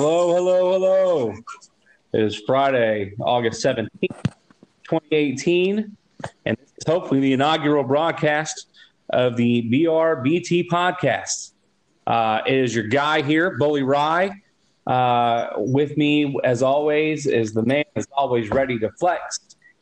Hello, 0.00 0.32
hello, 0.32 0.72
hello. 0.74 1.34
It 2.12 2.22
is 2.22 2.40
Friday, 2.46 3.14
August 3.18 3.64
17th, 3.64 3.88
2018, 4.84 5.96
and 6.44 6.56
this 6.56 6.68
is 6.68 6.84
hopefully 6.86 7.18
the 7.18 7.32
inaugural 7.32 7.82
broadcast 7.82 8.68
of 9.10 9.36
the 9.36 9.68
BRBT 9.68 10.68
podcast. 10.68 11.54
Uh, 12.06 12.42
it 12.46 12.54
is 12.54 12.76
your 12.76 12.86
guy 12.86 13.22
here, 13.22 13.56
Bully 13.58 13.82
Ry. 13.82 14.30
Uh, 14.86 15.48
with 15.56 15.96
me, 15.96 16.38
as 16.44 16.62
always, 16.62 17.26
is 17.26 17.52
the 17.52 17.64
man 17.64 17.82
that's 17.96 18.06
always 18.16 18.50
ready 18.50 18.78
to 18.78 18.92
flex. 19.00 19.40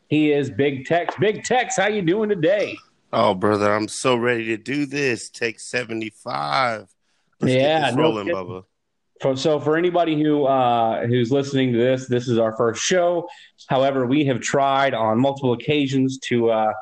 He 0.08 0.32
is 0.32 0.48
Big 0.48 0.86
Tex. 0.86 1.14
Big 1.20 1.44
Tex, 1.44 1.76
how 1.76 1.88
you 1.88 2.00
doing 2.00 2.30
today? 2.30 2.74
Oh, 3.12 3.34
brother, 3.34 3.70
I'm 3.70 3.86
so 3.86 4.16
ready 4.16 4.46
to 4.46 4.56
do 4.56 4.86
this. 4.86 5.28
Take 5.28 5.60
75. 5.60 6.88
Let's 7.42 7.54
yeah, 7.54 7.90
no 7.90 8.02
rolling, 8.02 8.28
Bubba. 8.28 8.64
For, 9.20 9.34
so 9.36 9.58
for 9.58 9.76
anybody 9.76 10.20
who 10.22 10.44
uh, 10.44 11.06
who's 11.06 11.30
listening 11.32 11.72
to 11.72 11.78
this, 11.78 12.06
this 12.06 12.28
is 12.28 12.38
our 12.38 12.54
first 12.56 12.82
show. 12.82 13.28
However, 13.68 14.06
we 14.06 14.24
have 14.26 14.40
tried 14.40 14.94
on 14.94 15.18
multiple 15.18 15.52
occasions 15.52 16.18
to 16.24 16.50
uh, 16.50 16.72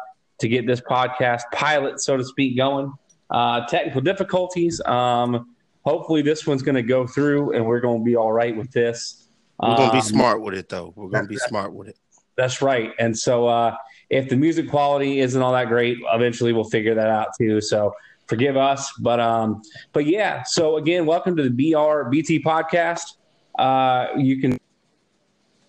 to 0.40 0.48
get 0.48 0.66
this 0.66 0.80
podcast 0.80 1.42
pilot, 1.52 2.00
so 2.00 2.16
to 2.16 2.24
speak, 2.24 2.56
going. 2.56 2.92
Uh, 3.30 3.66
technical 3.66 4.00
difficulties. 4.00 4.80
Um, 4.84 5.54
hopefully, 5.82 6.22
this 6.22 6.46
one's 6.46 6.62
going 6.62 6.74
to 6.74 6.82
go 6.82 7.06
through, 7.06 7.52
and 7.54 7.64
we're 7.64 7.80
going 7.80 8.00
to 8.00 8.04
be 8.04 8.16
all 8.16 8.32
right 8.32 8.56
with 8.56 8.70
this. 8.72 9.28
We're 9.60 9.76
going 9.76 9.88
to 9.90 9.92
be 9.92 9.98
um, 9.98 10.04
smart 10.04 10.42
with 10.42 10.54
it, 10.54 10.68
though. 10.68 10.92
We're 10.96 11.10
going 11.10 11.24
to 11.24 11.28
be 11.28 11.36
smart 11.36 11.72
with 11.72 11.88
it. 11.88 11.96
That's 12.36 12.60
right. 12.60 12.90
And 12.98 13.16
so, 13.16 13.46
uh, 13.46 13.76
if 14.10 14.28
the 14.28 14.36
music 14.36 14.68
quality 14.68 15.20
isn't 15.20 15.40
all 15.40 15.52
that 15.52 15.68
great, 15.68 15.98
eventually 16.12 16.52
we'll 16.52 16.64
figure 16.64 16.94
that 16.94 17.08
out 17.08 17.28
too. 17.38 17.60
So 17.60 17.92
forgive 18.26 18.56
us. 18.56 18.92
But 19.00 19.20
um, 19.20 19.62
but 19.92 20.06
yeah. 20.06 20.42
So 20.44 20.76
again, 20.76 21.06
welcome 21.06 21.36
to 21.36 21.48
the 21.48 21.72
BRBT 21.72 22.42
podcast. 22.42 23.16
Uh, 23.58 24.08
you 24.16 24.40
can 24.40 24.58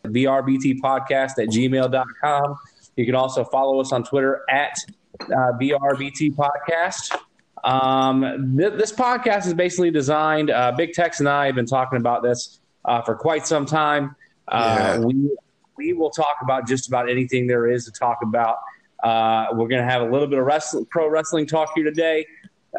BRBT 0.03 0.80
podcast 0.80 1.39
at 1.39 1.50
gmail.com. 1.50 2.56
You 2.95 3.06
can 3.06 3.16
also 3.16 3.44
follow 3.44 3.80
us 3.80 3.92
on 3.92 4.03
Twitter 4.03 4.44
at 4.50 4.78
uh, 5.22 5.53
BRBT 5.59 6.36
podcast. 6.36 7.20
Um, 7.64 8.56
th- 8.58 8.73
this 8.73 8.92
podcast 8.92 9.48
is 9.48 9.53
basically 9.53 9.92
designed. 9.92 10.52
Uh, 10.52 10.72
Big 10.72 10.94
Tex 10.94 11.20
and 11.20 11.28
I 11.28 11.48
have 11.48 11.56
been 11.56 11.66
talking 11.66 11.98
about 11.98 12.23
this 12.23 12.59
uh, 12.86 13.02
for 13.02 13.16
quite 13.16 13.45
some 13.48 13.66
time. 13.66 14.16
Uh, 14.48 14.78
yeah. 14.78 15.00
We 15.00 15.30
we 15.78 15.94
will 15.94 16.11
talk 16.11 16.38
about 16.42 16.67
just 16.67 16.88
about 16.88 17.09
anything 17.09 17.48
there 17.48 17.67
is 17.67 17.86
to 17.86 17.92
talk 17.92 18.20
about. 18.23 18.58
Uh, 19.03 19.48
we're 19.52 19.67
going 19.67 19.81
to 19.81 19.89
have 19.89 20.02
a 20.02 20.09
little 20.09 20.28
bit 20.28 20.39
of 20.39 20.45
wrestling, 20.45 20.86
pro 20.86 21.09
wrestling 21.09 21.45
talk 21.45 21.70
here 21.76 21.83
today. 21.83 22.26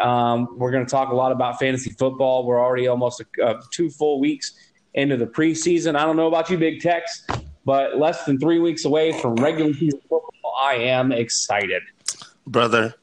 Um, 0.00 0.58
we're 0.58 0.70
going 0.70 0.84
to 0.84 0.90
talk 0.90 1.10
a 1.10 1.14
lot 1.14 1.32
about 1.32 1.58
fantasy 1.58 1.90
football. 1.90 2.44
We're 2.46 2.60
already 2.60 2.88
almost 2.88 3.22
uh, 3.42 3.54
two 3.70 3.90
full 3.90 4.20
weeks 4.20 4.52
into 4.94 5.16
the 5.16 5.26
preseason. 5.26 5.96
I 5.96 6.04
don't 6.04 6.16
know 6.16 6.26
about 6.26 6.50
you, 6.50 6.58
Big 6.58 6.80
Tex, 6.80 7.26
but 7.64 7.98
less 7.98 8.24
than 8.24 8.38
three 8.38 8.58
weeks 8.58 8.84
away 8.84 9.12
from 9.20 9.34
regular 9.36 9.72
season 9.74 10.00
football. 10.00 10.32
I 10.60 10.74
am 10.74 11.12
excited, 11.12 11.82
brother. 12.46 12.94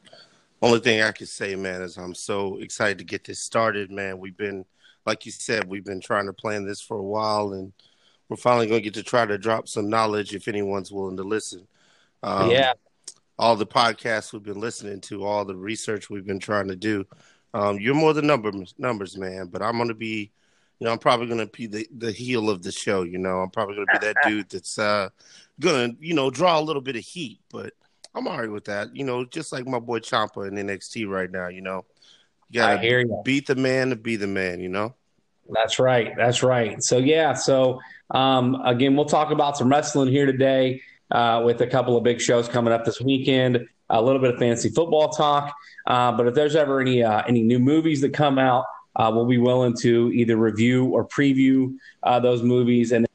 Only 0.60 0.80
thing 0.80 1.02
I 1.02 1.12
can 1.12 1.26
say, 1.26 1.54
man, 1.56 1.82
is 1.82 1.98
I'm 1.98 2.14
so 2.14 2.58
excited 2.58 2.98
to 2.98 3.04
get 3.04 3.24
this 3.24 3.38
started, 3.38 3.90
man. 3.90 4.18
We've 4.18 4.36
been, 4.36 4.64
like 5.04 5.26
you 5.26 5.32
said, 5.32 5.68
we've 5.68 5.84
been 5.84 6.00
trying 6.00 6.26
to 6.26 6.32
plan 6.32 6.64
this 6.64 6.80
for 6.80 6.96
a 6.96 7.02
while, 7.02 7.52
and 7.52 7.72
we're 8.28 8.36
finally 8.36 8.66
going 8.66 8.80
to 8.80 8.84
get 8.84 8.94
to 8.94 9.02
try 9.02 9.26
to 9.26 9.36
drop 9.36 9.68
some 9.68 9.90
knowledge 9.90 10.34
if 10.34 10.48
anyone's 10.48 10.90
willing 10.90 11.18
to 11.18 11.22
listen. 11.22 11.66
Um, 12.22 12.50
yeah. 12.50 12.72
All 13.38 13.56
the 13.56 13.66
podcasts 13.66 14.32
we've 14.32 14.42
been 14.42 14.60
listening 14.60 15.00
to, 15.02 15.24
all 15.24 15.44
the 15.44 15.56
research 15.56 16.08
we've 16.08 16.26
been 16.26 16.38
trying 16.38 16.68
to 16.68 16.76
do. 16.76 17.04
Um, 17.52 17.78
you're 17.78 17.94
more 17.94 18.12
than 18.12 18.26
numbers, 18.26 18.74
numbers, 18.78 19.16
man. 19.16 19.46
But 19.46 19.62
I'm 19.62 19.76
going 19.76 19.88
to 19.88 19.94
be, 19.94 20.32
you 20.78 20.84
know, 20.84 20.92
I'm 20.92 20.98
probably 20.98 21.26
going 21.26 21.38
to 21.38 21.46
be 21.46 21.66
the, 21.66 21.88
the 21.96 22.12
heel 22.12 22.50
of 22.50 22.62
the 22.62 22.72
show. 22.72 23.02
You 23.02 23.18
know, 23.18 23.40
I'm 23.40 23.50
probably 23.50 23.76
going 23.76 23.86
to 23.92 23.98
be 24.00 24.06
that 24.06 24.16
dude 24.24 24.50
that's 24.50 24.78
uh, 24.78 25.08
going 25.60 25.96
to, 25.96 26.06
you 26.06 26.14
know, 26.14 26.30
draw 26.30 26.58
a 26.58 26.62
little 26.62 26.82
bit 26.82 26.96
of 26.96 27.04
heat. 27.04 27.40
But 27.50 27.72
I'm 28.14 28.26
all 28.28 28.38
right 28.38 28.50
with 28.50 28.64
that. 28.66 28.94
You 28.94 29.04
know, 29.04 29.24
just 29.24 29.52
like 29.52 29.66
my 29.66 29.78
boy 29.78 30.00
Ciampa 30.00 30.48
in 30.48 30.54
NXT 30.54 31.08
right 31.08 31.30
now. 31.30 31.48
You 31.48 31.62
know, 31.62 31.84
you 32.50 32.60
got 32.60 32.80
to 32.80 33.22
beat 33.24 33.46
the 33.46 33.56
man 33.56 33.90
to 33.90 33.96
be 33.96 34.16
the 34.16 34.26
man. 34.26 34.60
You 34.60 34.68
know. 34.68 34.94
That's 35.48 35.78
right. 35.78 36.12
That's 36.16 36.42
right. 36.42 36.82
So 36.82 36.98
yeah. 36.98 37.34
So 37.34 37.80
um, 38.10 38.60
again, 38.64 38.96
we'll 38.96 39.04
talk 39.04 39.30
about 39.30 39.56
some 39.56 39.68
wrestling 39.68 40.08
here 40.08 40.26
today 40.26 40.80
uh, 41.14 41.40
with 41.44 41.60
a 41.60 41.66
couple 41.66 41.96
of 41.96 42.02
big 42.02 42.20
shows 42.20 42.48
coming 42.48 42.72
up 42.72 42.84
this 42.84 43.00
weekend. 43.00 43.66
A 43.90 44.02
little 44.02 44.20
bit 44.20 44.34
of 44.34 44.40
fancy 44.40 44.68
football 44.68 45.10
talk. 45.10 45.54
Uh, 45.86 46.10
but 46.12 46.26
if 46.26 46.34
there's 46.34 46.56
ever 46.56 46.80
any 46.80 47.02
uh, 47.02 47.22
any 47.28 47.42
new 47.42 47.58
movies 47.58 48.00
that 48.00 48.12
come 48.12 48.38
out, 48.38 48.64
uh, 48.96 49.10
we'll 49.14 49.26
be 49.26 49.38
willing 49.38 49.74
to 49.80 50.10
either 50.12 50.36
review 50.36 50.86
or 50.86 51.06
preview 51.06 51.74
uh, 52.02 52.20
those 52.20 52.42
movies 52.42 52.92
and. 52.92 53.06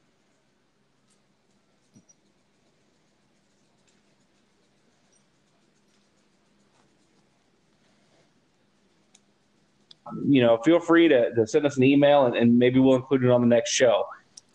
you 10.26 10.42
know, 10.42 10.58
feel 10.64 10.80
free 10.80 11.08
to, 11.08 11.32
to 11.34 11.46
send 11.46 11.64
us 11.64 11.76
an 11.76 11.84
email 11.84 12.26
and, 12.26 12.36
and, 12.36 12.58
maybe 12.58 12.80
we'll 12.80 12.96
include 12.96 13.24
it 13.24 13.30
on 13.30 13.40
the 13.40 13.46
next 13.46 13.70
show. 13.70 14.04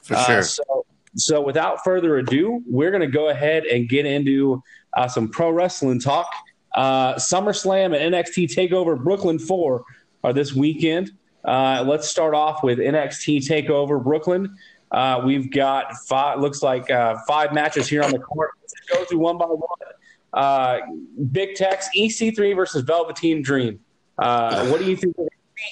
For 0.03 0.15
sure. 0.15 0.39
Uh, 0.39 0.41
so, 0.41 0.85
so, 1.15 1.41
without 1.41 1.83
further 1.83 2.17
ado, 2.17 2.61
we're 2.67 2.91
going 2.91 3.01
to 3.01 3.07
go 3.07 3.29
ahead 3.29 3.65
and 3.65 3.87
get 3.87 4.05
into 4.05 4.61
uh, 4.93 5.07
some 5.07 5.29
pro 5.29 5.49
wrestling 5.49 5.99
talk. 5.99 6.27
Uh, 6.75 7.15
SummerSlam 7.15 7.95
and 7.97 8.13
NXT 8.13 8.53
Takeover 8.53 9.01
Brooklyn 9.01 9.39
4 9.39 9.83
are 10.25 10.33
this 10.33 10.53
weekend. 10.53 11.11
Uh, 11.45 11.83
let's 11.87 12.09
start 12.09 12.33
off 12.33 12.63
with 12.63 12.79
NXT 12.79 13.47
Takeover 13.47 14.03
Brooklyn. 14.03 14.57
Uh, 14.91 15.21
we've 15.25 15.51
got 15.51 15.95
five, 16.07 16.39
looks 16.39 16.61
like 16.61 16.89
uh, 16.91 17.15
five 17.27 17.53
matches 17.53 17.87
here 17.87 18.03
on 18.03 18.11
the 18.11 18.19
court. 18.19 18.51
Let's 18.61 18.73
go 18.91 19.05
through 19.05 19.19
one 19.19 19.37
by 19.37 19.45
one. 19.45 21.31
Big 21.31 21.55
Tex 21.55 21.87
EC3 21.95 22.55
versus 22.55 22.83
Velveteen 22.83 23.41
Dream. 23.41 23.79
what 24.17 24.79
do 24.79 24.85
you 24.85 24.97
think 24.97 25.15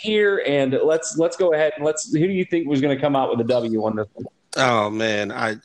here, 0.02 0.42
and 0.48 0.78
let's 0.84 1.18
let's 1.18 1.36
go 1.36 1.54
ahead 1.54 1.74
and 1.76 1.86
let's. 1.86 2.14
Who 2.14 2.26
do 2.26 2.34
you 2.34 2.46
think 2.46 2.68
was 2.68 2.80
going 2.80 2.96
to 2.96 3.02
come 3.02 3.16
out 3.16 3.30
with 3.30 3.42
a 3.42 3.44
W 3.44 3.84
on 3.84 3.96
this 3.98 4.08
one? 4.14 4.26
Oh 4.56 4.90
man, 4.90 5.32
I 5.32 5.56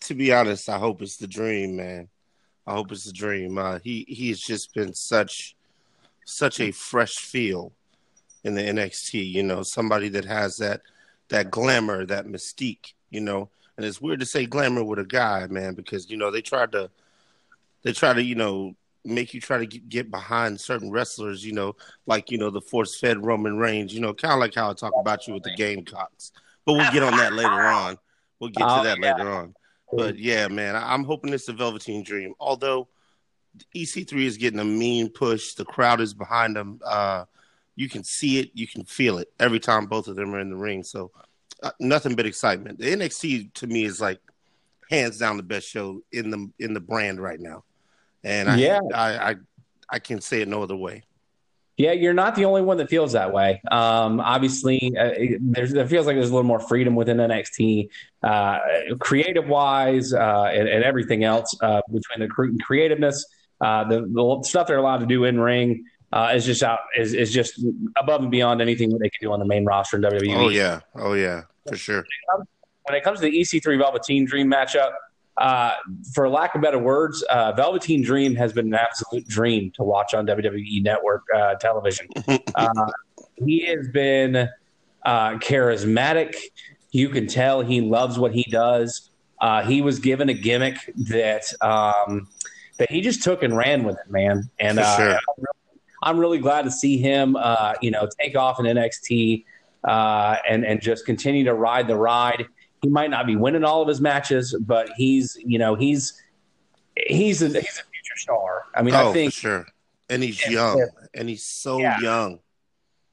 to 0.00 0.14
be 0.14 0.32
honest, 0.32 0.68
I 0.68 0.78
hope 0.78 1.00
it's 1.00 1.16
the 1.16 1.26
dream, 1.26 1.76
man. 1.76 2.08
I 2.66 2.74
hope 2.74 2.92
it's 2.92 3.04
the 3.04 3.12
dream. 3.12 3.56
Uh, 3.56 3.78
he 3.82 4.04
he's 4.08 4.40
just 4.40 4.74
been 4.74 4.92
such 4.92 5.56
such 6.26 6.60
a 6.60 6.70
fresh 6.70 7.16
feel 7.16 7.72
in 8.42 8.54
the 8.54 8.62
NXT. 8.62 9.32
You 9.32 9.42
know, 9.42 9.62
somebody 9.62 10.10
that 10.10 10.26
has 10.26 10.58
that 10.58 10.82
that 11.28 11.50
glamour, 11.50 12.04
that 12.06 12.26
mystique. 12.26 12.92
You 13.10 13.22
know, 13.22 13.48
and 13.76 13.86
it's 13.86 14.00
weird 14.00 14.20
to 14.20 14.26
say 14.26 14.44
glamour 14.44 14.84
with 14.84 14.98
a 14.98 15.04
guy, 15.04 15.46
man, 15.46 15.74
because 15.74 16.10
you 16.10 16.18
know 16.18 16.30
they 16.30 16.42
tried 16.42 16.72
to 16.72 16.90
they 17.82 17.92
try 17.92 18.12
to 18.12 18.22
you 18.22 18.34
know 18.34 18.74
make 19.06 19.32
you 19.34 19.40
try 19.40 19.58
to 19.58 19.66
get 19.66 20.10
behind 20.10 20.60
certain 20.60 20.90
wrestlers, 20.90 21.44
you 21.44 21.52
know, 21.52 21.76
like 22.06 22.30
you 22.30 22.36
know 22.36 22.50
the 22.50 22.60
force 22.60 22.98
fed 22.98 23.24
Roman 23.24 23.56
Reigns, 23.56 23.94
you 23.94 24.00
know, 24.00 24.12
kind 24.12 24.34
of 24.34 24.40
like 24.40 24.54
how 24.54 24.70
I 24.70 24.74
talk 24.74 24.92
about 24.98 25.26
you 25.26 25.34
with 25.34 25.44
the 25.44 25.54
Gamecocks. 25.56 26.32
But 26.66 26.74
we'll 26.74 26.92
get 26.92 27.02
on 27.02 27.16
that 27.18 27.34
later 27.34 27.50
on. 27.50 27.98
We'll 28.38 28.50
get 28.50 28.66
to 28.66 28.80
oh, 28.80 28.84
that 28.84 29.00
later 29.00 29.30
on. 29.30 29.54
But 29.92 30.18
yeah, 30.18 30.48
man, 30.48 30.76
I'm 30.76 31.04
hoping 31.04 31.32
it's 31.32 31.48
a 31.48 31.52
Velveteen 31.52 32.02
Dream. 32.02 32.34
Although 32.40 32.88
EC3 33.74 34.24
is 34.24 34.36
getting 34.36 34.58
a 34.58 34.64
mean 34.64 35.08
push, 35.08 35.54
the 35.54 35.64
crowd 35.64 36.00
is 36.00 36.14
behind 36.14 36.56
them. 36.56 36.80
Uh, 36.84 37.24
you 37.76 37.88
can 37.88 38.02
see 38.02 38.40
it, 38.40 38.50
you 38.54 38.66
can 38.66 38.84
feel 38.84 39.18
it 39.18 39.32
every 39.38 39.60
time 39.60 39.86
both 39.86 40.08
of 40.08 40.16
them 40.16 40.34
are 40.34 40.40
in 40.40 40.50
the 40.50 40.56
ring. 40.56 40.82
So 40.82 41.12
uh, 41.62 41.70
nothing 41.78 42.16
but 42.16 42.26
excitement. 42.26 42.78
The 42.78 42.86
NXT 42.86 43.54
to 43.54 43.66
me 43.66 43.84
is 43.84 44.00
like 44.00 44.20
hands 44.90 45.18
down 45.18 45.36
the 45.36 45.42
best 45.42 45.68
show 45.68 46.02
in 46.12 46.30
the 46.30 46.50
in 46.58 46.74
the 46.74 46.80
brand 46.80 47.20
right 47.20 47.40
now 47.40 47.64
and 48.24 48.48
I, 48.48 48.56
yeah, 48.56 48.80
I, 48.94 49.30
I, 49.30 49.34
I 49.90 49.98
can 49.98 50.20
say 50.20 50.40
it 50.40 50.48
no 50.48 50.62
other 50.62 50.76
way. 50.76 51.04
Yeah, 51.76 51.90
you're 51.92 52.14
not 52.14 52.36
the 52.36 52.44
only 52.44 52.62
one 52.62 52.76
that 52.76 52.88
feels 52.88 53.12
that 53.12 53.32
way. 53.32 53.60
Um, 53.70 54.20
obviously, 54.20 54.96
uh, 54.96 55.10
there's, 55.40 55.72
there 55.72 55.88
feels 55.88 56.06
like 56.06 56.14
there's 56.14 56.30
a 56.30 56.32
little 56.32 56.46
more 56.46 56.60
freedom 56.60 56.94
within 56.94 57.16
NXT, 57.16 57.88
uh, 58.22 58.58
creative 59.00 59.48
wise, 59.48 60.12
uh, 60.14 60.50
and, 60.52 60.68
and, 60.68 60.84
everything 60.84 61.24
else 61.24 61.52
uh, 61.62 61.80
between 61.92 62.20
the 62.20 62.28
cre- 62.28 62.56
creativeness, 62.62 63.26
uh, 63.60 63.82
the, 63.88 64.02
the, 64.02 64.42
stuff 64.44 64.68
they're 64.68 64.78
allowed 64.78 64.98
to 64.98 65.06
do 65.06 65.24
in 65.24 65.40
ring 65.40 65.84
uh, 66.12 66.32
is 66.32 66.46
just 66.46 66.62
out 66.62 66.78
is, 66.96 67.12
is 67.12 67.32
just 67.32 67.64
above 68.00 68.22
and 68.22 68.30
beyond 68.30 68.62
anything 68.62 68.90
that 68.90 68.98
they 68.98 69.10
can 69.10 69.18
do 69.20 69.32
on 69.32 69.40
the 69.40 69.44
main 69.44 69.64
roster 69.64 69.96
in 69.96 70.02
WWE. 70.02 70.36
Oh 70.36 70.48
yeah, 70.48 70.80
oh 70.94 71.14
yeah, 71.14 71.42
for 71.66 71.76
sure. 71.76 72.06
When 72.84 72.96
it 72.96 73.02
comes 73.02 73.18
to 73.18 73.24
the 73.24 73.36
EC3 73.36 73.78
Velveteen 73.78 74.24
Dream 74.26 74.48
matchup, 74.48 74.92
uh, 75.36 75.72
for 76.12 76.28
lack 76.28 76.54
of 76.54 76.62
better 76.62 76.78
words, 76.78 77.22
uh, 77.24 77.52
Velveteen 77.52 78.02
Dream 78.02 78.34
has 78.36 78.52
been 78.52 78.66
an 78.66 78.74
absolute 78.74 79.26
dream 79.26 79.70
to 79.72 79.82
watch 79.82 80.14
on 80.14 80.26
WWE 80.26 80.82
Network 80.82 81.24
uh, 81.34 81.54
television. 81.56 82.08
Uh, 82.56 82.90
he 83.44 83.66
has 83.66 83.88
been 83.88 84.48
uh, 85.04 85.30
charismatic. 85.38 86.36
You 86.92 87.08
can 87.08 87.26
tell 87.26 87.62
he 87.62 87.80
loves 87.80 88.16
what 88.16 88.32
he 88.32 88.44
does. 88.44 89.10
Uh, 89.40 89.64
he 89.64 89.82
was 89.82 89.98
given 89.98 90.28
a 90.28 90.34
gimmick 90.34 90.76
that 91.08 91.52
um, 91.60 92.28
that 92.78 92.92
he 92.92 93.00
just 93.00 93.24
took 93.24 93.42
and 93.42 93.56
ran 93.56 93.82
with 93.82 93.96
it, 93.96 94.08
man. 94.08 94.48
And 94.60 94.78
sure. 94.78 95.18
I'm, 96.00 96.16
really, 96.16 96.38
glad 96.38 96.62
to 96.62 96.70
see 96.70 96.98
him, 96.98 97.36
you 97.80 97.90
know, 97.90 98.08
take 98.20 98.36
off 98.36 98.60
in 98.60 98.66
NXT. 98.66 99.44
uh, 99.84 100.36
and 100.48 100.64
and 100.64 100.80
just 100.80 101.04
continue 101.06 101.44
to 101.44 101.54
ride 101.54 101.86
the 101.86 101.96
ride. 101.96 102.46
He 102.84 102.90
might 102.90 103.10
not 103.10 103.26
be 103.26 103.34
winning 103.34 103.64
all 103.64 103.80
of 103.80 103.88
his 103.88 104.00
matches, 104.00 104.54
but 104.60 104.90
he's 104.96 105.36
you 105.44 105.58
know 105.58 105.74
he's 105.74 106.22
he's 107.06 107.40
a, 107.42 107.46
he's 107.46 107.54
a 107.56 107.60
future 107.92 108.16
star. 108.16 108.64
I 108.74 108.82
mean, 108.82 108.94
oh, 108.94 109.10
I 109.10 109.12
think 109.14 109.32
for 109.32 109.40
sure, 109.40 109.66
and 110.10 110.22
he's 110.22 110.46
young, 110.46 110.86
and 111.14 111.28
he's 111.28 111.44
so 111.44 111.78
Yeah. 111.78 111.98
young. 112.00 112.40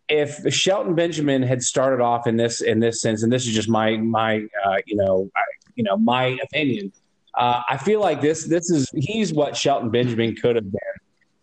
if 0.09 0.53
Shelton 0.53 0.93
Benjamin 0.93 1.41
had 1.41 1.61
started 1.63 2.01
off 2.03 2.27
in 2.27 2.35
this 2.35 2.59
in 2.61 2.79
this 2.81 3.01
sense, 3.01 3.23
and 3.23 3.31
this 3.31 3.47
is 3.47 3.53
just 3.53 3.69
my 3.69 3.95
my 3.97 4.45
uh, 4.65 4.77
you 4.85 4.97
know 4.97 5.29
I, 5.35 5.41
you 5.75 5.83
know 5.85 5.95
my 5.97 6.37
opinion, 6.43 6.91
uh, 7.35 7.61
I 7.69 7.77
feel 7.77 8.01
like 8.01 8.19
this 8.19 8.45
this 8.45 8.69
is 8.69 8.89
he's 8.93 9.31
what 9.33 9.55
Shelton 9.55 9.89
Benjamin 9.89 10.35
could 10.35 10.57
have 10.57 10.69
been 10.69 10.81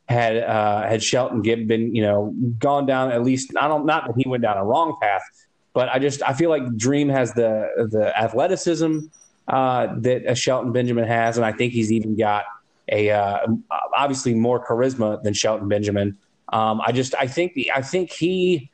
had 0.06 0.36
uh, 0.36 0.82
had 0.86 1.02
Shelton 1.02 1.40
Gibb 1.40 1.66
been 1.66 1.94
you 1.94 2.02
know 2.02 2.34
gone 2.58 2.84
down 2.84 3.10
at 3.10 3.22
least 3.22 3.52
I 3.58 3.68
don't 3.68 3.86
not 3.86 4.06
that 4.06 4.14
he 4.18 4.28
went 4.28 4.42
down 4.42 4.58
a 4.58 4.64
wrong 4.64 4.98
path, 5.00 5.22
but 5.78 5.88
I 5.90 6.00
just 6.00 6.24
I 6.24 6.32
feel 6.32 6.50
like 6.50 6.76
Dream 6.76 7.08
has 7.08 7.32
the 7.34 7.86
the 7.88 8.12
athleticism 8.20 8.98
uh, 9.46 9.86
that 9.98 10.24
a 10.26 10.34
Shelton 10.34 10.72
Benjamin 10.72 11.06
has, 11.06 11.36
and 11.36 11.46
I 11.46 11.52
think 11.52 11.72
he's 11.72 11.92
even 11.92 12.16
got 12.16 12.46
a 12.90 13.10
uh, 13.12 13.46
obviously 13.96 14.34
more 14.34 14.58
charisma 14.66 15.22
than 15.22 15.34
Shelton 15.34 15.68
Benjamin. 15.68 16.18
Um, 16.52 16.80
I 16.84 16.90
just 16.90 17.14
I 17.14 17.28
think 17.28 17.56
I 17.72 17.80
think 17.80 18.10
he 18.10 18.72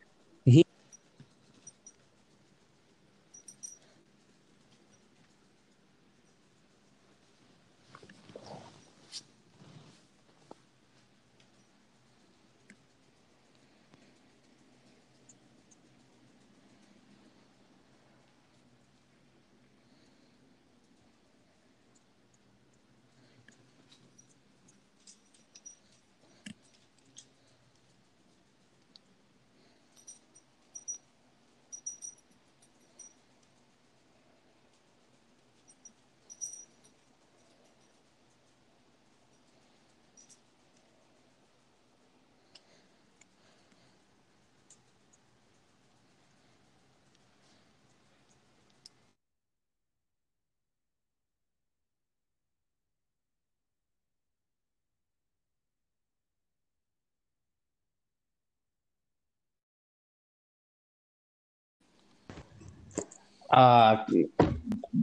Uh, 63.50 64.05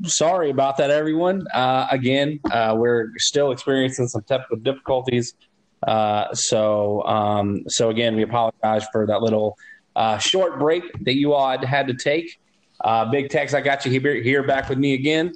sorry 0.04 0.50
about 0.50 0.78
that, 0.78 0.90
everyone. 0.90 1.46
Uh, 1.54 1.88
again, 1.92 2.40
uh, 2.52 2.76
we're 2.78 3.12
still 3.18 3.52
experiencing 3.52 4.08
some 4.08 4.24
technical 4.24 4.58
difficulties. 4.58 5.36
Uh, 5.86 6.34
so, 6.34 7.04
um, 7.04 7.64
so 7.68 7.90
again, 7.90 8.16
we 8.16 8.24
apologize 8.24 8.86
for 8.92 9.08
that 9.08 9.22
little 9.22 9.58
uh, 9.96 10.18
short 10.18 10.60
break 10.60 10.84
that 11.04 11.16
you 11.16 11.34
all 11.34 11.50
had, 11.50 11.64
had 11.64 11.88
to 11.88 11.94
take. 11.94 12.40
Uh, 12.84 13.06
Big 13.06 13.30
Tex, 13.30 13.54
I 13.54 13.62
got 13.62 13.86
you 13.86 13.92
here, 13.92 14.16
here 14.22 14.44
back 14.44 14.70
with 14.70 14.78
me 14.78 14.94
again. 14.94 15.34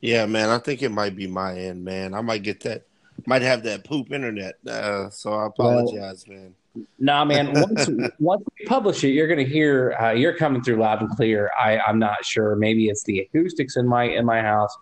Yeah, 0.00 0.26
man, 0.26 0.48
I 0.48 0.58
think 0.58 0.82
it 0.82 0.90
might 0.90 1.16
be 1.16 1.26
my 1.26 1.56
end, 1.58 1.84
man. 1.84 2.14
I 2.14 2.20
might 2.20 2.44
get 2.44 2.60
that, 2.60 2.84
might 3.26 3.42
have 3.42 3.64
that 3.64 3.84
poop 3.84 4.12
internet. 4.12 4.54
Uh, 4.66 5.10
so 5.10 5.32
I 5.32 5.46
apologize, 5.46 6.26
man. 6.28 6.54
Nah, 6.98 7.24
man. 7.24 7.52
Once, 7.54 7.88
once 8.18 8.44
we 8.58 8.66
publish 8.66 9.02
it, 9.04 9.10
you're 9.10 9.28
going 9.28 9.44
to 9.44 9.50
hear 9.50 9.94
uh, 10.00 10.10
you're 10.10 10.36
coming 10.36 10.62
through 10.62 10.76
loud 10.76 11.00
and 11.00 11.10
clear. 11.10 11.50
I, 11.58 11.78
I'm 11.78 11.98
not 11.98 12.24
sure. 12.24 12.56
Maybe 12.56 12.88
it's 12.88 13.02
the 13.04 13.20
acoustics 13.20 13.76
in 13.76 13.86
my 13.86 14.04
in 14.04 14.24
my 14.24 14.42
house, 14.42 14.76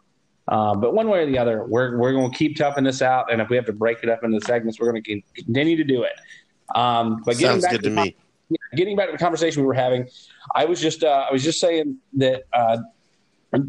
um, 0.49 0.81
but 0.81 0.95
one 0.95 1.09
way 1.09 1.21
or 1.21 1.27
the 1.27 1.39
other, 1.39 1.65
we're 1.65 1.97
we're 1.99 2.13
going 2.13 2.31
to 2.31 2.37
keep 2.37 2.57
toughing 2.57 2.85
this 2.85 3.03
out. 3.03 3.33
And 3.33 3.41
if 3.41 3.49
we 3.49 3.57
have 3.57 3.67
to 3.67 3.73
break 3.73 3.99
it 4.03 4.09
up 4.09 4.23
into 4.25 4.41
segments, 4.41 4.79
we're 4.79 4.91
going 4.93 5.03
to 5.03 5.23
continue 5.35 5.77
to 5.77 5.85
do 5.85 6.05
it. 6.05 6.13
Um, 6.75 7.23
but 7.25 7.39
getting 7.39 7.61
Sounds 7.61 7.65
back 7.65 7.73
good 7.73 7.83
to 7.85 7.91
the 7.91 7.97
me. 7.97 8.17
yeah, 8.49 8.57
getting 8.77 8.97
back 8.97 9.07
to 9.07 9.13
the 9.13 9.19
conversation 9.19 9.63
we 9.63 9.67
were 9.67 9.75
having, 9.75 10.09
I 10.55 10.65
was 10.65 10.81
just 10.81 11.03
uh, 11.03 11.27
I 11.29 11.33
was 11.33 11.43
just 11.43 11.61
saying 11.61 11.99
that 12.15 12.45
uh, 12.53 12.79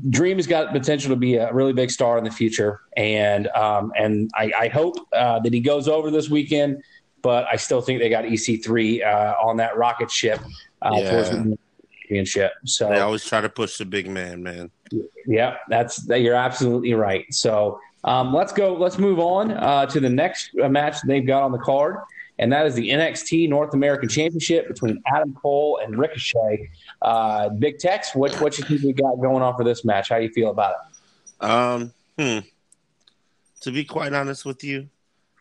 Dream 0.09 0.37
has 0.37 0.47
got 0.47 0.71
potential 0.71 1.09
to 1.09 1.15
be 1.15 1.35
a 1.35 1.53
really 1.53 1.73
big 1.73 1.91
star 1.91 2.17
in 2.17 2.23
the 2.23 2.31
future, 2.31 2.81
and 2.95 3.47
um, 3.49 3.91
and 3.97 4.29
I, 4.35 4.51
I 4.59 4.67
hope 4.67 4.95
uh, 5.13 5.39
that 5.39 5.53
he 5.53 5.59
goes 5.59 5.87
over 5.87 6.11
this 6.11 6.29
weekend. 6.29 6.83
But 7.27 7.45
I 7.51 7.57
still 7.57 7.81
think 7.81 7.99
they 7.99 8.07
got 8.07 8.23
EC3 8.23 9.05
uh, 9.05 9.33
on 9.45 9.57
that 9.57 9.75
rocket 9.75 10.09
ship 10.09 10.39
uh, 10.81 10.91
Yeah. 10.93 11.09
towards 11.11 11.29
the 11.31 11.57
championship. 12.03 12.53
So 12.63 12.87
They 12.87 13.01
always 13.01 13.25
try 13.25 13.41
to 13.41 13.49
push 13.49 13.77
the 13.77 13.83
big 13.83 14.09
man, 14.09 14.41
man. 14.41 14.71
yeah, 15.27 15.57
that's 15.67 15.97
that, 16.07 16.21
you're 16.21 16.35
absolutely 16.49 16.93
right. 16.93 17.25
So 17.31 17.81
um, 18.05 18.33
let's 18.33 18.53
go. 18.53 18.73
Let's 18.75 18.97
move 18.97 19.19
on 19.19 19.51
uh, 19.51 19.87
to 19.87 19.99
the 19.99 20.09
next 20.09 20.51
uh, 20.63 20.69
match 20.69 20.95
they've 21.05 21.27
got 21.27 21.43
on 21.43 21.51
the 21.51 21.57
card, 21.57 21.97
and 22.39 22.49
that 22.53 22.65
is 22.65 22.75
the 22.75 22.87
NXT 22.91 23.49
North 23.49 23.73
American 23.73 24.07
Championship 24.07 24.69
between 24.69 25.03
Adam 25.13 25.33
Cole 25.33 25.81
and 25.83 25.99
Ricochet. 25.99 26.69
Uh, 27.01 27.49
Big 27.49 27.77
Tex, 27.77 28.15
what 28.15 28.33
what 28.39 28.57
you 28.57 28.63
think 28.63 28.83
we 28.83 28.93
got 28.93 29.15
going 29.19 29.43
on 29.43 29.53
for 29.57 29.65
this 29.65 29.83
match? 29.83 30.07
How 30.07 30.17
do 30.19 30.23
you 30.23 30.31
feel 30.31 30.51
about 30.51 30.75
it? 30.79 31.45
Um, 31.45 31.93
hmm. 32.17 32.39
To 33.63 33.71
be 33.71 33.83
quite 33.83 34.13
honest 34.13 34.45
with 34.45 34.63
you, 34.63 34.87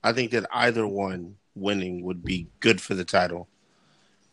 I 0.03 0.13
think 0.13 0.33
that 0.33 0.47
either 0.53 0.85
one 0.85 1.37
winning 1.57 2.05
would 2.05 2.23
be 2.23 2.49
good 2.61 2.81
for 2.81 2.95
the 2.95 3.05
title. 3.05 3.49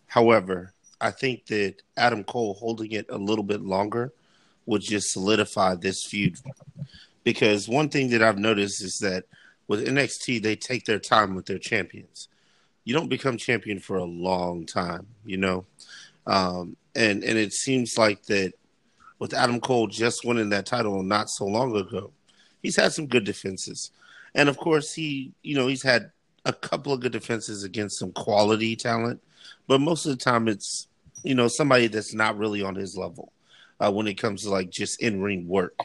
However, 0.08 0.74
I 1.02 1.12
think 1.12 1.48
that 1.48 1.82
Adam 1.98 2.24
Cole 2.24 2.54
holding 2.54 2.92
it 2.92 3.08
a 3.10 3.18
little 3.18 3.44
bit 3.44 3.62
longer 3.62 4.14
would 4.66 4.82
just 4.82 5.12
solidify 5.12 5.76
this 5.76 6.06
feud. 6.06 6.38
Because 7.24 7.68
one 7.68 7.90
thing 7.90 8.10
that 8.12 8.22
I've 8.22 8.38
noticed 8.38 8.82
is 8.82 9.00
that 9.00 9.26
with 9.68 9.86
NXT, 9.86 10.42
they 10.42 10.56
take 10.56 10.86
their 10.86 11.00
time 11.00 11.36
with 11.36 11.46
their 11.46 11.58
champions. 11.58 12.28
You 12.84 12.94
don't 12.94 13.10
become 13.10 13.38
champion 13.38 13.80
for 13.80 13.98
a 13.98 14.04
long 14.04 14.66
time, 14.66 15.08
you 15.26 15.38
know? 15.38 15.66
Um, 16.28 16.78
and, 16.96 17.24
and 17.24 17.38
it 17.38 17.54
seems 17.54 17.98
like 17.98 18.24
that 18.24 18.54
with 19.20 19.34
Adam 19.34 19.60
Cole 19.60 19.88
just 19.88 20.26
winning 20.26 20.50
that 20.50 20.66
title 20.66 21.02
not 21.04 21.30
so 21.30 21.46
long 21.46 21.76
ago, 21.76 22.12
he's 22.62 22.76
had 22.76 22.94
some 22.94 23.08
good 23.08 23.24
defenses. 23.24 23.92
And 24.36 24.50
of 24.50 24.58
course, 24.58 24.94
he, 24.94 25.34
you 25.44 25.56
know, 25.56 25.68
he's 25.68 25.84
had 25.84 26.12
a 26.46 26.54
couple 26.54 26.94
of 26.94 27.00
good 27.00 27.12
defenses 27.12 27.64
against 27.64 28.00
some 28.00 28.12
quality 28.12 28.76
talent, 28.76 29.22
but 29.68 29.82
most 29.82 30.06
of 30.06 30.12
the 30.12 30.24
time 30.24 30.48
it's, 30.48 30.88
you 31.24 31.36
know, 31.36 31.48
somebody 31.48 31.88
that's 31.88 32.14
not 32.14 32.38
really 32.38 32.62
on 32.62 32.76
his 32.76 32.98
level 32.98 33.32
uh, 33.80 33.92
when 33.92 34.08
it 34.08 34.16
comes 34.16 34.44
to 34.44 34.50
like 34.50 34.70
just 34.70 35.02
in 35.02 35.22
ring 35.22 35.48
work. 35.48 35.78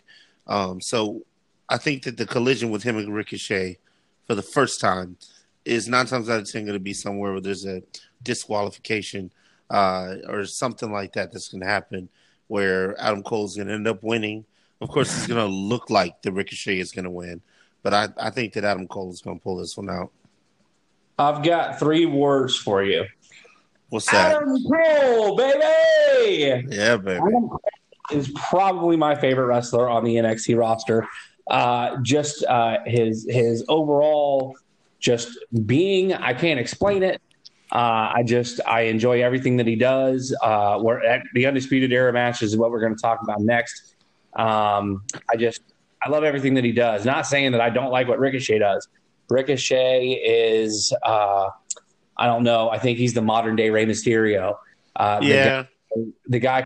Um, 0.47 0.81
so 0.81 1.23
I 1.69 1.79
think 1.79 2.05
that 2.05 2.17
the 2.17 2.27
collision 2.27 2.71
with 2.71 2.83
him 2.83 2.97
and 2.97 3.15
Ricochet 3.15 3.79
for 4.27 4.35
the 4.35 4.43
first 4.43 4.81
time 4.81 5.17
is 5.65 5.89
nine 5.89 6.07
times 6.07 6.31
out 6.31 6.41
of 6.41 6.51
ten 6.51 6.65
going 6.65 6.73
to 6.73 6.81
be 6.81 6.95
somewhere 6.95 7.33
where 7.33 7.41
there's 7.41 7.67
a 7.67 7.83
disqualification 8.23 9.31
uh, 9.71 10.17
or 10.27 10.45
something 10.45 10.91
like 10.91 11.13
that 11.13 11.33
that's 11.33 11.49
going 11.49 11.61
to 11.61 11.67
happen 11.67 12.09
where 12.49 12.99
Adam 13.01 13.23
Cole's 13.23 13.57
going 13.57 13.69
to 13.69 13.75
end 13.75 13.87
up 13.87 14.03
winning. 14.03 14.45
Of 14.81 14.89
course, 14.89 15.15
it's 15.17 15.27
going 15.27 15.41
to 15.41 15.55
look 15.55 15.91
like 15.91 16.23
the 16.23 16.33
Ricochet 16.33 16.79
is 16.79 16.93
going 16.93 17.05
to 17.05 17.11
win, 17.11 17.43
but 17.83 17.93
I, 17.93 18.09
I 18.17 18.31
think 18.31 18.55
that 18.55 18.65
Adam 18.65 18.89
Cole 18.89 19.11
is 19.11 19.21
going 19.21 19.39
to 19.39 19.43
pull 19.43 19.57
this 19.57 19.77
one 19.77 19.91
out. 19.91 20.11
I've 21.19 21.43
got 21.43 21.79
three 21.79 22.07
words 22.07 22.57
for 22.57 22.83
you. 22.83 23.05
What's 23.89 24.11
that? 24.11 24.37
Adam 24.37 24.57
Cole, 24.65 25.37
baby. 25.37 26.67
Yeah, 26.71 26.97
baby. 26.97 27.19
Adam 27.19 27.49
Cole 27.49 27.61
is 28.13 28.31
probably 28.35 28.97
my 28.97 29.15
favorite 29.15 29.47
wrestler 29.47 29.89
on 29.89 30.05
the 30.05 30.17
NXT 30.17 30.59
roster. 30.59 31.09
Uh, 31.51 31.97
just 32.03 32.45
uh, 32.45 32.79
his 32.85 33.27
his 33.29 33.65
overall 33.69 34.57
just 35.01 35.39
being, 35.67 36.13
I 36.13 36.35
can't 36.35 36.61
explain 36.61 37.03
it. 37.03 37.23
Uh, 37.71 38.13
I 38.15 38.23
just 38.25 38.61
I 38.67 38.83
enjoy 38.83 39.23
everything 39.23 39.57
that 39.59 39.67
he 39.67 39.77
does. 39.77 40.35
Uh, 40.43 40.79
we're 40.81 41.03
at 41.05 41.23
the 41.35 41.47
undisputed 41.47 41.93
era 41.93 42.13
match 42.13 42.43
is 42.43 42.57
what 42.57 42.71
we're 42.71 42.81
going 42.81 42.95
to 42.95 43.01
talk 43.01 43.21
about 43.23 43.41
next. 43.41 43.97
Um, 44.37 45.05
I 45.31 45.37
just 45.37 45.63
I 46.03 46.09
love 46.09 46.25
everything 46.25 46.55
that 46.55 46.65
he 46.65 46.73
does. 46.73 47.05
Not 47.05 47.27
saying 47.27 47.53
that 47.53 47.61
I 47.61 47.71
don't 47.71 47.91
like 47.91 48.09
what 48.09 48.19
Ricochet 48.19 48.59
does. 48.59 48.89
Ricochet 49.31 50.13
is 50.25 50.93
uh, 51.05 51.49
I 52.17 52.27
don't 52.27 52.43
know. 52.43 52.71
I 52.71 52.79
think 52.79 52.99
he's 52.99 53.15
the 53.15 53.23
modern 53.23 53.57
day 53.57 53.71
Rey 53.71 53.87
Mysterio. 53.87 54.57
Uh, 54.97 55.21
the 55.21 55.27
Yeah, 55.27 55.63
guy- 55.95 56.03
the 56.27 56.39
guy 56.39 56.65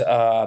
uh, 0.08 0.46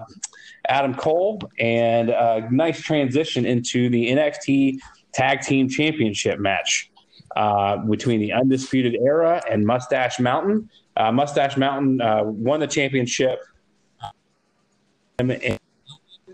Adam 0.67 0.93
Cole 0.93 1.41
and 1.59 2.09
a 2.09 2.47
nice 2.51 2.81
transition 2.81 3.45
into 3.45 3.89
the 3.89 4.09
NXT 4.09 4.79
Tag 5.13 5.41
Team 5.41 5.67
Championship 5.69 6.39
match 6.39 6.91
uh, 7.35 7.77
between 7.77 8.19
the 8.19 8.31
Undisputed 8.33 8.95
Era 8.95 9.41
and 9.49 9.65
Mustache 9.65 10.19
Mountain. 10.19 10.69
Uh, 10.95 11.11
Mustache 11.11 11.57
Mountain 11.57 12.01
uh, 12.01 12.23
won 12.23 12.59
the 12.59 12.67
championship, 12.67 13.39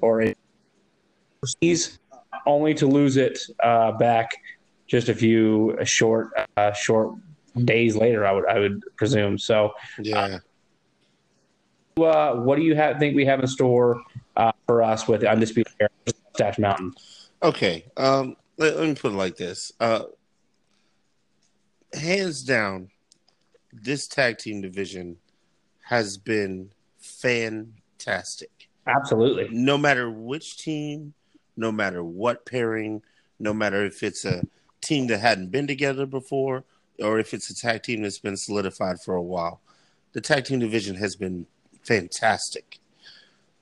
or 0.02 0.34
he's 1.62 2.00
only 2.46 2.74
to 2.74 2.88
lose 2.88 3.18
it 3.18 3.40
uh, 3.64 3.92
back 3.94 4.32
just 4.88 5.10
a 5.10 5.14
few 5.14 5.78
short 5.84 6.30
uh, 6.56 6.72
short 6.74 7.14
days 7.66 7.96
later. 7.96 8.26
I 8.26 8.32
would 8.32 8.46
I 8.48 8.60
would 8.60 8.84
presume. 8.96 9.38
So 9.38 9.74
yeah. 10.00 10.40
Uh, 11.98 12.36
what 12.36 12.58
do 12.58 12.62
you 12.62 12.76
have, 12.76 13.00
think 13.00 13.16
we 13.16 13.26
have 13.26 13.40
in 13.40 13.48
store 13.48 14.04
uh, 14.36 14.52
for 14.66 14.84
us 14.84 15.08
with 15.08 15.24
Undisputed 15.24 15.74
Era 15.80 15.90
Mustache 16.06 16.60
Mountain? 16.60 16.94
Okay, 17.42 17.86
um, 17.98 18.36
let, 18.58 18.78
let, 18.78 18.88
me 18.88 18.96
put 18.96 19.12
it 19.12 19.16
like 19.16 19.38
this: 19.38 19.72
uh, 19.80 20.04
hands 21.94 22.44
down, 22.44 22.90
this 23.72 24.08
tag 24.08 24.38
team 24.38 24.62
division 24.62 25.18
has 25.84 26.18
been 26.18 26.70
fantastic. 27.00 28.70
Absolutely. 28.88 29.48
No 29.52 29.78
matter 29.78 30.10
which 30.10 30.58
team, 30.58 31.14
no 31.56 31.72
matter 31.72 32.04
what 32.04 32.46
pairing, 32.46 33.02
no 33.40 33.54
matter 33.54 33.86
if 33.86 34.04
it's 34.04 34.26
a 34.26 34.44
team 34.82 35.08
that 35.08 35.20
hadn't 35.20 35.52
been 35.52 35.68
together 35.68 36.06
before 36.06 36.64
or 37.00 37.20
if 37.20 37.34
it's 37.34 37.50
a 37.50 37.56
tag 37.56 37.84
team 37.84 38.02
that's 38.02 38.20
been 38.20 38.38
solidified 38.38 39.00
for 39.00 39.16
a 39.16 39.22
while, 39.22 39.62
the 40.14 40.22
tag 40.22 40.46
team 40.46 40.60
division 40.60 40.96
has 40.96 41.16
been 41.16 41.46
fantastic. 41.88 42.80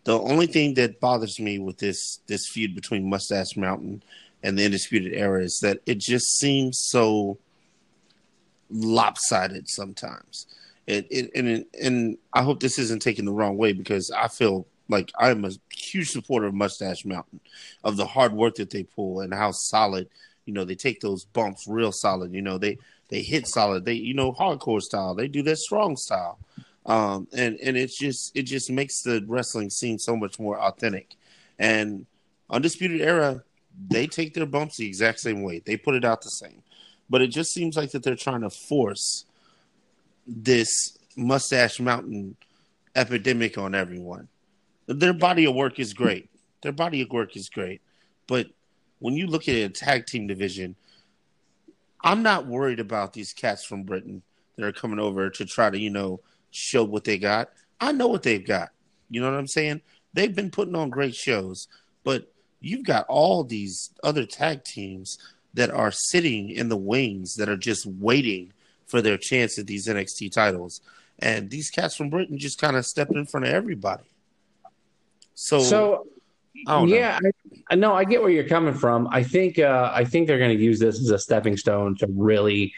The 0.03 0.19
only 0.19 0.47
thing 0.47 0.75
that 0.75 0.99
bothers 0.99 1.39
me 1.39 1.59
with 1.59 1.77
this 1.77 2.19
this 2.27 2.47
feud 2.47 2.75
between 2.75 3.09
Mustache 3.09 3.55
Mountain 3.55 4.03
and 4.43 4.57
the 4.57 4.65
Undisputed 4.65 5.13
Era 5.13 5.43
is 5.43 5.59
that 5.61 5.79
it 5.85 5.99
just 5.99 6.37
seems 6.37 6.79
so 6.89 7.37
lopsided 8.69 9.67
sometimes. 9.69 10.47
It, 10.87 11.07
it, 11.09 11.31
and 11.33 11.65
and 11.81 12.17
I 12.33 12.43
hope 12.43 12.59
this 12.59 12.77
isn't 12.77 13.01
taken 13.01 13.25
the 13.25 13.31
wrong 13.31 13.57
way 13.57 13.73
because 13.73 14.11
I 14.11 14.27
feel 14.27 14.67
like 14.87 15.11
I'm 15.17 15.45
a 15.45 15.51
huge 15.75 16.11
supporter 16.11 16.45
of 16.45 16.53
Mustache 16.53 17.05
Mountain, 17.05 17.39
of 17.83 17.97
the 17.97 18.05
hard 18.05 18.33
work 18.33 18.55
that 18.55 18.69
they 18.69 18.83
pull 18.83 19.21
and 19.21 19.33
how 19.33 19.51
solid, 19.51 20.07
you 20.45 20.53
know, 20.53 20.63
they 20.63 20.75
take 20.75 21.01
those 21.01 21.25
bumps 21.25 21.65
real 21.67 21.91
solid. 21.91 22.31
You 22.33 22.43
know, 22.43 22.59
they 22.59 22.77
they 23.09 23.21
hit 23.21 23.47
solid. 23.47 23.85
They 23.85 23.93
you 23.93 24.13
know 24.13 24.31
hardcore 24.31 24.81
style. 24.81 25.15
They 25.15 25.27
do 25.27 25.41
that 25.43 25.57
strong 25.57 25.97
style, 25.97 26.37
um, 26.85 27.27
and 27.33 27.57
and 27.59 27.77
it's 27.77 27.97
just 27.97 28.35
it 28.35 28.43
just 28.43 28.69
makes 28.69 29.01
the 29.01 29.23
wrestling 29.27 29.69
scene 29.69 29.99
so 29.99 30.15
much 30.15 30.39
more 30.39 30.59
authentic. 30.59 31.15
And 31.57 32.05
Undisputed 32.49 33.01
Era, 33.01 33.43
they 33.87 34.07
take 34.07 34.33
their 34.33 34.45
bumps 34.45 34.77
the 34.77 34.85
exact 34.85 35.19
same 35.19 35.41
way. 35.41 35.61
They 35.65 35.77
put 35.77 35.95
it 35.95 36.05
out 36.05 36.21
the 36.21 36.29
same 36.29 36.61
but 37.09 37.21
it 37.21 37.27
just 37.27 37.53
seems 37.53 37.77
like 37.77 37.91
that 37.91 38.03
they're 38.03 38.15
trying 38.15 38.41
to 38.41 38.49
force 38.49 39.25
this 40.27 40.97
mustache 41.15 41.79
mountain 41.79 42.35
epidemic 42.95 43.57
on 43.57 43.75
everyone. 43.75 44.27
Their 44.87 45.13
body 45.13 45.45
of 45.45 45.55
work 45.55 45.79
is 45.79 45.93
great. 45.93 46.29
Their 46.61 46.71
body 46.71 47.01
of 47.01 47.09
work 47.09 47.35
is 47.35 47.49
great. 47.49 47.81
But 48.27 48.47
when 48.99 49.13
you 49.13 49.27
look 49.27 49.47
at 49.47 49.55
a 49.55 49.69
tag 49.69 50.07
team 50.07 50.27
division, 50.27 50.75
I'm 52.03 52.23
not 52.23 52.47
worried 52.47 52.79
about 52.79 53.13
these 53.13 53.33
cats 53.33 53.63
from 53.63 53.83
Britain 53.83 54.23
that 54.55 54.65
are 54.65 54.71
coming 54.71 54.99
over 54.99 55.29
to 55.29 55.45
try 55.45 55.69
to, 55.69 55.77
you 55.77 55.89
know, 55.89 56.21
show 56.55 56.83
what 56.83 57.03
they 57.03 57.17
got. 57.17 57.49
I 57.79 57.91
know 57.91 58.07
what 58.07 58.23
they've 58.23 58.45
got. 58.45 58.69
You 59.09 59.21
know 59.21 59.29
what 59.29 59.37
I'm 59.37 59.47
saying? 59.47 59.81
They've 60.13 60.33
been 60.33 60.51
putting 60.51 60.75
on 60.75 60.89
great 60.89 61.15
shows, 61.15 61.67
but 62.03 62.31
you've 62.61 62.85
got 62.85 63.05
all 63.07 63.43
these 63.43 63.91
other 64.03 64.25
tag 64.25 64.63
teams 64.63 65.17
that 65.53 65.69
are 65.71 65.91
sitting 65.91 66.49
in 66.49 66.69
the 66.69 66.77
wings 66.77 67.35
that 67.35 67.49
are 67.49 67.57
just 67.57 67.85
waiting 67.85 68.53
for 68.87 69.01
their 69.01 69.17
chance 69.17 69.57
at 69.57 69.67
these 69.67 69.87
NXT 69.87 70.31
titles. 70.31 70.81
And 71.19 71.49
these 71.49 71.69
cats 71.69 71.95
from 71.95 72.09
Britain 72.09 72.37
just 72.37 72.59
kind 72.59 72.75
of 72.75 72.85
stepped 72.85 73.15
in 73.15 73.25
front 73.25 73.45
of 73.45 73.53
everybody. 73.53 74.03
So, 75.33 75.59
so 75.59 76.07
yeah, 76.85 77.19
know. 77.21 77.29
I, 77.69 77.73
I 77.73 77.75
know 77.75 77.93
I 77.93 78.03
get 78.03 78.21
where 78.21 78.31
you're 78.31 78.47
coming 78.47 78.73
from. 78.73 79.07
I 79.11 79.23
think 79.23 79.59
uh, 79.59 79.91
I 79.93 80.05
think 80.05 80.27
they're 80.27 80.39
going 80.39 80.57
to 80.57 80.63
use 80.63 80.79
this 80.79 80.99
as 80.99 81.09
a 81.09 81.19
stepping 81.19 81.57
stone 81.57 81.95
to 81.97 82.07
really 82.07 82.73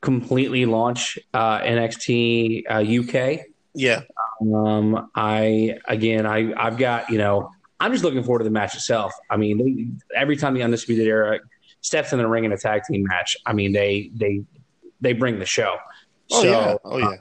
completely 0.00 0.66
launch 0.66 1.18
uh, 1.34 1.60
NXT 1.60 2.64
uh, 2.68 3.02
UK. 3.02 3.46
Yeah. 3.74 4.02
Um, 4.40 5.10
I 5.14 5.78
again, 5.86 6.26
I 6.26 6.52
I've 6.56 6.78
got 6.78 7.10
you 7.10 7.18
know 7.18 7.50
I'm 7.80 7.92
just 7.92 8.04
looking 8.04 8.22
forward 8.22 8.40
to 8.40 8.44
the 8.44 8.50
match 8.50 8.74
itself. 8.74 9.12
I 9.30 9.36
mean, 9.36 9.58
they, 9.58 10.18
every 10.18 10.36
time 10.36 10.54
the 10.54 10.62
Undisputed 10.62 11.06
Era 11.06 11.40
steps 11.80 12.12
in 12.12 12.18
the 12.18 12.26
ring 12.26 12.44
in 12.44 12.52
a 12.52 12.58
tag 12.58 12.82
team 12.84 13.04
match, 13.04 13.36
I 13.46 13.52
mean 13.52 13.72
they 13.72 14.10
they 14.14 14.42
they 15.00 15.12
bring 15.12 15.38
the 15.38 15.46
show. 15.46 15.76
Oh 16.30 16.42
so, 16.42 16.48
yeah, 16.48 16.76
oh 16.84 16.98
yeah. 16.98 17.16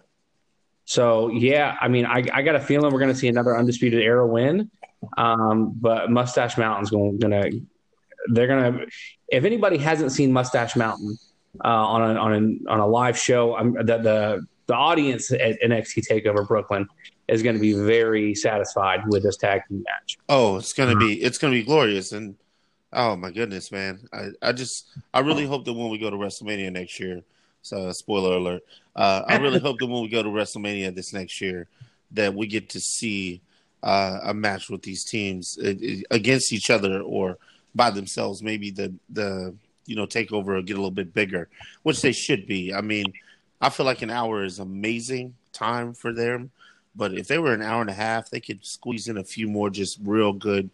so 0.86 1.29
yeah, 1.29 1.77
I 1.79 1.88
mean, 1.88 2.05
I, 2.05 2.24
I 2.34 2.41
got 2.41 2.55
a 2.55 2.60
feeling 2.60 2.91
we're 2.91 3.00
going 3.00 3.13
to 3.13 3.17
see 3.17 3.27
another 3.27 3.57
undisputed 3.57 4.01
era 4.01 4.25
win. 4.25 4.69
Um, 5.15 5.74
but 5.79 6.10
Mustache 6.10 6.57
Mountain's 6.57 6.89
going 6.89 7.19
to 7.19 7.62
they're 8.29 8.48
going 8.48 8.74
to 8.74 8.88
if 9.29 9.46
anybody 9.46 9.77
hasn't 9.77 10.12
seen 10.12 10.34
Mustache 10.34 10.75
Mountain 10.75 11.17
uh, 11.64 11.68
on 11.68 12.16
a 12.16 12.20
on 12.20 12.34
a 12.34 12.72
on 12.72 12.80
a 12.80 12.88
live 12.88 13.18
show, 13.18 13.56
I'm, 13.56 13.74
the 13.74 13.98
the 13.98 14.48
the 14.68 14.76
audience 14.76 15.32
at 15.32 15.62
NXT 15.62 16.08
Takeover 16.10 16.48
Brooklyn 16.48 16.88
is 17.28 17.44
going 17.44 17.56
to 17.56 17.62
be 17.62 17.74
very 17.74 18.36
satisfied 18.36 19.02
with 19.08 19.24
this 19.24 19.38
tag 19.38 19.62
team 19.68 19.84
match. 19.84 20.18
Oh, 20.30 20.58
it's 20.58 20.74
going 20.74 20.90
to 20.90 20.98
be 20.98 21.22
it's 21.22 21.38
going 21.38 21.54
to 21.54 21.60
be 21.60 21.66
glorious, 21.66 22.12
and 22.12 22.36
Oh 22.94 23.16
my 23.18 23.32
goodness, 23.32 23.72
man! 23.72 24.08
I, 24.14 24.30
I 24.42 24.52
just 24.54 24.88
I 25.14 25.20
really 25.20 25.46
hope 25.46 25.66
that 25.66 25.74
when 25.74 25.90
we 25.90 25.98
go 25.98 26.10
to 26.10 26.16
WrestleMania 26.16 26.72
next 26.72 27.00
year, 27.00 27.22
so 27.62 27.92
spoiler 27.92 28.38
alert, 28.38 28.64
uh, 28.96 29.24
I 29.28 29.38
really 29.38 29.60
hope 29.68 29.80
that 29.80 29.88
when 29.88 30.02
we 30.02 30.08
go 30.08 30.24
to 30.24 30.30
WrestleMania 30.30 30.96
this 30.96 31.12
next 31.12 31.42
year, 31.42 31.68
that 32.12 32.34
we 32.34 32.48
get 32.48 32.70
to 32.70 32.80
see 32.80 33.42
uh, 33.84 34.20
a 34.24 34.34
match 34.34 34.70
with 34.70 34.84
these 34.84 35.04
teams 35.04 35.58
uh, 35.58 35.74
against 36.12 36.54
each 36.54 36.70
other 36.70 37.02
or 37.02 37.38
by 37.76 37.92
themselves. 37.92 38.42
Maybe 38.42 38.72
the 38.72 38.94
the 39.10 39.54
you 39.88 39.96
know 39.96 40.06
takeover 40.06 40.56
will 40.56 40.62
get 40.62 40.74
a 40.74 40.82
little 40.82 40.91
bit 40.91 41.13
bigger, 41.13 41.50
which 41.84 42.01
they 42.01 42.12
should 42.12 42.46
be. 42.46 42.74
I 42.74 42.82
mean, 42.82 43.13
I 43.60 43.70
feel 43.70 43.86
like 43.86 44.03
an 44.03 44.12
hour 44.12 44.44
is 44.44 44.60
amazing 44.60 45.36
time 45.53 45.94
for 45.94 46.13
them, 46.13 46.51
but 46.96 47.13
if 47.13 47.27
they 47.27 47.39
were 47.39 47.53
an 47.53 47.63
hour 47.63 47.82
and 47.82 47.89
a 47.89 47.94
half, 47.94 48.29
they 48.29 48.39
could 48.39 48.65
squeeze 48.65 49.08
in 49.08 49.17
a 49.17 49.24
few 49.24 49.48
more 49.48 49.70
just 49.70 50.00
real 50.03 50.34
good 50.34 50.70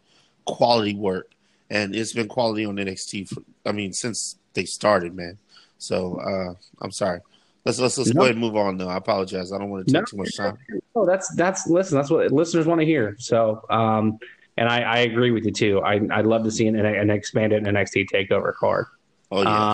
quality 0.45 0.93
work 0.95 1.33
and 1.73 1.95
it's 1.95 2.13
been 2.13 2.27
quality 2.27 2.65
on 2.65 2.75
NXT. 2.75 3.29
For, 3.29 3.41
I 3.65 3.71
mean, 3.71 3.93
since 3.93 4.37
they 4.53 4.65
started, 4.65 5.15
man. 5.15 5.37
So 5.79 6.17
uh, 6.17 6.53
I'm 6.81 6.91
sorry. 6.91 7.19
Let's 7.65 7.79
let's 7.79 7.97
let's 7.97 8.13
no. 8.13 8.19
go 8.19 8.25
ahead 8.25 8.35
and 8.35 8.41
move 8.41 8.55
on. 8.55 8.77
Though 8.77 8.89
I 8.89 8.97
apologize. 8.97 9.51
I 9.51 9.57
don't 9.57 9.69
want 9.69 9.87
to 9.87 9.93
take 9.93 10.01
no, 10.01 10.05
too 10.05 10.17
much 10.17 10.37
time. 10.37 10.57
No, 10.95 11.05
that's 11.05 11.33
that's 11.35 11.67
listen. 11.67 11.97
That's 11.97 12.09
what 12.09 12.31
listeners 12.31 12.67
want 12.67 12.81
to 12.81 12.85
hear. 12.85 13.15
So, 13.19 13.65
um, 13.69 14.19
and 14.57 14.69
I, 14.69 14.81
I 14.81 14.97
agree 14.99 15.31
with 15.31 15.45
you 15.45 15.51
too. 15.51 15.81
I 15.81 15.99
I'd 16.11 16.25
love 16.25 16.43
to 16.43 16.51
see 16.51 16.67
an, 16.67 16.75
an 16.75 17.09
expanded 17.09 17.63
NXT 17.63 18.07
Takeover 18.13 18.53
card. 18.53 18.85
Oh 19.33 19.41
yeah. 19.41 19.69
Uh, 19.69 19.73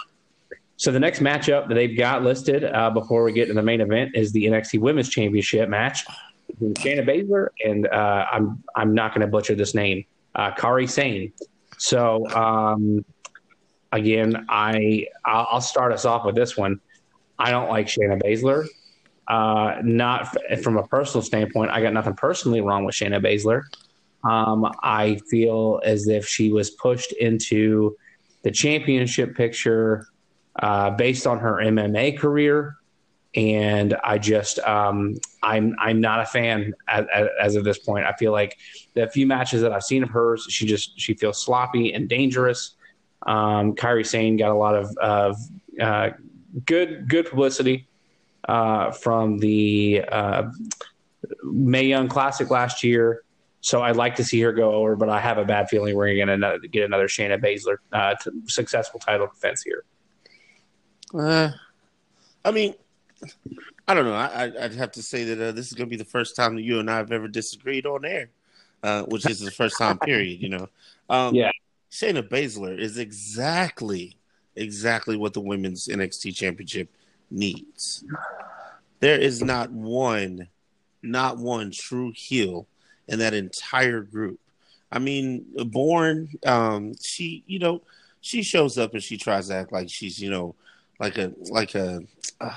so 0.77 0.93
the 0.93 0.99
next 0.99 1.19
matchup 1.19 1.67
that 1.67 1.73
they've 1.73 1.97
got 1.97 2.23
listed 2.23 2.63
uh, 2.63 2.89
before 2.89 3.23
we 3.23 3.33
get 3.33 3.47
to 3.47 3.53
the 3.53 3.61
main 3.61 3.81
event 3.81 4.11
is 4.15 4.31
the 4.31 4.45
NXT 4.45 4.79
Women's 4.79 5.09
Championship 5.09 5.67
match 5.67 6.05
between 6.47 6.73
Shayna 6.75 7.05
Baszler 7.05 7.49
and 7.65 7.85
uh, 7.87 8.25
I'm 8.31 8.63
I'm 8.75 8.93
not 8.93 9.13
going 9.13 9.21
to 9.21 9.27
butcher 9.27 9.55
this 9.55 9.75
name, 9.75 10.05
uh, 10.35 10.51
Kairi 10.51 10.89
Sane. 10.89 11.33
So 11.77 12.25
um, 12.29 13.03
again, 13.91 14.45
I 14.47 15.07
I'll 15.25 15.59
start 15.59 15.91
us 15.91 16.05
off 16.05 16.25
with 16.25 16.35
this 16.35 16.55
one. 16.55 16.79
I 17.37 17.51
don't 17.51 17.69
like 17.69 17.87
Shayna 17.87 18.21
Baszler. 18.21 18.65
Uh, 19.27 19.81
not 19.83 20.33
f- 20.49 20.63
from 20.63 20.77
a 20.77 20.87
personal 20.87 21.21
standpoint. 21.21 21.71
I 21.71 21.81
got 21.81 21.93
nothing 21.93 22.15
personally 22.15 22.61
wrong 22.61 22.85
with 22.85 22.95
Shayna 22.95 23.21
Baszler. 23.21 23.63
Um, 24.23 24.65
I 24.81 25.19
feel 25.29 25.81
as 25.83 26.07
if 26.07 26.25
she 26.25 26.53
was 26.53 26.71
pushed 26.71 27.11
into 27.13 27.97
the 28.43 28.51
championship 28.51 29.35
picture 29.35 30.07
uh, 30.57 30.91
based 30.91 31.27
on 31.27 31.39
her 31.39 31.55
MMA 31.55 32.17
career 32.17 32.79
and 33.35 33.95
I 34.03 34.17
just 34.17 34.59
um, 34.59 35.15
I'm 35.43 35.75
I'm 35.79 36.01
not 36.01 36.21
a 36.21 36.25
fan 36.25 36.73
as, 36.87 37.05
as, 37.39 37.55
of 37.55 37.63
this 37.63 37.77
point. 37.77 38.05
I 38.05 38.13
feel 38.13 38.31
like 38.31 38.57
the 38.95 39.07
few 39.07 39.27
matches 39.27 39.61
that 39.61 39.71
I've 39.71 39.83
seen 39.83 40.01
of 40.03 40.09
hers, 40.09 40.47
she 40.49 40.65
just 40.65 40.99
she 40.99 41.13
feels 41.13 41.43
sloppy 41.43 41.93
and 41.93 42.09
dangerous. 42.09 42.75
Um, 43.27 43.75
Kairi 43.75 44.05
Sane 44.05 44.37
got 44.37 44.49
a 44.49 44.55
lot 44.55 44.75
of, 44.75 44.97
of 44.97 45.37
uh, 45.79 46.09
good 46.65 47.07
good 47.07 47.29
publicity 47.29 47.87
uh, 48.47 48.91
from 48.91 49.37
the 49.37 50.03
uh, 50.11 50.49
Mae 51.43 51.83
Young 51.83 52.07
Classic 52.07 52.49
last 52.49 52.83
year. 52.83 53.23
So 53.61 53.81
I'd 53.81 53.97
like 53.97 54.15
to 54.15 54.23
see 54.23 54.39
her 54.41 54.53
go 54.53 54.73
over, 54.73 54.95
but 54.95 55.09
I 55.09 55.19
have 55.19 55.37
a 55.37 55.45
bad 55.45 55.69
feeling 55.69 55.95
we're 55.95 56.15
going 56.15 56.39
to 56.39 56.67
get 56.69 56.85
another 56.85 57.07
Shayna 57.07 57.41
Baszler 57.41 57.77
uh, 57.91 58.15
successful 58.47 58.99
title 58.99 59.27
defense 59.27 59.63
here. 59.63 59.83
Uh, 61.13 61.51
I 62.45 62.51
mean, 62.51 62.73
I 63.87 63.93
don't 63.93 64.05
know. 64.05 64.13
I, 64.13 64.47
would 64.47 64.75
have 64.75 64.91
to 64.93 65.03
say 65.03 65.25
that 65.25 65.49
uh, 65.49 65.51
this 65.51 65.67
is 65.67 65.73
going 65.73 65.87
to 65.87 65.89
be 65.89 65.97
the 65.97 66.05
first 66.05 66.35
time 66.35 66.55
that 66.55 66.61
you 66.61 66.79
and 66.79 66.89
I 66.89 66.97
have 66.97 67.11
ever 67.11 67.27
disagreed 67.27 67.85
on 67.85 68.05
air, 68.05 68.29
uh, 68.81 69.03
which 69.03 69.29
is 69.29 69.39
the 69.39 69.51
first 69.51 69.77
time. 69.77 69.99
period. 69.99 70.41
You 70.41 70.49
know. 70.49 70.69
Um, 71.09 71.35
yeah. 71.35 71.51
Shayna 71.91 72.27
Baszler 72.27 72.77
is 72.77 72.97
exactly, 72.97 74.15
exactly 74.55 75.17
what 75.17 75.33
the 75.33 75.41
women's 75.41 75.87
NXT 75.87 76.35
Championship 76.35 76.89
needs. 77.31 78.05
There 78.99 79.17
is 79.17 79.41
not 79.41 79.71
one, 79.71 80.47
not 81.01 81.37
one 81.37 81.71
true 81.71 82.11
heel 82.15 82.67
in 83.09 83.19
that 83.19 83.33
entire 83.33 84.01
group. 84.01 84.39
I 84.91 84.99
mean, 84.99 85.45
Born, 85.67 86.29
um, 86.45 86.93
she, 87.01 87.43
you 87.45 87.59
know, 87.59 87.81
she 88.21 88.41
shows 88.41 88.77
up 88.77 88.93
and 88.93 89.03
she 89.03 89.17
tries 89.17 89.47
to 89.49 89.55
act 89.55 89.71
like 89.71 89.89
she's, 89.89 90.19
you 90.19 90.29
know, 90.29 90.55
like 90.99 91.17
a, 91.17 91.33
like 91.49 91.75
a. 91.75 92.01
Uh, 92.41 92.53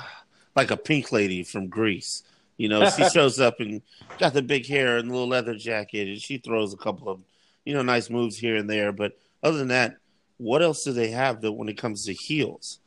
like 0.54 0.70
a 0.70 0.76
pink 0.76 1.12
lady 1.12 1.42
from 1.42 1.68
Grease. 1.68 2.22
You 2.56 2.68
know, 2.68 2.88
she 2.90 3.08
shows 3.10 3.40
up 3.40 3.60
and 3.60 3.82
got 4.18 4.34
the 4.34 4.42
big 4.42 4.66
hair 4.66 4.96
and 4.96 5.08
the 5.08 5.12
little 5.12 5.28
leather 5.28 5.54
jacket, 5.54 6.08
and 6.08 6.20
she 6.20 6.38
throws 6.38 6.72
a 6.72 6.78
couple 6.78 7.08
of, 7.08 7.22
you 7.64 7.74
know, 7.74 7.82
nice 7.82 8.10
moves 8.10 8.36
here 8.36 8.56
and 8.56 8.68
there. 8.68 8.92
But 8.92 9.18
other 9.42 9.58
than 9.58 9.68
that, 9.68 9.96
what 10.38 10.62
else 10.62 10.84
do 10.84 10.92
they 10.92 11.10
have 11.10 11.40
that 11.40 11.52
when 11.52 11.68
it 11.68 11.78
comes 11.78 12.04
to 12.06 12.12
heels? 12.12 12.80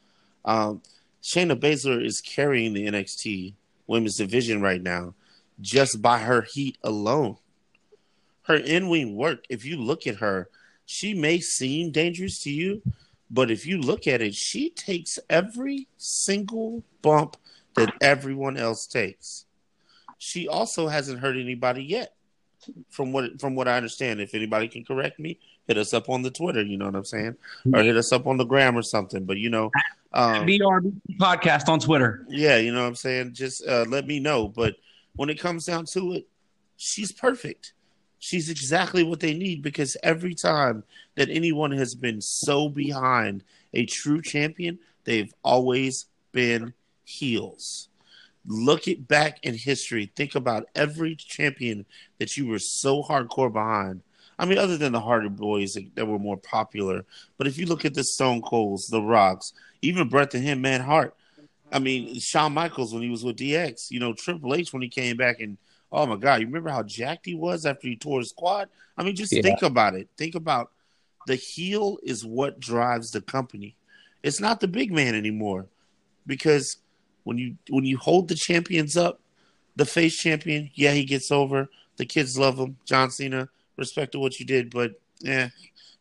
Um, 0.43 0.81
Shayna 1.23 1.59
Baszler 1.59 2.05
is 2.05 2.21
carrying 2.21 2.73
the 2.73 2.87
NXT 2.87 3.53
women's 3.87 4.17
division 4.17 4.61
right 4.61 4.81
now 4.81 5.13
just 5.61 6.01
by 6.01 6.19
her 6.19 6.41
heat 6.41 6.77
alone. 6.83 7.37
Her 8.47 8.55
in 8.55 8.89
wing 8.89 9.15
work, 9.15 9.45
if 9.49 9.65
you 9.65 9.77
look 9.77 10.07
at 10.07 10.17
her, 10.17 10.49
she 10.85 11.13
may 11.13 11.39
seem 11.39 11.91
dangerous 11.91 12.39
to 12.43 12.51
you, 12.51 12.81
but 13.31 13.49
if 13.49 13.65
you 13.65 13.79
look 13.79 14.07
at 14.07 14.21
it, 14.21 14.35
she 14.35 14.69
takes 14.69 15.17
every 15.29 15.87
single 15.97 16.83
bump 17.01 17.37
that 17.75 17.93
everyone 18.01 18.57
else 18.57 18.85
takes. 18.85 19.45
She 20.17 20.47
also 20.47 20.87
hasn't 20.87 21.19
hurt 21.19 21.35
anybody 21.37 21.83
yet, 21.83 22.15
from 22.89 23.11
what 23.11 23.39
from 23.39 23.55
what 23.55 23.67
I 23.67 23.77
understand. 23.77 24.21
If 24.21 24.33
anybody 24.33 24.67
can 24.67 24.85
correct 24.85 25.19
me, 25.19 25.39
hit 25.67 25.77
us 25.77 25.93
up 25.93 26.09
on 26.09 26.21
the 26.21 26.31
Twitter. 26.31 26.61
You 26.61 26.77
know 26.77 26.85
what 26.85 26.95
I'm 26.95 27.05
saying, 27.05 27.35
or 27.73 27.81
hit 27.81 27.97
us 27.97 28.11
up 28.11 28.27
on 28.27 28.37
the 28.37 28.45
gram 28.45 28.77
or 28.77 28.81
something. 28.81 29.25
But 29.25 29.37
you 29.37 29.49
know, 29.49 29.71
um, 30.13 30.45
BRB 30.47 30.93
podcast 31.19 31.67
on 31.67 31.79
Twitter. 31.79 32.25
Yeah, 32.29 32.57
you 32.57 32.71
know 32.71 32.81
what 32.81 32.87
I'm 32.87 32.95
saying. 32.95 33.33
Just 33.33 33.67
uh, 33.67 33.85
let 33.89 34.07
me 34.07 34.19
know. 34.19 34.47
But 34.47 34.75
when 35.15 35.29
it 35.29 35.39
comes 35.39 35.65
down 35.65 35.85
to 35.87 36.13
it, 36.13 36.27
she's 36.77 37.11
perfect. 37.11 37.73
She's 38.25 38.49
exactly 38.49 39.03
what 39.03 39.19
they 39.19 39.35
need 39.35 39.61
because 39.61 39.95
every 40.01 40.33
time 40.33 40.83
that 41.13 41.29
anyone 41.29 41.69
has 41.73 41.93
been 41.93 42.21
so 42.21 42.69
behind 42.69 43.43
a 43.71 43.85
true 43.85 44.19
champion, 44.19 44.79
they've 45.03 45.31
always 45.43 46.07
been 46.31 46.73
heels. 47.03 47.87
Look 48.43 48.87
it 48.87 49.07
back 49.07 49.37
in 49.43 49.53
history. 49.53 50.11
Think 50.15 50.33
about 50.33 50.67
every 50.73 51.15
champion 51.15 51.85
that 52.17 52.35
you 52.35 52.47
were 52.47 52.57
so 52.57 53.03
hardcore 53.03 53.53
behind. 53.53 54.01
I 54.39 54.45
mean, 54.45 54.57
other 54.57 54.75
than 54.75 54.93
the 54.93 55.01
Hardy 55.01 55.29
Boys 55.29 55.77
that, 55.93 56.07
were 56.07 56.17
more 56.17 56.37
popular, 56.37 57.05
but 57.37 57.45
if 57.45 57.59
you 57.59 57.67
look 57.67 57.85
at 57.85 57.93
the 57.93 58.03
Stone 58.03 58.41
Colds, 58.41 58.87
the 58.87 59.03
Rocks, 59.03 59.53
even 59.83 60.09
Bret 60.09 60.31
the 60.31 60.39
Hitman 60.39 60.81
Hart, 60.81 61.15
I 61.71 61.77
mean, 61.77 62.19
Shawn 62.19 62.55
Michaels 62.55 62.91
when 62.91 63.03
he 63.03 63.09
was 63.09 63.23
with 63.23 63.37
DX, 63.37 63.91
you 63.91 63.99
know, 63.99 64.13
Triple 64.13 64.55
H 64.55 64.73
when 64.73 64.81
he 64.81 64.89
came 64.89 65.15
back 65.15 65.41
and 65.41 65.59
oh 65.91 66.05
my 66.05 66.15
God, 66.15 66.41
you 66.41 66.47
remember 66.47 66.69
how 66.69 66.83
jacked 66.83 67.25
he 67.25 67.35
was 67.35 67.65
after 67.65 67.87
he 67.87 67.95
tore 67.95 68.19
his 68.19 68.31
quad? 68.31 68.69
I 68.97 69.03
mean, 69.03 69.15
just 69.15 69.33
yeah. 69.33 69.41
think 69.41 69.61
about 69.61 69.95
it. 69.95 70.09
Think 70.17 70.35
about 70.35 70.71
the 71.27 71.35
heel 71.35 71.97
is 72.03 72.25
what 72.25 72.59
drives 72.59 73.11
the 73.11 73.21
company. 73.21 73.75
It's 74.23 74.39
not 74.39 74.59
the 74.59 74.67
big 74.67 74.91
man 74.91 75.15
anymore 75.15 75.67
because 76.25 76.77
when 77.23 77.37
you 77.37 77.55
when 77.69 77.85
you 77.85 77.97
hold 77.97 78.27
the 78.27 78.35
champions 78.35 78.97
up, 78.97 79.19
the 79.75 79.85
face 79.85 80.15
champion, 80.15 80.69
yeah, 80.73 80.91
he 80.91 81.03
gets 81.03 81.31
over. 81.31 81.69
The 81.97 82.05
kids 82.05 82.37
love 82.37 82.57
him. 82.57 82.77
John 82.85 83.09
Cena, 83.11 83.49
respect 83.77 84.13
to 84.13 84.19
what 84.19 84.39
you 84.39 84.45
did, 84.45 84.69
but 84.69 84.99
yeah, 85.19 85.49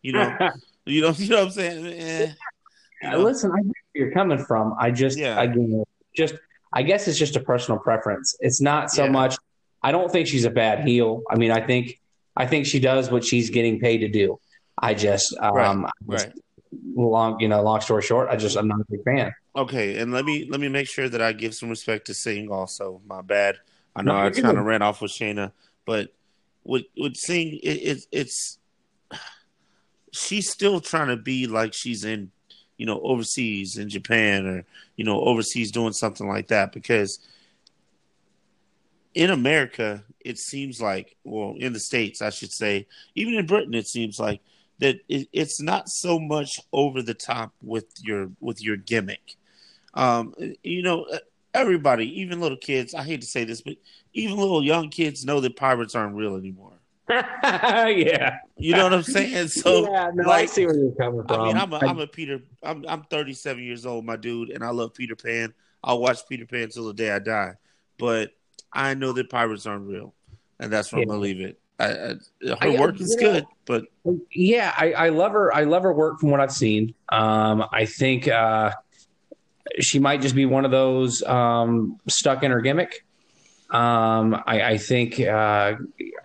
you 0.03 0.13
know, 0.13 0.37
you 0.85 1.03
know, 1.03 1.11
you 1.11 1.29
know 1.29 1.37
what 1.37 1.47
I'm 1.47 1.51
saying. 1.51 1.87
Eh, 1.87 2.33
you 3.03 3.11
know? 3.11 3.19
Listen, 3.19 3.53
I 3.53 3.57
get 3.57 3.67
where 3.67 4.05
you're 4.07 4.13
coming 4.13 4.39
from. 4.39 4.75
I 4.79 4.91
just, 4.91 5.19
yeah. 5.19 5.41
again, 5.41 5.85
just, 6.17 6.35
I 6.73 6.83
guess 6.83 7.09
it's 7.09 7.19
just 7.19 7.37
a 7.37 7.41
personal 7.41 7.79
preference. 7.79 8.37
It's 8.41 8.61
not 8.61 8.91
so 8.91 9.05
yeah. 9.05 9.11
much. 9.11 9.37
I 9.85 9.93
don't 9.93 10.11
think 10.11 10.27
she's 10.27 10.45
a 10.45 10.51
bad 10.51 10.87
heel. 10.87 11.23
I 11.31 11.37
mean, 11.37 11.51
I 11.51 11.61
think, 11.61 12.01
I 12.37 12.47
think 12.47 12.67
she 12.67 12.81
does 12.81 13.11
what 13.11 13.25
she's 13.25 13.51
getting 13.51 13.79
paid 13.79 13.99
to 13.99 14.09
do. 14.09 14.41
I 14.77 14.95
just, 14.95 15.37
um, 15.39 15.83
right. 15.83 15.93
right. 16.07 16.33
long, 16.97 17.39
you 17.39 17.49
know, 17.49 17.63
long 17.63 17.81
story 17.81 18.03
short, 18.03 18.29
I 18.31 18.37
just, 18.37 18.57
I'm 18.57 18.67
not 18.67 18.81
a 18.81 18.85
big 18.91 19.05
fan. 19.05 19.33
Okay, 19.57 19.99
and 19.99 20.13
let 20.13 20.25
me 20.25 20.49
let 20.51 20.59
me 20.59 20.69
make 20.69 20.89
sure 20.89 21.09
that 21.09 21.23
I 21.23 21.33
give 21.33 21.55
some 21.55 21.69
respect 21.69 22.07
to 22.07 22.15
Singh. 22.15 22.51
Also, 22.51 23.01
my 23.07 23.23
bad. 23.23 23.59
I 23.95 24.03
know 24.03 24.15
no, 24.15 24.27
I 24.27 24.31
kind 24.31 24.59
of 24.59 24.65
ran 24.65 24.83
off 24.83 25.01
with 25.01 25.13
Shayna, 25.13 25.53
but 25.87 26.13
with 26.65 26.87
with 26.99 27.15
Singh, 27.17 27.61
it, 27.63 27.69
it, 27.69 28.07
it's 28.11 28.59
she's 30.13 30.51
still 30.51 30.81
trying 30.81 31.09
to 31.09 31.17
be 31.17 31.47
like 31.47 31.73
she's 31.73 32.05
in, 32.05 32.33
you 32.79 32.87
know, 32.87 33.01
overseas 33.03 33.79
in 33.79 33.89
Japan 33.89 34.45
or 34.45 34.65
you 34.97 35.05
know 35.05 35.21
overseas 35.21 35.71
doing 35.71 35.93
something 35.93 36.27
like 36.27 36.49
that 36.49 36.73
because 36.73 37.21
in 39.15 39.31
America 39.31 40.05
it 40.21 40.39
seems 40.39 40.81
like, 40.81 41.17
well, 41.25 41.55
in 41.59 41.73
the 41.73 41.81
states 41.81 42.23
I 42.23 42.31
should 42.31 42.53
say, 42.53 42.87
even 43.15 43.35
in 43.35 43.47
Britain 43.47 43.75
it 43.75 43.87
seems 43.87 44.19
like 44.19 44.41
that 44.79 44.97
it, 45.09 45.29
it's 45.33 45.61
not 45.61 45.89
so 45.89 46.19
much 46.19 46.61
over 46.73 47.03
the 47.03 47.15
top 47.15 47.53
with 47.63 47.87
your 48.03 48.31
with 48.41 48.63
your 48.63 48.77
gimmick 48.77 49.37
um, 49.95 50.35
you 50.63 50.83
know, 50.83 51.07
everybody, 51.53 52.21
even 52.21 52.41
little 52.41 52.59
kids, 52.59 52.95
I 52.95 53.03
hate 53.03 53.21
to 53.21 53.27
say 53.27 53.45
this, 53.45 53.63
but 53.63 53.77
even 54.13 54.37
little 54.37 54.63
young 54.63 54.91
kids 54.91 55.25
know 55.25 55.41
that 55.41 55.57
pirates 55.57 55.95
aren't 55.95 56.17
real 56.17 56.37
anymore. 56.37 56.73
yeah, 57.11 58.39
you 58.57 58.75
know 58.75 58.85
what 58.85 58.95
I'm 58.95 59.03
saying. 59.03 59.49
So, 59.49 59.91
yeah, 59.91 60.11
no, 60.15 60.27
like, 60.27 60.45
I 60.45 60.47
see 60.47 60.67
where 60.67 60.77
you're 60.77 60.93
coming 60.93 61.25
from. 61.27 61.41
I 61.41 61.45
mean, 61.47 61.57
I'm 61.57 61.73
a, 61.73 61.79
I'm 61.79 61.99
a 62.01 62.07
Peter. 62.07 62.41
I'm 62.63 62.85
I'm 62.89 63.03
37 63.05 63.63
years 63.63 63.85
old, 63.85 64.07
my 64.07 64.17
dude, 64.17 64.51
and 64.51 64.65
I 64.65 64.71
love 64.71 64.95
Peter 64.95 65.15
Pan. 65.15 65.53
I'll 65.83 66.01
watch 66.01 66.27
Peter 66.29 66.47
Pan 66.47 66.71
till 66.71 66.87
the 66.87 66.95
day 66.95 67.11
I 67.11 67.19
die. 67.19 67.55
But 67.99 68.33
I 68.75 68.95
know 68.95 69.13
that 69.13 69.31
pirates 69.31 69.67
aren't 69.67 69.87
real, 69.87 70.15
and 70.59 70.73
that's 70.73 70.93
where 70.93 71.01
yeah. 71.01 71.05
I'm 71.05 71.09
gonna 71.09 71.21
leave 71.21 71.41
it. 71.41 71.59
I, 71.79 71.87
I, 71.87 72.15
her 72.45 72.57
I, 72.61 72.79
work 72.79 73.01
is 73.01 73.15
know, 73.17 73.21
good, 73.23 73.47
but 73.67 73.85
yeah, 74.33 74.73
I, 74.77 74.93
I 74.93 75.09
love 75.09 75.33
her. 75.33 75.55
I 75.55 75.65
love 75.65 75.83
her 75.83 75.93
work 75.93 76.21
from 76.21 76.31
what 76.31 76.41
I've 76.41 76.53
seen. 76.53 76.95
Um, 77.09 77.65
I 77.73 77.85
think 77.85 78.29
uh, 78.29 78.73
she 79.81 79.99
might 79.99 80.21
just 80.21 80.35
be 80.35 80.47
one 80.47 80.65
of 80.65 80.71
those 80.71 81.23
um, 81.25 81.99
stuck 82.09 82.43
in 82.43 82.51
her 82.51 82.61
gimmick. 82.61 83.05
Um, 83.71 84.41
I, 84.47 84.63
I, 84.63 84.79
think 84.79 85.19
uh, 85.19 85.75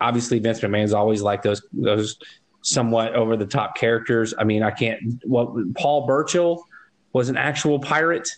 obviously 0.00 0.38
Vince 0.38 0.60
McMahon's 0.60 0.92
always 0.92 1.20
like 1.20 1.42
those 1.42 1.62
those 1.72 2.16
somewhat 2.62 3.14
over 3.14 3.36
the 3.36 3.46
top 3.46 3.76
characters. 3.76 4.34
I 4.38 4.44
mean, 4.44 4.62
I 4.62 4.70
can't. 4.70 5.20
Well, 5.24 5.64
Paul 5.76 6.06
Burchill 6.06 6.64
was 7.12 7.28
an 7.28 7.36
actual 7.36 7.80
pirate 7.80 8.28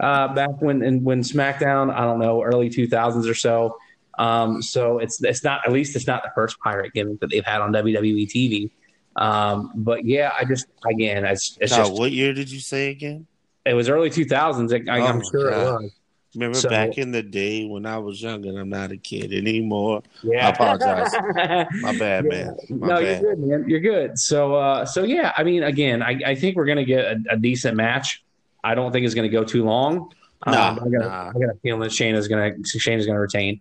uh, 0.00 0.34
back 0.34 0.60
when 0.60 0.82
in, 0.82 1.04
when 1.04 1.22
SmackDown. 1.22 1.92
I 1.94 2.04
don't 2.04 2.18
know, 2.18 2.42
early 2.42 2.68
two 2.70 2.88
thousands 2.88 3.28
or 3.28 3.34
so. 3.34 3.76
Um, 4.18 4.60
so 4.60 4.98
it's 4.98 5.22
it's 5.22 5.44
not 5.44 5.62
at 5.66 5.72
least 5.72 5.96
it's 5.96 6.06
not 6.06 6.22
the 6.22 6.30
first 6.34 6.58
pirate 6.60 6.92
gimmick 6.92 7.20
that 7.20 7.30
they've 7.30 7.44
had 7.44 7.60
on 7.60 7.72
WWE 7.72 8.28
TV. 8.28 8.70
Um, 9.16 9.72
but 9.74 10.04
yeah, 10.04 10.32
I 10.38 10.44
just 10.44 10.66
again, 10.88 11.24
it's, 11.24 11.56
it's 11.60 11.74
just 11.74 11.92
what 11.92 12.12
year 12.12 12.32
did 12.32 12.50
you 12.50 12.60
say 12.60 12.90
again? 12.90 13.26
It 13.66 13.74
was 13.74 13.88
early 13.88 14.10
2000s. 14.10 14.88
I, 14.88 14.98
am 14.98 15.18
oh, 15.18 15.30
sure 15.30 15.50
God. 15.50 15.60
it 15.60 15.82
was. 15.82 15.92
Remember 16.34 16.58
so, 16.58 16.68
back 16.68 16.96
in 16.96 17.10
the 17.10 17.22
day 17.24 17.66
when 17.66 17.84
I 17.84 17.98
was 17.98 18.22
young 18.22 18.46
and 18.46 18.56
I'm 18.56 18.68
not 18.68 18.92
a 18.92 18.96
kid 18.96 19.32
anymore. 19.32 20.02
Yeah. 20.22 20.46
I 20.46 20.50
apologize. 20.50 21.12
My 21.80 21.98
bad, 21.98 22.24
yeah. 22.24 22.30
man. 22.30 22.56
My 22.68 22.86
no, 22.86 22.94
bad. 23.00 23.22
you're 23.22 23.34
good, 23.34 23.38
man. 23.44 23.64
You're 23.68 23.80
good. 23.80 24.18
So, 24.18 24.54
uh, 24.54 24.84
so 24.84 25.02
yeah. 25.02 25.32
I 25.36 25.42
mean, 25.42 25.64
again, 25.64 26.02
I, 26.02 26.20
I 26.24 26.34
think 26.36 26.56
we're 26.56 26.66
gonna 26.66 26.84
get 26.84 27.04
a, 27.04 27.22
a, 27.30 27.36
decent 27.36 27.76
match. 27.76 28.22
I 28.62 28.74
don't 28.74 28.92
think 28.92 29.04
it's 29.06 29.14
gonna 29.14 29.28
go 29.28 29.44
too 29.44 29.64
long. 29.64 30.12
Um, 30.46 30.54
I, 30.54 30.74
got, 30.74 30.90
nah. 30.90 31.28
I 31.30 31.32
got 31.32 31.54
a 31.54 31.58
feeling 31.62 31.80
that 31.82 31.92
Shane 31.92 32.14
is 32.14 32.28
gonna 32.28 32.52
Shane 32.64 32.98
is 32.98 33.06
gonna 33.06 33.20
retain. 33.20 33.60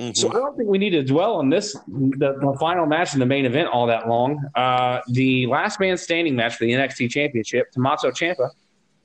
Mm-hmm. 0.00 0.12
So 0.14 0.30
I 0.30 0.34
don't 0.34 0.56
think 0.56 0.68
we 0.68 0.78
need 0.78 0.90
to 0.90 1.02
dwell 1.02 1.34
on 1.34 1.50
this 1.50 1.72
the, 1.86 2.38
the, 2.40 2.56
final 2.58 2.86
match 2.86 3.14
in 3.14 3.20
the 3.20 3.26
main 3.26 3.44
event 3.44 3.68
all 3.68 3.86
that 3.86 4.08
long. 4.08 4.42
Uh, 4.54 5.00
the 5.08 5.46
last 5.46 5.80
man 5.80 5.96
standing 5.96 6.34
match 6.34 6.56
for 6.56 6.64
the 6.64 6.72
NXT 6.72 7.10
Championship, 7.10 7.70
Tommaso 7.72 8.10
Ciampa 8.10 8.50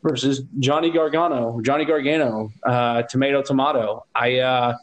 versus 0.03 0.43
Johnny 0.59 0.89
Gargano, 0.89 1.59
Johnny 1.61 1.85
Gargano, 1.85 2.51
uh, 2.63 3.03
tomato 3.03 3.41
tomato. 3.41 4.05
I 4.15 4.39
uh, 4.39 4.77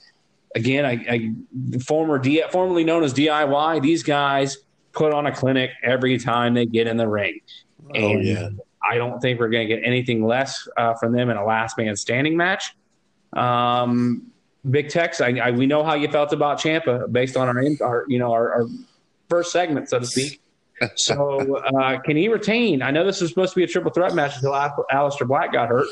again, 0.54 0.84
I, 0.84 0.92
I 1.08 1.78
former 1.80 2.18
D, 2.18 2.42
formerly 2.50 2.84
known 2.84 3.04
as 3.04 3.14
DIY. 3.14 3.82
These 3.82 4.02
guys 4.02 4.58
put 4.92 5.12
on 5.12 5.26
a 5.26 5.34
clinic 5.34 5.70
every 5.82 6.18
time 6.18 6.54
they 6.54 6.66
get 6.66 6.86
in 6.86 6.96
the 6.96 7.08
ring, 7.08 7.40
oh, 7.94 7.94
and 7.94 8.24
yeah. 8.24 8.48
I 8.88 8.96
don't 8.96 9.20
think 9.20 9.40
we're 9.40 9.48
going 9.48 9.68
to 9.68 9.74
get 9.74 9.84
anything 9.84 10.24
less 10.24 10.66
uh, 10.76 10.94
from 10.94 11.12
them 11.12 11.30
in 11.30 11.36
a 11.36 11.44
last 11.44 11.76
man 11.76 11.96
standing 11.96 12.36
match. 12.36 12.74
Um, 13.32 14.32
Big 14.68 14.88
Tex, 14.88 15.20
I, 15.20 15.28
I, 15.30 15.50
we 15.50 15.66
know 15.66 15.84
how 15.84 15.94
you 15.94 16.08
felt 16.08 16.32
about 16.32 16.58
Ciampa 16.58 17.10
based 17.10 17.36
on 17.36 17.48
our, 17.48 17.62
our 17.82 18.04
you 18.08 18.18
know 18.18 18.32
our, 18.32 18.52
our 18.52 18.66
first 19.28 19.52
segment, 19.52 19.88
so 19.88 19.98
to 19.98 20.06
speak 20.06 20.40
so 20.96 21.56
uh, 21.56 21.98
can 22.00 22.16
he 22.16 22.28
retain? 22.28 22.82
I 22.82 22.90
know 22.90 23.04
this 23.04 23.20
was 23.20 23.30
supposed 23.30 23.54
to 23.54 23.60
be 23.60 23.64
a 23.64 23.66
triple 23.66 23.90
threat 23.90 24.14
match 24.14 24.36
until 24.36 24.52
Aleister 24.52 25.26
Black 25.26 25.52
got 25.52 25.68
hurt. 25.68 25.88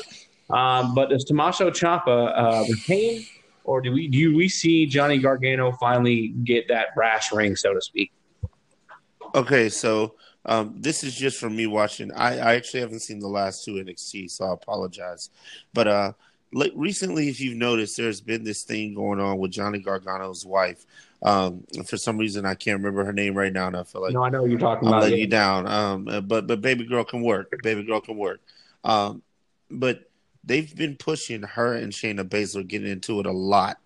Um, 0.49 0.95
but 0.95 1.09
does 1.09 1.25
Tommaso 1.25 1.69
Ciampa 1.69 2.31
uh, 2.35 2.65
retain, 2.69 3.25
or 3.63 3.81
do 3.81 3.91
we 3.91 4.07
do 4.07 4.35
we 4.35 4.47
see 4.47 4.85
Johnny 4.85 5.17
Gargano 5.17 5.73
finally 5.73 6.29
get 6.43 6.69
that 6.69 6.95
brass 6.95 7.33
ring, 7.33 7.55
so 7.55 7.73
to 7.73 7.81
speak? 7.81 8.11
Okay, 9.35 9.67
so 9.67 10.15
um, 10.47 10.75
this 10.77 11.03
is 11.03 11.13
just 11.13 11.39
from 11.39 11.55
me 11.55 11.67
watching. 11.67 12.11
I, 12.13 12.37
I 12.37 12.55
actually 12.55 12.79
haven't 12.79 13.01
seen 13.01 13.19
the 13.19 13.27
last 13.27 13.65
two 13.65 13.73
NXT, 13.73 14.31
so 14.31 14.45
I 14.45 14.53
apologize. 14.53 15.29
But 15.73 15.87
uh, 15.87 16.13
recently, 16.73 17.27
if 17.27 17.41
you've 17.41 17.57
noticed, 17.57 17.97
there's 17.97 18.21
been 18.21 18.45
this 18.45 18.63
thing 18.63 18.93
going 18.93 19.19
on 19.19 19.39
with 19.39 19.51
Johnny 19.51 19.79
Gargano's 19.79 20.45
wife. 20.45 20.85
Um, 21.21 21.65
for 21.85 21.97
some 21.97 22.17
reason, 22.17 22.45
I 22.45 22.55
can't 22.55 22.79
remember 22.79 23.03
her 23.03 23.11
name 23.11 23.35
right 23.35 23.51
now, 23.51 23.67
and 23.67 23.75
I 23.75 23.83
feel 23.83 24.01
like 24.01 24.13
no, 24.13 24.23
I 24.23 24.29
know 24.29 24.45
you're 24.45 24.57
talking 24.57 24.87
I'm 24.87 24.93
about. 24.93 25.03
Letting 25.03 25.19
you 25.19 25.27
down, 25.27 25.67
um, 25.67 26.05
but 26.27 26.47
but 26.47 26.61
baby 26.61 26.85
girl 26.85 27.03
can 27.03 27.21
work. 27.21 27.53
Baby 27.61 27.83
girl 27.83 27.99
can 27.99 28.15
work. 28.15 28.39
Um, 28.85 29.21
but 29.69 30.09
they've 30.45 30.73
been 30.73 30.95
pushing 30.95 31.43
her 31.43 31.73
and 31.73 31.91
Shayna 31.91 32.23
Baszler 32.23 32.65
getting 32.65 32.89
into 32.89 33.19
it 33.19 33.25
a 33.25 33.31
lot 33.31 33.79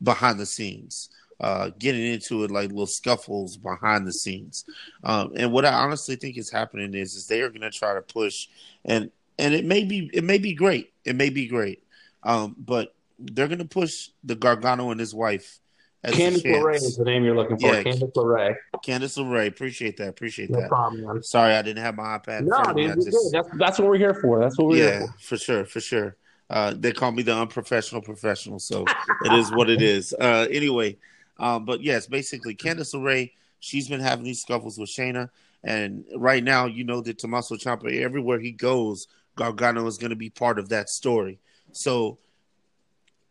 behind 0.00 0.38
the 0.38 0.46
scenes 0.46 1.08
uh, 1.40 1.70
getting 1.78 2.02
into 2.02 2.44
it 2.44 2.50
like 2.50 2.68
little 2.68 2.86
scuffles 2.86 3.56
behind 3.56 4.06
the 4.06 4.12
scenes. 4.12 4.64
Um, 5.02 5.32
and 5.36 5.52
what 5.52 5.64
I 5.64 5.72
honestly 5.72 6.16
think 6.16 6.36
is 6.36 6.50
happening 6.50 6.94
is 6.94 7.14
is 7.14 7.26
they 7.26 7.42
are 7.42 7.48
going 7.48 7.62
to 7.62 7.70
try 7.70 7.94
to 7.94 8.02
push, 8.02 8.48
and 8.84 9.10
and 9.38 9.54
it 9.54 9.64
may 9.64 9.84
be 9.84 10.10
it 10.12 10.24
may 10.24 10.38
be 10.38 10.54
great, 10.54 10.92
it 11.04 11.16
may 11.16 11.30
be 11.30 11.46
great, 11.46 11.82
um, 12.22 12.54
but 12.58 12.94
they're 13.18 13.48
going 13.48 13.58
to 13.58 13.64
push 13.64 14.10
the 14.22 14.34
Gargano 14.34 14.90
and 14.90 15.00
his 15.00 15.14
wife. 15.14 15.60
Candice 16.04 16.44
LeRae 16.44 16.74
is 16.74 16.96
the 16.96 17.04
name 17.04 17.24
you're 17.24 17.34
looking 17.34 17.58
for. 17.58 17.68
Yeah, 17.68 17.82
Candice 17.82 18.12
LeRae. 18.12 18.56
Candice 18.86 19.16
LeRae. 19.16 19.48
Appreciate 19.48 19.96
that. 19.96 20.08
Appreciate 20.08 20.50
no 20.50 20.60
that. 20.60 20.68
Problem, 20.68 21.06
man. 21.06 21.22
Sorry, 21.22 21.54
I 21.54 21.62
didn't 21.62 21.82
have 21.82 21.96
my 21.96 22.18
iPad. 22.18 22.42
No, 22.42 22.74
dude, 22.74 23.02
just... 23.04 23.32
that's, 23.32 23.48
that's 23.54 23.78
what 23.78 23.88
we're 23.88 23.96
here 23.96 24.12
for. 24.12 24.38
That's 24.38 24.58
what 24.58 24.68
we're 24.68 24.84
yeah, 24.84 24.98
here 24.98 25.06
for. 25.06 25.18
for 25.18 25.36
sure, 25.38 25.64
for 25.64 25.80
sure. 25.80 26.16
Uh, 26.50 26.74
they 26.76 26.92
call 26.92 27.10
me 27.10 27.22
the 27.22 27.34
unprofessional 27.34 28.02
professional, 28.02 28.58
so 28.58 28.84
it 29.24 29.32
is 29.32 29.50
what 29.52 29.70
it 29.70 29.80
is. 29.80 30.12
Uh, 30.20 30.46
anyway, 30.50 30.96
um, 31.38 31.64
but 31.64 31.82
yes, 31.82 32.06
basically, 32.06 32.54
Candice 32.54 32.94
LeRae, 32.94 33.32
she's 33.60 33.88
been 33.88 34.00
having 34.00 34.24
these 34.24 34.42
scuffles 34.42 34.78
with 34.78 34.90
Shayna. 34.90 35.30
And 35.62 36.04
right 36.16 36.44
now, 36.44 36.66
you 36.66 36.84
know 36.84 37.00
that 37.00 37.18
Tommaso 37.18 37.56
Ciampa, 37.56 38.00
everywhere 38.00 38.38
he 38.38 38.52
goes, 38.52 39.08
Gargano 39.36 39.86
is 39.86 39.98
going 39.98 40.10
to 40.10 40.16
be 40.16 40.30
part 40.30 40.58
of 40.58 40.68
that 40.68 40.90
story. 40.90 41.38
So 41.72 42.18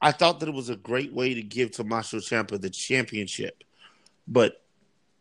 I 0.02 0.12
thought 0.12 0.40
that 0.40 0.50
it 0.50 0.56
was 0.56 0.70
a 0.70 0.76
great 0.76 1.14
way 1.14 1.34
to 1.34 1.42
give 1.42 1.72
Tommaso 1.72 2.18
Ciampa 2.18 2.60
the 2.60 2.70
championship. 2.70 3.64
But 4.28 4.62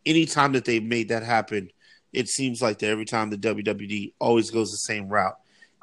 anytime 0.07 0.53
that 0.53 0.65
they've 0.65 0.83
made 0.83 1.11
that 1.11 1.23
happen, 1.23 1.71
it 2.13 2.29
seems 2.29 2.61
like 2.61 2.79
that 2.79 2.89
every 2.89 3.05
time 3.05 3.31
the 3.31 3.39
WWE 3.39 4.13
always 4.19 4.51
goes 4.51 4.71
the 4.71 4.77
same 4.77 5.09
route. 5.09 5.39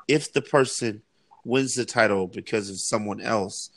If 0.07 0.33
the 0.33 0.41
person 0.41 1.01
wins 1.45 1.75
the 1.75 1.85
title 1.85 2.27
because 2.27 2.69
of 2.69 2.79
someone 2.79 3.21
else, 3.21 3.69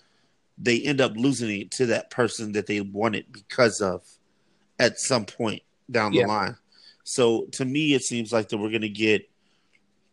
they 0.58 0.80
end 0.82 1.00
up 1.00 1.12
losing 1.16 1.60
it 1.60 1.70
to 1.72 1.86
that 1.86 2.10
person 2.10 2.52
that 2.52 2.66
they 2.66 2.80
won 2.80 3.14
it 3.14 3.32
because 3.32 3.80
of 3.80 4.04
at 4.78 4.98
some 4.98 5.24
point 5.24 5.62
down 5.90 6.12
yeah. 6.12 6.22
the 6.22 6.28
line. 6.28 6.56
So 7.04 7.46
to 7.52 7.64
me, 7.64 7.94
it 7.94 8.02
seems 8.02 8.32
like 8.32 8.48
that 8.48 8.58
we're 8.58 8.70
going 8.70 8.82
to 8.82 8.88
get 8.88 9.28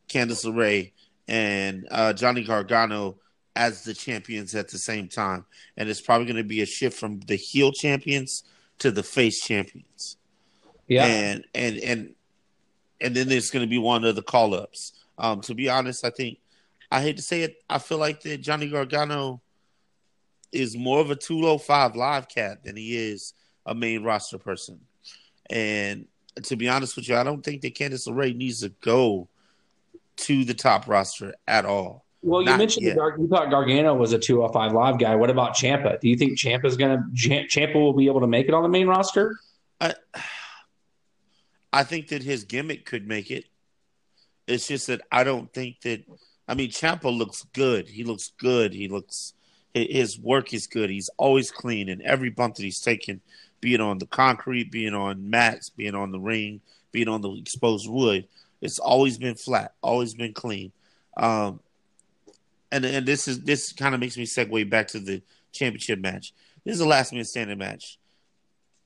Candice 0.08 0.46
LeRae 0.46 0.92
and 1.28 1.88
uh, 1.92 2.14
Johnny 2.14 2.44
Gargano 2.44 3.18
as 3.56 3.84
the 3.84 3.94
champions 3.94 4.56
at 4.56 4.70
the 4.70 4.78
same 4.78 5.08
time, 5.08 5.46
and 5.78 5.90
it's 5.90 6.02
probably 6.02 6.26
going 6.26 6.38
to 6.38 6.44
be 6.44 6.62
a 6.62 6.66
shift 6.66 6.98
from 6.98 7.20
the 7.22 7.36
heel 7.36 7.72
champions 7.72 8.44
to 8.80 8.90
the 8.90 9.04
face 9.04 9.42
champions. 9.42 10.18
Yeah, 10.88 11.06
and 11.06 11.46
and 11.54 11.78
and 11.78 12.16
and 13.02 13.16
then 13.16 13.28
there's 13.28 13.52
going 13.52 13.66
to 13.66 13.70
be 13.70 13.78
one 13.78 14.06
of 14.06 14.16
the 14.16 14.22
call 14.22 14.56
ups. 14.56 14.94
Um, 15.18 15.42
to 15.42 15.54
be 15.54 15.70
honest, 15.70 16.06
I 16.06 16.10
think 16.10 16.40
I 16.92 17.02
hate 17.02 17.18
to 17.18 17.24
say 17.24 17.42
it, 17.42 17.58
I 17.70 17.78
feel 17.78 17.98
like 17.98 18.22
that 18.22 18.42
Johnny 18.42 18.70
Gargano 18.70 19.42
is 20.52 20.76
more 20.76 21.00
of 21.00 21.12
a 21.12 21.16
205 21.16 21.96
live 21.96 22.28
cat 22.28 22.64
than 22.64 22.76
he 22.76 22.96
is 22.96 23.34
a 23.66 23.76
main 23.76 24.04
roster 24.04 24.38
person. 24.38 24.80
And 25.50 26.08
to 26.44 26.56
be 26.56 26.70
honest 26.70 26.96
with 26.96 27.08
you, 27.10 27.16
I 27.16 27.24
don't 27.24 27.44
think 27.44 27.62
that 27.62 27.76
Candice 27.76 28.08
LeRae 28.08 28.36
needs 28.36 28.62
to 28.62 28.70
go 28.82 29.28
to 30.18 30.44
the 30.44 30.54
top 30.54 30.88
roster 30.88 31.34
at 31.48 31.66
all. 31.66 32.06
Well, 32.22 32.42
you 32.42 32.48
Not 32.48 32.58
mentioned 32.60 32.96
Gar- 32.96 33.16
you 33.18 33.28
thought 33.28 33.50
Gargano 33.50 33.96
was 33.96 34.12
a 34.12 34.20
205 34.20 34.74
live 34.74 35.00
guy. 35.00 35.16
What 35.16 35.30
about 35.30 35.56
Ciampa? 35.56 36.00
Do 36.02 36.10
you 36.10 36.18
think 36.18 36.38
Ciampa's 36.38 36.76
going 36.76 36.98
to 36.98 37.48
Ciampa 37.48 37.76
will 37.76 37.94
be 37.94 38.08
able 38.08 38.20
to 38.22 38.28
make 38.28 38.48
it 38.48 38.54
on 38.54 38.62
the 38.62 38.70
main 38.70 38.88
roster? 38.88 39.38
I, 39.80 39.94
I 41.72 41.84
think 41.84 42.10
that 42.10 42.22
his 42.22 42.44
gimmick 42.44 42.86
could 42.86 43.08
make 43.08 43.32
it. 43.32 43.46
It's 44.48 44.68
just 44.68 44.88
that 44.88 45.02
I 45.12 45.24
don't 45.24 45.52
think 45.54 45.82
that. 45.82 46.04
I 46.48 46.56
mean, 46.56 46.72
Ciampa 46.72 47.16
looks 47.16 47.46
good. 47.54 47.88
He 47.88 48.04
looks 48.04 48.32
good. 48.38 48.74
He 48.74 48.88
looks 48.88 49.34
his 49.74 50.20
work 50.20 50.54
is 50.54 50.68
good. 50.68 50.90
He's 50.90 51.10
always 51.18 51.52
clean, 51.52 51.90
and 51.90 52.02
every 52.02 52.30
bump 52.30 52.56
that 52.56 52.64
he's 52.64 52.80
taken, 52.82 53.22
be 53.62 53.74
it 53.74 53.82
on 53.82 53.98
the 53.98 54.08
concrete, 54.08 54.72
being 54.72 54.94
on 54.94 55.30
mats, 55.30 55.70
being 55.70 55.96
on 55.96 56.12
the 56.12 56.20
ring, 56.20 56.62
being 56.92 57.08
on 57.08 57.22
the 57.22 57.34
exposed 57.36 57.90
wood, 57.90 58.28
it's 58.62 58.80
always 58.80 59.18
been 59.18 59.36
flat, 59.36 59.74
always 59.82 60.14
been 60.14 60.34
clean. 60.34 60.72
Um, 61.16 61.60
and 62.72 62.86
and 62.86 63.06
this 63.06 63.28
is 63.28 63.42
this 63.42 63.74
kind 63.74 63.94
of 63.94 64.02
makes 64.02 64.18
me 64.18 64.26
segue 64.26 64.70
back 64.70 64.88
to 64.90 65.00
the 65.00 65.22
championship 65.52 66.00
match. 66.00 66.34
This 66.64 66.76
is 66.76 66.82
a 66.82 66.88
last 66.88 67.14
man 67.14 67.24
standing 67.26 67.58
match. 67.58 67.98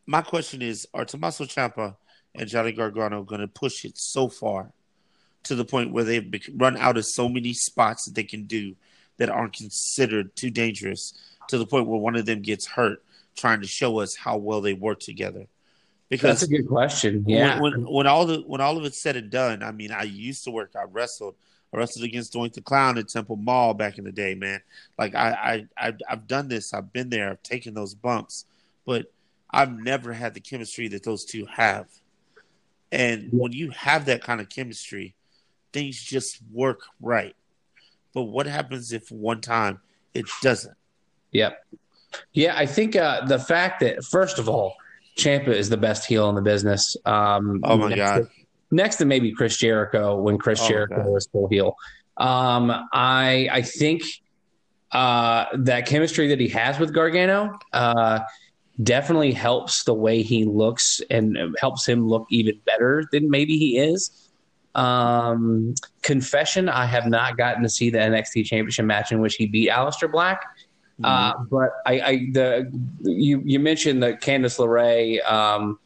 My 0.05 0.21
question 0.21 0.61
is: 0.61 0.87
Are 0.93 1.05
Tommaso 1.05 1.45
Ciampa 1.45 1.95
and 2.35 2.47
Johnny 2.47 2.71
Gargano 2.71 3.23
going 3.23 3.41
to 3.41 3.47
push 3.47 3.85
it 3.85 3.97
so 3.97 4.27
far 4.27 4.71
to 5.43 5.55
the 5.55 5.65
point 5.65 5.91
where 5.91 6.03
they've 6.03 6.31
run 6.55 6.77
out 6.77 6.97
of 6.97 7.05
so 7.05 7.27
many 7.27 7.53
spots 7.53 8.05
that 8.05 8.15
they 8.15 8.23
can 8.23 8.45
do 8.45 8.75
that 9.17 9.29
aren't 9.29 9.53
considered 9.53 10.35
too 10.35 10.49
dangerous 10.49 11.13
to 11.49 11.57
the 11.57 11.65
point 11.65 11.87
where 11.87 11.99
one 11.99 12.15
of 12.15 12.25
them 12.25 12.41
gets 12.41 12.65
hurt 12.65 13.03
trying 13.35 13.61
to 13.61 13.67
show 13.67 13.99
us 13.99 14.15
how 14.15 14.37
well 14.37 14.61
they 14.61 14.73
work 14.73 14.99
together. 14.99 15.47
Because 16.09 16.39
that's 16.39 16.43
a 16.43 16.55
good 16.55 16.67
question. 16.67 17.23
Yeah. 17.27 17.59
When, 17.59 17.83
when, 17.83 17.91
when 17.91 18.07
all 18.07 18.25
the 18.25 18.43
when 18.45 18.61
all 18.61 18.77
of 18.77 18.85
it's 18.85 19.01
said 19.01 19.15
and 19.15 19.31
done, 19.31 19.63
I 19.63 19.71
mean, 19.71 19.91
I 19.91 20.03
used 20.03 20.43
to 20.43 20.51
work. 20.51 20.73
I 20.75 20.83
wrestled. 20.83 21.35
I 21.73 21.77
wrestled 21.77 22.05
against 22.05 22.33
Doink 22.33 22.53
the 22.53 22.61
Clown 22.61 22.99
at 22.99 23.07
Temple 23.07 23.35
Mall 23.35 23.73
back 23.73 23.97
in 23.97 24.03
the 24.03 24.11
day, 24.11 24.35
man. 24.35 24.61
Like 24.99 25.15
I, 25.15 25.65
I, 25.77 25.87
I've, 25.87 25.97
I've 26.07 26.27
done 26.27 26.47
this. 26.47 26.71
I've 26.71 26.93
been 26.93 27.09
there. 27.09 27.31
I've 27.31 27.41
taken 27.41 27.73
those 27.73 27.95
bumps, 27.95 28.45
but 28.85 29.11
I've 29.49 29.71
never 29.71 30.13
had 30.13 30.35
the 30.35 30.39
chemistry 30.39 30.87
that 30.89 31.03
those 31.03 31.25
two 31.25 31.47
have. 31.47 31.87
And 32.91 33.29
when 33.31 33.53
you 33.53 33.71
have 33.71 34.05
that 34.05 34.21
kind 34.21 34.39
of 34.39 34.49
chemistry, 34.49 35.15
things 35.71 35.99
just 35.99 36.39
work 36.51 36.81
right. 37.01 37.35
But 38.13 38.23
what 38.23 38.45
happens 38.45 38.91
if 38.91 39.11
one 39.11 39.41
time 39.41 39.79
it 40.13 40.25
doesn't? 40.41 40.75
Yep. 41.31 41.57
Yeah, 42.33 42.53
I 42.55 42.65
think 42.65 42.95
uh, 42.95 43.25
the 43.25 43.39
fact 43.39 43.79
that 43.79 44.03
first 44.03 44.37
of 44.37 44.47
all, 44.47 44.75
Ciampa 45.17 45.49
is 45.49 45.69
the 45.69 45.77
best 45.77 46.05
heel 46.05 46.29
in 46.29 46.35
the 46.35 46.41
business. 46.41 46.95
Um, 47.05 47.61
oh 47.63 47.77
my 47.77 47.95
god! 47.95 48.17
To, 48.17 48.29
next 48.71 48.97
to 48.97 49.05
maybe 49.05 49.31
Chris 49.31 49.57
Jericho 49.57 50.19
when 50.19 50.37
Chris 50.37 50.61
oh 50.63 50.67
Jericho 50.67 51.11
was 51.11 51.27
full 51.27 51.47
heel. 51.47 51.75
Um, 52.17 52.71
I 52.93 53.49
I 53.51 53.61
think 53.61 54.03
uh, 54.91 55.45
that 55.53 55.87
chemistry 55.87 56.27
that 56.27 56.39
he 56.39 56.47
has 56.49 56.79
with 56.79 56.93
Gargano 56.93 57.57
uh, 57.73 58.19
definitely 58.81 59.31
helps 59.31 59.83
the 59.83 59.93
way 59.93 60.21
he 60.21 60.45
looks 60.45 61.01
and 61.09 61.37
helps 61.59 61.87
him 61.87 62.07
look 62.07 62.27
even 62.29 62.59
better 62.65 63.03
than 63.11 63.29
maybe 63.29 63.57
he 63.57 63.77
is. 63.77 64.22
Um, 64.75 65.75
confession: 66.01 66.69
I 66.69 66.85
have 66.85 67.07
not 67.07 67.37
gotten 67.37 67.63
to 67.63 67.69
see 67.69 67.89
the 67.89 67.99
NXT 67.99 68.45
Championship 68.45 68.85
match 68.85 69.11
in 69.11 69.19
which 69.19 69.35
he 69.35 69.45
beat 69.45 69.69
Aleister 69.69 70.11
Black. 70.11 70.43
Mm-hmm. 71.01 71.05
Uh, 71.05 71.43
but 71.45 71.69
I, 71.85 71.99
I, 71.99 72.15
the 72.31 72.81
you 73.01 73.41
you 73.45 73.59
mentioned 73.59 74.01
the 74.01 74.13
Candice 74.13 74.59
LeRae 74.59 75.23
um, 75.29 75.79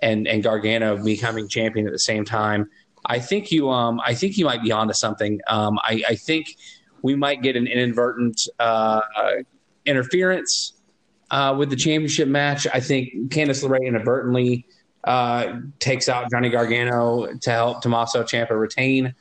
and 0.00 0.26
and 0.26 0.42
Gargano 0.42 1.02
becoming 1.02 1.48
champion 1.48 1.86
at 1.86 1.92
the 1.92 1.98
same 1.98 2.24
time. 2.24 2.68
I 3.06 3.18
think 3.18 3.52
you 3.52 3.70
um 3.70 4.00
I 4.04 4.14
think 4.14 4.38
you 4.38 4.44
might 4.44 4.62
be 4.62 4.72
onto 4.72 4.94
something. 4.94 5.40
Um, 5.48 5.78
I, 5.82 6.02
I 6.08 6.14
think 6.14 6.56
we 7.02 7.14
might 7.14 7.42
get 7.42 7.56
an 7.56 7.66
inadvertent 7.66 8.48
uh, 8.58 9.02
interference 9.84 10.72
uh, 11.30 11.54
with 11.56 11.68
the 11.68 11.76
championship 11.76 12.28
match. 12.28 12.66
I 12.72 12.80
think 12.80 13.30
Candice 13.30 13.62
LeRae 13.62 13.86
inadvertently 13.86 14.66
uh, 15.04 15.60
takes 15.78 16.08
out 16.08 16.30
Johnny 16.30 16.48
Gargano 16.48 17.26
to 17.40 17.50
help 17.50 17.82
Tommaso 17.82 18.22
Ciampa 18.22 18.58
retain, 18.58 19.14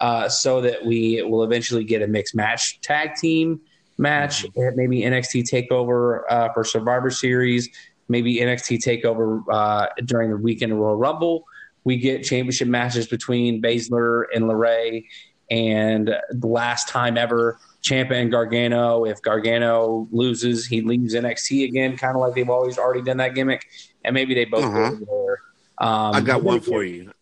uh, 0.00 0.28
so 0.28 0.60
that 0.60 0.84
we 0.84 1.22
will 1.22 1.42
eventually 1.44 1.84
get 1.84 2.02
a 2.02 2.06
mixed 2.06 2.34
match 2.34 2.80
tag 2.80 3.14
team 3.14 3.60
match, 3.98 4.44
mm-hmm. 4.44 4.76
maybe 4.76 5.02
NXT 5.02 5.44
Takeover 5.44 6.22
uh, 6.28 6.52
for 6.52 6.64
Survivor 6.64 7.10
Series, 7.10 7.68
maybe 8.08 8.36
NXT 8.36 8.78
Takeover 8.78 9.42
uh, 9.50 9.86
during 10.04 10.30
the 10.30 10.36
weekend 10.36 10.72
of 10.72 10.78
Royal 10.78 10.96
Rumble. 10.96 11.44
We 11.84 11.96
get 11.96 12.24
championship 12.24 12.68
matches 12.68 13.06
between 13.06 13.62
Baszler 13.62 14.24
and 14.34 14.44
LeRae, 14.44 15.06
and 15.50 16.14
the 16.30 16.46
last 16.46 16.88
time 16.88 17.16
ever, 17.16 17.58
Ciampa 17.82 18.12
and 18.12 18.30
Gargano. 18.30 19.04
If 19.04 19.22
Gargano 19.22 20.06
loses, 20.10 20.66
he 20.66 20.82
leaves 20.82 21.14
NXT 21.14 21.64
again, 21.64 21.96
kind 21.96 22.14
of 22.14 22.20
like 22.20 22.34
they've 22.34 22.50
always 22.50 22.78
already 22.78 23.02
done 23.02 23.16
that 23.18 23.34
gimmick 23.34 23.66
and 24.04 24.14
maybe 24.14 24.34
they 24.34 24.44
both 24.44 24.64
uh-huh. 24.64 24.96
there. 25.06 25.40
Um, 25.78 26.14
I 26.14 26.20
got 26.20 26.42
one 26.42 26.60
for 26.60 26.84
you. 26.84 27.12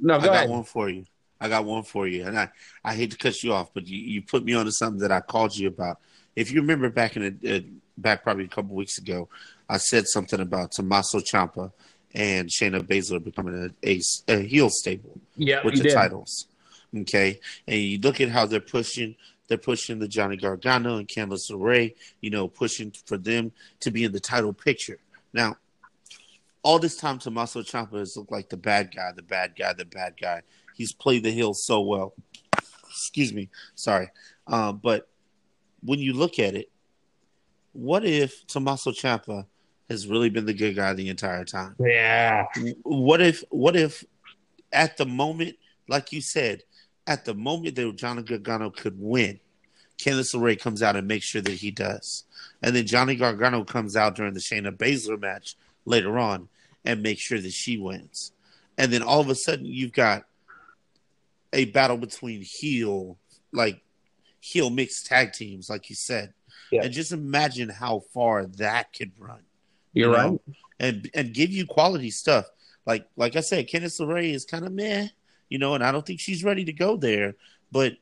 No, 0.00 0.18
go 0.18 0.30
I 0.30 0.34
ahead. 0.34 0.48
got 0.48 0.54
one 0.54 0.64
for 0.64 0.88
you. 0.88 1.04
I 1.40 1.48
got 1.48 1.64
one 1.64 1.82
for 1.82 2.08
you, 2.08 2.24
and 2.24 2.38
I, 2.38 2.48
I 2.82 2.94
hate 2.94 3.10
to 3.10 3.18
cut 3.18 3.42
you 3.42 3.52
off, 3.52 3.74
but 3.74 3.86
you, 3.86 3.98
you 3.98 4.22
put 4.22 4.44
me 4.44 4.54
onto 4.54 4.70
something 4.70 5.00
that 5.00 5.12
I 5.12 5.20
called 5.20 5.56
you 5.56 5.68
about. 5.68 5.98
If 6.36 6.50
you 6.50 6.60
remember 6.60 6.88
back 6.88 7.16
in 7.16 7.38
the 7.40 7.56
uh, 7.56 7.60
back 7.98 8.22
probably 8.22 8.44
a 8.44 8.48
couple 8.48 8.74
weeks 8.74 8.98
ago, 8.98 9.28
I 9.68 9.76
said 9.76 10.06
something 10.06 10.40
about 10.40 10.72
Tommaso 10.72 11.20
Ciampa 11.20 11.72
and 12.14 12.48
Shayna 12.48 12.80
Baszler 12.80 13.22
becoming 13.22 13.74
a, 13.84 13.88
a, 13.88 14.00
a 14.28 14.40
heel 14.40 14.70
stable 14.70 15.20
yeah, 15.36 15.62
with 15.64 15.76
the 15.76 15.82
did. 15.82 15.94
titles. 15.94 16.46
Okay, 16.96 17.40
and 17.66 17.78
you 17.78 17.98
look 17.98 18.20
at 18.20 18.28
how 18.30 18.46
they're 18.46 18.60
pushing. 18.60 19.16
They're 19.46 19.58
pushing 19.58 19.98
the 19.98 20.08
Johnny 20.08 20.38
Gargano 20.38 20.96
and 20.96 21.06
Candice 21.06 21.50
LeRae, 21.50 21.94
you 22.22 22.30
know, 22.30 22.48
pushing 22.48 22.92
for 23.04 23.18
them 23.18 23.52
to 23.80 23.90
be 23.90 24.04
in 24.04 24.12
the 24.12 24.20
title 24.20 24.54
picture. 24.54 24.98
Now, 25.34 25.56
all 26.62 26.78
this 26.78 26.96
time, 26.96 27.18
Tommaso 27.18 27.60
Ciampa 27.60 27.98
has 27.98 28.16
looked 28.16 28.32
like 28.32 28.48
the 28.48 28.56
bad 28.56 28.94
guy, 28.94 29.12
the 29.14 29.22
bad 29.22 29.54
guy, 29.58 29.74
the 29.74 29.84
bad 29.84 30.14
guy. 30.18 30.40
He's 30.74 30.92
played 30.92 31.24
the 31.24 31.30
heel 31.30 31.52
so 31.52 31.82
well. 31.82 32.14
Excuse 32.88 33.32
me, 33.32 33.50
sorry, 33.74 34.08
uh, 34.46 34.72
but 34.72 35.08
when 35.82 35.98
you 35.98 36.14
look 36.14 36.38
at 36.38 36.54
it, 36.54 36.70
what 37.72 38.04
if 38.04 38.46
Tommaso 38.46 38.92
Ciampa 38.92 39.46
has 39.90 40.06
really 40.06 40.30
been 40.30 40.46
the 40.46 40.54
good 40.54 40.76
guy 40.76 40.92
the 40.94 41.08
entire 41.08 41.44
time? 41.44 41.74
Yeah. 41.78 42.46
What 42.84 43.20
if? 43.20 43.42
What 43.50 43.74
if, 43.76 44.04
at 44.72 44.96
the 44.96 45.04
moment, 45.04 45.56
like 45.88 46.12
you 46.12 46.20
said, 46.20 46.62
at 47.06 47.24
the 47.24 47.34
moment 47.34 47.74
that 47.74 47.96
Johnny 47.96 48.22
Gargano 48.22 48.70
could 48.70 48.96
win, 48.98 49.40
Candice 49.98 50.34
LeRae 50.34 50.58
comes 50.58 50.82
out 50.82 50.96
and 50.96 51.06
makes 51.06 51.26
sure 51.26 51.42
that 51.42 51.54
he 51.54 51.70
does, 51.70 52.24
and 52.64 52.74
then 52.74 52.86
Johnny 52.86 53.14
Gargano 53.14 53.62
comes 53.62 53.94
out 53.94 54.14
during 54.14 54.32
the 54.32 54.40
Shayna 54.40 54.74
Baszler 54.74 55.20
match 55.20 55.54
later 55.84 56.18
on 56.18 56.48
and 56.82 57.02
makes 57.02 57.20
sure 57.20 57.38
that 57.38 57.52
she 57.52 57.76
wins, 57.76 58.32
and 58.78 58.90
then 58.90 59.02
all 59.02 59.20
of 59.20 59.28
a 59.28 59.34
sudden 59.34 59.66
you've 59.66 59.92
got 59.92 60.24
a 61.52 61.66
battle 61.66 61.98
between 61.98 62.40
heel 62.40 63.18
like 63.52 63.82
heel 64.40 64.70
mixed 64.70 65.06
tag 65.06 65.34
teams, 65.34 65.68
like 65.68 65.90
you 65.90 65.94
said, 65.94 66.32
yeah. 66.72 66.82
and 66.82 66.92
just 66.92 67.12
imagine 67.12 67.68
how 67.68 68.00
far 68.14 68.46
that 68.46 68.94
could 68.94 69.12
run. 69.18 69.42
You're 69.92 70.10
you 70.10 70.16
know? 70.16 70.30
right, 70.30 70.40
and 70.80 71.10
and 71.12 71.34
give 71.34 71.50
you 71.50 71.66
quality 71.66 72.10
stuff. 72.10 72.46
Like 72.86 73.06
like 73.14 73.36
I 73.36 73.40
said, 73.40 73.68
Candice 73.68 74.00
LeRae 74.00 74.32
is 74.32 74.46
kind 74.46 74.64
of 74.64 74.72
meh, 74.72 75.08
you 75.50 75.58
know, 75.58 75.74
and 75.74 75.84
I 75.84 75.92
don't 75.92 76.06
think 76.06 76.18
she's 76.18 76.42
ready 76.42 76.64
to 76.64 76.72
go 76.72 76.96
there. 76.96 77.34
But 77.70 77.98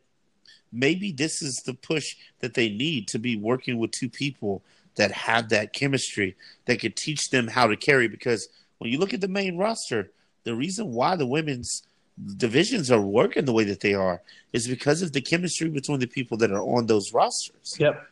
maybe 0.72 1.12
this 1.12 1.42
is 1.42 1.62
the 1.64 1.74
push 1.74 2.16
that 2.40 2.54
they 2.54 2.68
need 2.68 3.08
to 3.08 3.18
be 3.18 3.36
working 3.36 3.78
with 3.78 3.90
two 3.90 4.08
people 4.08 4.62
that 4.96 5.12
have 5.12 5.48
that 5.50 5.72
chemistry 5.72 6.36
that 6.66 6.80
could 6.80 6.96
teach 6.96 7.30
them 7.30 7.48
how 7.48 7.66
to 7.66 7.76
carry. 7.76 8.08
Because 8.08 8.48
when 8.78 8.90
you 8.90 8.98
look 8.98 9.14
at 9.14 9.20
the 9.20 9.28
main 9.28 9.56
roster, 9.56 10.10
the 10.44 10.54
reason 10.54 10.92
why 10.92 11.16
the 11.16 11.26
women's 11.26 11.82
divisions 12.36 12.90
are 12.90 13.00
working 13.00 13.44
the 13.44 13.52
way 13.52 13.64
that 13.64 13.80
they 13.80 13.94
are 13.94 14.20
is 14.52 14.68
because 14.68 15.02
of 15.02 15.12
the 15.12 15.20
chemistry 15.20 15.68
between 15.68 15.98
the 15.98 16.06
people 16.06 16.36
that 16.36 16.50
are 16.50 16.62
on 16.62 16.86
those 16.86 17.12
rosters. 17.12 17.76
Yep. 17.78 18.11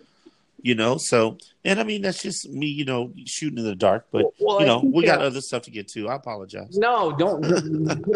You 0.63 0.75
know, 0.75 0.97
so 0.99 1.39
and 1.65 1.81
I 1.81 1.85
mean 1.85 2.03
that's 2.03 2.23
just 2.23 2.49
me, 2.49 2.67
you 2.67 2.85
know, 2.85 3.13
shooting 3.25 3.59
in 3.59 3.65
the 3.65 3.75
dark. 3.75 4.07
But 4.11 4.27
well, 4.39 4.61
you 4.61 4.67
know, 4.67 4.81
we 4.85 5.05
got 5.05 5.21
other 5.21 5.41
stuff 5.41 5.63
to 5.63 5.71
get 5.71 5.89
to. 5.89 6.09
I 6.09 6.17
apologize. 6.17 6.77
No, 6.77 7.13
don't 7.13 7.45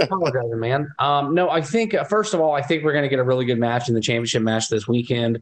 apologize, 0.01 0.51
man. 0.55 0.93
Um, 0.99 1.35
no, 1.35 1.51
I 1.51 1.61
think 1.61 1.95
uh, 1.95 2.05
first 2.05 2.35
of 2.35 2.41
all, 2.41 2.53
I 2.53 2.63
think 2.63 2.85
we're 2.85 2.93
going 2.93 3.05
to 3.05 3.09
get 3.09 3.19
a 3.19 3.25
really 3.25 3.45
good 3.45 3.59
match 3.59 3.89
in 3.89 3.95
the 3.95 4.01
championship 4.01 4.43
match 4.43 4.69
this 4.69 4.87
weekend. 4.87 5.41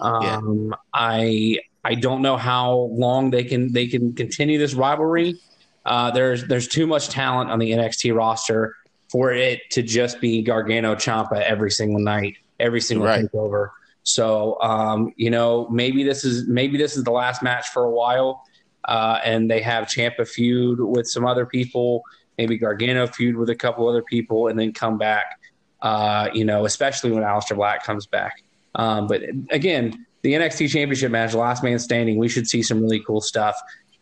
Um, 0.00 0.68
yeah. 0.68 0.76
I 0.92 1.58
I 1.84 1.94
don't 1.94 2.22
know 2.22 2.36
how 2.36 2.72
long 2.92 3.30
they 3.30 3.44
can 3.44 3.72
they 3.72 3.86
can 3.86 4.12
continue 4.12 4.58
this 4.58 4.74
rivalry. 4.74 5.36
Uh, 5.84 6.10
there's 6.10 6.46
there's 6.46 6.68
too 6.68 6.86
much 6.86 7.08
talent 7.08 7.50
on 7.50 7.58
the 7.58 7.70
NXT 7.72 8.14
roster 8.14 8.76
for 9.10 9.32
it 9.32 9.60
to 9.70 9.82
just 9.82 10.20
be 10.20 10.42
Gargano 10.42 10.94
Ciampa 10.94 11.42
every 11.42 11.70
single 11.70 12.00
night, 12.00 12.36
every 12.58 12.80
single 12.80 13.06
right. 13.06 13.24
takeover. 13.24 13.70
So 14.02 14.60
um, 14.60 15.12
you 15.16 15.30
know, 15.30 15.68
maybe 15.68 16.02
this 16.02 16.24
is 16.24 16.48
maybe 16.48 16.78
this 16.78 16.96
is 16.96 17.04
the 17.04 17.10
last 17.10 17.42
match 17.42 17.68
for 17.68 17.84
a 17.84 17.90
while, 17.90 18.42
uh, 18.86 19.20
and 19.24 19.50
they 19.50 19.60
have 19.60 19.86
Ciampa 19.86 20.26
feud 20.26 20.80
with 20.80 21.06
some 21.06 21.26
other 21.26 21.46
people, 21.46 22.02
maybe 22.38 22.56
Gargano 22.56 23.06
feud 23.06 23.36
with 23.36 23.50
a 23.50 23.56
couple 23.56 23.88
other 23.88 24.02
people, 24.02 24.48
and 24.48 24.58
then 24.58 24.72
come 24.72 24.98
back. 24.98 25.38
Uh, 25.82 26.28
you 26.34 26.44
know, 26.44 26.66
especially 26.66 27.10
when 27.10 27.22
Aleister 27.22 27.56
Black 27.56 27.84
comes 27.84 28.06
back. 28.06 28.42
Um, 28.74 29.06
but 29.06 29.22
again, 29.50 30.06
the 30.22 30.34
NXT 30.34 30.68
Championship 30.68 31.10
match, 31.10 31.34
last 31.34 31.62
man 31.62 31.78
standing, 31.78 32.18
we 32.18 32.28
should 32.28 32.46
see 32.46 32.62
some 32.62 32.82
really 32.82 33.00
cool 33.00 33.20
stuff. 33.20 33.56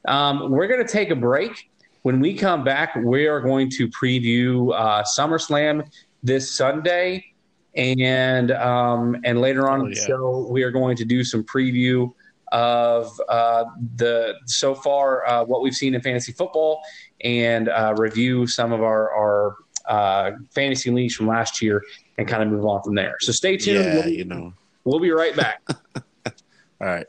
Um, 0.06 0.50
we're 0.50 0.66
going 0.66 0.84
to 0.84 0.92
take 0.92 1.10
a 1.10 1.16
break. 1.16 1.70
When 2.02 2.20
we 2.20 2.34
come 2.34 2.64
back, 2.64 2.96
we 2.96 3.26
are 3.26 3.40
going 3.40 3.70
to 3.70 3.88
preview 3.88 4.72
uh, 4.74 5.02
SummerSlam 5.04 5.88
this 6.22 6.56
Sunday, 6.56 7.24
and 7.74 8.50
um, 8.52 9.16
and 9.24 9.40
later 9.40 9.68
on 9.68 9.80
oh, 9.80 9.84
in 9.84 9.90
the 9.90 9.96
yeah. 9.96 10.06
show, 10.06 10.48
we 10.50 10.62
are 10.62 10.70
going 10.70 10.96
to 10.96 11.04
do 11.04 11.24
some 11.24 11.44
preview 11.44 12.12
of 12.52 13.20
uh, 13.28 13.64
the 13.96 14.34
so 14.46 14.74
far 14.74 15.26
uh, 15.26 15.44
what 15.44 15.62
we've 15.62 15.74
seen 15.74 15.94
in 15.94 16.00
fantasy 16.00 16.32
football 16.32 16.82
and 17.22 17.68
uh, 17.68 17.94
review 17.96 18.46
some 18.46 18.72
of 18.72 18.82
our 18.82 19.10
our 19.14 19.56
uh, 19.86 20.32
fantasy 20.54 20.90
leagues 20.90 21.14
from 21.14 21.26
last 21.26 21.62
year 21.62 21.82
and 22.18 22.26
kind 22.26 22.42
of 22.42 22.48
move 22.48 22.64
on 22.64 22.82
from 22.82 22.94
there. 22.94 23.16
So 23.20 23.32
stay 23.32 23.56
tuned. 23.56 23.84
Yeah, 23.84 23.94
we'll, 23.94 24.08
you 24.08 24.24
know, 24.24 24.52
we'll 24.84 25.00
be 25.00 25.10
right 25.10 25.34
back. 25.34 25.62
All 26.26 26.32
right. 26.80 27.06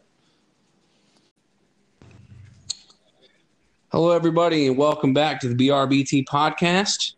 Hello, 3.91 4.11
everybody, 4.11 4.67
and 4.67 4.77
welcome 4.77 5.13
back 5.13 5.39
to 5.41 5.51
the 5.51 5.55
BRBT 5.55 6.25
podcast. 6.25 7.13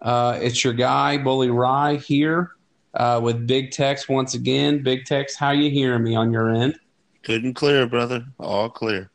Uh, 0.00 0.38
it's 0.40 0.64
your 0.64 0.72
guy, 0.72 1.18
Bully 1.18 1.50
Ry, 1.50 1.96
here 1.96 2.53
uh, 2.94 3.20
with 3.22 3.46
Big 3.46 3.70
Tex 3.70 4.08
once 4.08 4.34
again. 4.34 4.82
Big 4.82 5.04
Tex, 5.04 5.36
how 5.36 5.50
you 5.50 5.70
hearing 5.70 6.02
me 6.02 6.14
on 6.14 6.32
your 6.32 6.54
end? 6.54 6.78
Good 7.22 7.44
and 7.44 7.54
clear, 7.54 7.86
brother. 7.86 8.24
All 8.38 8.68
clear. 8.68 9.10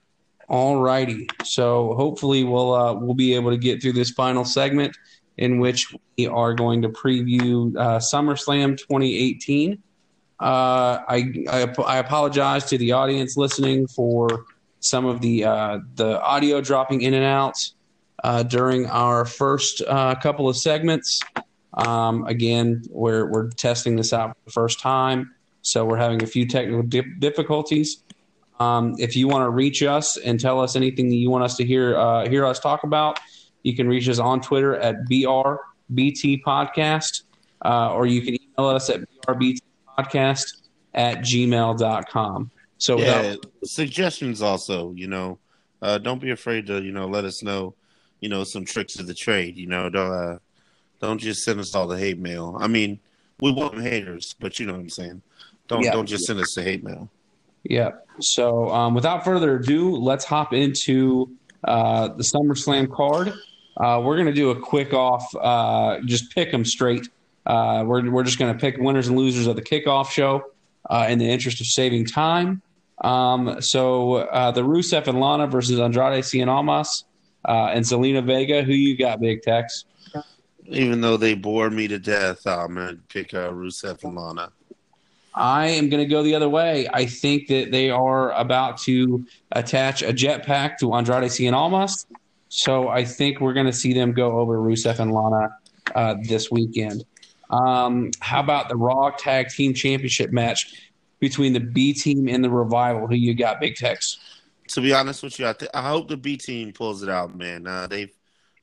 All 0.47 0.81
righty. 0.81 1.27
So 1.43 1.93
hopefully 1.93 2.43
we'll 2.43 2.73
uh, 2.73 2.93
we'll 2.93 3.13
be 3.13 3.35
able 3.35 3.51
to 3.51 3.57
get 3.57 3.81
through 3.81 3.93
this 3.93 4.09
final 4.11 4.43
segment 4.43 4.97
in 5.37 5.59
which 5.59 5.95
we 6.17 6.27
are 6.27 6.53
going 6.53 6.81
to 6.81 6.89
preview 6.89 7.75
uh, 7.77 7.99
SummerSlam 7.99 8.77
2018. 8.77 9.81
Uh, 10.39 10.43
I, 11.07 11.33
I 11.49 11.73
I 11.85 11.97
apologize 11.97 12.65
to 12.65 12.77
the 12.77 12.93
audience 12.93 13.37
listening 13.37 13.87
for 13.87 14.45
some 14.79 15.05
of 15.05 15.21
the 15.21 15.45
uh, 15.45 15.79
the 15.95 16.21
audio 16.21 16.61
dropping 16.61 17.01
in 17.01 17.13
and 17.13 17.25
out 17.25 17.55
uh, 18.23 18.43
during 18.43 18.87
our 18.87 19.25
first 19.25 19.81
uh, 19.87 20.15
couple 20.15 20.49
of 20.49 20.57
segments. 20.57 21.19
Um, 21.73 22.25
again, 22.25 22.83
we're 22.89 23.25
we're 23.29 23.49
testing 23.49 23.95
this 23.95 24.13
out 24.13 24.29
for 24.29 24.45
the 24.45 24.51
first 24.51 24.79
time, 24.79 25.33
so 25.61 25.85
we're 25.85 25.97
having 25.97 26.23
a 26.23 26.27
few 26.27 26.47
technical 26.47 26.83
difficulties. 27.19 28.03
Um, 28.59 28.95
if 28.97 29.15
you 29.15 29.27
want 29.27 29.43
to 29.43 29.49
reach 29.49 29.83
us 29.83 30.17
and 30.17 30.39
tell 30.39 30.59
us 30.59 30.75
anything 30.75 31.09
that 31.09 31.15
you 31.15 31.29
want 31.29 31.43
us 31.43 31.55
to 31.57 31.65
hear 31.65 31.97
uh, 31.97 32.27
hear 32.27 32.45
us 32.45 32.59
talk 32.59 32.83
about, 32.83 33.19
you 33.63 33.75
can 33.75 33.87
reach 33.87 34.09
us 34.09 34.19
on 34.19 34.41
Twitter 34.41 34.75
at 34.77 34.95
BRBT 35.09 36.41
Podcast, 36.43 37.23
uh, 37.63 37.93
or 37.93 38.05
you 38.05 38.21
can 38.21 38.35
email 38.35 38.69
us 38.69 38.89
at 38.89 39.01
BRBTPodcast 39.27 40.63
at 40.95 41.19
gmail.com. 41.19 42.51
So 42.77 42.97
yeah, 42.97 43.21
without- 43.21 43.45
suggestions 43.63 44.41
also, 44.41 44.91
you 44.93 45.07
know, 45.07 45.37
uh, 45.81 45.97
don't 45.97 46.19
be 46.19 46.31
afraid 46.31 46.65
to 46.67 46.81
you 46.81 46.91
know 46.91 47.07
let 47.07 47.25
us 47.25 47.43
know, 47.43 47.75
you 48.21 48.29
know, 48.29 48.43
some 48.43 48.65
tricks 48.65 48.99
of 48.99 49.07
the 49.07 49.13
trade. 49.13 49.57
You 49.57 49.67
know, 49.67 49.89
don't 49.89 50.11
uh, 50.11 50.37
don't 50.99 51.17
just 51.17 51.43
send 51.43 51.59
us 51.59 51.75
all 51.75 51.87
the 51.87 51.97
hate 51.97 52.19
mail. 52.19 52.57
I 52.59 52.67
mean, 52.67 52.99
we 53.39 53.51
want 53.51 53.81
haters, 53.81 54.35
but 54.39 54.59
you 54.59 54.65
know 54.65 54.73
what 54.73 54.79
I'm 54.79 54.89
saying. 54.89 55.21
Don't 55.67 55.83
yeah. 55.83 55.91
don't 55.91 56.07
just 56.07 56.25
send 56.25 56.39
us 56.39 56.53
the 56.55 56.63
hate 56.63 56.83
mail. 56.83 57.09
Yeah. 57.63 57.91
So 58.19 58.69
um, 58.69 58.93
without 58.93 59.23
further 59.23 59.57
ado, 59.57 59.95
let's 59.95 60.25
hop 60.25 60.53
into 60.53 61.29
uh, 61.63 62.09
the 62.09 62.23
SummerSlam 62.23 62.91
card. 62.91 63.33
Uh, 63.77 64.01
we're 64.03 64.15
going 64.15 64.27
to 64.27 64.33
do 64.33 64.49
a 64.51 64.59
quick 64.59 64.93
off, 64.93 65.25
uh, 65.35 65.99
just 66.05 66.33
pick 66.33 66.51
them 66.51 66.65
straight. 66.65 67.07
Uh, 67.45 67.83
we're, 67.85 68.09
we're 68.09 68.23
just 68.23 68.37
going 68.37 68.53
to 68.53 68.59
pick 68.59 68.77
winners 68.77 69.07
and 69.07 69.17
losers 69.17 69.47
of 69.47 69.55
the 69.55 69.61
kickoff 69.61 70.09
show 70.09 70.43
uh, 70.89 71.07
in 71.09 71.17
the 71.17 71.29
interest 71.29 71.61
of 71.61 71.67
saving 71.67 72.05
time. 72.05 72.61
Um, 73.01 73.61
so 73.61 74.15
uh, 74.15 74.51
the 74.51 74.61
Rusev 74.61 75.07
and 75.07 75.19
Lana 75.19 75.47
versus 75.47 75.79
Andrade 75.79 76.23
Cien 76.23 76.47
Almas 76.47 77.05
uh, 77.45 77.67
and 77.67 77.85
Zelina 77.85 78.23
Vega. 78.23 78.63
Who 78.63 78.73
you 78.73 78.97
got, 78.97 79.21
Big 79.21 79.41
Tex? 79.41 79.85
Even 80.69 81.01
though 81.01 81.17
they 81.17 81.33
bore 81.33 81.69
me 81.69 81.87
to 81.87 81.99
death, 81.99 82.45
I'm 82.45 82.75
going 82.75 82.95
to 82.95 83.01
pick 83.09 83.33
uh, 83.33 83.49
Rusev 83.49 84.03
and 84.03 84.15
Lana. 84.15 84.51
I 85.33 85.67
am 85.67 85.89
going 85.89 86.03
to 86.03 86.09
go 86.09 86.21
the 86.23 86.35
other 86.35 86.49
way. 86.49 86.87
I 86.91 87.05
think 87.05 87.47
that 87.47 87.71
they 87.71 87.89
are 87.89 88.31
about 88.31 88.77
to 88.79 89.25
attach 89.51 90.01
a 90.01 90.13
jetpack 90.13 90.77
to 90.79 90.93
Andrade 90.93 91.23
Cien 91.23 91.53
Almas. 91.53 92.05
So 92.49 92.87
I 92.89 93.05
think 93.05 93.39
we're 93.39 93.53
going 93.53 93.67
to 93.67 93.73
see 93.73 93.93
them 93.93 94.13
go 94.13 94.39
over 94.39 94.57
Rusev 94.57 94.99
and 94.99 95.11
Lana 95.11 95.55
uh, 95.95 96.15
this 96.23 96.51
weekend. 96.51 97.05
Um, 97.49 98.11
how 98.19 98.41
about 98.41 98.69
the 98.69 98.75
Raw 98.75 99.11
Tag 99.11 99.49
Team 99.49 99.73
Championship 99.73 100.31
match 100.31 100.89
between 101.19 101.53
the 101.53 101.59
B 101.59 101.93
team 101.93 102.27
and 102.27 102.43
the 102.43 102.49
Revival. 102.49 103.07
Who 103.07 103.15
you 103.15 103.33
got, 103.33 103.59
Big 103.59 103.75
Tex? 103.75 104.19
To 104.69 104.81
be 104.81 104.93
honest 104.93 105.23
with 105.23 105.39
you, 105.39 105.47
I, 105.47 105.53
th- 105.53 105.71
I 105.73 105.87
hope 105.89 106.07
the 106.07 106.17
B 106.17 106.37
team 106.37 106.71
pulls 106.71 107.03
it 107.03 107.09
out, 107.09 107.35
man. 107.35 107.67
Uh, 107.67 107.87
they've 107.87 108.11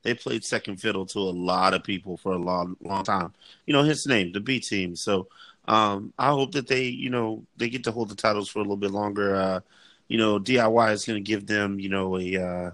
they 0.06 0.14
played 0.14 0.44
second 0.44 0.76
fiddle 0.76 1.04
to 1.04 1.18
a 1.18 1.34
lot 1.34 1.74
of 1.74 1.82
people 1.82 2.16
for 2.16 2.32
a 2.32 2.38
long, 2.38 2.76
long 2.80 3.02
time. 3.02 3.32
You 3.66 3.72
know, 3.72 3.82
his 3.82 4.06
name, 4.06 4.30
the 4.30 4.38
B 4.38 4.60
team. 4.60 4.94
So 4.94 5.26
um, 5.66 6.12
I 6.16 6.28
hope 6.28 6.52
that 6.52 6.68
they, 6.68 6.84
you 6.84 7.10
know, 7.10 7.44
they 7.56 7.68
get 7.68 7.82
to 7.84 7.90
hold 7.90 8.08
the 8.08 8.14
titles 8.14 8.48
for 8.48 8.60
a 8.60 8.62
little 8.62 8.76
bit 8.76 8.92
longer. 8.92 9.34
Uh, 9.34 9.60
you 10.06 10.16
know, 10.16 10.38
DIY 10.38 10.92
is 10.92 11.04
going 11.04 11.16
to 11.16 11.28
give 11.28 11.48
them, 11.48 11.80
you 11.80 11.88
know, 11.88 12.16
a, 12.18 12.36
uh, 12.36 12.70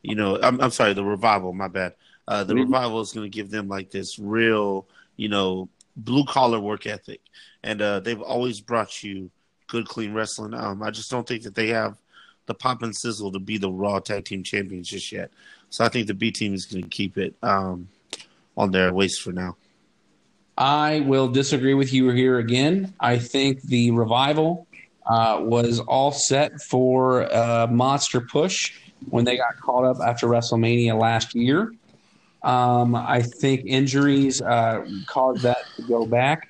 you 0.00 0.14
know, 0.14 0.38
I'm, 0.42 0.62
I'm 0.62 0.70
sorry, 0.70 0.94
the 0.94 1.04
revival. 1.04 1.52
My 1.52 1.68
bad. 1.68 1.94
Uh, 2.26 2.42
the 2.42 2.54
mm-hmm. 2.54 2.62
revival 2.62 3.02
is 3.02 3.12
going 3.12 3.30
to 3.30 3.36
give 3.36 3.50
them 3.50 3.68
like 3.68 3.90
this 3.90 4.18
real, 4.18 4.86
you 5.16 5.28
know, 5.28 5.68
blue 5.96 6.24
collar 6.24 6.58
work 6.58 6.86
ethic, 6.86 7.20
and 7.62 7.82
uh, 7.82 8.00
they've 8.00 8.22
always 8.22 8.62
brought 8.62 9.02
you 9.02 9.30
good, 9.66 9.86
clean 9.86 10.14
wrestling. 10.14 10.54
Um, 10.54 10.82
I 10.82 10.90
just 10.90 11.10
don't 11.10 11.28
think 11.28 11.42
that 11.42 11.54
they 11.54 11.68
have 11.68 11.98
the 12.46 12.54
pop 12.54 12.82
and 12.82 12.96
sizzle 12.96 13.32
to 13.32 13.38
be 13.38 13.58
the 13.58 13.70
Raw 13.70 13.98
Tag 13.98 14.24
Team 14.24 14.42
Champions 14.42 14.88
just 14.88 15.12
yet. 15.12 15.30
So 15.72 15.86
I 15.86 15.88
think 15.88 16.06
the 16.06 16.14
B 16.14 16.30
team 16.30 16.52
is 16.52 16.66
going 16.66 16.82
to 16.82 16.88
keep 16.90 17.16
it 17.16 17.34
um, 17.42 17.88
on 18.58 18.72
their 18.72 18.92
waist 18.92 19.22
for 19.22 19.32
now. 19.32 19.56
I 20.58 21.00
will 21.00 21.28
disagree 21.28 21.72
with 21.72 21.94
you 21.94 22.10
here 22.10 22.38
again. 22.38 22.92
I 23.00 23.16
think 23.16 23.62
the 23.62 23.90
revival 23.90 24.66
uh, 25.06 25.38
was 25.40 25.80
all 25.80 26.12
set 26.12 26.60
for 26.60 27.22
a 27.22 27.66
monster 27.70 28.20
push 28.20 28.78
when 29.08 29.24
they 29.24 29.38
got 29.38 29.58
caught 29.60 29.84
up 29.84 29.96
after 30.06 30.26
WrestleMania 30.26 31.00
last 31.00 31.34
year. 31.34 31.72
Um, 32.42 32.94
I 32.94 33.22
think 33.22 33.62
injuries 33.64 34.42
uh, 34.42 34.86
caused 35.06 35.42
that 35.42 35.64
to 35.76 35.82
go 35.84 36.04
back. 36.04 36.48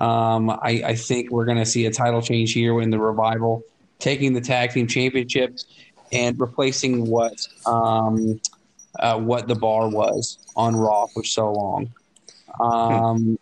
Um, 0.00 0.48
I, 0.48 0.82
I, 0.86 0.94
think 0.94 1.30
we're 1.30 1.44
going 1.44 1.58
to 1.58 1.66
see 1.66 1.84
a 1.84 1.90
title 1.90 2.22
change 2.22 2.52
here 2.52 2.80
in 2.80 2.88
the 2.90 2.98
revival, 2.98 3.62
taking 3.98 4.32
the 4.32 4.40
tag 4.40 4.70
team 4.70 4.86
championships 4.86 5.66
and 6.10 6.40
replacing 6.40 7.06
what 7.06 7.46
um, 7.66 8.40
uh, 8.98 9.18
what 9.18 9.48
the 9.48 9.54
bar 9.54 9.88
was 9.88 10.38
on 10.56 10.76
Raw 10.76 11.06
for 11.06 11.24
so 11.24 11.52
long. 11.52 11.92
Um, 12.60 13.38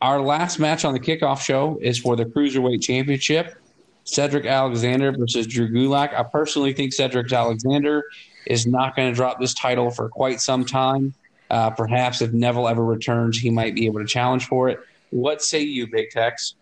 our 0.00 0.20
last 0.20 0.58
match 0.58 0.84
on 0.84 0.92
the 0.92 1.00
kickoff 1.00 1.40
show 1.40 1.78
is 1.80 1.98
for 1.98 2.16
the 2.16 2.24
Cruiserweight 2.24 2.82
Championship. 2.82 3.56
Cedric 4.04 4.46
Alexander 4.46 5.10
versus 5.12 5.46
Drew 5.46 5.68
Gulak. 5.68 6.14
I 6.14 6.22
personally 6.22 6.72
think 6.72 6.92
Cedric 6.92 7.32
Alexander 7.32 8.04
is 8.46 8.66
not 8.66 8.94
going 8.94 9.10
to 9.10 9.14
drop 9.14 9.40
this 9.40 9.52
title 9.52 9.90
for 9.90 10.08
quite 10.08 10.40
some 10.40 10.64
time. 10.64 11.12
Uh, 11.50 11.70
perhaps 11.70 12.22
if 12.22 12.32
Neville 12.32 12.68
ever 12.68 12.84
returns, 12.84 13.38
he 13.38 13.50
might 13.50 13.74
be 13.74 13.86
able 13.86 14.00
to 14.00 14.06
challenge 14.06 14.46
for 14.46 14.68
it. 14.68 14.78
What 15.10 15.42
say 15.42 15.60
you, 15.62 15.88
Big 15.88 16.10
Tex? 16.10 16.54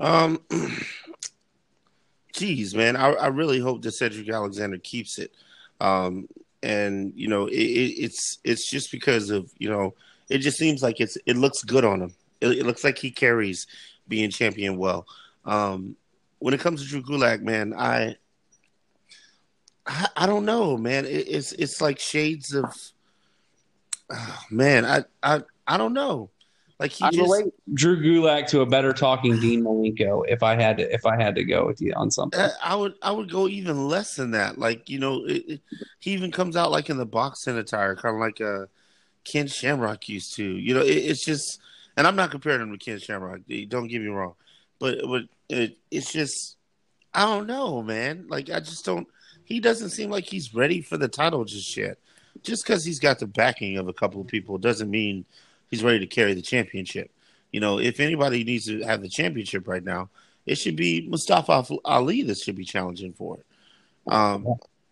Um, 0.00 0.40
geez, 2.32 2.74
man, 2.74 2.96
I, 2.96 3.12
I 3.12 3.26
really 3.28 3.60
hope 3.60 3.82
that 3.82 3.92
Cedric 3.92 4.28
Alexander 4.28 4.78
keeps 4.78 5.18
it. 5.18 5.32
Um, 5.80 6.28
and 6.66 7.12
you 7.14 7.28
know, 7.28 7.46
it, 7.46 7.54
it, 7.54 7.92
it's 8.04 8.38
it's 8.42 8.68
just 8.68 8.90
because 8.90 9.30
of 9.30 9.50
you 9.58 9.70
know, 9.70 9.94
it 10.28 10.38
just 10.38 10.58
seems 10.58 10.82
like 10.82 11.00
it's 11.00 11.16
it 11.24 11.36
looks 11.36 11.62
good 11.62 11.84
on 11.84 12.02
him. 12.02 12.14
It, 12.40 12.58
it 12.58 12.66
looks 12.66 12.82
like 12.82 12.98
he 12.98 13.10
carries 13.10 13.68
being 14.08 14.30
champion 14.30 14.76
well. 14.76 15.06
Um, 15.44 15.96
when 16.40 16.54
it 16.54 16.60
comes 16.60 16.82
to 16.82 16.88
Drew 16.88 17.02
Gulak, 17.02 17.40
man, 17.40 17.72
I 17.72 18.16
I, 19.86 20.08
I 20.16 20.26
don't 20.26 20.44
know, 20.44 20.76
man. 20.76 21.04
It, 21.04 21.28
it's 21.28 21.52
it's 21.52 21.80
like 21.80 22.00
shades 22.00 22.52
of 22.52 22.74
oh, 24.10 24.38
man. 24.50 24.84
I 24.84 25.04
I 25.22 25.42
I 25.68 25.76
don't 25.76 25.94
know. 25.94 26.30
Like 26.78 26.92
he 26.92 27.04
I 27.04 27.10
just 27.10 27.22
relate 27.22 27.54
Drew 27.72 27.96
Gulak 27.96 28.48
to 28.48 28.60
a 28.60 28.66
better 28.66 28.92
talking 28.92 29.40
Dean 29.40 29.64
Malenko 29.64 30.24
if 30.28 30.42
I 30.42 30.60
had 30.60 30.76
to 30.76 30.92
if 30.92 31.06
I 31.06 31.16
had 31.16 31.34
to 31.36 31.44
go 31.44 31.66
with 31.66 31.80
you 31.80 31.94
on 31.96 32.10
something. 32.10 32.38
Uh, 32.38 32.50
I 32.62 32.74
would 32.74 32.94
I 33.00 33.12
would 33.12 33.30
go 33.30 33.48
even 33.48 33.88
less 33.88 34.14
than 34.16 34.32
that. 34.32 34.58
Like 34.58 34.90
you 34.90 34.98
know, 34.98 35.24
it, 35.24 35.44
it, 35.48 35.60
he 36.00 36.12
even 36.12 36.30
comes 36.30 36.54
out 36.54 36.70
like 36.70 36.90
in 36.90 36.98
the 36.98 37.06
boxing 37.06 37.56
attire, 37.56 37.96
kind 37.96 38.16
of 38.16 38.20
like 38.20 38.40
a 38.40 38.62
uh, 38.62 38.66
Ken 39.24 39.46
Shamrock 39.46 40.08
used 40.08 40.34
to. 40.36 40.44
You 40.44 40.74
know, 40.74 40.82
it's 40.84 41.24
just, 41.24 41.60
and 41.96 42.06
I'm 42.06 42.16
not 42.16 42.30
comparing 42.30 42.60
him 42.60 42.72
to 42.72 42.78
Ken 42.78 42.98
Shamrock. 42.98 43.40
Don't 43.68 43.88
get 43.88 44.02
me 44.02 44.08
wrong, 44.08 44.34
but 44.78 44.98
but 45.06 45.22
it's 45.90 46.12
just 46.12 46.56
I 47.14 47.24
don't 47.24 47.46
know, 47.46 47.82
man. 47.82 48.26
Like 48.28 48.50
I 48.50 48.60
just 48.60 48.84
don't. 48.84 49.08
He 49.44 49.60
doesn't 49.60 49.90
seem 49.90 50.10
like 50.10 50.26
he's 50.26 50.54
ready 50.54 50.82
for 50.82 50.98
the 50.98 51.08
title 51.08 51.44
just 51.46 51.74
yet. 51.74 51.96
Just 52.42 52.66
because 52.66 52.84
he's 52.84 53.00
got 53.00 53.18
the 53.18 53.26
backing 53.26 53.78
of 53.78 53.88
a 53.88 53.94
couple 53.94 54.20
of 54.20 54.26
people 54.26 54.58
doesn't 54.58 54.90
mean 54.90 55.24
he's 55.70 55.82
ready 55.82 56.00
to 56.00 56.06
carry 56.06 56.34
the 56.34 56.42
championship. 56.42 57.10
You 57.52 57.60
know, 57.60 57.78
if 57.78 58.00
anybody 58.00 58.44
needs 58.44 58.66
to 58.66 58.82
have 58.82 59.02
the 59.02 59.08
championship 59.08 59.68
right 59.68 59.82
now, 59.84 60.10
it 60.46 60.56
should 60.56 60.76
be 60.76 61.06
Mustafa 61.08 61.64
Ali 61.84 62.22
that 62.22 62.38
should 62.38 62.56
be 62.56 62.64
challenging 62.64 63.12
for 63.12 63.38
it. 63.38 63.46
Um, 64.12 64.46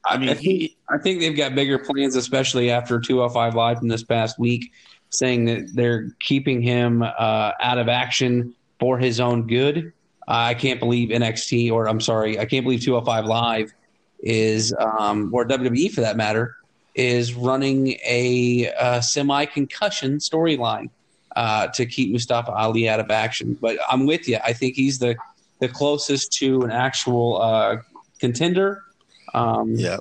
I 0.07 0.19
mean, 0.19 0.29
I 0.29 0.35
think, 0.35 0.47
he, 0.47 0.77
I 0.89 0.99
think 0.99 1.21
they've 1.21 1.37
got 1.37 1.55
bigger 1.55 1.79
plans, 1.79 2.17
especially 2.17 2.71
after 2.71 3.01
205 3.01 3.55
Live 3.55 3.79
from 3.79 3.89
this 3.89 4.03
past 4.03 4.39
week, 4.39 4.73
saying 5.11 5.45
that 5.47 5.71
they're 5.75 6.11
keeping 6.21 6.61
him 6.61 7.03
uh, 7.03 7.53
out 7.61 7.79
of 7.79 7.89
action 7.89 8.55
for 8.79 8.99
his 8.99 9.21
own 9.21 9.47
good. 9.47 9.93
I 10.27 10.55
can't 10.55 10.81
believe 10.81 11.11
NXT, 11.11 11.71
or 11.71 11.89
I'm 11.89 12.01
sorry, 12.01 12.39
I 12.39 12.45
can't 12.45 12.65
believe 12.65 12.83
205 12.83 13.25
Live 13.27 13.73
is, 14.21 14.75
um, 14.79 15.31
or 15.33 15.47
WWE 15.47 15.91
for 15.93 16.01
that 16.01 16.17
matter, 16.17 16.57
is 16.95 17.35
running 17.35 17.97
a, 18.07 18.73
a 18.79 19.03
semi 19.03 19.45
concussion 19.47 20.19
storyline 20.19 20.91
uh, 21.37 21.69
to 21.69 21.87
keep 21.87 22.13
Mustafa 22.13 22.53
Ali 22.53 22.89
out 22.89 23.01
of 23.01 23.11
action. 23.11 23.57
But 23.61 23.79
I'm 23.91 24.07
with 24.07 24.29
you. 24.29 24.39
I 24.45 24.53
think 24.53 24.77
he's 24.77 24.99
the 24.99 25.17
the 25.61 25.69
closest 25.69 26.33
to 26.35 26.63
an 26.63 26.71
actual 26.71 27.41
uh, 27.41 27.77
contender. 28.19 28.83
Um, 29.33 29.75
yeah. 29.75 29.99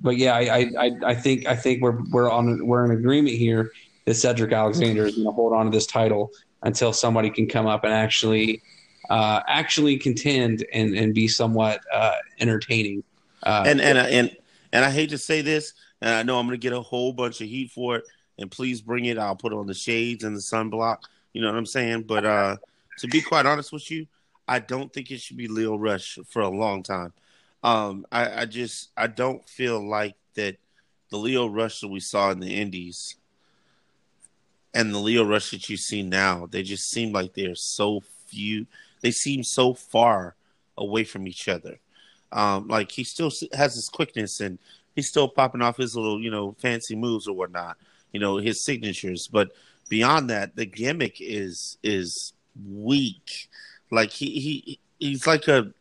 But 0.00 0.18
yeah, 0.18 0.34
I, 0.34 0.70
I, 0.78 0.90
I 1.04 1.14
think 1.14 1.46
I 1.46 1.56
think 1.56 1.82
we're 1.82 1.98
we're 2.10 2.30
on 2.30 2.66
we're 2.66 2.84
in 2.84 2.90
agreement 2.90 3.36
here 3.36 3.72
that 4.04 4.14
Cedric 4.14 4.52
Alexander 4.52 5.06
is 5.06 5.14
going 5.14 5.26
to 5.26 5.32
hold 5.32 5.52
on 5.52 5.66
to 5.66 5.70
this 5.70 5.86
title 5.86 6.30
until 6.62 6.92
somebody 6.92 7.30
can 7.30 7.48
come 7.48 7.66
up 7.66 7.84
and 7.84 7.92
actually 7.92 8.62
uh, 9.10 9.40
actually 9.46 9.96
contend 9.96 10.64
and, 10.72 10.94
and 10.94 11.14
be 11.14 11.28
somewhat 11.28 11.80
uh, 11.92 12.12
entertaining. 12.40 13.02
Uh, 13.42 13.64
and 13.66 13.80
and 13.80 13.98
and 13.98 14.36
and 14.72 14.84
I 14.84 14.90
hate 14.90 15.10
to 15.10 15.18
say 15.18 15.42
this, 15.42 15.72
and 16.00 16.10
I 16.10 16.22
know 16.22 16.38
I'm 16.38 16.48
to 16.48 16.56
get 16.56 16.72
a 16.72 16.80
whole 16.80 17.12
bunch 17.12 17.40
of 17.40 17.48
heat 17.48 17.70
for 17.70 17.96
it. 17.96 18.04
And 18.38 18.50
please 18.50 18.82
bring 18.82 19.06
it. 19.06 19.18
I'll 19.18 19.36
put 19.36 19.54
on 19.54 19.66
the 19.66 19.74
shades 19.74 20.24
and 20.24 20.36
the 20.36 20.40
sunblock. 20.40 20.98
You 21.32 21.40
know 21.40 21.48
what 21.48 21.56
I'm 21.56 21.66
saying? 21.66 22.02
But 22.02 22.24
uh, 22.26 22.56
to 22.98 23.08
be 23.08 23.22
quite 23.22 23.46
honest 23.46 23.72
with 23.72 23.90
you, 23.90 24.06
I 24.46 24.58
don't 24.58 24.92
think 24.92 25.10
it 25.10 25.20
should 25.20 25.36
be 25.36 25.48
Lio 25.48 25.76
Rush 25.76 26.18
for 26.28 26.42
a 26.42 26.48
long 26.48 26.82
time. 26.82 27.12
Um, 27.62 28.06
I, 28.12 28.42
I 28.42 28.44
just 28.44 28.90
I 28.96 29.06
don't 29.06 29.46
feel 29.48 29.86
like 29.86 30.14
that 30.34 30.56
the 31.10 31.16
Lio 31.16 31.46
Rush 31.46 31.80
that 31.80 31.88
we 31.88 32.00
saw 32.00 32.30
in 32.30 32.40
the 32.40 32.54
Indies 32.54 33.16
and 34.74 34.94
the 34.94 34.98
Lio 34.98 35.24
Rush 35.24 35.50
that 35.50 35.68
you 35.70 35.76
see 35.76 36.02
now, 36.02 36.46
they 36.50 36.62
just 36.62 36.90
seem 36.90 37.12
like 37.12 37.32
they're 37.34 37.54
so 37.54 38.02
few. 38.26 38.66
They 39.00 39.10
seem 39.10 39.42
so 39.42 39.72
far 39.72 40.36
away 40.76 41.04
from 41.04 41.26
each 41.26 41.48
other. 41.48 41.80
Um, 42.32 42.68
like 42.68 42.92
he 42.92 43.02
still 43.02 43.32
has 43.54 43.74
his 43.74 43.88
quickness 43.88 44.40
and 44.40 44.58
he's 44.96 45.08
still 45.08 45.28
popping 45.28 45.62
off 45.62 45.76
his 45.76 45.94
little, 45.94 46.20
you 46.20 46.30
know, 46.30 46.56
fancy 46.58 46.96
moves 46.96 47.28
or 47.28 47.36
whatnot, 47.36 47.76
you 48.12 48.18
know, 48.18 48.38
his 48.38 48.64
signatures. 48.64 49.28
But 49.28 49.50
beyond 49.88 50.30
that, 50.30 50.56
the 50.56 50.66
gimmick 50.66 51.18
is 51.20 51.78
is 51.84 52.32
weak. 52.66 53.48
Like 53.92 54.10
he 54.10 54.40
he 54.40 54.80
he's 54.98 55.26
like 55.26 55.46
a 55.46 55.72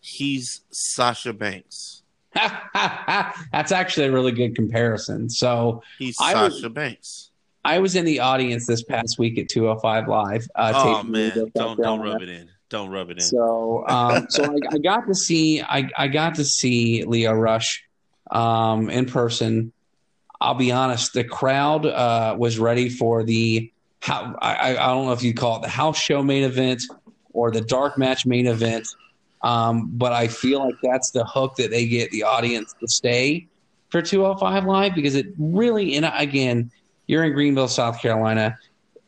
he's 0.00 0.62
Sasha 0.70 1.32
Banks. 1.32 2.02
That's 2.34 3.72
actually 3.72 4.06
a 4.06 4.12
really 4.12 4.32
good 4.32 4.56
comparison. 4.56 5.28
So 5.28 5.82
he's 5.98 6.16
I 6.20 6.32
Sasha 6.32 6.64
was, 6.64 6.72
Banks. 6.72 7.30
I 7.64 7.78
was 7.78 7.94
in 7.94 8.06
the 8.06 8.20
audience 8.20 8.66
this 8.66 8.82
past 8.82 9.18
week 9.18 9.38
at 9.38 9.48
205 9.48 10.08
Live. 10.08 10.48
Uh, 10.54 10.72
oh 10.74 11.02
man, 11.02 11.50
don't 11.54 11.80
don't 11.80 12.00
rub 12.00 12.22
it 12.22 12.28
in. 12.28 12.48
Don't 12.70 12.88
rub 12.88 13.10
it 13.10 13.18
in. 13.18 13.24
So, 13.24 13.84
um, 13.88 14.26
so 14.30 14.44
I, 14.44 14.74
I, 14.74 14.78
got 14.78 15.08
to 15.08 15.14
see 15.14 15.60
I, 15.60 15.90
I 15.98 16.06
got 16.06 16.36
to 16.36 16.44
see 16.44 17.04
Lio 17.04 17.32
Rush 17.32 17.84
um, 18.30 18.88
in 18.88 19.06
person. 19.06 19.72
I'll 20.40 20.54
be 20.54 20.70
honest, 20.70 21.12
the 21.12 21.24
crowd 21.24 21.84
uh, 21.84 22.36
was 22.38 22.58
ready 22.58 22.88
for 22.88 23.24
the 23.24 23.70
how 24.00 24.36
I, 24.40 24.76
I 24.76 24.86
don't 24.86 25.06
know 25.06 25.12
if 25.12 25.22
you'd 25.22 25.36
call 25.36 25.56
it 25.56 25.62
the 25.62 25.68
house 25.68 25.98
show 25.98 26.22
main 26.22 26.44
event 26.44 26.82
or 27.32 27.50
the 27.50 27.60
dark 27.60 27.98
match 27.98 28.24
main 28.24 28.46
event, 28.46 28.86
um, 29.42 29.90
but 29.92 30.12
I 30.12 30.28
feel 30.28 30.60
like 30.60 30.76
that's 30.80 31.10
the 31.10 31.24
hook 31.24 31.56
that 31.56 31.70
they 31.70 31.86
get 31.86 32.12
the 32.12 32.22
audience 32.22 32.72
to 32.80 32.86
stay 32.86 33.48
for 33.88 34.00
205 34.00 34.64
Live 34.64 34.94
because 34.94 35.16
it 35.16 35.26
really 35.38 35.96
and 35.96 36.10
again, 36.14 36.70
you're 37.08 37.24
in 37.24 37.32
Greenville, 37.32 37.68
South 37.68 38.00
Carolina. 38.00 38.56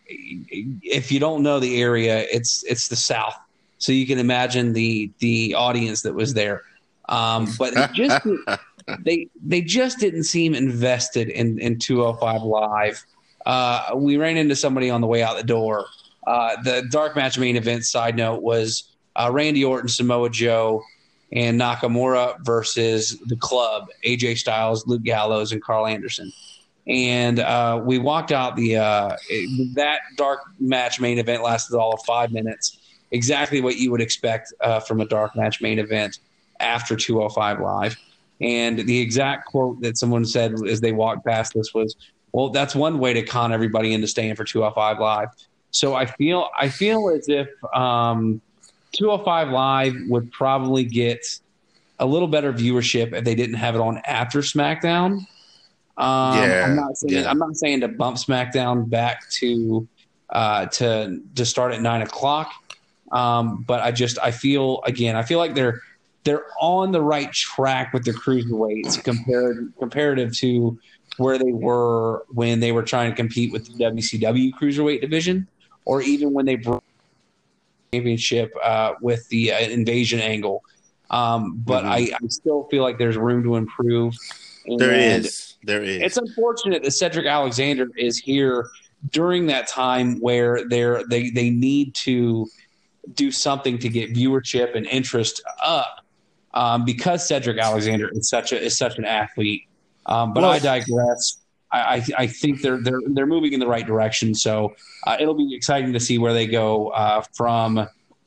If 0.09 1.13
you 1.13 1.21
don't 1.21 1.45
know 1.45 1.61
the 1.61 1.81
area, 1.81 2.27
it's 2.31 2.65
it's 2.65 2.89
the 2.89 2.97
South 2.97 3.39
so 3.83 3.91
you 3.91 4.07
can 4.07 4.21
imagine 4.21 4.73
the 4.73 5.11
the 5.19 5.55
audience 5.55 6.03
that 6.03 6.15
was 6.15 6.35
there. 6.35 6.63
Um, 7.09 7.49
but 7.59 7.75
just 7.93 8.25
they 9.01 9.27
they 9.45 9.61
just 9.61 9.99
didn't 9.99 10.23
seem 10.23 10.55
invested 10.55 11.29
in 11.29 11.59
in 11.59 11.81
205 11.81 12.43
Live. 12.43 13.05
Uh, 13.45 13.91
we 13.97 14.19
ran 14.19 14.37
into 14.37 14.55
somebody 14.55 14.89
on 14.89 15.01
the 15.01 15.09
way 15.09 15.21
out 15.21 15.37
the 15.37 15.43
door. 15.43 15.87
Uh, 16.25 16.63
the 16.63 16.87
dark 16.93 17.17
match 17.17 17.37
main 17.37 17.57
event 17.57 17.85
side 17.85 18.17
note 18.17 18.41
was 18.41 18.85
uh, 19.17 19.29
Randy 19.33 19.65
Orton, 19.65 19.89
Samoa 19.89 20.31
Joe, 20.31 20.81
and 21.33 21.61
Nakamura 21.61 22.39
versus 22.45 23.19
the 23.27 23.35
club, 23.35 23.89
AJ 24.07 24.39
Styles, 24.39 24.87
Luke 24.87 25.03
Gallows, 25.03 25.51
and 25.51 25.61
Carl 25.61 25.89
Anderson. 25.89 26.33
And 26.87 27.41
uh, 27.41 27.83
we 27.85 27.99
walked 27.99 28.31
out 28.31 28.55
the 28.55 28.77
uh, 28.77 29.17
that 29.75 30.03
dark 30.17 30.39
match 30.61 31.01
main 31.01 31.19
event 31.19 31.43
lasted 31.43 31.77
all 31.77 31.95
of 31.95 32.01
five 32.07 32.31
minutes, 32.31 32.79
exactly 33.13 33.61
what 33.61 33.77
you 33.77 33.91
would 33.91 34.01
expect 34.01 34.53
uh, 34.61 34.81
from 34.81 35.01
a 35.01 35.07
dark 35.07 35.37
match 35.37 35.61
main 35.61 35.79
event 35.79 36.19
after 36.61 36.97
205 36.97 37.61
Live. 37.61 37.97
And 38.41 38.79
the 38.81 39.01
exact 39.01 39.47
quote 39.47 39.81
that 39.83 39.97
someone 39.97 40.25
said 40.25 40.55
as 40.67 40.81
they 40.81 40.93
walked 40.93 41.25
past 41.25 41.55
this 41.55 41.73
was, 41.73 41.95
"Well, 42.33 42.51
that's 42.51 42.75
one 42.75 42.99
way 42.99 43.13
to 43.13 43.23
con 43.23 43.53
everybody 43.53 43.95
into 43.95 44.09
staying 44.09 44.35
for 44.35 44.45
205 44.45 44.99
Live." 44.99 45.29
So 45.71 45.95
I 45.95 46.07
feel 46.07 46.51
I 46.59 46.69
feel 46.69 47.09
as 47.09 47.29
if 47.29 47.49
um, 47.73 48.41
205 48.93 49.51
Live 49.51 49.95
would 50.09 50.33
probably 50.33 50.85
get 50.85 51.25
a 51.99 52.07
little 52.07 52.29
better 52.29 52.53
viewership 52.53 53.13
if 53.13 53.25
they 53.25 53.35
didn't 53.35 53.57
have 53.57 53.77
it 53.77 53.81
on 53.81 53.99
after 54.07 54.41
SmackDown. 54.41 55.27
Um, 55.97 56.39
yeah, 56.39 56.65
I'm 56.67 56.75
not 56.75 56.97
saying 56.97 57.23
yeah. 57.23 57.31
I'm 57.31 57.39
not 57.39 57.57
saying 57.57 57.81
to 57.83 57.89
bump 57.89 58.17
SmackDown 58.17 58.89
back 58.89 59.29
to 59.31 59.87
uh, 60.31 60.67
to 60.67 61.21
to 61.37 61.47
start 61.47 61.75
at 61.75 61.81
nine 61.81 62.03
o'clock, 62.03 62.51
um, 63.13 63.63
but 63.63 63.81
I 63.81 63.93
just 63.93 64.19
I 64.23 64.31
feel 64.31 64.81
again 64.85 65.17
I 65.17 65.23
feel 65.23 65.39
like 65.39 65.55
they're 65.55 65.81
they're 66.25 66.47
on 66.61 66.93
the 66.93 67.01
right 67.01 67.33
track 67.33 67.93
with 67.93 68.05
the 68.05 68.13
cruiserweights 68.13 69.03
compared 69.05 69.73
comparative 69.79 70.37
to 70.39 70.79
where 71.19 71.39
they 71.39 71.53
were 71.53 72.25
when 72.29 72.61
they 72.61 72.73
were 72.73 72.83
trying 72.83 73.11
to 73.11 73.17
compete 73.17 73.53
with 73.53 73.67
the 73.67 73.85
WCW 73.85 74.53
cruiserweight 74.53 75.01
division, 75.01 75.47
or 75.85 76.03
even 76.03 76.33
when 76.33 76.47
they 76.47 76.57
brought 76.57 76.83
championship 77.93 78.53
uh, 78.65 78.95
with 79.01 79.29
the 79.29 79.53
uh, 79.53 79.59
invasion 79.59 80.21
angle. 80.21 80.63
Um, 81.11 81.59
but 81.59 81.85
mm-hmm. 81.85 81.93
I, 81.93 82.11
I, 82.15 82.27
still 82.29 82.67
feel 82.71 82.83
like 82.83 82.97
there's 82.97 83.19
room 83.19 83.43
to 83.43 83.57
improve. 83.57 84.15
And 84.65 84.81
there 84.81 84.95
is. 84.95 85.57
There 85.63 85.83
is. 85.83 86.01
It's 86.01 86.17
unfortunate 86.17 86.83
that 86.85 86.93
Cedric 86.93 87.27
Alexander 87.27 87.89
is 87.99 88.17
here 88.17 88.71
during 89.11 89.47
that 89.49 89.69
time 89.69 90.21
where 90.21 90.67
they're 90.69 91.05
they 91.09 91.29
they 91.31 91.51
need 91.51 91.95
to 91.97 92.49
do 93.15 93.31
something 93.31 93.79
to 93.79 93.89
get 93.89 94.15
viewership 94.15 94.77
and 94.77 94.87
interest 94.87 95.43
up 95.63 96.05
um, 96.55 96.85
because 96.85 97.27
Cedric 97.27 97.59
Alexander 97.59 98.09
is 98.13 98.29
such 98.29 98.53
a 98.53 98.61
is 98.61 98.77
such 98.77 98.99
an 98.99 99.05
athlete. 99.05 99.69
Um, 100.07 100.33
but 100.33 100.43
well, 100.43 100.51
I 100.51 100.59
digress. 100.59 101.39
I, 101.75 102.05
I, 102.19 102.27
think 102.27 102.61
they're 102.61 102.83
they're 102.83 103.01
they're 103.07 103.27
moving 103.27 103.55
in 103.55 103.61
the 103.61 103.67
right 103.67 103.87
direction. 103.87 104.35
So 104.35 104.75
uh, 105.07 105.17
it'll 105.19 105.35
be 105.35 105.55
exciting 105.55 105.95
to 105.95 106.01
see 106.01 106.19
where 106.19 106.35
they 106.35 106.47
go 106.47 106.89
uh, 106.89 107.23
from 107.35 107.79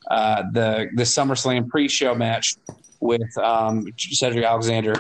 uh, 0.09 0.43
the 0.51 0.89
the 0.95 1.03
SummerSlam 1.03 1.69
pre-show 1.69 2.15
match 2.15 2.55
with 3.01 3.37
um, 3.37 3.85
Cedric 3.97 4.43
Alexander 4.43 4.95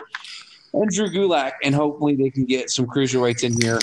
and 0.73 0.91
Drew 0.91 1.09
Gulak, 1.09 1.53
and 1.63 1.73
hopefully 1.73 2.15
they 2.15 2.29
can 2.29 2.45
get 2.45 2.69
some 2.69 2.85
cruiserweights 2.85 3.43
in 3.43 3.59
here 3.59 3.79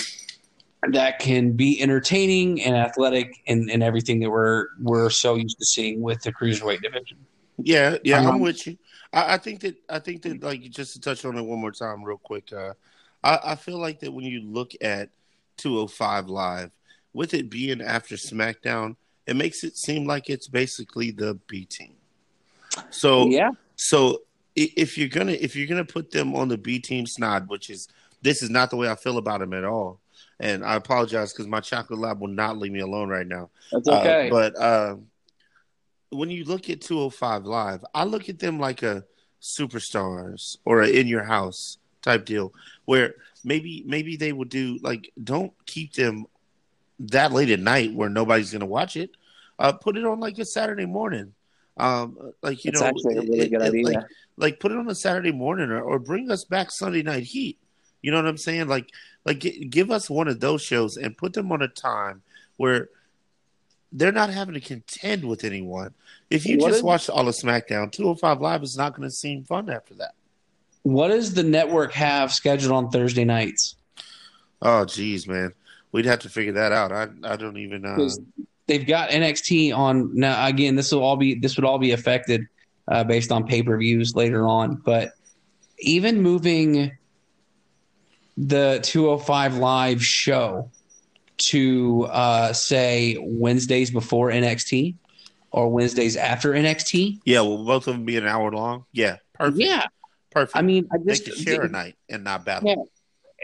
that 0.91 1.19
can 1.19 1.53
be 1.53 1.81
entertaining 1.81 2.61
and 2.61 2.75
athletic 2.75 3.41
and, 3.47 3.69
and 3.69 3.81
everything 3.81 4.19
that 4.19 4.29
we're 4.29 4.67
we're 4.81 5.09
so 5.09 5.35
used 5.35 5.57
to 5.59 5.65
seeing 5.65 6.01
with 6.01 6.21
the 6.21 6.33
cruiserweight 6.33 6.81
division. 6.81 7.17
Yeah, 7.57 7.97
yeah, 8.03 8.19
um, 8.19 8.27
I'm 8.27 8.39
with 8.39 8.65
you. 8.67 8.77
I, 9.13 9.35
I, 9.35 9.37
think 9.37 9.61
that 9.61 9.75
I 9.89 9.99
think 9.99 10.23
that 10.23 10.43
like 10.43 10.61
just 10.69 10.93
to 10.93 10.99
touch 10.99 11.23
on 11.25 11.37
it 11.37 11.41
one 11.41 11.59
more 11.59 11.71
time, 11.71 12.03
real 12.03 12.17
quick. 12.17 12.51
Uh, 12.51 12.73
I, 13.23 13.39
I 13.43 13.55
feel 13.55 13.77
like 13.77 13.99
that 14.01 14.11
when 14.11 14.25
you 14.25 14.41
look 14.41 14.71
at 14.81 15.09
205 15.57 16.27
Live, 16.27 16.71
with 17.13 17.33
it 17.33 17.49
being 17.49 17.81
after 17.81 18.15
SmackDown, 18.15 18.95
it 19.27 19.35
makes 19.35 19.63
it 19.63 19.77
seem 19.77 20.05
like 20.05 20.29
it's 20.29 20.47
basically 20.47 21.11
the 21.11 21.35
B 21.47 21.65
team. 21.65 21.93
So 22.89 23.27
yeah. 23.27 23.51
So 23.75 24.21
if 24.55 24.97
you're 24.97 25.09
gonna 25.09 25.33
if 25.33 25.55
you're 25.55 25.67
gonna 25.67 25.85
put 25.85 26.11
them 26.11 26.35
on 26.35 26.47
the 26.47 26.57
B 26.57 26.79
team 26.79 27.05
snod, 27.05 27.47
which 27.47 27.69
is 27.69 27.87
this 28.21 28.41
is 28.41 28.49
not 28.49 28.69
the 28.69 28.77
way 28.77 28.89
I 28.89 28.95
feel 28.95 29.17
about 29.17 29.39
them 29.39 29.53
at 29.53 29.63
all, 29.63 29.99
and 30.43 30.65
I 30.65 30.75
apologize 30.75 31.31
because 31.31 31.47
my 31.47 31.61
chocolate 31.61 31.99
lab 31.99 32.19
will 32.19 32.27
not 32.27 32.57
leave 32.57 32.73
me 32.73 32.81
alone 32.81 33.07
right 33.07 33.25
now. 33.25 33.49
That's 33.71 33.87
okay. 33.87 34.27
Uh, 34.27 34.29
but 34.29 34.61
uh, 34.61 34.95
when 36.09 36.29
you 36.29 36.43
look 36.43 36.69
at 36.69 36.81
205 36.81 37.45
Live, 37.45 37.85
I 37.95 38.03
look 38.03 38.27
at 38.27 38.39
them 38.39 38.59
like 38.59 38.83
a 38.83 39.05
superstars 39.41 40.57
or 40.65 40.81
a 40.81 40.89
in 40.89 41.07
your 41.07 41.23
house 41.23 41.77
type 42.01 42.25
deal 42.25 42.53
where 42.83 43.15
maybe 43.45 43.83
maybe 43.87 44.17
they 44.17 44.33
would 44.33 44.49
do 44.49 44.79
like 44.81 45.09
don't 45.23 45.53
keep 45.65 45.93
them 45.93 46.25
that 46.99 47.31
late 47.31 47.49
at 47.49 47.61
night 47.61 47.93
where 47.93 48.09
nobody's 48.09 48.51
going 48.51 48.59
to 48.59 48.65
watch 48.65 48.97
it. 48.97 49.11
Uh, 49.57 49.71
put 49.71 49.95
it 49.95 50.03
on 50.03 50.19
like 50.19 50.37
a 50.39 50.45
Saturday 50.45 50.85
morning. 50.85 51.33
Um, 51.77 52.33
like 52.41 52.65
you 52.65 52.71
That's 52.71 52.81
know, 52.81 52.87
actually 52.87 53.15
a 53.15 53.21
really 53.21 53.39
it, 53.39 53.49
good 53.49 53.61
it, 53.61 53.67
idea. 53.69 53.85
Like, 53.85 54.05
like, 54.35 54.59
put 54.59 54.73
it 54.73 54.77
on 54.77 54.89
a 54.89 54.95
Saturday 54.95 55.31
morning, 55.31 55.69
or, 55.69 55.81
or 55.81 55.99
bring 55.99 56.29
us 56.31 56.43
back 56.43 56.69
Sunday 56.69 57.01
Night 57.01 57.23
Heat. 57.23 57.59
You 58.01 58.11
know 58.11 58.17
what 58.17 58.27
I'm 58.27 58.37
saying? 58.37 58.67
Like, 58.67 58.89
like 59.25 59.39
give 59.69 59.91
us 59.91 60.09
one 60.09 60.27
of 60.27 60.39
those 60.39 60.61
shows 60.61 60.97
and 60.97 61.17
put 61.17 61.33
them 61.33 61.51
on 61.51 61.61
a 61.61 61.67
time 61.67 62.21
where 62.57 62.89
they're 63.91 64.11
not 64.11 64.29
having 64.29 64.55
to 64.55 64.59
contend 64.59 65.23
with 65.23 65.43
anyone. 65.43 65.93
If 66.29 66.45
you 66.45 66.57
what 66.57 66.69
just 66.69 66.79
is, 66.79 66.83
watch 66.83 67.09
all 67.09 67.27
of 67.27 67.35
SmackDown, 67.35 67.91
205 67.91 68.41
Live 68.41 68.63
is 68.63 68.75
not 68.75 68.95
going 68.95 69.07
to 69.07 69.13
seem 69.13 69.43
fun 69.43 69.69
after 69.69 69.93
that. 69.95 70.15
What 70.81 71.09
does 71.09 71.33
the 71.33 71.43
network 71.43 71.93
have 71.93 72.33
scheduled 72.33 72.73
on 72.73 72.89
Thursday 72.89 73.23
nights? 73.23 73.75
Oh, 74.61 74.83
geez, 74.85 75.27
man, 75.27 75.53
we'd 75.91 76.05
have 76.05 76.19
to 76.19 76.29
figure 76.29 76.53
that 76.53 76.71
out. 76.71 76.91
I 76.91 77.07
I 77.23 77.35
don't 77.35 77.57
even 77.57 77.81
know. 77.83 78.09
They've 78.65 78.85
got 78.85 79.09
NXT 79.09 79.75
on 79.75 80.15
now. 80.15 80.45
Again, 80.45 80.75
this 80.75 80.91
will 80.91 81.03
all 81.03 81.17
be 81.17 81.35
this 81.35 81.55
would 81.57 81.65
all 81.65 81.79
be 81.79 81.91
affected 81.91 82.47
uh, 82.87 83.03
based 83.03 83.31
on 83.31 83.45
pay 83.45 83.61
per 83.61 83.77
views 83.77 84.15
later 84.15 84.47
on. 84.47 84.75
But 84.75 85.11
even 85.79 86.21
moving 86.21 86.91
the 88.37 88.79
205 88.83 89.57
live 89.57 90.03
show 90.03 90.69
to 91.49 92.07
uh, 92.09 92.53
say 92.53 93.17
Wednesdays 93.19 93.91
before 93.91 94.29
NXT 94.29 94.95
or 95.51 95.69
Wednesdays 95.69 96.15
after 96.17 96.51
NXT. 96.51 97.19
Yeah, 97.25 97.41
well, 97.41 97.63
both 97.63 97.87
of 97.87 97.95
them 97.95 98.05
be 98.05 98.17
an 98.17 98.27
hour 98.27 98.51
long. 98.51 98.85
Yeah, 98.91 99.17
perfect. 99.33 99.59
Yeah, 99.59 99.87
Perfect. 100.33 100.57
I 100.57 100.61
mean, 100.63 100.87
I 100.91 100.97
just 100.97 101.25
they 101.25 101.31
could 101.31 101.39
share 101.39 101.61
a 101.61 101.69
night 101.69 101.95
and 102.09 102.23
not 102.23 102.43
battle. 102.43 102.69
Yeah. 102.69 102.75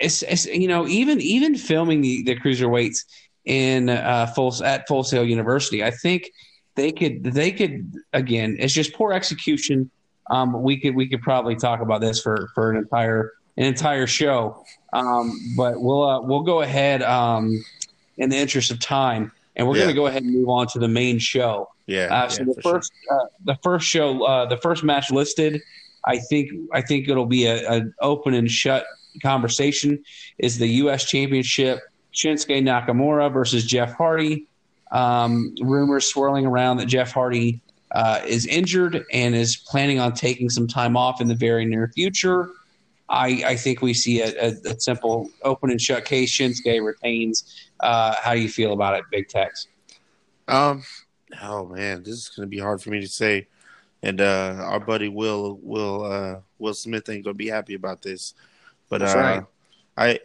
It's, 0.01 0.23
it's 0.23 0.45
you 0.45 0.67
know 0.67 0.87
even 0.87 1.21
even 1.21 1.55
filming 1.55 2.01
the 2.01 2.23
the 2.23 2.35
cruiserweights 2.35 3.03
in 3.45 3.89
uh, 3.89 4.27
full 4.27 4.53
at 4.63 4.87
Full 4.87 5.03
Sail 5.03 5.23
University, 5.23 5.83
I 5.83 5.91
think 5.91 6.31
they 6.75 6.91
could 6.91 7.23
they 7.23 7.51
could 7.51 7.93
again. 8.13 8.57
It's 8.59 8.73
just 8.73 8.93
poor 8.93 9.13
execution. 9.13 9.91
Um, 10.31 10.63
we 10.63 10.79
could 10.79 10.95
we 10.95 11.07
could 11.07 11.21
probably 11.21 11.55
talk 11.55 11.81
about 11.81 12.01
this 12.01 12.21
for 12.21 12.49
for 12.55 12.71
an 12.71 12.77
entire 12.77 13.33
an 13.57 13.65
entire 13.65 14.07
show, 14.07 14.63
um, 14.93 15.37
but 15.55 15.81
we'll 15.81 16.03
uh, 16.03 16.21
we'll 16.21 16.43
go 16.43 16.61
ahead 16.61 17.01
um, 17.03 17.63
in 18.17 18.29
the 18.29 18.37
interest 18.37 18.71
of 18.71 18.79
time, 18.79 19.31
and 19.55 19.67
we're 19.67 19.75
yeah. 19.75 19.83
going 19.83 19.95
to 19.95 19.99
go 19.99 20.07
ahead 20.07 20.23
and 20.23 20.33
move 20.33 20.49
on 20.49 20.67
to 20.67 20.79
the 20.79 20.87
main 20.87 21.19
show. 21.19 21.69
Yeah. 21.85 22.07
Uh, 22.11 22.29
so 22.29 22.43
yeah, 22.43 22.53
the 22.55 22.61
first 22.61 22.91
sure. 23.07 23.21
uh, 23.21 23.25
the 23.45 23.55
first 23.63 23.87
show 23.87 24.23
uh, 24.23 24.45
the 24.45 24.57
first 24.57 24.83
match 24.83 25.11
listed 25.11 25.61
I 26.05 26.17
think 26.17 26.51
I 26.73 26.81
think 26.81 27.07
it'll 27.07 27.25
be 27.25 27.45
an 27.45 27.93
open 28.01 28.33
and 28.33 28.49
shut 28.49 28.85
conversation. 29.21 30.03
Is 30.37 30.57
the 30.57 30.67
U.S. 30.67 31.05
Championship 31.05 31.79
Shinsuke 32.13 32.61
Nakamura 32.63 33.31
versus 33.31 33.65
Jeff 33.65 33.93
Hardy? 33.93 34.47
Um, 34.91 35.53
rumors 35.61 36.07
swirling 36.07 36.45
around 36.45 36.77
that 36.77 36.87
Jeff 36.87 37.11
Hardy 37.11 37.61
uh, 37.91 38.21
is 38.25 38.47
injured 38.47 39.05
and 39.13 39.35
is 39.35 39.55
planning 39.55 39.99
on 39.99 40.13
taking 40.13 40.49
some 40.49 40.67
time 40.67 40.97
off 40.97 41.21
in 41.21 41.27
the 41.27 41.35
very 41.35 41.65
near 41.65 41.91
future. 41.93 42.49
I, 43.09 43.43
I 43.45 43.55
think 43.55 43.81
we 43.81 43.93
see 43.93 44.21
a, 44.21 44.27
a, 44.39 44.53
a, 44.65 44.79
simple 44.79 45.31
open 45.43 45.71
and 45.71 45.81
shut 45.81 46.05
case. 46.05 46.31
Shinsuke 46.31 46.83
retains. 46.83 47.71
Uh, 47.79 48.13
how 48.21 48.33
do 48.33 48.39
you 48.39 48.49
feel 48.49 48.71
about 48.71 48.93
it, 48.95 49.03
Big 49.11 49.27
Tex? 49.27 49.67
Um, 50.47 50.83
oh 51.41 51.65
man, 51.65 52.03
this 52.03 52.13
is 52.13 52.29
going 52.29 52.45
to 52.45 52.49
be 52.49 52.59
hard 52.59 52.81
for 52.81 52.91
me 52.91 53.01
to 53.01 53.07
say 53.07 53.47
and 54.01 54.21
uh, 54.21 54.55
our 54.59 54.79
buddy 54.79 55.09
Will 55.09 55.59
Will 55.61 56.03
uh, 56.03 56.39
Will 56.57 56.73
Smith 56.73 57.09
ain't 57.09 57.23
gonna 57.23 57.33
be 57.33 57.49
happy 57.49 57.73
about 57.73 58.01
this. 58.01 58.33
But 58.87 59.01
uh, 59.01 59.15
right. 59.15 59.43
I 59.97 60.19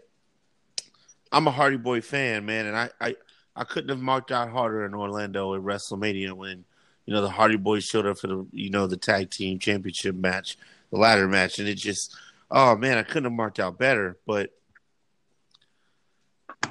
I'm 1.32 1.46
a 1.46 1.50
Hardy 1.50 1.76
Boy 1.76 2.00
fan, 2.00 2.46
man, 2.46 2.66
and 2.66 2.76
I, 2.76 2.90
I 3.00 3.16
I 3.56 3.64
couldn't 3.64 3.90
have 3.90 4.00
marked 4.00 4.32
out 4.32 4.50
harder 4.50 4.84
in 4.84 4.94
Orlando 4.94 5.54
at 5.54 5.62
WrestleMania 5.62 6.32
when 6.32 6.64
you 7.06 7.14
know 7.14 7.20
the 7.20 7.30
Hardy 7.30 7.56
Boys 7.56 7.84
showed 7.84 8.06
up 8.06 8.18
for 8.18 8.28
the 8.28 8.46
you 8.52 8.70
know 8.70 8.86
the 8.86 8.96
tag 8.96 9.30
team 9.30 9.58
championship 9.58 10.14
match, 10.14 10.56
the 10.90 10.98
ladder 10.98 11.28
match, 11.28 11.58
and 11.58 11.68
it 11.68 11.74
just 11.74 12.14
oh 12.54 12.76
man, 12.76 12.96
I 12.96 13.02
couldn't 13.02 13.24
have 13.24 13.32
marked 13.32 13.60
out 13.60 13.78
better. 13.78 14.16
But 14.26 14.50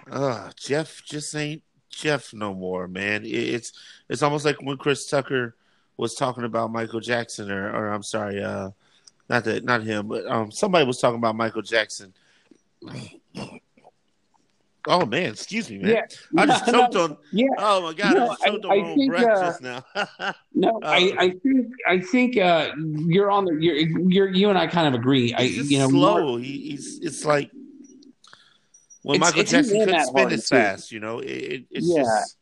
uh, 0.09 0.49
Jeff 0.55 1.03
just 1.05 1.35
ain't 1.35 1.61
Jeff 1.89 2.33
no 2.33 2.55
more, 2.55 2.87
man. 2.87 3.23
It's 3.25 3.73
it's 4.09 4.23
almost 4.23 4.45
like 4.45 4.61
when 4.61 4.77
Chris 4.77 5.07
Tucker 5.07 5.55
was 5.97 6.15
talking 6.15 6.45
about 6.45 6.71
Michael 6.71 7.01
Jackson, 7.01 7.51
or, 7.51 7.69
or 7.69 7.89
I'm 7.89 8.01
sorry, 8.01 8.41
uh, 8.41 8.71
not 9.29 9.43
that, 9.43 9.63
not 9.63 9.83
him, 9.83 10.07
but 10.07 10.25
um, 10.25 10.49
somebody 10.49 10.85
was 10.87 10.99
talking 10.99 11.19
about 11.19 11.35
Michael 11.35 11.61
Jackson. 11.61 12.13
Oh 14.85 15.05
man, 15.05 15.31
excuse 15.31 15.69
me, 15.69 15.77
man. 15.77 15.91
Yeah. 15.91 16.05
I 16.37 16.45
just 16.45 16.65
choked 16.65 16.93
no, 16.93 17.03
on. 17.03 17.17
Yeah. 17.31 17.47
Oh 17.57 17.81
my 17.81 17.93
god, 17.93 18.13
no, 18.15 18.31
I 18.31 18.49
choked 18.49 18.65
I, 18.65 18.69
on 18.69 18.85
I 18.85 18.95
think, 18.95 19.11
breath 19.11 19.65
uh, 19.65 19.81
now. 19.95 20.33
no, 20.53 20.79
uh, 20.83 20.87
I, 20.87 21.15
I 21.17 21.29
think 21.29 21.67
I 21.87 21.99
think 21.99 22.37
uh, 22.37 22.71
you're 22.77 23.31
on 23.31 23.45
the. 23.45 23.53
You're, 23.53 23.75
you're 24.09 24.29
you 24.29 24.49
and 24.49 24.57
I 24.57 24.67
kind 24.67 24.87
of 24.87 24.99
agree. 24.99 25.33
I 25.33 25.41
you 25.41 25.79
know 25.79 25.89
slow. 25.89 26.37
he, 26.37 26.71
he's 26.71 26.99
it's 27.01 27.23
like 27.23 27.49
when 29.03 29.15
it's, 29.15 29.21
Michael 29.21 29.41
it's 29.41 29.51
Jackson 29.51 29.79
couldn't 29.79 30.05
spin 30.05 30.31
as 30.31 30.47
fast. 30.47 30.91
You 30.91 30.99
know, 30.99 31.19
it, 31.19 31.65
it's 31.71 31.87
yeah. 31.87 32.03
Just, 32.03 32.37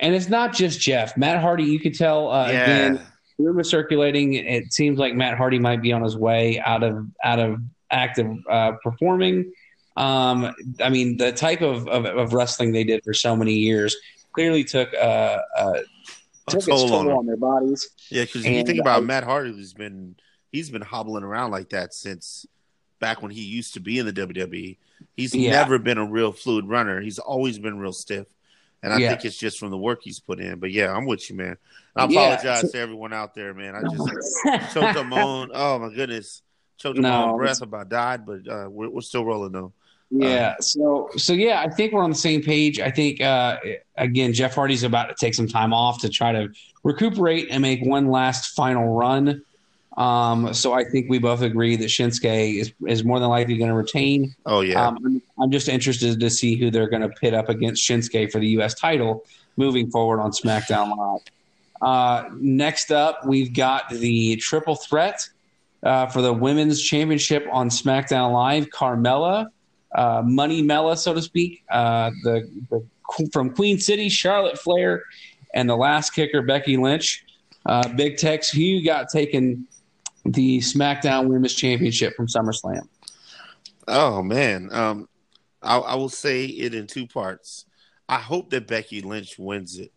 and 0.00 0.14
it's 0.14 0.28
not 0.28 0.54
just 0.54 0.80
Jeff. 0.80 1.16
Matt 1.16 1.40
Hardy, 1.40 1.64
you 1.64 1.78
could 1.78 1.94
tell 1.94 2.30
uh, 2.30 2.48
yeah. 2.48 2.62
again. 2.62 3.00
Rumor 3.38 3.62
circulating. 3.62 4.34
It 4.34 4.72
seems 4.72 4.98
like 4.98 5.14
Matt 5.14 5.36
Hardy 5.36 5.60
might 5.60 5.80
be 5.80 5.92
on 5.92 6.02
his 6.02 6.16
way 6.16 6.58
out 6.58 6.82
of 6.82 7.06
out 7.22 7.38
of 7.38 7.60
active 7.88 8.26
uh, 8.50 8.72
performing. 8.82 9.52
Um, 9.98 10.54
I 10.80 10.90
mean, 10.90 11.16
the 11.16 11.32
type 11.32 11.60
of, 11.60 11.88
of, 11.88 12.04
of, 12.04 12.32
wrestling 12.32 12.70
they 12.70 12.84
did 12.84 13.02
for 13.02 13.12
so 13.12 13.34
many 13.34 13.54
years 13.54 13.96
clearly 14.32 14.62
took 14.62 14.94
uh, 14.94 15.38
uh, 15.56 15.72
took 16.46 16.64
toll, 16.64 16.82
its 16.82 16.90
toll 16.90 16.94
on, 16.94 17.10
on, 17.10 17.26
their 17.26 17.36
bodies. 17.36 17.90
Yeah, 18.08 18.22
because 18.22 18.44
if 18.44 18.52
you 18.52 18.62
think 18.62 18.80
about 18.80 19.02
Matt 19.02 19.24
Hardy, 19.24 19.52
who's 19.52 19.72
been 19.72 20.14
he's 20.52 20.70
been 20.70 20.82
hobbling 20.82 21.24
around 21.24 21.50
like 21.50 21.70
that 21.70 21.94
since 21.94 22.46
back 23.00 23.22
when 23.22 23.32
he 23.32 23.42
used 23.42 23.74
to 23.74 23.80
be 23.80 23.98
in 23.98 24.06
the 24.06 24.12
WWE. 24.12 24.76
He's 25.16 25.34
yeah. 25.34 25.50
never 25.50 25.78
been 25.78 25.98
a 25.98 26.06
real 26.06 26.32
fluid 26.32 26.66
runner. 26.66 27.00
He's 27.00 27.18
always 27.18 27.58
been 27.58 27.78
real 27.78 27.92
stiff. 27.92 28.26
And 28.82 28.92
I 28.92 28.98
yeah. 28.98 29.08
think 29.10 29.24
it's 29.24 29.36
just 29.36 29.58
from 29.58 29.70
the 29.70 29.78
work 29.78 30.02
he's 30.02 30.20
put 30.20 30.38
in. 30.38 30.60
But 30.60 30.70
yeah, 30.70 30.92
I'm 30.92 31.06
with 31.06 31.28
you, 31.28 31.36
man. 31.36 31.56
I 31.96 32.04
apologize 32.04 32.62
yeah. 32.62 32.70
to 32.70 32.78
everyone 32.78 33.12
out 33.12 33.34
there, 33.34 33.52
man. 33.52 33.74
I 33.74 33.82
just 33.82 34.72
choked 34.74 34.94
them 34.94 35.12
on. 35.12 35.50
Oh 35.52 35.80
my 35.80 35.92
goodness, 35.92 36.42
choked 36.76 36.94
them 36.94 37.02
no, 37.02 37.32
on 37.32 37.36
breath. 37.36 37.60
About 37.60 37.88
died, 37.88 38.24
but 38.24 38.48
uh, 38.48 38.68
we're, 38.70 38.88
we're 38.88 39.00
still 39.00 39.24
rolling 39.24 39.50
though. 39.50 39.72
Yeah. 40.10 40.50
Um, 40.50 40.56
so 40.60 41.10
so 41.16 41.32
yeah, 41.32 41.60
I 41.60 41.68
think 41.68 41.92
we're 41.92 42.02
on 42.02 42.10
the 42.10 42.16
same 42.16 42.42
page. 42.42 42.80
I 42.80 42.90
think 42.90 43.20
uh, 43.20 43.58
again, 43.96 44.32
Jeff 44.32 44.54
Hardy's 44.54 44.82
about 44.82 45.06
to 45.08 45.14
take 45.14 45.34
some 45.34 45.48
time 45.48 45.74
off 45.74 46.00
to 46.00 46.08
try 46.08 46.32
to 46.32 46.48
recuperate 46.82 47.48
and 47.50 47.62
make 47.62 47.84
one 47.84 48.08
last 48.08 48.54
final 48.54 48.94
run. 48.94 49.42
Um, 49.98 50.54
so 50.54 50.72
I 50.72 50.84
think 50.84 51.10
we 51.10 51.18
both 51.18 51.42
agree 51.42 51.74
that 51.74 51.86
Shinsuke 51.86 52.60
is, 52.60 52.72
is 52.86 53.04
more 53.04 53.18
than 53.18 53.28
likely 53.28 53.56
going 53.58 53.70
to 53.70 53.76
retain. 53.76 54.34
Oh 54.46 54.60
yeah. 54.60 54.86
Um, 54.86 54.98
I'm, 55.04 55.22
I'm, 55.40 55.50
just 55.50 55.68
interested 55.68 56.20
to 56.20 56.30
see 56.30 56.54
who 56.54 56.70
they're 56.70 56.88
going 56.88 57.02
to 57.02 57.08
pit 57.08 57.34
up 57.34 57.48
against 57.48 57.86
Shinsuke 57.86 58.30
for 58.30 58.38
the 58.38 58.46
U.S. 58.50 58.74
title 58.74 59.24
moving 59.56 59.90
forward 59.90 60.20
on 60.20 60.30
SmackDown 60.30 60.96
Live. 60.96 61.20
Uh, 61.82 62.28
next 62.36 62.92
up, 62.92 63.26
we've 63.26 63.52
got 63.52 63.90
the 63.90 64.36
triple 64.36 64.76
threat 64.76 65.28
uh, 65.82 66.06
for 66.06 66.22
the 66.22 66.32
women's 66.32 66.80
championship 66.80 67.46
on 67.50 67.68
SmackDown 67.68 68.32
Live. 68.32 68.68
Carmella, 68.70 69.48
uh, 69.94 70.22
Money 70.24 70.62
Mella, 70.62 70.96
so 70.96 71.14
to 71.14 71.22
speak, 71.22 71.64
uh, 71.70 72.10
the, 72.22 72.48
the, 72.70 73.28
from 73.32 73.50
Queen 73.50 73.78
City, 73.78 74.08
Charlotte 74.08 74.58
Flair, 74.58 75.04
and 75.54 75.68
the 75.68 75.76
last 75.76 76.10
kicker, 76.10 76.42
Becky 76.42 76.76
Lynch. 76.76 77.24
Uh, 77.66 77.86
Big 77.96 78.16
Tex, 78.16 78.48
who 78.50 78.82
got 78.82 79.08
taken 79.08 79.66
the 80.24 80.58
SmackDown 80.58 81.28
Women's 81.28 81.54
Championship 81.54 82.14
from 82.14 82.26
SummerSlam? 82.26 82.88
Oh 83.86 84.22
man, 84.22 84.68
um, 84.72 85.08
I, 85.62 85.78
I 85.78 85.94
will 85.94 86.08
say 86.08 86.44
it 86.44 86.74
in 86.74 86.86
two 86.86 87.06
parts. 87.06 87.64
I 88.08 88.16
hope 88.16 88.50
that 88.50 88.66
Becky 88.66 89.00
Lynch 89.00 89.38
wins 89.38 89.78
it, 89.78 89.92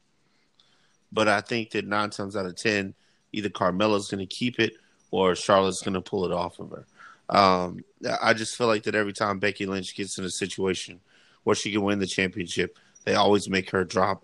but 1.11 1.27
I 1.27 1.41
think 1.41 1.71
that 1.71 1.85
nine 1.85 2.09
times 2.09 2.35
out 2.35 2.45
of 2.45 2.55
ten, 2.55 2.93
either 3.31 3.49
Carmella's 3.49 4.09
going 4.09 4.25
to 4.25 4.33
keep 4.33 4.59
it 4.59 4.73
or 5.11 5.35
Charlotte's 5.35 5.81
going 5.81 5.93
to 5.93 6.01
pull 6.01 6.25
it 6.25 6.31
off 6.31 6.59
of 6.59 6.71
her. 6.71 6.85
Um, 7.31 7.83
I 8.21 8.33
just 8.33 8.57
feel 8.57 8.67
like 8.67 8.83
that 8.83 8.95
every 8.95 9.13
time 9.13 9.39
Becky 9.39 9.65
Lynch 9.65 9.95
gets 9.95 10.17
in 10.17 10.25
a 10.25 10.29
situation 10.29 10.99
where 11.43 11.55
she 11.55 11.71
can 11.71 11.81
win 11.81 11.99
the 11.99 12.07
championship, 12.07 12.77
they 13.05 13.15
always 13.15 13.49
make 13.49 13.71
her 13.71 13.83
drop, 13.83 14.23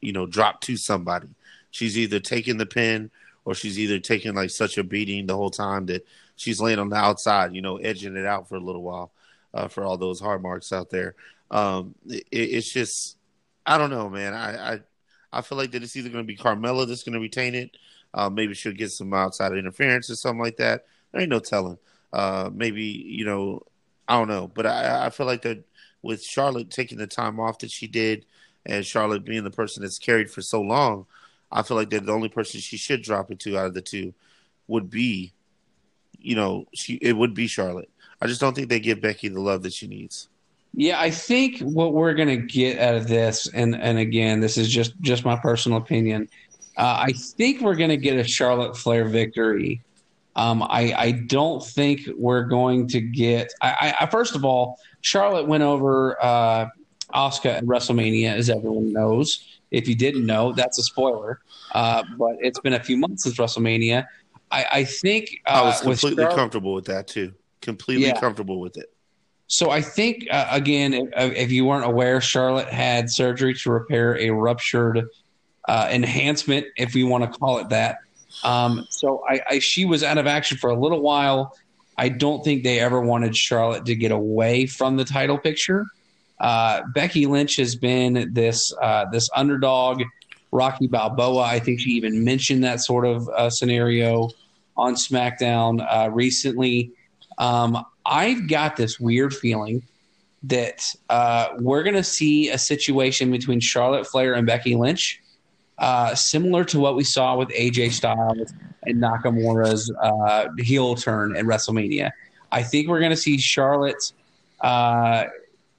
you 0.00 0.12
know, 0.12 0.26
drop 0.26 0.60
to 0.62 0.76
somebody. 0.76 1.28
She's 1.70 1.98
either 1.98 2.20
taking 2.20 2.56
the 2.56 2.66
pin 2.66 3.10
or 3.44 3.54
she's 3.54 3.78
either 3.78 3.98
taking 3.98 4.34
like 4.34 4.50
such 4.50 4.78
a 4.78 4.84
beating 4.84 5.26
the 5.26 5.36
whole 5.36 5.50
time 5.50 5.86
that 5.86 6.06
she's 6.36 6.60
laying 6.60 6.78
on 6.78 6.88
the 6.88 6.96
outside, 6.96 7.54
you 7.54 7.60
know, 7.60 7.76
edging 7.76 8.16
it 8.16 8.24
out 8.24 8.48
for 8.48 8.54
a 8.54 8.60
little 8.60 8.82
while 8.82 9.12
uh, 9.52 9.68
for 9.68 9.84
all 9.84 9.96
those 9.96 10.20
hard 10.20 10.42
marks 10.42 10.72
out 10.72 10.90
there. 10.90 11.16
Um, 11.50 11.94
it, 12.06 12.24
it's 12.30 12.72
just, 12.72 13.18
I 13.66 13.78
don't 13.78 13.90
know, 13.90 14.08
man. 14.08 14.32
I, 14.32 14.74
I, 14.74 14.80
I 15.32 15.40
feel 15.42 15.58
like 15.58 15.72
that 15.72 15.82
it's 15.82 15.96
either 15.96 16.08
going 16.08 16.24
to 16.24 16.32
be 16.32 16.36
Carmella 16.36 16.86
that's 16.86 17.02
going 17.02 17.14
to 17.14 17.20
retain 17.20 17.54
it. 17.54 17.76
Uh, 18.14 18.30
maybe 18.30 18.54
she'll 18.54 18.72
get 18.72 18.92
some 18.92 19.12
outside 19.12 19.52
interference 19.52 20.08
or 20.08 20.14
something 20.14 20.40
like 20.40 20.56
that. 20.58 20.84
There 21.10 21.20
ain't 21.20 21.30
no 21.30 21.40
telling. 21.40 21.78
Uh, 22.14 22.48
maybe 22.54 22.84
you 22.84 23.24
know, 23.24 23.60
I 24.06 24.16
don't 24.16 24.28
know, 24.28 24.46
but 24.46 24.66
I, 24.66 25.06
I 25.06 25.10
feel 25.10 25.26
like 25.26 25.42
that 25.42 25.64
with 26.00 26.22
Charlotte 26.22 26.70
taking 26.70 26.96
the 26.96 27.08
time 27.08 27.40
off 27.40 27.58
that 27.58 27.72
she 27.72 27.88
did, 27.88 28.24
and 28.64 28.86
Charlotte 28.86 29.24
being 29.24 29.42
the 29.42 29.50
person 29.50 29.82
that's 29.82 29.98
carried 29.98 30.30
for 30.30 30.40
so 30.40 30.60
long, 30.60 31.06
I 31.50 31.62
feel 31.62 31.76
like 31.76 31.90
that 31.90 32.06
the 32.06 32.12
only 32.12 32.28
person 32.28 32.60
she 32.60 32.76
should 32.76 33.02
drop 33.02 33.32
it 33.32 33.40
to 33.40 33.58
out 33.58 33.66
of 33.66 33.74
the 33.74 33.82
two 33.82 34.14
would 34.68 34.90
be, 34.90 35.32
you 36.20 36.36
know, 36.36 36.66
she 36.72 36.94
it 37.02 37.14
would 37.14 37.34
be 37.34 37.48
Charlotte. 37.48 37.90
I 38.22 38.28
just 38.28 38.40
don't 38.40 38.54
think 38.54 38.68
they 38.68 38.78
give 38.78 39.00
Becky 39.00 39.26
the 39.26 39.40
love 39.40 39.64
that 39.64 39.72
she 39.72 39.88
needs. 39.88 40.28
Yeah, 40.72 41.00
I 41.00 41.10
think 41.10 41.58
what 41.58 41.94
we're 41.94 42.14
gonna 42.14 42.36
get 42.36 42.78
out 42.78 42.94
of 42.94 43.08
this, 43.08 43.48
and 43.52 43.74
and 43.74 43.98
again, 43.98 44.38
this 44.38 44.56
is 44.56 44.68
just 44.70 44.94
just 45.00 45.24
my 45.24 45.34
personal 45.34 45.78
opinion. 45.78 46.28
Uh, 46.76 47.06
I 47.08 47.12
think 47.12 47.60
we're 47.60 47.74
gonna 47.74 47.96
get 47.96 48.16
a 48.20 48.24
Charlotte 48.24 48.76
Flair 48.76 49.04
victory 49.04 49.82
um, 50.36 50.62
I, 50.62 50.92
I, 50.96 51.10
don't 51.12 51.64
think 51.64 52.08
we're 52.16 52.42
going 52.42 52.88
to 52.88 53.00
get. 53.00 53.52
I, 53.62 53.94
I, 54.00 54.06
first 54.06 54.34
of 54.34 54.44
all, 54.44 54.80
Charlotte 55.00 55.46
went 55.46 55.62
over 55.62 56.22
uh, 56.22 56.68
Asuka 57.14 57.58
at 57.58 57.64
WrestleMania, 57.64 58.34
as 58.34 58.50
everyone 58.50 58.92
knows. 58.92 59.60
If 59.70 59.86
you 59.88 59.94
didn't 59.94 60.26
know, 60.26 60.52
that's 60.52 60.78
a 60.78 60.82
spoiler. 60.82 61.40
Uh, 61.72 62.02
but 62.18 62.36
it's 62.40 62.58
been 62.60 62.74
a 62.74 62.82
few 62.82 62.96
months 62.96 63.24
since 63.24 63.36
WrestleMania. 63.36 64.06
I, 64.50 64.66
I 64.72 64.84
think 64.84 65.40
uh, 65.46 65.50
I 65.50 65.62
was 65.62 65.80
completely 65.80 66.22
Charlotte, 66.22 66.36
comfortable 66.36 66.74
with 66.74 66.86
that 66.86 67.06
too. 67.06 67.32
Completely 67.60 68.06
yeah. 68.06 68.18
comfortable 68.18 68.60
with 68.60 68.76
it. 68.76 68.86
So 69.46 69.70
I 69.70 69.82
think 69.82 70.26
uh, 70.30 70.46
again, 70.50 70.94
if, 70.94 71.32
if, 71.36 71.52
you 71.52 71.64
weren't 71.64 71.84
aware, 71.84 72.20
Charlotte 72.20 72.68
had 72.68 73.10
surgery 73.10 73.54
to 73.54 73.70
repair 73.70 74.18
a 74.18 74.30
ruptured 74.30 75.06
uh, 75.68 75.88
enhancement, 75.90 76.66
if 76.76 76.94
we 76.94 77.04
want 77.04 77.24
to 77.24 77.38
call 77.38 77.58
it 77.58 77.68
that, 77.68 77.98
um, 78.42 78.86
so 78.90 79.22
I, 79.28 79.40
I, 79.48 79.58
she 79.58 79.84
was 79.84 80.02
out 80.02 80.18
of 80.18 80.26
action 80.26 80.58
for 80.58 80.70
a 80.70 80.78
little 80.78 81.00
while. 81.00 81.56
I 81.96 82.08
don't 82.08 82.44
think 82.44 82.64
they 82.64 82.80
ever 82.80 83.00
wanted 83.00 83.36
Charlotte 83.36 83.84
to 83.86 83.94
get 83.94 84.10
away 84.10 84.66
from 84.66 84.96
the 84.96 85.04
title 85.04 85.38
picture. 85.38 85.86
Uh, 86.40 86.82
Becky 86.92 87.26
Lynch 87.26 87.56
has 87.56 87.76
been 87.76 88.32
this 88.32 88.72
uh, 88.82 89.06
this 89.10 89.28
underdog, 89.36 90.02
Rocky 90.50 90.88
Balboa. 90.88 91.42
I 91.42 91.60
think 91.60 91.80
she 91.80 91.90
even 91.90 92.24
mentioned 92.24 92.64
that 92.64 92.80
sort 92.80 93.06
of 93.06 93.28
uh, 93.28 93.50
scenario 93.50 94.30
on 94.76 94.94
SmackDown 94.94 95.86
uh, 95.88 96.10
recently. 96.10 96.90
Um, 97.38 97.84
I've 98.04 98.48
got 98.48 98.76
this 98.76 98.98
weird 98.98 99.34
feeling 99.34 99.82
that 100.44 100.84
uh, 101.08 101.48
we're 101.58 101.82
going 101.82 101.94
to 101.94 102.04
see 102.04 102.50
a 102.50 102.58
situation 102.58 103.30
between 103.30 103.60
Charlotte 103.60 104.06
Flair 104.06 104.34
and 104.34 104.46
Becky 104.46 104.74
Lynch 104.74 105.20
uh, 105.78 106.14
similar 106.14 106.64
to 106.64 106.78
what 106.78 106.96
we 106.96 107.04
saw 107.04 107.36
with 107.36 107.48
AJ 107.50 107.92
Styles 107.92 108.52
and 108.84 109.02
Nakamura's 109.02 109.92
uh, 110.00 110.48
heel 110.58 110.94
turn 110.94 111.36
at 111.36 111.44
WrestleMania. 111.44 112.10
I 112.52 112.62
think 112.62 112.88
we're 112.88 113.00
going 113.00 113.10
to 113.10 113.16
see 113.16 113.38
Charlotte 113.38 114.12
uh, 114.60 115.24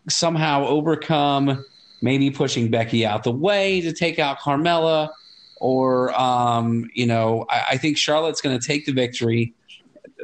somehow 0.10 0.66
overcome, 0.66 1.64
maybe 2.02 2.30
pushing 2.30 2.70
Becky 2.70 3.06
out 3.06 3.24
the 3.24 3.32
way 3.32 3.82
to 3.82 3.94
take 3.94 4.20
out 4.20 4.40
Carmella, 4.40 5.10
or 5.58 6.14
um, 6.20 6.90
you 6.94 7.06
know, 7.06 7.46
I, 7.50 7.64
I 7.72 7.78
think 7.78 7.98
Charlotte's 7.98 8.42
going 8.42 8.60
to 8.60 8.66
take 8.66 8.86
the 8.86 8.92
victory. 8.92 9.54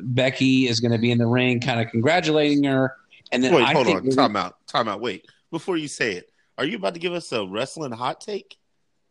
Becky 0.01 0.67
is 0.67 0.79
going 0.79 0.91
to 0.91 0.97
be 0.97 1.11
in 1.11 1.17
the 1.17 1.27
ring, 1.27 1.59
kind 1.59 1.79
of 1.79 1.87
congratulating 1.89 2.63
her, 2.65 2.95
and 3.31 3.43
then 3.43 3.53
wait, 3.53 3.65
I 3.65 3.73
hold 3.73 3.87
on, 3.87 4.09
time 4.09 4.35
out, 4.35 4.55
time 4.67 4.87
out. 4.87 4.99
Wait, 4.99 5.25
before 5.51 5.77
you 5.77 5.87
say 5.87 6.13
it, 6.13 6.31
are 6.57 6.65
you 6.65 6.77
about 6.77 6.93
to 6.93 6.99
give 6.99 7.13
us 7.13 7.31
a 7.31 7.45
wrestling 7.45 7.91
hot 7.91 8.19
take? 8.19 8.57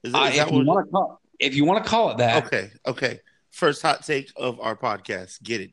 Is, 0.02 0.14
uh, 0.14 0.30
if, 0.32 0.50
you 0.50 0.64
what... 0.64 0.90
call, 0.90 1.20
if 1.38 1.54
you 1.54 1.64
want 1.64 1.84
to 1.84 1.90
call 1.90 2.10
it 2.10 2.18
that. 2.18 2.46
Okay. 2.46 2.70
Okay. 2.86 3.20
First 3.50 3.82
hot 3.82 4.04
take 4.04 4.30
of 4.36 4.60
our 4.60 4.76
podcast. 4.76 5.42
Get 5.42 5.60
it. 5.60 5.72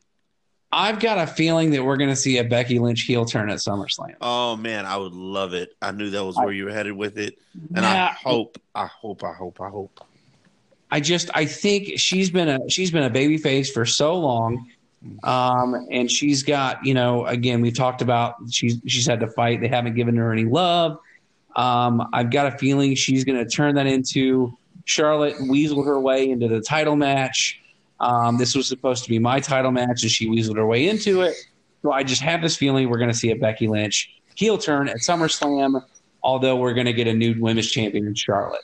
I've 0.72 1.00
got 1.00 1.18
a 1.18 1.28
feeling 1.28 1.72
that 1.72 1.84
we're 1.84 1.96
going 1.96 2.10
to 2.10 2.16
see 2.16 2.40
a 2.40 2.44
Becky 2.44 2.80
Lynch 2.80 3.02
heel 3.02 3.24
turn 3.24 3.50
at 3.50 3.60
SummerSlam. 3.60 4.16
Oh 4.20 4.58
man, 4.58 4.86
I 4.86 4.98
would 4.98 5.14
love 5.14 5.54
it. 5.54 5.74
I 5.82 5.92
knew 5.92 6.10
that 6.10 6.26
was 6.26 6.36
where 6.36 6.50
I, 6.50 6.52
you 6.52 6.66
were 6.66 6.72
headed 6.72 6.94
with 6.94 7.18
it, 7.18 7.38
and 7.74 7.86
I 7.86 8.08
hope, 8.08 8.60
I 8.76 8.86
hope, 8.86 9.24
I 9.24 9.32
hope, 9.32 9.62
I 9.62 9.70
hope. 9.70 10.04
I 10.92 11.00
just, 11.00 11.30
I 11.34 11.46
think 11.46 12.00
she's 12.00 12.30
been 12.30 12.50
a 12.50 12.70
she's 12.70 12.92
been 12.92 13.04
a 13.04 13.10
baby 13.10 13.38
face 13.38 13.72
for 13.72 13.86
so 13.86 14.20
long, 14.20 14.70
um, 15.24 15.88
and 15.90 16.12
she's 16.12 16.44
got 16.44 16.86
you 16.86 16.94
know 16.94 17.26
again 17.26 17.62
we 17.62 17.72
talked 17.72 18.02
about 18.02 18.36
she's 18.52 18.80
she's 18.86 19.08
had 19.08 19.22
to 19.22 19.28
fight. 19.28 19.62
They 19.62 19.70
haven't 19.70 19.96
given 19.96 20.18
her 20.18 20.34
any 20.34 20.46
love. 20.46 21.00
Um, 21.58 22.08
I've 22.14 22.32
got 22.32 22.54
a 22.54 22.58
feeling 22.58 22.96
she's 22.96 23.26
going 23.26 23.38
to 23.38 23.50
turn 23.50 23.76
that 23.76 23.88
into 23.88 24.58
Charlotte 24.86 25.36
weasel 25.50 25.84
her 25.84 26.00
way 26.00 26.30
into 26.30 26.48
the 26.48 26.62
title 26.62 26.96
match. 26.96 27.60
Um, 28.00 28.38
this 28.38 28.56
was 28.56 28.68
supposed 28.68 29.04
to 29.04 29.10
be 29.10 29.20
my 29.20 29.40
title 29.40 29.72
match, 29.72 30.04
and 30.04 30.12
she 30.12 30.30
weaseled 30.30 30.56
her 30.56 30.66
way 30.66 30.88
into 30.88 31.22
it. 31.22 31.36
So 31.82 31.92
I 31.92 32.04
just 32.04 32.22
have 32.22 32.42
this 32.42 32.56
feeling 32.56 32.90
we're 32.90 33.00
going 33.00 33.12
to 33.12 33.18
see 33.18 33.32
a 33.32 33.36
Becky 33.36 33.68
Lynch 33.68 34.22
heel 34.36 34.58
turn 34.58 34.88
at 34.88 34.98
SummerSlam. 34.98 35.84
Although 36.24 36.56
we're 36.58 36.74
going 36.74 36.86
to 36.86 36.94
get 36.94 37.08
a 37.08 37.14
new 37.14 37.36
women's 37.40 37.70
champion 37.70 38.06
in 38.08 38.16
Charlotte. 38.16 38.62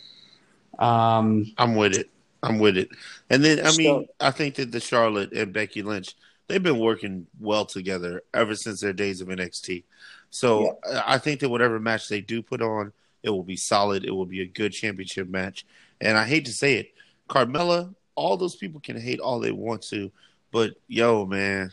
Um, 0.79 1.51
I'm 1.57 1.75
with 1.75 1.97
it. 1.97 2.09
I'm 2.41 2.59
with 2.59 2.77
it. 2.77 2.89
And 3.29 3.43
then 3.43 3.59
I 3.59 3.75
mean, 3.77 4.05
so, 4.05 4.07
I 4.19 4.31
think 4.31 4.55
that 4.55 4.71
the 4.71 4.79
Charlotte 4.79 5.31
and 5.31 5.53
Becky 5.53 5.81
Lynch, 5.81 6.15
they've 6.47 6.61
been 6.61 6.79
working 6.79 7.27
well 7.39 7.65
together 7.65 8.21
ever 8.33 8.55
since 8.55 8.81
their 8.81 8.93
days 8.93 9.21
of 9.21 9.29
NXT. 9.29 9.83
So 10.33 10.79
yeah. 10.87 11.03
I 11.05 11.19
think 11.19 11.41
that 11.41 11.49
whatever 11.49 11.79
match 11.79 12.07
they 12.07 12.19
do 12.19 12.41
put 12.41 12.59
on, 12.59 12.91
it 13.21 13.29
will 13.29 13.43
be 13.43 13.55
solid. 13.55 14.03
It 14.03 14.09
will 14.09 14.25
be 14.25 14.41
a 14.41 14.47
good 14.47 14.73
championship 14.73 15.29
match. 15.29 15.63
And 16.01 16.17
I 16.17 16.25
hate 16.25 16.45
to 16.45 16.51
say 16.51 16.77
it, 16.77 16.91
Carmella, 17.29 17.93
all 18.15 18.35
those 18.35 18.55
people 18.55 18.81
can 18.81 18.99
hate 18.99 19.19
all 19.19 19.39
they 19.39 19.51
want 19.51 19.83
to, 19.83 20.11
but 20.51 20.71
yo, 20.87 21.27
man, 21.27 21.71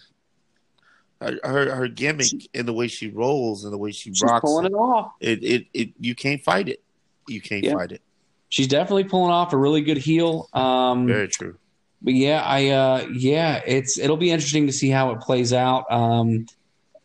her 1.23 1.41
her, 1.43 1.75
her 1.75 1.89
gimmick 1.89 2.51
and 2.53 2.69
the 2.69 2.75
way 2.75 2.87
she 2.87 3.09
rolls 3.09 3.65
and 3.65 3.73
the 3.73 3.79
way 3.79 3.93
she 3.93 4.11
she's 4.11 4.23
rocks, 4.23 4.43
pulling 4.43 4.67
it 4.67 4.75
off. 4.75 5.13
It, 5.21 5.43
it 5.43 5.67
it 5.73 5.93
you 5.99 6.15
can't 6.15 6.43
fight 6.43 6.69
it. 6.69 6.83
You 7.29 7.41
can't 7.41 7.65
yeah. 7.65 7.73
fight 7.73 7.93
it. 7.93 8.03
She's 8.51 8.69
definitely 8.69 9.05
pulling 9.05 9.31
off 9.31 9.55
a 9.55 9.57
really 9.57 9.81
good 9.81 9.97
heel. 9.97 10.51
Um, 10.53 11.07
Very 11.07 11.29
true. 11.29 11.57
But 12.03 12.13
yeah, 12.13 12.43
I 12.45 12.69
uh, 12.69 13.07
yeah, 13.11 13.63
it's 13.67 13.99
it'll 13.99 14.19
be 14.19 14.31
interesting 14.31 14.67
to 14.67 14.73
see 14.73 14.91
how 14.91 15.13
it 15.13 15.21
plays 15.21 15.55
out. 15.55 15.91
Um, 15.91 16.47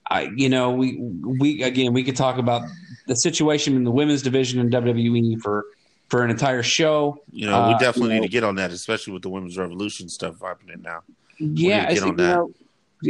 I 0.10 0.30
you 0.36 0.50
know 0.50 0.72
we 0.72 0.98
we 0.98 1.64
again 1.64 1.94
we 1.94 2.04
could 2.04 2.16
talk 2.16 2.38
about 2.38 2.64
the 3.08 3.16
situation 3.16 3.76
in 3.76 3.84
the 3.84 3.92
women's 3.92 4.22
division 4.22 4.60
in 4.60 4.70
WWE 4.70 5.42
for 5.42 5.66
for 6.10 6.24
an 6.24 6.30
entire 6.30 6.64
show. 6.64 7.18
You 7.32 7.48
know, 7.48 7.68
we 7.68 7.74
uh, 7.74 7.78
definitely 7.80 8.12
uh, 8.12 8.14
need 8.14 8.20
know, 8.20 8.26
to 8.28 8.32
get 8.32 8.44
on 8.44 8.56
that, 8.56 8.72
especially 8.72 9.14
with 9.14 9.24
the 9.24 9.30
women's 9.30 9.58
revolution 9.58 10.10
stuff 10.10 10.40
happening 10.42 10.82
now. 10.82 11.02
Yeah, 11.40 11.92
get 11.94 12.04
on 12.04 12.16
that. 12.18 12.36
Know, 12.36 12.52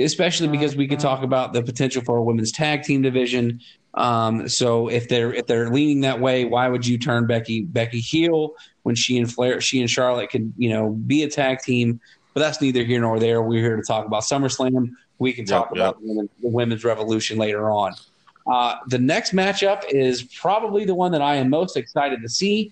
especially 0.01 0.47
because 0.47 0.75
we 0.75 0.87
could 0.87 0.99
talk 0.99 1.23
about 1.23 1.53
the 1.53 1.61
potential 1.61 2.01
for 2.03 2.17
a 2.17 2.23
women's 2.23 2.51
tag 2.51 2.83
team 2.83 3.01
division. 3.01 3.61
Um, 3.93 4.49
so 4.49 4.87
if 4.87 5.07
they're 5.07 5.33
if 5.33 5.47
they're 5.47 5.69
leaning 5.69 6.01
that 6.01 6.19
way, 6.19 6.45
why 6.45 6.67
would 6.67 6.85
you 6.85 6.97
turn 6.97 7.27
Becky 7.27 7.61
Becky 7.61 7.99
heel 7.99 8.53
when 8.83 8.95
she 8.95 9.17
and 9.17 9.31
Flair, 9.31 9.61
she 9.61 9.79
and 9.79 9.89
Charlotte 9.89 10.29
could 10.29 10.53
you 10.57 10.69
know 10.69 10.91
be 10.91 11.23
a 11.23 11.29
tag 11.29 11.59
team? 11.59 11.99
But 12.33 12.41
that's 12.41 12.59
neither 12.61 12.83
here 12.83 12.99
nor 12.99 13.19
there. 13.19 13.41
We're 13.41 13.61
here 13.61 13.77
to 13.77 13.83
talk 13.83 14.05
about 14.05 14.23
SummerSlam. 14.23 14.89
We 15.19 15.33
can 15.33 15.45
talk 15.45 15.69
yep, 15.73 15.95
about 15.95 15.97
yep. 16.01 16.27
The, 16.41 16.49
women's 16.49 16.83
revolution 16.83 17.37
later 17.37 17.69
on. 17.69 17.93
Uh, 18.47 18.75
the 18.87 18.99
next 18.99 19.33
matchup 19.33 19.83
is 19.89 20.23
probably 20.23 20.85
the 20.85 20.95
one 20.95 21.11
that 21.11 21.21
I 21.21 21.35
am 21.35 21.49
most 21.49 21.77
excited 21.77 22.21
to 22.21 22.29
see. 22.29 22.71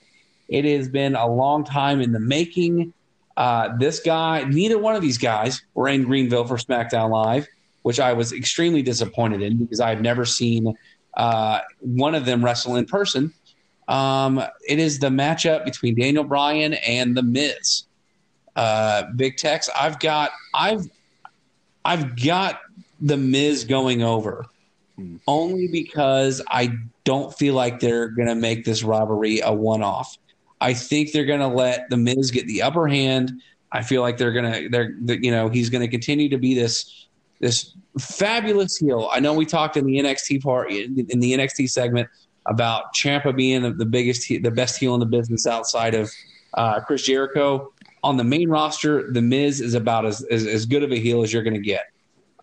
It 0.50 0.66
has 0.66 0.88
been 0.88 1.16
a 1.16 1.28
long 1.28 1.64
time 1.64 2.02
in 2.02 2.12
the 2.12 2.20
making. 2.20 2.94
Uh, 3.36 3.76
this 3.78 4.00
guy, 4.00 4.44
neither 4.44 4.78
one 4.78 4.96
of 4.96 5.02
these 5.02 5.18
guys 5.18 5.64
were 5.74 5.88
in 5.88 6.04
Greenville 6.04 6.46
for 6.46 6.58
SmackDown 6.58 7.10
Live, 7.10 7.48
which 7.82 8.00
I 8.00 8.14
was 8.14 8.34
extremely 8.34 8.84
disappointed 8.84 9.42
in 9.42 9.58
because 9.58 9.80
I've 9.80 10.02
never 10.02 10.26
seen 10.26 10.76
uh, 11.16 11.60
one 11.80 12.14
of 12.14 12.26
them 12.26 12.44
wrestle 12.44 12.76
in 12.76 12.86
person. 12.86 13.34
Um, 13.88 14.42
it 14.68 14.80
is 14.80 15.00
the 15.00 15.10
matchup 15.10 15.66
between 15.66 15.96
Daniel 15.96 16.24
Bryan 16.24 16.74
and 16.74 17.16
The 17.18 17.24
Miz. 17.24 17.86
Uh, 18.56 19.04
Big 19.16 19.38
Tex, 19.38 19.70
I've 19.78 20.00
got, 20.00 20.30
I've, 20.54 20.88
I've 21.86 22.22
got 22.22 22.62
The 23.02 23.18
Miz 23.18 23.64
going 23.64 24.04
over 24.04 24.46
hmm. 24.96 25.18
only 25.28 25.68
because 25.68 26.42
I 26.50 26.74
don't 27.04 27.34
feel 27.38 27.54
like 27.54 27.80
they're 27.80 28.10
going 28.10 28.30
to 28.30 28.36
make 28.36 28.66
this 28.66 28.84
robbery 28.84 29.42
a 29.42 29.52
one-off. 29.52 30.18
I 30.62 30.74
think 30.74 31.12
they're 31.12 31.26
going 31.26 31.42
to 31.42 31.48
let 31.48 31.90
the 31.90 31.98
Miz 31.98 32.32
get 32.32 32.48
the 32.48 32.62
upper 32.62 32.88
hand. 32.88 33.42
I 33.72 33.82
feel 33.82 34.02
like 34.02 34.18
they're 34.18 34.32
going 34.32 34.52
to 34.52 34.70
they're 34.70 35.20
you 35.20 35.32
know 35.32 35.50
he's 35.50 35.70
going 35.70 35.82
to 35.82 35.88
continue 35.88 36.30
to 36.30 36.38
be 36.38 36.54
this 36.54 37.08
this 37.40 37.74
fabulous 38.00 38.78
heel. 38.78 39.10
I 39.12 39.20
know 39.20 39.34
we 39.34 39.46
talked 39.46 39.76
in 39.76 39.86
the 39.86 39.98
NXT 39.98 40.42
part 40.42 40.72
in 40.72 40.96
the 40.96 41.34
NXT 41.34 41.70
segment 41.70 42.08
about 42.46 42.94
Ciampa 42.94 43.36
being 43.36 43.62
the, 43.64 43.72
the 43.72 43.86
biggest 43.86 44.28
the 44.30 44.52
best 44.52 44.78
heel 44.78 44.94
in 44.94 45.00
the 45.00 45.06
business 45.06 45.48
outside 45.48 45.96
of 45.96 46.12
uh, 46.54 46.80
Chris 46.82 47.02
Jericho. 47.02 47.74
On 48.04 48.18
the 48.18 48.24
main 48.24 48.50
roster, 48.50 49.12
the 49.12 49.22
Miz 49.22 49.62
is 49.62 49.74
about 49.74 50.06
as 50.06 50.22
as, 50.24 50.46
as 50.46 50.66
good 50.66 50.84
of 50.84 50.92
a 50.92 51.00
heel 51.00 51.24
as 51.24 51.32
you're 51.32 51.44
going 51.44 51.54
to 51.54 51.60
get. 51.60 51.86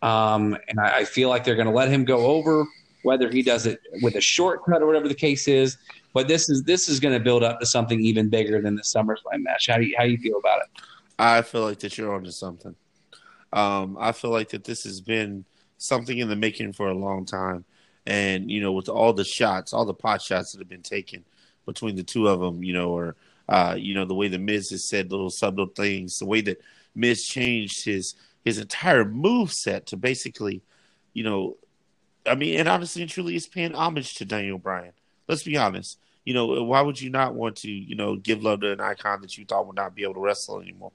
Um, 0.02 0.56
and 0.68 0.80
I, 0.80 0.98
I 0.98 1.04
feel 1.04 1.28
like 1.28 1.44
they're 1.44 1.56
going 1.56 1.66
to 1.66 1.72
let 1.72 1.90
him 1.90 2.04
go 2.04 2.26
over, 2.26 2.64
whether 3.02 3.30
he 3.30 3.42
does 3.42 3.66
it 3.66 3.80
with 4.02 4.14
a 4.16 4.20
shortcut 4.20 4.82
or 4.82 4.86
whatever 4.86 5.08
the 5.08 5.14
case 5.14 5.46
is. 5.48 5.76
But 6.12 6.28
this 6.28 6.48
is 6.48 6.62
this 6.64 6.88
is 6.88 6.98
going 6.98 7.14
to 7.14 7.20
build 7.20 7.42
up 7.44 7.60
to 7.60 7.66
something 7.66 8.00
even 8.00 8.28
bigger 8.28 8.60
than 8.60 8.74
the 8.74 8.82
SummerSlam 8.82 9.42
match. 9.42 9.68
How 9.68 9.76
do 9.76 9.84
you 9.84 9.94
how 9.96 10.04
do 10.04 10.10
you 10.10 10.18
feel 10.18 10.38
about 10.38 10.62
it? 10.62 10.82
I 11.18 11.42
feel 11.42 11.62
like 11.62 11.78
that 11.80 11.98
you're 11.98 12.14
onto 12.14 12.30
something. 12.30 12.74
Um, 13.52 13.96
I 14.00 14.12
feel 14.12 14.30
like 14.30 14.48
that 14.50 14.64
this 14.64 14.84
has 14.84 15.00
been 15.00 15.44
something 15.76 16.18
in 16.18 16.28
the 16.28 16.36
making 16.36 16.72
for 16.72 16.88
a 16.88 16.94
long 16.94 17.26
time, 17.26 17.64
and 18.06 18.50
you 18.50 18.60
know, 18.60 18.72
with 18.72 18.88
all 18.88 19.12
the 19.12 19.24
shots, 19.24 19.72
all 19.72 19.84
the 19.84 19.94
pot 19.94 20.22
shots 20.22 20.52
that 20.52 20.58
have 20.58 20.68
been 20.68 20.82
taken 20.82 21.24
between 21.66 21.94
the 21.94 22.02
two 22.02 22.26
of 22.26 22.40
them, 22.40 22.64
you 22.64 22.72
know, 22.72 22.90
or 22.90 23.16
uh, 23.50 23.74
you 23.76 23.94
know, 23.94 24.06
the 24.06 24.14
way 24.14 24.28
the 24.28 24.38
Miz 24.38 24.70
has 24.70 24.84
said 24.84 25.10
little 25.10 25.28
subtle 25.28 25.66
things, 25.66 26.18
the 26.18 26.26
way 26.26 26.40
that 26.40 26.62
Miz 26.94 27.26
changed 27.26 27.84
his 27.84 28.14
his 28.44 28.56
entire 28.58 29.04
move 29.04 29.52
set 29.52 29.84
to 29.86 29.98
basically, 29.98 30.62
you 31.12 31.22
know, 31.22 31.58
I 32.24 32.34
mean, 32.34 32.58
and 32.58 32.68
honestly 32.68 33.02
and 33.02 33.10
truly, 33.10 33.36
is 33.36 33.46
paying 33.46 33.74
homage 33.74 34.14
to 34.14 34.24
Daniel 34.24 34.56
Bryan 34.56 34.92
let's 35.30 35.44
be 35.44 35.56
honest. 35.56 35.98
You 36.24 36.34
know, 36.34 36.62
why 36.64 36.82
would 36.82 37.00
you 37.00 37.08
not 37.08 37.34
want 37.34 37.56
to, 37.58 37.70
you 37.70 37.94
know, 37.94 38.16
give 38.16 38.42
love 38.42 38.60
to 38.60 38.72
an 38.72 38.80
icon 38.80 39.22
that 39.22 39.38
you 39.38 39.46
thought 39.46 39.66
would 39.66 39.76
not 39.76 39.94
be 39.94 40.02
able 40.02 40.14
to 40.14 40.20
wrestle 40.20 40.60
anymore? 40.60 40.92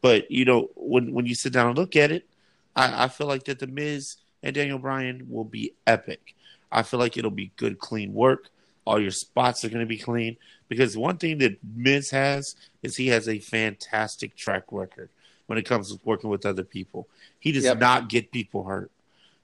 But 0.00 0.30
you 0.30 0.44
know, 0.44 0.70
when 0.74 1.12
when 1.12 1.26
you 1.26 1.34
sit 1.34 1.52
down 1.52 1.68
and 1.68 1.78
look 1.78 1.94
at 1.94 2.10
it, 2.10 2.26
I, 2.74 3.04
I 3.04 3.08
feel 3.08 3.28
like 3.28 3.44
that 3.44 3.58
the 3.58 3.66
Miz 3.66 4.16
and 4.42 4.54
Daniel 4.54 4.78
Bryan 4.78 5.26
will 5.28 5.44
be 5.44 5.74
epic. 5.86 6.34
I 6.72 6.82
feel 6.82 6.98
like 6.98 7.16
it'll 7.16 7.30
be 7.30 7.52
good, 7.56 7.78
clean 7.78 8.14
work. 8.14 8.48
All 8.86 9.00
your 9.00 9.10
spots 9.10 9.64
are 9.64 9.68
going 9.68 9.80
to 9.80 9.86
be 9.86 9.98
clean 9.98 10.36
because 10.70 10.96
one 10.96 11.18
thing 11.18 11.36
that 11.38 11.58
Miz 11.62 12.10
has 12.10 12.56
is 12.82 12.96
he 12.96 13.08
has 13.08 13.28
a 13.28 13.38
fantastic 13.38 14.34
track 14.34 14.62
record 14.70 15.10
when 15.46 15.58
it 15.58 15.66
comes 15.66 15.92
to 15.92 16.00
working 16.04 16.30
with 16.30 16.46
other 16.46 16.64
people. 16.64 17.06
He 17.38 17.52
does 17.52 17.64
yep. 17.64 17.78
not 17.78 18.08
get 18.08 18.32
people 18.32 18.64
hurt. 18.64 18.90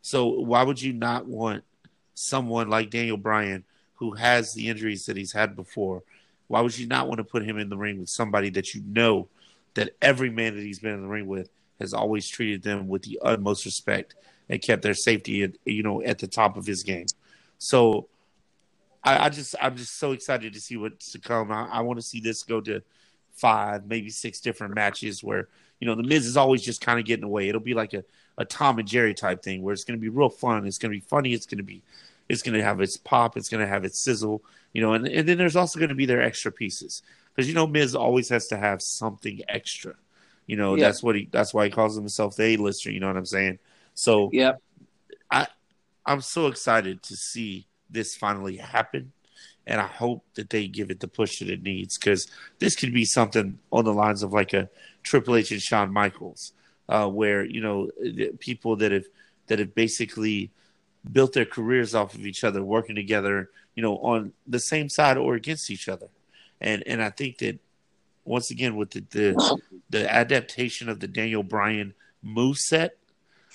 So 0.00 0.26
why 0.26 0.62
would 0.62 0.80
you 0.80 0.94
not 0.94 1.26
want 1.26 1.64
someone 2.14 2.70
like 2.70 2.90
Daniel 2.90 3.18
Bryan 3.18 3.64
who 3.96 4.12
has 4.12 4.54
the 4.54 4.68
injuries 4.68 5.06
that 5.06 5.16
he's 5.16 5.32
had 5.32 5.56
before, 5.56 6.02
why 6.48 6.60
would 6.60 6.78
you 6.78 6.86
not 6.86 7.08
want 7.08 7.18
to 7.18 7.24
put 7.24 7.44
him 7.44 7.58
in 7.58 7.68
the 7.68 7.76
ring 7.76 7.98
with 7.98 8.08
somebody 8.08 8.50
that 8.50 8.74
you 8.74 8.82
know 8.86 9.28
that 9.74 9.90
every 10.00 10.30
man 10.30 10.54
that 10.54 10.62
he's 10.62 10.78
been 10.78 10.94
in 10.94 11.02
the 11.02 11.08
ring 11.08 11.26
with 11.26 11.50
has 11.80 11.92
always 11.92 12.28
treated 12.28 12.62
them 12.62 12.88
with 12.88 13.02
the 13.02 13.18
utmost 13.22 13.64
respect 13.64 14.14
and 14.48 14.62
kept 14.62 14.82
their 14.82 14.94
safety, 14.94 15.52
you 15.64 15.82
know, 15.82 16.02
at 16.02 16.18
the 16.18 16.26
top 16.26 16.56
of 16.56 16.66
his 16.66 16.82
game. 16.82 17.06
So 17.58 18.08
I, 19.06 19.26
I 19.26 19.28
just, 19.28 19.54
I'm 19.60 19.76
just 19.76 19.98
so 19.98 20.12
excited 20.12 20.52
to 20.52 20.60
see 20.60 20.76
what's 20.76 21.12
to 21.12 21.18
come. 21.18 21.52
I, 21.52 21.68
I 21.68 21.80
want 21.80 21.98
to 21.98 22.04
see 22.04 22.20
this 22.20 22.42
go 22.42 22.60
to 22.62 22.82
five, 23.32 23.86
maybe 23.86 24.10
six 24.10 24.40
different 24.40 24.74
matches 24.74 25.22
where 25.22 25.48
you 25.80 25.86
know 25.86 25.94
the 25.94 26.02
Miz 26.02 26.26
is 26.26 26.36
always 26.36 26.62
just 26.62 26.80
kind 26.80 26.98
of 26.98 27.06
getting 27.06 27.24
away. 27.24 27.48
It'll 27.48 27.60
be 27.60 27.74
like 27.74 27.94
a, 27.94 28.04
a 28.36 28.44
Tom 28.44 28.78
and 28.78 28.88
Jerry 28.88 29.14
type 29.14 29.42
thing 29.42 29.62
where 29.62 29.72
it's 29.72 29.84
going 29.84 29.98
to 29.98 30.02
be 30.02 30.08
real 30.08 30.28
fun. 30.28 30.66
It's 30.66 30.78
going 30.78 30.90
to 30.92 30.96
be 30.96 31.06
funny. 31.06 31.32
It's 31.32 31.46
going 31.46 31.58
to 31.58 31.64
be 31.64 31.82
it's 32.28 32.42
going 32.42 32.54
to 32.54 32.64
have 32.64 32.80
its 32.80 32.96
pop. 32.96 33.36
It's 33.36 33.48
going 33.48 33.62
to 33.62 33.68
have 33.68 33.84
its 33.84 33.98
sizzle. 33.98 34.42
You 34.72 34.82
know, 34.82 34.94
and, 34.94 35.06
and 35.06 35.28
then 35.28 35.38
there's 35.38 35.56
also 35.56 35.78
going 35.78 35.90
to 35.90 35.94
be 35.94 36.06
their 36.06 36.20
extra 36.20 36.50
pieces 36.50 37.02
because 37.34 37.48
you 37.48 37.54
know 37.54 37.66
Miz 37.66 37.94
always 37.94 38.28
has 38.30 38.48
to 38.48 38.56
have 38.56 38.82
something 38.82 39.40
extra. 39.48 39.94
You 40.46 40.56
know, 40.56 40.74
yeah. 40.74 40.86
that's 40.86 41.02
what 41.02 41.14
he. 41.14 41.28
That's 41.30 41.54
why 41.54 41.64
he 41.64 41.70
calls 41.70 41.94
himself 41.96 42.36
the 42.36 42.44
A-lister. 42.44 42.90
You 42.90 43.00
know 43.00 43.08
what 43.08 43.16
I'm 43.16 43.26
saying? 43.26 43.58
So 43.94 44.30
yeah, 44.32 44.52
I 45.30 45.46
I'm 46.04 46.20
so 46.20 46.46
excited 46.46 47.02
to 47.04 47.16
see 47.16 47.66
this 47.90 48.16
finally 48.16 48.56
happen, 48.56 49.12
and 49.66 49.80
I 49.80 49.86
hope 49.86 50.24
that 50.34 50.50
they 50.50 50.68
give 50.68 50.90
it 50.90 51.00
the 51.00 51.08
push 51.08 51.38
that 51.38 51.48
it 51.48 51.62
needs 51.62 51.98
because 51.98 52.28
this 52.58 52.76
could 52.76 52.92
be 52.92 53.04
something 53.04 53.58
on 53.72 53.84
the 53.84 53.92
lines 53.92 54.22
of 54.22 54.32
like 54.32 54.52
a 54.52 54.68
Triple 55.02 55.36
H 55.36 55.52
and 55.52 55.62
Shawn 55.62 55.92
Michaels, 55.92 56.52
uh, 56.88 57.08
where 57.08 57.44
you 57.44 57.60
know 57.60 57.90
people 58.38 58.76
that 58.76 58.92
have 58.92 59.06
that 59.46 59.58
have 59.58 59.74
basically 59.74 60.50
built 61.10 61.32
their 61.32 61.44
careers 61.44 61.94
off 61.94 62.14
of 62.14 62.26
each 62.26 62.44
other, 62.44 62.62
working 62.62 62.96
together, 62.96 63.50
you 63.74 63.82
know, 63.82 63.98
on 63.98 64.32
the 64.46 64.58
same 64.58 64.88
side 64.88 65.16
or 65.16 65.34
against 65.34 65.70
each 65.70 65.88
other. 65.88 66.08
And 66.60 66.82
and 66.86 67.02
I 67.02 67.10
think 67.10 67.38
that 67.38 67.58
once 68.24 68.50
again 68.50 68.76
with 68.76 68.90
the 68.90 69.04
the, 69.10 69.60
the 69.90 70.12
adaptation 70.12 70.88
of 70.88 71.00
the 71.00 71.08
Daniel 71.08 71.42
Bryan 71.42 71.94
move 72.22 72.58
set, 72.58 72.96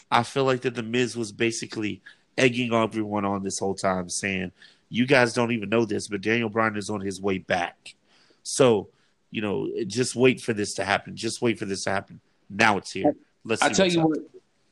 I 0.09 0.23
feel 0.23 0.45
like 0.45 0.61
that 0.61 0.75
the 0.75 0.83
Miz 0.83 1.15
was 1.15 1.31
basically 1.31 2.01
egging 2.41 2.73
everyone 2.73 3.23
on 3.23 3.43
this 3.43 3.59
whole 3.59 3.75
time, 3.75 4.09
saying, 4.09 4.51
"You 4.89 5.05
guys 5.05 5.33
don't 5.33 5.51
even 5.51 5.69
know 5.69 5.85
this, 5.85 6.07
but 6.07 6.21
Daniel 6.21 6.49
Bryan 6.49 6.75
is 6.75 6.89
on 6.89 7.01
his 7.01 7.21
way 7.21 7.37
back." 7.37 7.95
So, 8.43 8.89
you 9.29 9.41
know, 9.41 9.69
just 9.87 10.15
wait 10.15 10.41
for 10.41 10.53
this 10.53 10.73
to 10.73 10.83
happen. 10.83 11.15
Just 11.15 11.41
wait 11.41 11.59
for 11.59 11.65
this 11.65 11.83
to 11.85 11.91
happen. 11.91 12.19
Now 12.49 12.77
it's 12.77 12.91
here. 12.91 13.15
Let's. 13.45 13.61
I 13.61 13.69
tell 13.69 13.87
you 13.87 14.01
what 14.01 14.19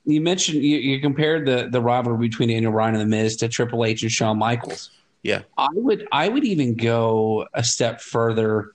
you 0.05 0.22
mentioned 0.22 0.63
you, 0.63 0.78
you, 0.78 0.99
compared 0.99 1.45
the 1.45 1.70
the 1.70 1.82
rivalry 1.82 2.28
between 2.28 2.49
Daniel 2.49 2.72
Bryan 2.72 2.95
and 2.95 3.01
The 3.01 3.17
Miz 3.17 3.36
to 3.38 3.47
Triple 3.47 3.86
H 3.86 4.01
and 4.01 4.11
Shawn 4.11 4.38
Michaels. 4.38 4.91
Yeah, 5.24 5.41
I 5.57 5.67
would 5.74 6.07
I 6.11 6.28
would 6.30 6.45
even 6.45 6.76
go 6.76 7.47
a 7.53 7.63
step 7.63 8.01
further 8.01 8.74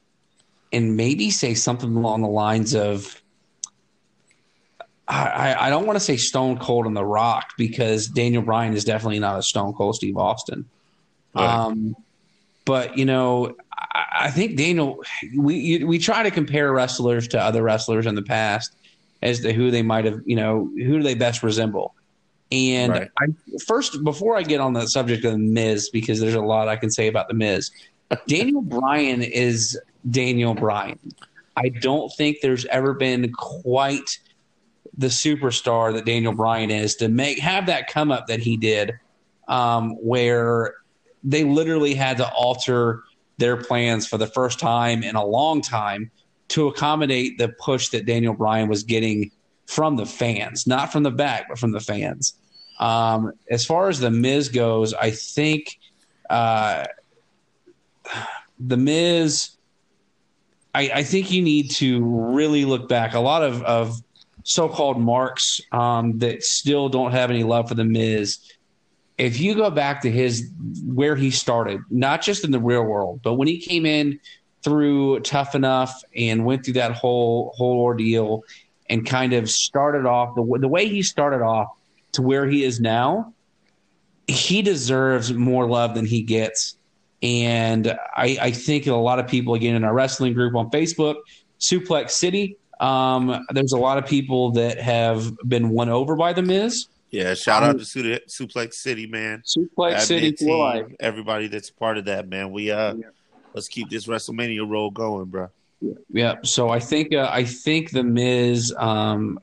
and 0.73 0.97
maybe 0.97 1.31
say 1.31 1.55
something 1.55 1.97
along 1.97 2.23
the 2.23 2.29
lines 2.29 2.75
of 2.75 3.23
I, 5.07 5.67
I 5.67 5.71
don't 5.71 5.87
want 5.87 5.97
to 5.97 6.05
say 6.05 6.17
Stone 6.17 6.59
Cold 6.59 6.87
and 6.87 6.97
The 6.97 7.05
Rock 7.05 7.51
because 7.59 8.07
Daniel 8.07 8.43
Bryan 8.43 8.75
is 8.75 8.85
definitely 8.85 9.19
not 9.19 9.39
a 9.39 9.43
Stone 9.43 9.75
Cold 9.75 9.97
Steve 9.97 10.17
Austin. 10.17 10.65
Right. 11.35 11.45
Um, 11.45 11.95
but 12.65 12.97
you 12.97 13.05
know, 13.05 13.55
I, 13.73 14.05
I 14.21 14.31
think 14.31 14.57
Daniel. 14.57 15.03
We 15.37 15.85
we 15.85 15.99
try 15.99 16.23
to 16.23 16.31
compare 16.31 16.73
wrestlers 16.73 17.29
to 17.29 17.41
other 17.41 17.63
wrestlers 17.63 18.07
in 18.07 18.15
the 18.15 18.23
past 18.23 18.75
as 19.23 19.41
to 19.41 19.53
who 19.53 19.71
they 19.71 19.83
might 19.83 20.05
have, 20.05 20.21
you 20.25 20.37
know, 20.37 20.71
who 20.77 20.99
do 20.99 21.03
they 21.03 21.15
best 21.15 21.43
resemble. 21.43 21.95
And 22.53 22.93
right. 22.93 23.11
I, 23.19 23.27
first, 23.67 24.05
before 24.05 24.37
I 24.37 24.43
get 24.43 24.61
on 24.61 24.75
the 24.75 24.87
subject 24.87 25.25
of 25.25 25.33
the 25.33 25.39
Miz, 25.39 25.91
because 25.91 26.21
there's 26.21 26.35
a 26.35 26.43
lot 26.43 26.69
I 26.69 26.77
can 26.77 26.91
say 26.91 27.09
about 27.09 27.29
the 27.29 27.35
Miz, 27.35 27.71
Daniel 28.29 28.63
Bryan 28.63 29.23
is 29.23 29.79
Daniel 30.09 30.55
Bryan. 30.55 30.99
I 31.57 31.69
don't 31.69 32.11
think 32.17 32.39
there's 32.43 32.65
ever 32.67 32.95
been 32.95 33.33
quite 33.33 34.19
the 34.97 35.09
superstar 35.09 35.93
that 35.93 36.05
Daniel 36.05 36.33
Bryan 36.33 36.71
is 36.71 36.97
to 36.97 37.09
make 37.09 37.39
have 37.39 37.67
that 37.67 37.89
come 37.89 38.13
up 38.13 38.27
that 38.29 38.41
he 38.41 38.57
did, 38.57 38.93
um, 39.49 39.93
where 39.97 40.75
they 41.23 41.45
literally 41.45 41.95
had 41.95 42.19
to 42.19 42.29
alter 42.33 43.03
their 43.39 43.57
plans 43.57 44.07
for 44.07 44.19
the 44.19 44.27
first 44.27 44.61
time 44.61 45.03
in 45.03 45.17
a 45.17 45.25
long 45.25 45.61
time 45.61 46.11
to 46.49 46.69
accommodate 46.69 47.39
the 47.39 47.49
push 47.49 47.89
that 47.89 48.07
Daniel 48.07 48.35
Bryan 48.35 48.69
was 48.69 48.85
getting 48.85 49.31
from 49.67 49.97
the 49.97 50.07
fans, 50.07 50.67
not 50.67 50.93
from 50.93 51.03
the 51.03 51.11
back, 51.11 51.49
but 51.49 51.59
from 51.59 51.73
the 51.73 51.81
fans. 51.81 52.35
Um, 52.79 53.33
as 53.51 53.65
far 53.65 53.89
as 53.89 53.99
the 53.99 54.11
Miz 54.11 54.49
goes, 54.49 54.95
I 54.95 55.11
think 55.11 55.79
uh, 56.29 56.87
the 58.59 58.77
Miz. 58.77 59.51
I, 60.77 60.91
I, 60.93 61.03
think 61.05 61.31
you 61.31 61.41
need 61.41 61.71
to 61.73 62.05
really 62.05 62.65
look 62.65 62.89
back. 62.89 63.15
A 63.15 63.21
lot 63.21 63.45
of, 63.45 63.63
of 63.63 64.03
so-called 64.45 65.01
marks 65.01 65.61
um, 65.73 66.19
that 66.19 66.43
still 66.43 66.89
don't 66.89 67.13
have 67.13 67.31
any 67.31 67.43
love 67.43 67.69
for 67.69 67.75
the 67.75 67.85
Miz. 67.85 68.39
If 69.19 69.41
you 69.41 69.55
go 69.55 69.71
back 69.71 70.03
to 70.03 70.11
his 70.11 70.51
where 70.85 71.17
he 71.17 71.31
started, 71.31 71.81
not 71.91 72.23
just 72.23 72.45
in 72.45 72.51
the 72.51 72.61
real 72.61 72.85
world, 72.85 73.21
but 73.23 73.35
when 73.35 73.49
he 73.49 73.59
came 73.59 73.87
in 73.87 74.21
through 74.63 75.21
Tough 75.21 75.55
Enough 75.55 76.03
and 76.15 76.45
went 76.45 76.65
through 76.65 76.75
that 76.75 76.93
whole 76.93 77.53
whole 77.57 77.81
ordeal 77.81 78.43
and 78.89 79.07
kind 79.07 79.33
of 79.33 79.51
started 79.51 80.07
off 80.07 80.35
the 80.35 80.59
the 80.61 80.69
way 80.69 80.89
he 80.89 81.03
started 81.03 81.43
off 81.43 81.69
to 82.13 82.23
where 82.23 82.47
he 82.47 82.65
is 82.65 82.81
now, 82.81 83.33
he 84.27 84.63
deserves 84.63 85.33
more 85.33 85.69
love 85.69 85.95
than 85.95 86.07
he 86.07 86.23
gets. 86.23 86.77
And 87.23 87.87
I, 88.15 88.37
I 88.41 88.51
think 88.51 88.87
a 88.87 88.95
lot 88.95 89.19
of 89.19 89.27
people, 89.29 89.55
again, 89.55 89.77
in 89.77 89.85
our 89.85 89.95
wrestling 89.95 90.35
group 90.35 90.55
on 90.55 90.71
Facebook, 90.71 91.17
Suplex 91.59 92.11
City, 92.11 92.59
um, 92.81 93.47
there's 93.51 93.73
a 93.73 93.79
lot 93.79 93.99
of 93.99 94.07
people 94.07 94.53
that 94.53 94.81
have 94.81 95.37
been 95.47 95.71
won 95.71 95.89
over 95.89 96.17
by 96.17 96.33
the 96.33 96.43
Miz. 96.43 96.89
Yeah, 97.11 97.35
shout 97.35 97.63
um, 97.63 97.71
out 97.71 97.79
to 97.79 97.85
Suplex 97.85 98.75
City, 98.75 99.07
man. 99.07 99.43
Suplex 99.47 100.01
City 100.01 100.33
team, 100.33 100.97
Everybody 100.99 101.47
that's 101.47 101.71
part 101.71 101.97
of 101.97 102.07
that, 102.07 102.29
man. 102.29 102.51
We 102.51 102.73
uh, 102.73 102.95
yeah. 102.95 103.07
let's 103.55 103.69
keep 103.69 103.89
this 103.89 104.07
WrestleMania 104.07 104.69
roll 104.69 104.91
going, 104.91 105.27
bro. 105.27 105.49
Yeah. 106.13 106.37
So 106.43 106.71
I 106.71 106.81
think 106.81 107.15
uh, 107.15 107.29
I 107.31 107.45
think 107.45 107.91
the 107.91 108.03
Miz, 108.03 108.75
um, 108.77 109.39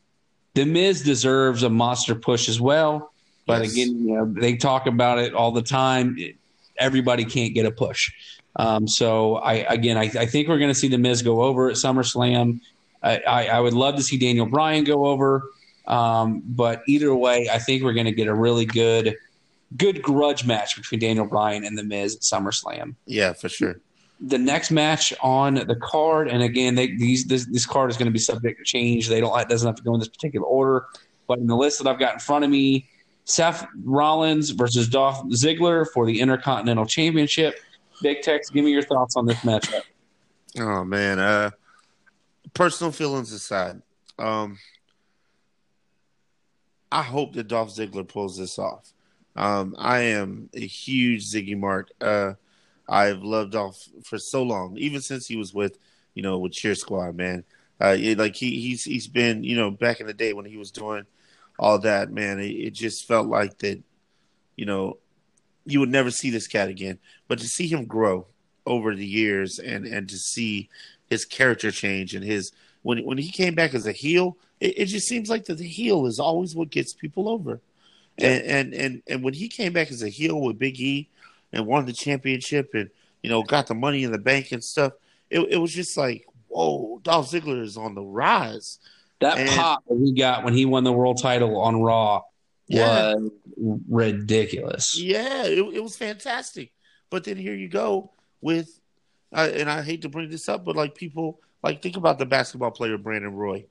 the 0.53 0.65
Miz 0.65 1.01
deserves 1.01 1.63
a 1.63 1.69
monster 1.69 2.15
push 2.15 2.49
as 2.49 2.59
well. 2.59 3.13
But 3.45 3.63
yes. 3.63 3.73
again, 3.73 4.07
you 4.07 4.15
know, 4.15 4.25
they 4.25 4.55
talk 4.57 4.85
about 4.87 5.19
it 5.19 5.33
all 5.33 5.51
the 5.51 5.61
time. 5.61 6.17
Everybody 6.77 7.25
can't 7.25 7.53
get 7.53 7.65
a 7.65 7.71
push. 7.71 8.11
Um, 8.55 8.87
so 8.87 9.35
I 9.35 9.53
again, 9.53 9.97
I, 9.97 10.03
I 10.03 10.25
think 10.25 10.47
we're 10.47 10.59
going 10.59 10.71
to 10.71 10.79
see 10.79 10.89
the 10.89 10.97
Miz 10.97 11.21
go 11.21 11.41
over 11.41 11.69
at 11.69 11.75
SummerSlam. 11.77 12.59
I, 13.03 13.47
I, 13.47 13.59
would 13.59 13.73
love 13.73 13.95
to 13.95 14.03
see 14.03 14.17
Daniel 14.17 14.45
Bryan 14.45 14.83
go 14.83 15.07
over, 15.07 15.49
um, 15.87 16.43
but 16.45 16.83
either 16.87 17.13
way, 17.15 17.49
I 17.51 17.57
think 17.57 17.83
we're 17.83 17.93
going 17.93 18.05
to 18.05 18.11
get 18.11 18.27
a 18.27 18.33
really 18.33 18.65
good, 18.65 19.15
good 19.75 20.01
grudge 20.01 20.45
match 20.45 20.75
between 20.75 20.99
Daniel 20.99 21.25
Bryan 21.25 21.65
and 21.65 21.77
the 21.77 21.83
Miz 21.83 22.15
at 22.15 22.21
SummerSlam. 22.21 22.95
Yeah, 23.05 23.33
for 23.33 23.49
sure. 23.49 23.79
The 24.19 24.37
next 24.37 24.69
match 24.69 25.13
on 25.21 25.55
the 25.55 25.75
card, 25.81 26.27
and 26.27 26.43
again, 26.43 26.75
they, 26.75 26.95
these 26.95 27.25
this, 27.25 27.45
this 27.45 27.65
card 27.65 27.89
is 27.89 27.97
going 27.97 28.05
to 28.05 28.11
be 28.11 28.19
subject 28.19 28.59
to 28.59 28.63
change. 28.63 29.07
They 29.09 29.19
don't 29.19 29.37
it 29.39 29.49
doesn't 29.49 29.67
have 29.67 29.77
to 29.77 29.83
go 29.83 29.95
in 29.95 29.99
this 29.99 30.09
particular 30.09 30.45
order, 30.45 30.85
but 31.27 31.39
in 31.39 31.47
the 31.47 31.55
list 31.55 31.81
that 31.81 31.89
I've 31.89 31.97
got 31.97 32.13
in 32.13 32.19
front 32.19 32.45
of 32.45 32.51
me, 32.51 32.87
Seth 33.25 33.65
Rollins 33.83 34.51
versus 34.51 34.87
Dolph 34.87 35.23
Ziggler 35.29 35.87
for 35.91 36.05
the 36.05 36.19
Intercontinental 36.19 36.85
Championship. 36.85 37.55
Big 38.03 38.21
Tex, 38.21 38.51
give 38.51 38.63
me 38.63 38.71
your 38.71 38.83
thoughts 38.83 39.15
on 39.15 39.25
this 39.25 39.37
matchup. 39.37 39.81
Oh 40.59 40.83
man, 40.83 41.17
uh, 41.17 41.49
personal 42.53 42.91
feelings 42.91 43.31
aside, 43.31 43.81
um, 44.19 44.57
I 46.91 47.03
hope 47.03 47.33
that 47.33 47.47
Dolph 47.47 47.75
Ziggler 47.75 48.07
pulls 48.07 48.37
this 48.37 48.59
off. 48.59 48.91
Um, 49.35 49.75
I 49.77 49.99
am 49.99 50.49
a 50.53 50.65
huge 50.65 51.25
Ziggy 51.25 51.57
Mark. 51.57 51.89
Uh, 52.01 52.33
I've 52.87 53.23
loved 53.23 53.53
Dolph 53.53 53.81
for 54.03 54.17
so 54.17 54.43
long, 54.43 54.77
even 54.77 55.01
since 55.01 55.25
he 55.25 55.37
was 55.37 55.53
with, 55.53 55.77
you 56.13 56.21
know, 56.21 56.37
with 56.37 56.51
Cheer 56.51 56.75
Squad, 56.75 57.15
man. 57.15 57.45
Uh, 57.79 57.95
it, 57.97 58.17
like 58.17 58.35
he 58.35 58.59
he's 58.59 58.83
he's 58.83 59.07
been, 59.07 59.43
you 59.43 59.55
know, 59.55 59.71
back 59.71 60.01
in 60.01 60.07
the 60.07 60.13
day 60.13 60.33
when 60.33 60.45
he 60.45 60.57
was 60.57 60.71
doing 60.71 61.05
all 61.57 61.79
that, 61.79 62.11
man. 62.11 62.39
It, 62.39 62.51
it 62.51 62.73
just 62.73 63.07
felt 63.07 63.27
like 63.27 63.57
that, 63.59 63.81
you 64.57 64.65
know, 64.65 64.97
you 65.65 65.79
would 65.79 65.89
never 65.89 66.11
see 66.11 66.29
this 66.29 66.47
cat 66.47 66.67
again. 66.67 66.99
But 67.27 67.39
to 67.39 67.47
see 67.47 67.67
him 67.67 67.85
grow 67.85 68.27
over 68.65 68.93
the 68.93 69.05
years 69.05 69.57
and 69.57 69.85
and 69.85 70.09
to 70.09 70.17
see 70.17 70.69
his 71.11 71.25
character 71.25 71.71
change 71.71 72.15
and 72.15 72.23
his 72.23 72.53
when 72.83 73.03
when 73.03 73.17
he 73.17 73.29
came 73.29 73.53
back 73.53 73.73
as 73.73 73.85
a 73.85 73.91
heel, 73.91 74.37
it, 74.61 74.79
it 74.79 74.85
just 74.85 75.07
seems 75.07 75.29
like 75.29 75.43
that 75.45 75.57
the 75.57 75.67
heel 75.67 76.05
is 76.05 76.21
always 76.21 76.55
what 76.55 76.69
gets 76.69 76.93
people 76.93 77.27
over. 77.27 77.59
Yeah. 78.17 78.29
And, 78.29 78.45
and 78.45 78.73
and 78.73 79.03
and 79.07 79.23
when 79.23 79.33
he 79.33 79.49
came 79.49 79.73
back 79.73 79.91
as 79.91 80.01
a 80.01 80.07
heel 80.07 80.39
with 80.39 80.57
Big 80.57 80.79
E 80.79 81.09
and 81.51 81.67
won 81.67 81.85
the 81.85 81.91
championship 81.91 82.71
and 82.73 82.89
you 83.21 83.29
know 83.29 83.43
got 83.43 83.67
the 83.67 83.75
money 83.75 84.05
in 84.05 84.13
the 84.13 84.17
bank 84.17 84.53
and 84.53 84.63
stuff, 84.63 84.93
it, 85.29 85.41
it 85.41 85.57
was 85.57 85.73
just 85.73 85.97
like 85.97 86.25
whoa, 86.47 87.01
Dolph 87.03 87.29
Ziggler 87.29 87.61
is 87.61 87.75
on 87.75 87.93
the 87.93 88.01
rise. 88.01 88.79
That 89.19 89.37
and, 89.37 89.49
pop 89.49 89.83
that 89.87 89.99
he 90.01 90.13
got 90.13 90.45
when 90.45 90.53
he 90.53 90.65
won 90.65 90.85
the 90.85 90.93
world 90.93 91.21
title 91.21 91.59
on 91.59 91.81
Raw 91.81 92.21
yeah. 92.67 93.15
was 93.15 93.81
ridiculous. 93.89 94.97
Yeah, 94.97 95.43
it, 95.43 95.59
it 95.59 95.83
was 95.83 95.97
fantastic. 95.97 96.71
But 97.09 97.25
then 97.25 97.35
here 97.35 97.53
you 97.53 97.67
go 97.67 98.11
with 98.39 98.80
I, 99.31 99.47
and 99.47 99.69
I 99.69 99.81
hate 99.81 100.01
to 100.01 100.09
bring 100.09 100.29
this 100.29 100.49
up, 100.49 100.65
but 100.65 100.75
like 100.75 100.95
people 100.95 101.39
like 101.63 101.81
think 101.81 101.97
about 101.97 102.19
the 102.19 102.25
basketball 102.25 102.71
player 102.71 102.97
Brandon 102.97 103.33
Roy 103.33 103.65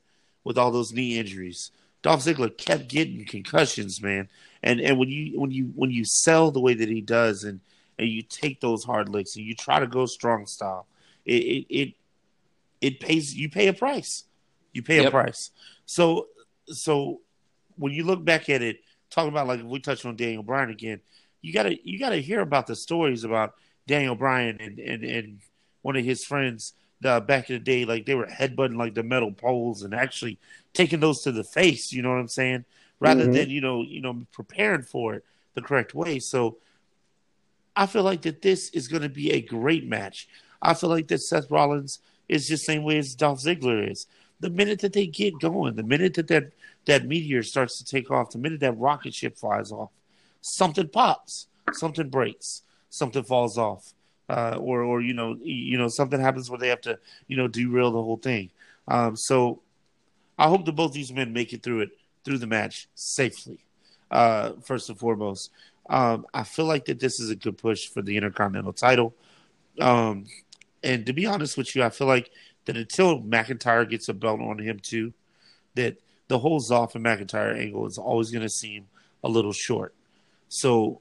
with 0.44 0.58
all 0.58 0.70
those 0.70 0.92
knee 0.92 1.18
injuries. 1.18 1.70
Dolph 2.02 2.24
Ziggler 2.24 2.56
kept 2.56 2.88
getting 2.88 3.24
concussions, 3.26 4.00
man. 4.00 4.28
And 4.62 4.80
and 4.80 4.98
when 4.98 5.08
you 5.08 5.38
when 5.38 5.50
you 5.50 5.72
when 5.74 5.90
you 5.90 6.04
sell 6.04 6.50
the 6.50 6.60
way 6.60 6.74
that 6.74 6.88
he 6.88 7.00
does, 7.00 7.44
and 7.44 7.60
and 7.98 8.08
you 8.08 8.22
take 8.22 8.60
those 8.60 8.84
hard 8.84 9.08
licks 9.08 9.36
and 9.36 9.44
you 9.44 9.54
try 9.54 9.78
to 9.78 9.86
go 9.86 10.06
strong 10.06 10.46
style, 10.46 10.86
it 11.24 11.42
it 11.42 11.66
it, 11.68 11.94
it 12.80 13.00
pays. 13.00 13.34
You 13.34 13.50
pay 13.50 13.68
a 13.68 13.74
price. 13.74 14.24
You 14.72 14.82
pay 14.82 14.96
yep. 14.96 15.08
a 15.08 15.10
price. 15.10 15.50
So 15.86 16.28
so 16.66 17.20
when 17.76 17.92
you 17.92 18.04
look 18.04 18.24
back 18.24 18.48
at 18.48 18.62
it, 18.62 18.80
talking 19.10 19.30
about 19.30 19.46
like 19.46 19.60
if 19.60 19.66
we 19.66 19.80
touch 19.80 20.04
on 20.06 20.16
Daniel 20.16 20.42
Bryan 20.42 20.70
again, 20.70 21.00
you 21.42 21.52
gotta 21.52 21.78
you 21.86 21.98
gotta 21.98 22.16
hear 22.16 22.40
about 22.40 22.66
the 22.66 22.76
stories 22.76 23.24
about 23.24 23.54
Daniel 23.86 24.14
Bryan 24.14 24.58
and 24.60 24.78
and 24.78 25.04
and 25.04 25.38
one 25.82 25.96
of 25.96 26.04
his 26.04 26.24
friends 26.24 26.74
uh, 27.04 27.20
back 27.20 27.48
in 27.48 27.56
the 27.56 27.60
day, 27.60 27.84
like 27.84 28.06
they 28.06 28.14
were 28.14 28.26
headbutting 28.26 28.76
like 28.76 28.94
the 28.94 29.02
metal 29.02 29.32
poles 29.32 29.82
and 29.82 29.94
actually 29.94 30.38
taking 30.72 31.00
those 31.00 31.22
to 31.22 31.32
the 31.32 31.44
face. 31.44 31.92
You 31.92 32.02
know 32.02 32.10
what 32.10 32.18
I'm 32.18 32.28
saying? 32.28 32.64
Rather 32.98 33.24
mm-hmm. 33.24 33.32
than 33.32 33.50
you 33.50 33.60
know 33.60 33.82
you 33.82 34.00
know 34.00 34.26
preparing 34.32 34.82
for 34.82 35.14
it 35.14 35.24
the 35.54 35.62
correct 35.62 35.94
way. 35.94 36.18
So 36.18 36.58
I 37.74 37.86
feel 37.86 38.02
like 38.02 38.22
that 38.22 38.42
this 38.42 38.70
is 38.70 38.88
going 38.88 39.02
to 39.02 39.08
be 39.08 39.32
a 39.32 39.40
great 39.40 39.86
match. 39.86 40.28
I 40.60 40.74
feel 40.74 40.90
like 40.90 41.08
that 41.08 41.20
Seth 41.20 41.50
Rollins 41.50 42.00
is 42.28 42.48
the 42.48 42.56
same 42.56 42.82
way 42.82 42.98
as 42.98 43.14
Dolph 43.14 43.40
Ziggler 43.40 43.90
is. 43.90 44.06
The 44.40 44.50
minute 44.50 44.80
that 44.80 44.92
they 44.92 45.06
get 45.06 45.38
going, 45.38 45.74
the 45.74 45.82
minute 45.82 46.14
that 46.14 46.28
that, 46.28 46.52
that 46.86 47.06
meteor 47.06 47.42
starts 47.42 47.78
to 47.78 47.84
take 47.84 48.10
off, 48.10 48.30
the 48.30 48.38
minute 48.38 48.60
that 48.60 48.78
rocket 48.78 49.14
ship 49.14 49.36
flies 49.36 49.70
off, 49.72 49.90
something 50.40 50.88
pops, 50.88 51.46
something 51.72 52.08
breaks, 52.08 52.62
something 52.88 53.22
falls 53.22 53.58
off 53.58 53.92
uh, 54.30 54.56
or 54.60 54.82
or 54.82 55.00
you 55.00 55.12
know 55.12 55.36
you 55.42 55.76
know 55.76 55.88
something 55.88 56.20
happens 56.20 56.48
where 56.48 56.58
they 56.58 56.68
have 56.68 56.80
to 56.80 56.98
you 57.26 57.36
know 57.36 57.48
derail 57.48 57.90
the 57.90 58.02
whole 58.02 58.16
thing. 58.16 58.50
Um, 58.86 59.16
so 59.16 59.60
I 60.38 60.48
hope 60.48 60.64
that 60.66 60.72
both 60.72 60.92
these 60.92 61.12
men 61.12 61.32
make 61.32 61.52
it 61.52 61.62
through 61.64 61.80
it 61.80 61.90
through 62.24 62.38
the 62.38 62.46
match 62.46 62.88
safely. 62.94 63.58
Uh, 64.10 64.52
first 64.62 64.88
and 64.88 64.98
foremost, 64.98 65.50
um, 65.88 66.26
I 66.32 66.44
feel 66.44 66.64
like 66.64 66.84
that 66.86 67.00
this 67.00 67.18
is 67.18 67.30
a 67.30 67.36
good 67.36 67.58
push 67.58 67.88
for 67.88 68.02
the 68.02 68.16
Intercontinental 68.16 68.72
title. 68.72 69.14
Um, 69.80 70.26
and 70.82 71.06
to 71.06 71.12
be 71.12 71.26
honest 71.26 71.56
with 71.56 71.74
you, 71.74 71.82
I 71.82 71.90
feel 71.90 72.06
like 72.06 72.30
that 72.64 72.76
until 72.76 73.20
McIntyre 73.20 73.88
gets 73.88 74.08
a 74.08 74.14
belt 74.14 74.40
on 74.40 74.58
him 74.58 74.80
too, 74.80 75.12
that 75.74 75.96
the 76.28 76.38
whole 76.38 76.60
Zoff 76.60 76.94
and 76.94 77.04
McIntyre 77.04 77.56
angle 77.56 77.86
is 77.86 77.98
always 77.98 78.30
going 78.30 78.42
to 78.42 78.48
seem 78.48 78.86
a 79.22 79.28
little 79.28 79.52
short. 79.52 79.94
So 80.48 81.00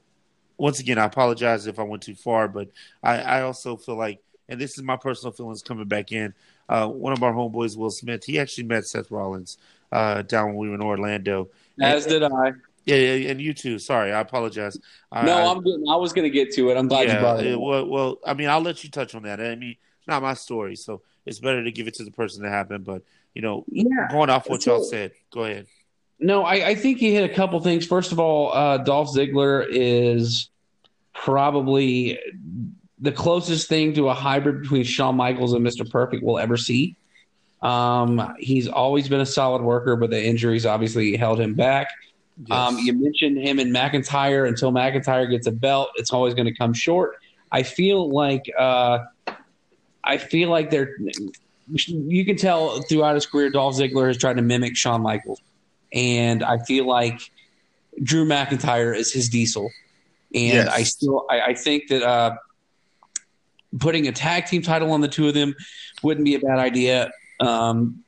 once 0.60 0.78
again, 0.78 0.98
I 0.98 1.06
apologize 1.06 1.66
if 1.66 1.78
I 1.78 1.82
went 1.82 2.02
too 2.02 2.14
far, 2.14 2.46
but 2.46 2.68
I, 3.02 3.18
I 3.18 3.42
also 3.42 3.76
feel 3.76 3.96
like, 3.96 4.22
and 4.46 4.60
this 4.60 4.76
is 4.76 4.84
my 4.84 4.96
personal 4.96 5.32
feelings 5.32 5.62
coming 5.62 5.88
back 5.88 6.12
in. 6.12 6.34
Uh, 6.68 6.86
one 6.86 7.14
of 7.14 7.22
our 7.22 7.32
homeboys, 7.32 7.78
Will 7.78 7.90
Smith, 7.90 8.24
he 8.24 8.38
actually 8.38 8.64
met 8.64 8.86
Seth 8.86 9.10
Rollins 9.10 9.56
uh, 9.90 10.20
down 10.22 10.48
when 10.48 10.56
we 10.56 10.68
were 10.68 10.74
in 10.74 10.82
Orlando. 10.82 11.48
As 11.80 12.04
and, 12.04 12.12
did 12.12 12.22
I. 12.24 12.52
Yeah, 12.84 12.96
yeah, 12.96 13.30
and 13.30 13.40
you 13.40 13.54
too. 13.54 13.78
Sorry, 13.78 14.12
I 14.12 14.20
apologize. 14.20 14.78
No, 15.12 15.18
I, 15.18 15.50
am 15.50 15.62
getting. 15.62 15.88
I 15.88 15.96
was 15.96 16.12
going 16.12 16.24
to 16.24 16.30
get 16.30 16.52
to 16.54 16.70
it. 16.70 16.76
I'm 16.76 16.88
glad 16.88 17.08
yeah, 17.08 17.14
you 17.14 17.20
brought 17.20 17.44
it. 17.44 17.58
Well, 17.58 17.86
well, 17.86 18.18
I 18.26 18.34
mean, 18.34 18.48
I'll 18.48 18.60
let 18.60 18.84
you 18.84 18.90
touch 18.90 19.14
on 19.14 19.22
that. 19.22 19.40
I 19.40 19.54
mean, 19.54 19.76
not 20.06 20.22
my 20.22 20.34
story, 20.34 20.76
so 20.76 21.00
it's 21.24 21.38
better 21.38 21.64
to 21.64 21.72
give 21.72 21.88
it 21.88 21.94
to 21.94 22.04
the 22.04 22.10
person 22.10 22.42
that 22.42 22.50
happened. 22.50 22.84
But 22.84 23.02
you 23.34 23.40
know, 23.40 23.64
yeah. 23.68 24.08
going 24.10 24.28
off 24.28 24.48
what 24.48 24.66
y'all 24.66 24.82
said, 24.82 25.12
go 25.32 25.44
ahead. 25.44 25.66
No, 26.18 26.44
I, 26.44 26.68
I 26.68 26.74
think 26.74 26.98
he 26.98 27.14
hit 27.14 27.28
a 27.28 27.34
couple 27.34 27.58
things. 27.60 27.86
First 27.86 28.12
of 28.12 28.20
all, 28.20 28.52
uh, 28.52 28.78
Dolph 28.78 29.08
Ziggler 29.14 29.66
is 29.70 30.49
probably 31.24 32.18
the 32.98 33.12
closest 33.12 33.68
thing 33.68 33.94
to 33.94 34.08
a 34.08 34.14
hybrid 34.14 34.62
between 34.62 34.84
Shawn 34.84 35.16
Michaels 35.16 35.52
and 35.52 35.66
Mr. 35.66 35.88
Perfect 35.88 36.22
we'll 36.22 36.38
ever 36.38 36.56
see. 36.56 36.96
Um, 37.62 38.34
he's 38.38 38.68
always 38.68 39.08
been 39.08 39.20
a 39.20 39.26
solid 39.26 39.62
worker, 39.62 39.96
but 39.96 40.10
the 40.10 40.22
injuries 40.22 40.64
obviously 40.64 41.16
held 41.16 41.40
him 41.40 41.54
back. 41.54 41.88
Yes. 42.46 42.58
Um, 42.58 42.78
you 42.78 42.94
mentioned 42.94 43.38
him 43.38 43.58
and 43.58 43.74
McIntyre. 43.74 44.48
Until 44.48 44.72
McIntyre 44.72 45.28
gets 45.28 45.46
a 45.46 45.52
belt, 45.52 45.90
it's 45.96 46.12
always 46.12 46.34
going 46.34 46.46
to 46.46 46.54
come 46.54 46.72
short. 46.72 47.16
I 47.52 47.62
feel 47.62 48.10
like 48.10 48.50
uh, 48.58 49.00
I 50.02 50.16
feel 50.16 50.48
like 50.48 50.70
they're. 50.70 50.96
You 51.72 52.24
can 52.24 52.36
tell 52.36 52.80
throughout 52.82 53.14
his 53.14 53.26
career, 53.26 53.50
Dolph 53.50 53.76
Ziggler 53.76 54.08
has 54.08 54.16
tried 54.16 54.36
to 54.36 54.42
mimic 54.42 54.76
Shawn 54.76 55.02
Michaels, 55.02 55.40
and 55.92 56.42
I 56.42 56.58
feel 56.58 56.86
like 56.86 57.20
Drew 58.02 58.24
McIntyre 58.24 58.96
is 58.96 59.12
his 59.12 59.28
Diesel, 59.28 59.70
and 60.34 60.54
yes. 60.54 60.68
I 60.68 60.82
still 60.82 61.26
I, 61.30 61.40
I 61.40 61.54
think 61.54 61.88
that 61.88 62.02
uh, 62.02 62.36
putting 63.78 64.08
a 64.08 64.12
tag 64.12 64.46
team 64.46 64.62
title 64.62 64.92
on 64.92 65.00
the 65.00 65.08
two 65.08 65.28
of 65.28 65.34
them 65.34 65.54
wouldn't 66.02 66.24
be 66.24 66.34
a 66.34 66.40
bad 66.40 66.58
idea. 66.58 67.10
Um, 67.40 68.04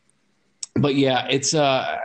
but 0.74 0.94
yeah, 0.94 1.26
it's. 1.28 1.54
Uh, 1.54 1.98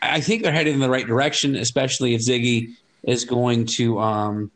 I 0.00 0.20
think 0.20 0.42
they're 0.42 0.52
headed 0.52 0.74
in 0.74 0.80
the 0.80 0.90
right 0.90 1.06
direction, 1.06 1.54
especially 1.56 2.14
if 2.14 2.22
Ziggy 2.22 2.74
is 3.02 3.24
going 3.24 3.66
to 3.66 3.98
um, 3.98 4.50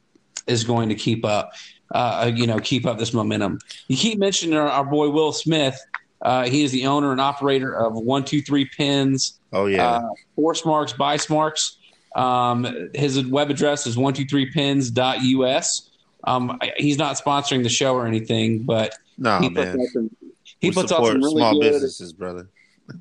is 0.47 0.65
going 0.65 0.89
to 0.89 0.95
keep 0.95 1.25
up. 1.25 1.53
Uh, 1.93 2.31
you 2.35 2.47
know, 2.47 2.59
keep 2.59 2.87
up 2.87 2.99
this 2.99 3.13
momentum. 3.13 3.59
You 3.89 3.97
keep 3.97 4.19
mentioning 4.19 4.57
our, 4.57 4.69
our 4.69 4.85
boy 4.85 5.11
Will 5.11 5.33
Smith. 5.33 5.79
Uh, 6.23 6.45
he 6.45 6.63
is 6.63 6.71
the 6.71 6.87
owner 6.87 7.13
and 7.13 7.21
operator 7.21 7.75
of 7.75 7.95
One 7.95 8.25
Two 8.25 8.41
Three 8.41 8.65
Pins. 8.65 9.41
Oh 9.53 9.67
yeah, 9.67 9.91
uh, 9.91 10.09
Force 10.37 10.65
Marks, 10.65 10.93
Bice 10.93 11.29
Marks. 11.29 11.79
Um, 12.17 12.91
his 12.95 13.25
web 13.27 13.51
address 13.51 13.87
is 13.87 13.97
one 13.97 14.15
two 14.15 14.25
three 14.25 14.51
pins.us. 14.51 15.91
Um, 16.25 16.59
he's 16.77 16.99
not 16.99 17.17
sponsoring 17.17 17.63
the 17.63 17.69
show 17.69 17.95
or 17.95 18.07
anything, 18.07 18.65
but 18.65 18.95
no, 19.17 19.39
he 19.39 19.49
man. 19.49 19.77
Puts 19.77 19.93
some, 19.93 20.11
he 20.61 20.69
we 20.69 20.75
puts 20.75 20.93
out 20.93 21.07
some 21.07 21.17
really 21.17 21.41
small 21.41 21.61
good, 21.61 21.73
businesses, 21.73 22.13
brother. 22.13 22.49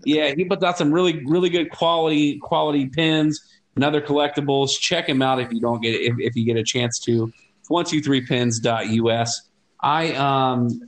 yeah, 0.06 0.34
he 0.36 0.46
puts 0.46 0.64
out 0.64 0.78
some 0.78 0.92
really, 0.92 1.24
really 1.26 1.50
good 1.50 1.72
quality 1.72 2.38
quality 2.40 2.88
pins 2.88 3.42
and 3.76 3.84
other 3.84 4.02
collectibles. 4.02 4.80
Check 4.80 5.08
him 5.10 5.22
out 5.22 5.40
if 5.40 5.52
you 5.52 5.60
don't 5.60 5.82
get 5.82 5.96
if, 5.96 6.16
if 6.20 6.36
you 6.36 6.46
get 6.46 6.58
a 6.58 6.64
chance 6.64 7.00
to. 7.00 7.32
One 7.68 7.86
two 7.86 8.02
three 8.02 8.22
pins.us. 8.22 9.42
I 9.82 10.14
um, 10.14 10.82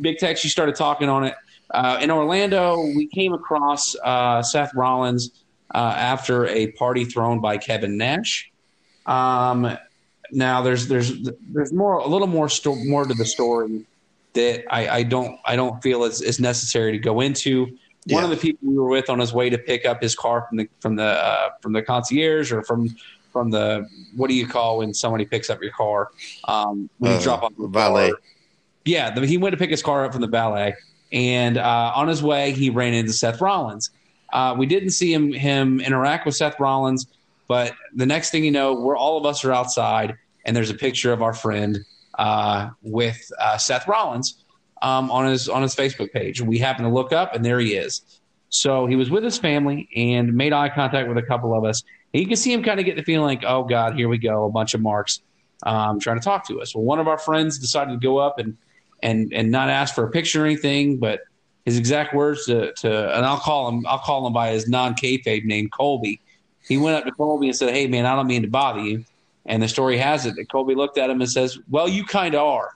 Big 0.00 0.18
Tex, 0.18 0.44
you 0.44 0.50
started 0.50 0.74
talking 0.74 1.08
on 1.08 1.24
it. 1.24 1.34
Uh, 1.72 1.98
in 2.02 2.10
Orlando, 2.10 2.80
we 2.80 3.06
came 3.06 3.32
across 3.32 3.94
uh, 4.04 4.42
Seth 4.42 4.74
Rollins 4.74 5.39
uh, 5.74 5.94
after 5.96 6.46
a 6.46 6.72
party 6.72 7.04
thrown 7.04 7.40
by 7.40 7.58
Kevin 7.58 7.96
Nash. 7.96 8.50
Um, 9.06 9.76
now 10.32 10.62
there's 10.62 10.86
there's 10.88 11.12
there's 11.52 11.72
more 11.72 11.98
a 11.98 12.06
little 12.06 12.26
more 12.26 12.48
sto- 12.48 12.84
more 12.84 13.04
to 13.04 13.14
the 13.14 13.24
story 13.24 13.84
that 14.34 14.64
I, 14.72 14.88
I 14.88 15.02
don't 15.02 15.38
I 15.44 15.56
don't 15.56 15.82
feel 15.82 16.04
is, 16.04 16.20
is 16.20 16.40
necessary 16.40 16.92
to 16.92 16.98
go 16.98 17.20
into. 17.20 17.76
Yeah. 18.06 18.14
One 18.14 18.24
of 18.24 18.30
the 18.30 18.36
people 18.36 18.68
we 18.68 18.78
were 18.78 18.88
with 18.88 19.10
on 19.10 19.18
his 19.18 19.32
way 19.32 19.50
to 19.50 19.58
pick 19.58 19.84
up 19.84 20.02
his 20.02 20.14
car 20.14 20.46
from 20.48 20.58
the 20.58 20.68
from 20.80 20.96
the 20.96 21.04
uh, 21.04 21.50
from 21.60 21.72
the 21.72 21.82
concierge 21.82 22.52
or 22.52 22.62
from 22.62 22.94
from 23.32 23.50
the 23.50 23.86
what 24.16 24.28
do 24.28 24.34
you 24.34 24.46
call 24.46 24.78
when 24.78 24.94
somebody 24.94 25.24
picks 25.24 25.50
up 25.50 25.60
your 25.62 25.72
car 25.72 26.10
um, 26.48 26.88
when 26.98 27.12
uh, 27.12 27.16
you 27.16 27.22
drop 27.22 27.42
off 27.42 27.52
the 27.58 27.68
valet. 27.68 28.10
Car. 28.10 28.20
Yeah, 28.84 29.10
the, 29.10 29.26
he 29.26 29.36
went 29.36 29.52
to 29.52 29.58
pick 29.58 29.70
his 29.70 29.82
car 29.82 30.04
up 30.04 30.12
from 30.12 30.22
the 30.22 30.28
valet, 30.28 30.74
and 31.12 31.58
uh, 31.58 31.92
on 31.94 32.08
his 32.08 32.22
way 32.22 32.52
he 32.52 32.70
ran 32.70 32.94
into 32.94 33.12
Seth 33.12 33.40
Rollins. 33.40 33.90
Uh, 34.32 34.54
we 34.56 34.66
didn't 34.66 34.90
see 34.90 35.12
him 35.12 35.32
him 35.32 35.80
interact 35.80 36.26
with 36.26 36.36
Seth 36.36 36.58
Rollins, 36.60 37.06
but 37.48 37.72
the 37.94 38.06
next 38.06 38.30
thing 38.30 38.44
you 38.44 38.50
know, 38.50 38.74
we're 38.74 38.96
all 38.96 39.18
of 39.18 39.26
us 39.26 39.44
are 39.44 39.52
outside, 39.52 40.16
and 40.44 40.56
there's 40.56 40.70
a 40.70 40.74
picture 40.74 41.12
of 41.12 41.22
our 41.22 41.34
friend 41.34 41.78
uh, 42.18 42.70
with 42.82 43.18
uh, 43.38 43.58
Seth 43.58 43.86
Rollins 43.88 44.44
um, 44.82 45.10
on 45.10 45.26
his 45.26 45.48
on 45.48 45.62
his 45.62 45.74
Facebook 45.74 46.12
page. 46.12 46.40
We 46.40 46.58
happen 46.58 46.84
to 46.84 46.90
look 46.90 47.12
up, 47.12 47.34
and 47.34 47.44
there 47.44 47.58
he 47.60 47.74
is. 47.74 48.20
So 48.50 48.86
he 48.86 48.96
was 48.96 49.10
with 49.10 49.22
his 49.22 49.38
family 49.38 49.88
and 49.94 50.34
made 50.34 50.52
eye 50.52 50.68
contact 50.68 51.08
with 51.08 51.18
a 51.18 51.22
couple 51.22 51.56
of 51.56 51.64
us. 51.64 51.82
And 52.12 52.20
you 52.20 52.26
can 52.26 52.36
see 52.36 52.52
him 52.52 52.62
kind 52.64 52.80
of 52.80 52.86
get 52.86 52.96
the 52.96 53.04
feeling 53.04 53.26
like, 53.26 53.44
oh 53.46 53.62
God, 53.62 53.94
here 53.94 54.08
we 54.08 54.18
go, 54.18 54.44
a 54.44 54.50
bunch 54.50 54.74
of 54.74 54.80
marks 54.80 55.20
um, 55.62 56.00
trying 56.00 56.18
to 56.18 56.24
talk 56.24 56.46
to 56.48 56.60
us. 56.60 56.74
Well, 56.74 56.84
one 56.84 56.98
of 56.98 57.08
our 57.08 57.18
friends 57.18 57.58
decided 57.58 57.92
to 57.92 57.98
go 58.04 58.18
up 58.18 58.38
and 58.38 58.56
and 59.02 59.32
and 59.32 59.50
not 59.50 59.68
ask 59.70 59.94
for 59.94 60.04
a 60.04 60.10
picture 60.10 60.42
or 60.42 60.46
anything, 60.46 60.98
but 60.98 61.20
his 61.64 61.78
exact 61.78 62.14
words 62.14 62.46
to, 62.46 62.72
to 62.74 63.16
and 63.16 63.24
I'll 63.24 63.38
call 63.38 63.68
him 63.68 63.86
I'll 63.86 63.98
call 63.98 64.26
him 64.26 64.32
by 64.32 64.50
his 64.50 64.68
non 64.68 64.94
kayfabe 64.94 65.44
name 65.44 65.68
Colby. 65.68 66.20
He 66.66 66.78
went 66.78 66.96
up 66.96 67.04
to 67.04 67.12
Colby 67.12 67.48
and 67.48 67.56
said, 67.56 67.74
"Hey 67.74 67.86
man, 67.86 68.06
I 68.06 68.14
don't 68.14 68.26
mean 68.26 68.42
to 68.42 68.48
bother 68.48 68.80
you." 68.80 69.04
And 69.46 69.62
the 69.62 69.68
story 69.68 69.96
has 69.98 70.26
it 70.26 70.36
that 70.36 70.50
Colby 70.50 70.74
looked 70.74 70.98
at 70.98 71.10
him 71.10 71.20
and 71.20 71.30
says, 71.30 71.58
"Well, 71.68 71.88
you 71.88 72.04
kind 72.04 72.34
of 72.34 72.42
are," 72.42 72.70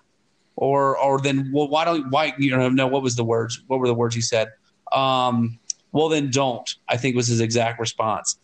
or 0.56 0.98
or 0.98 1.20
then 1.20 1.50
well, 1.52 1.68
why 1.68 1.84
don't 1.84 2.10
why 2.10 2.34
you 2.38 2.50
know 2.50 2.68
no 2.68 2.86
what 2.86 3.02
was 3.02 3.16
the 3.16 3.24
words 3.24 3.62
what 3.66 3.78
were 3.80 3.86
the 3.86 3.94
words 3.94 4.14
he 4.14 4.20
said? 4.20 4.48
Um, 4.92 5.58
well, 5.92 6.08
then 6.08 6.30
don't. 6.30 6.68
I 6.88 6.96
think 6.96 7.16
was 7.16 7.28
his 7.28 7.40
exact 7.40 7.80
response. 7.80 8.38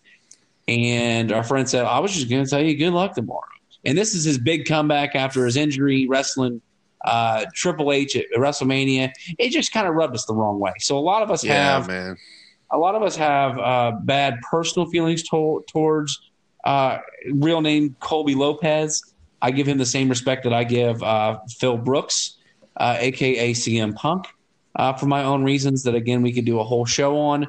And 0.69 1.33
our 1.33 1.43
friend 1.43 1.69
said, 1.69 1.85
"I 1.85 1.99
was 1.99 2.13
just 2.13 2.31
going 2.31 2.45
to 2.45 2.51
tell 2.51 2.63
you 2.63 2.77
good 2.77 2.93
luck 2.93 3.15
tomorrow." 3.15 3.43
And 3.85 3.97
this 3.97 4.15
is 4.15 4.25
his 4.25 4.39
big 4.39 4.67
comeback 4.67 5.15
after 5.15 5.45
his 5.45 5.57
injury, 5.57 6.07
wrestling 6.07 6.61
uh, 7.05 7.47
Triple 7.55 7.93
H 7.93 8.17
at 8.17 8.27
WrestleMania. 8.37 9.13
It 9.39 9.51
just 9.51 9.73
kind 9.73 9.87
of 9.87 9.95
rubbed 9.95 10.15
us 10.15 10.25
the 10.27 10.35
wrong 10.35 10.59
way. 10.59 10.73
So 10.81 10.99
a 10.99 11.01
lot 11.01 11.23
of 11.23 11.31
us 11.31 11.45
yeah, 11.45 11.55
have, 11.55 11.89
man. 11.89 12.17
a 12.71 12.79
lot 12.79 12.95
of 12.95 13.03
us 13.03 13.17
have 13.17 13.59
uh, 13.59 13.93
bad 14.03 14.39
personal 14.51 14.89
feelings 14.91 15.23
to- 15.31 15.65
towards 15.69 16.21
uh, 16.65 16.99
real 17.33 17.61
name 17.61 17.97
Colby 18.01 18.35
Lopez. 18.35 19.03
I 19.43 19.51
give 19.51 19.67
him 19.67 19.79
the 19.79 19.87
same 19.87 20.09
respect 20.09 20.45
that 20.45 20.53
I 20.53 20.65
give 20.65 21.03
uh, 21.03 21.39
Phil 21.59 21.79
Brooks, 21.79 22.37
aka 22.79 23.51
uh, 23.51 23.55
CM 23.55 23.95
Punk, 23.95 24.27
uh, 24.77 24.93
for 24.93 25.07
my 25.07 25.25
own 25.25 25.45
reasons. 25.45 25.83
That 25.85 25.95
again 25.95 26.21
we 26.21 26.33
could 26.33 26.45
do 26.45 26.61
a 26.61 26.65
whole 26.65 26.85
show 26.85 27.17
on. 27.19 27.45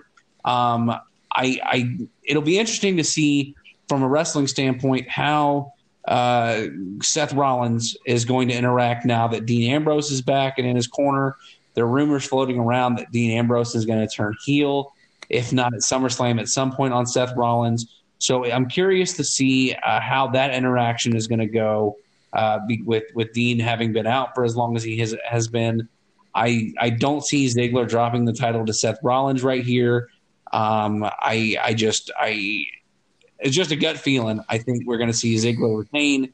Um, 0.46 0.90
I, 1.34 1.60
I 1.64 1.98
it'll 2.24 2.42
be 2.42 2.58
interesting 2.58 2.98
to 2.98 3.04
see 3.04 3.56
from 3.90 4.04
a 4.04 4.08
wrestling 4.08 4.48
standpoint 4.48 5.10
how 5.10 5.74
uh, 6.06 6.68
Seth 7.02 7.34
Rollins 7.34 7.96
is 8.06 8.26
going 8.26 8.48
to 8.48 8.54
interact 8.56 9.06
now 9.06 9.28
that 9.28 9.46
Dean 9.46 9.72
Ambrose 9.72 10.12
is 10.12 10.22
back 10.22 10.58
and 10.58 10.68
in 10.68 10.76
his 10.76 10.88
corner. 10.88 11.36
There 11.74 11.86
are 11.86 11.88
rumors 11.88 12.26
floating 12.26 12.60
around 12.60 12.96
that 12.96 13.12
Dean 13.12 13.32
Ambrose 13.32 13.76
is 13.76 13.86
going 13.86 14.06
to 14.06 14.14
turn 14.14 14.36
heel, 14.44 14.94
if 15.30 15.54
not 15.54 15.74
at 15.74 15.82
SummerSlam, 15.82 16.40
at 16.40 16.48
some 16.48 16.72
point 16.72 16.94
on 16.94 17.06
Seth 17.06 17.36
Rollins. 17.36 18.02
So 18.18 18.46
I'm 18.52 18.68
curious 18.68 19.14
to 19.14 19.24
see 19.24 19.74
uh, 19.74 20.00
how 20.00 20.28
that 20.28 20.54
interaction 20.54 21.16
is 21.16 21.28
going 21.28 21.40
to 21.40 21.48
go 21.48 21.98
uh, 22.34 22.60
with 22.86 23.04
with 23.14 23.34
Dean 23.34 23.60
having 23.60 23.94
been 23.94 24.08
out 24.08 24.36
for 24.36 24.44
as 24.44 24.56
long 24.56 24.76
as 24.76 24.84
he 24.84 24.98
has 25.00 25.16
has 25.28 25.48
been. 25.48 25.88
I 26.34 26.72
I 26.80 26.92
don't 26.92 27.26
see 27.26 27.48
Ziggler 27.48 27.88
dropping 27.88 28.26
the 28.26 28.34
title 28.34 28.66
to 28.66 28.74
Seth 28.74 29.00
Rollins 29.04 29.44
right 29.44 29.64
here. 29.64 30.10
Um, 30.54 31.04
I 31.04 31.58
I 31.62 31.74
just 31.74 32.12
I 32.18 32.66
it's 33.42 33.56
just 33.56 33.72
a 33.72 33.76
gut 33.76 33.98
feeling. 33.98 34.42
I 34.48 34.58
think 34.58 34.86
we're 34.86 34.98
going 34.98 35.10
to 35.10 35.16
see 35.18 35.36
Ziggler 35.36 35.80
retain, 35.80 36.34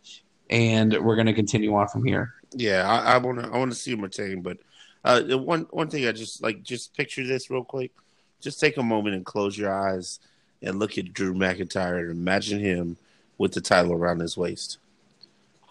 and 0.50 0.94
we're 1.04 1.16
going 1.16 1.28
to 1.28 1.34
continue 1.34 1.74
on 1.76 1.88
from 1.88 2.06
here. 2.06 2.34
Yeah, 2.52 2.88
I 2.88 3.18
want 3.18 3.40
to 3.40 3.46
I 3.48 3.58
want 3.58 3.72
to 3.72 3.78
see 3.78 3.92
him 3.92 4.02
retain, 4.02 4.42
but 4.42 4.58
uh, 5.04 5.22
one 5.38 5.68
one 5.72 5.90
thing 5.90 6.08
I 6.08 6.12
just 6.12 6.44
like 6.44 6.64
just 6.64 6.96
picture 6.96 7.26
this 7.26 7.50
real 7.50 7.64
quick. 7.64 7.92
Just 8.40 8.60
take 8.60 8.78
a 8.78 8.84
moment 8.84 9.16
and 9.16 9.26
close 9.26 9.58
your 9.58 9.74
eyes 9.74 10.20
and 10.62 10.80
look 10.80 10.98
at 10.98 11.14
Drew 11.14 11.34
McIntyre 11.34 12.00
and 12.00 12.12
imagine 12.12 12.60
him 12.60 12.98
with 13.38 13.54
the 13.54 13.62
title 13.62 13.94
around 13.94 14.20
his 14.20 14.38
waist. 14.38 14.78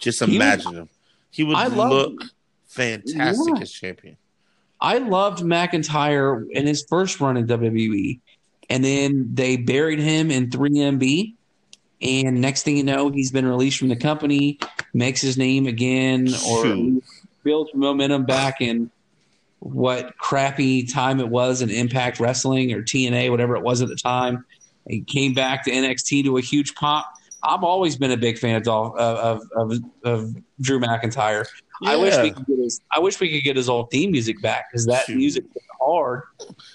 Just 0.00 0.20
imagine 0.22 0.72
he, 0.72 0.78
him. 0.78 0.88
He 1.30 1.44
would 1.44 1.56
I 1.56 1.68
look 1.68 2.24
fantastic 2.66 3.54
yeah. 3.54 3.62
as 3.62 3.72
champion. 3.72 4.16
I 4.80 4.98
loved 4.98 5.42
McIntyre 5.42 6.46
in 6.50 6.66
his 6.66 6.84
first 6.88 7.20
run 7.20 7.36
in 7.36 7.46
WWE, 7.46 8.20
and 8.68 8.84
then 8.84 9.30
they 9.34 9.56
buried 9.56 9.98
him 9.98 10.30
in 10.30 10.50
3MB. 10.50 11.34
And 12.02 12.40
next 12.40 12.62
thing 12.62 12.76
you 12.76 12.84
know, 12.84 13.10
he's 13.10 13.30
been 13.30 13.46
released 13.46 13.78
from 13.78 13.88
the 13.88 13.96
company, 13.96 14.58
makes 14.92 15.20
his 15.20 15.38
name 15.38 15.66
again, 15.66 16.28
or 16.46 17.00
builds 17.42 17.70
momentum 17.74 18.26
back 18.26 18.60
in 18.60 18.90
what 19.60 20.16
crappy 20.18 20.84
time 20.84 21.20
it 21.20 21.28
was 21.28 21.62
in 21.62 21.70
Impact 21.70 22.20
Wrestling 22.20 22.72
or 22.72 22.82
TNA, 22.82 23.30
whatever 23.30 23.56
it 23.56 23.62
was 23.62 23.80
at 23.80 23.88
the 23.88 23.96
time. 23.96 24.44
He 24.88 25.00
came 25.00 25.34
back 25.34 25.64
to 25.64 25.70
NXT 25.70 26.24
to 26.24 26.36
a 26.36 26.40
huge 26.40 26.74
pop. 26.74 27.06
I've 27.42 27.64
always 27.64 27.96
been 27.96 28.10
a 28.10 28.16
big 28.16 28.38
fan 28.38 28.56
of 28.56 28.62
Dolph, 28.62 28.96
of, 28.96 29.42
of, 29.56 29.80
of 30.04 30.36
Drew 30.60 30.80
McIntyre. 30.80 31.46
Yeah. 31.80 31.90
I 31.90 31.96
wish 31.96 32.16
we 32.18 32.30
could 32.30 32.46
get 32.46 32.58
his. 32.58 32.80
I 32.90 32.98
wish 33.00 33.20
we 33.20 33.30
could 33.30 33.44
get 33.44 33.56
his 33.56 33.68
old 33.68 33.90
theme 33.90 34.10
music 34.10 34.40
back 34.40 34.70
because 34.70 34.86
that 34.86 35.04
Shoot. 35.06 35.16
music 35.16 35.44
was 35.54 35.62
hard. 35.80 36.22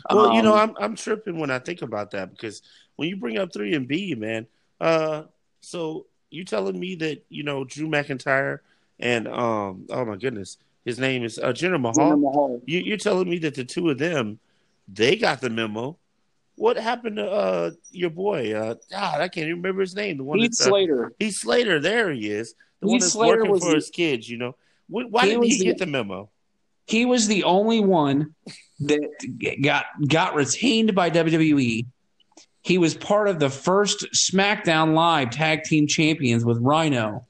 Well, 0.10 0.28
um, 0.28 0.36
you 0.36 0.42
know, 0.42 0.56
um, 0.56 0.76
I'm 0.78 0.84
I'm 0.84 0.96
tripping 0.96 1.40
when 1.40 1.52
I 1.52 1.60
think 1.60 1.82
about 1.82 2.12
that 2.12 2.32
because 2.32 2.62
when 2.96 3.10
you 3.10 3.18
bring 3.18 3.38
up 3.38 3.52
3MB, 3.52 4.18
man, 4.18 4.48
Uh, 4.80 5.24
so 5.62 6.06
you 6.30 6.44
telling 6.44 6.80
me 6.80 6.96
that 6.96 7.24
you 7.30 7.44
know 7.44 7.64
Drew 7.64 7.88
McIntyre 7.88 8.60
and 9.00 9.28
um, 9.28 9.86
oh 9.90 10.06
my 10.06 10.16
goodness, 10.16 10.58
his 10.86 11.00
name 11.00 11.24
is 11.24 11.40
uh, 11.40 11.48
Jinder 11.52 11.80
Mahal. 11.80 11.96
Jinder 11.96 12.22
Mahal. 12.22 12.62
You, 12.66 12.80
you're 12.80 12.98
telling 12.98 13.30
me 13.30 13.40
that 13.40 13.56
the 13.56 13.64
two 13.64 13.90
of 13.90 13.98
them, 13.98 14.40
they 14.88 15.16
got 15.16 15.42
the 15.42 15.50
memo. 15.50 15.98
What 16.56 16.78
happened 16.78 17.16
to 17.16 17.30
uh, 17.30 17.72
your 17.92 18.12
boy? 18.12 18.54
Uh, 18.54 18.76
God, 18.92 19.22
I 19.22 19.28
can't 19.28 19.48
even 19.48 19.62
remember 19.62 19.82
his 19.82 19.96
name. 19.96 20.18
The 20.18 20.24
one 20.24 20.38
Heath 20.40 20.54
Slater. 20.54 21.08
Uh, 21.08 21.10
Heath 21.20 21.36
Slater. 21.36 21.80
There 21.80 22.12
he 22.12 22.30
is. 22.30 22.54
The 22.82 22.88
Heath 22.88 22.92
one 22.92 23.00
that's 23.00 23.14
Slater 23.14 23.46
working 23.46 23.60
for 23.60 23.76
his 23.76 23.90
kids. 23.90 24.30
You 24.30 24.38
know, 24.38 24.56
why 24.92 25.26
didn't 25.26 25.44
he 25.44 25.58
get 25.64 25.78
the, 25.78 25.86
the 25.86 25.92
memo? 25.92 26.30
He 26.86 27.06
was 27.06 27.28
the 27.28 27.46
only 27.46 27.80
one 27.80 28.36
that 28.82 29.02
got 29.64 29.86
got 30.08 30.36
retained 30.36 30.94
by 30.94 31.10
WWE. 31.10 31.86
He 32.64 32.78
was 32.78 32.94
part 32.94 33.28
of 33.28 33.40
the 33.40 33.50
first 33.50 34.06
SmackDown 34.14 34.94
Live 34.94 35.32
Tag 35.32 35.64
Team 35.64 35.88
Champions 35.88 36.46
with 36.46 36.62
Rhyno, 36.62 37.26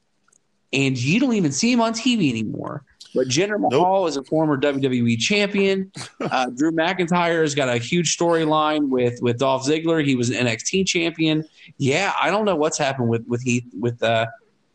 and 0.72 0.98
you 0.98 1.20
don't 1.20 1.34
even 1.34 1.52
see 1.52 1.72
him 1.72 1.80
on 1.80 1.94
TV 1.94 2.28
anymore. 2.30 2.84
But 3.14 3.28
Jinder 3.28 3.60
Mahal 3.60 4.00
nope. 4.00 4.08
is 4.08 4.16
a 4.16 4.24
former 4.24 4.58
WWE 4.58 5.18
champion. 5.18 5.92
Uh, 6.22 6.46
Drew 6.50 6.70
McIntyre 6.70 7.42
has 7.42 7.54
got 7.54 7.68
a 7.68 7.78
huge 7.78 8.16
storyline 8.16 8.88
with 8.88 9.20
with 9.20 9.38
Dolph 9.38 9.66
Ziggler. 9.66 10.04
He 10.04 10.14
was 10.14 10.30
an 10.30 10.46
NXT 10.46 10.86
champion. 10.86 11.44
Yeah, 11.78 12.12
I 12.18 12.30
don't 12.30 12.44
know 12.44 12.54
what's 12.54 12.78
happened 12.78 13.08
with 13.08 13.26
with 13.26 13.42
Heath 13.42 13.64
with 13.78 14.02
uh, 14.02 14.26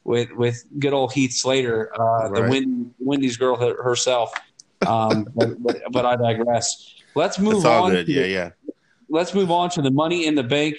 with 0.07 0.31
with 0.31 0.63
good 0.79 0.93
old 0.93 1.13
Heath 1.13 1.33
Slater, 1.33 1.91
uh, 1.99 2.29
right. 2.29 2.33
the 2.33 2.41
Wendy, 2.49 2.89
Wendy's 2.97 3.37
girl 3.37 3.57
herself. 3.57 4.33
Um, 4.87 5.27
but, 5.35 5.61
but, 5.61 5.81
but, 5.91 6.05
I 6.05 6.15
digress. 6.15 6.95
Let's 7.13 7.37
move 7.37 7.65
on. 7.65 7.91
Good. 7.91 8.07
Yeah, 8.07 8.25
yeah. 8.25 8.49
Let's 9.09 9.33
move 9.33 9.51
on 9.51 9.69
to 9.71 9.81
the 9.81 9.91
Money 9.91 10.25
in 10.25 10.35
the 10.35 10.43
Bank 10.43 10.77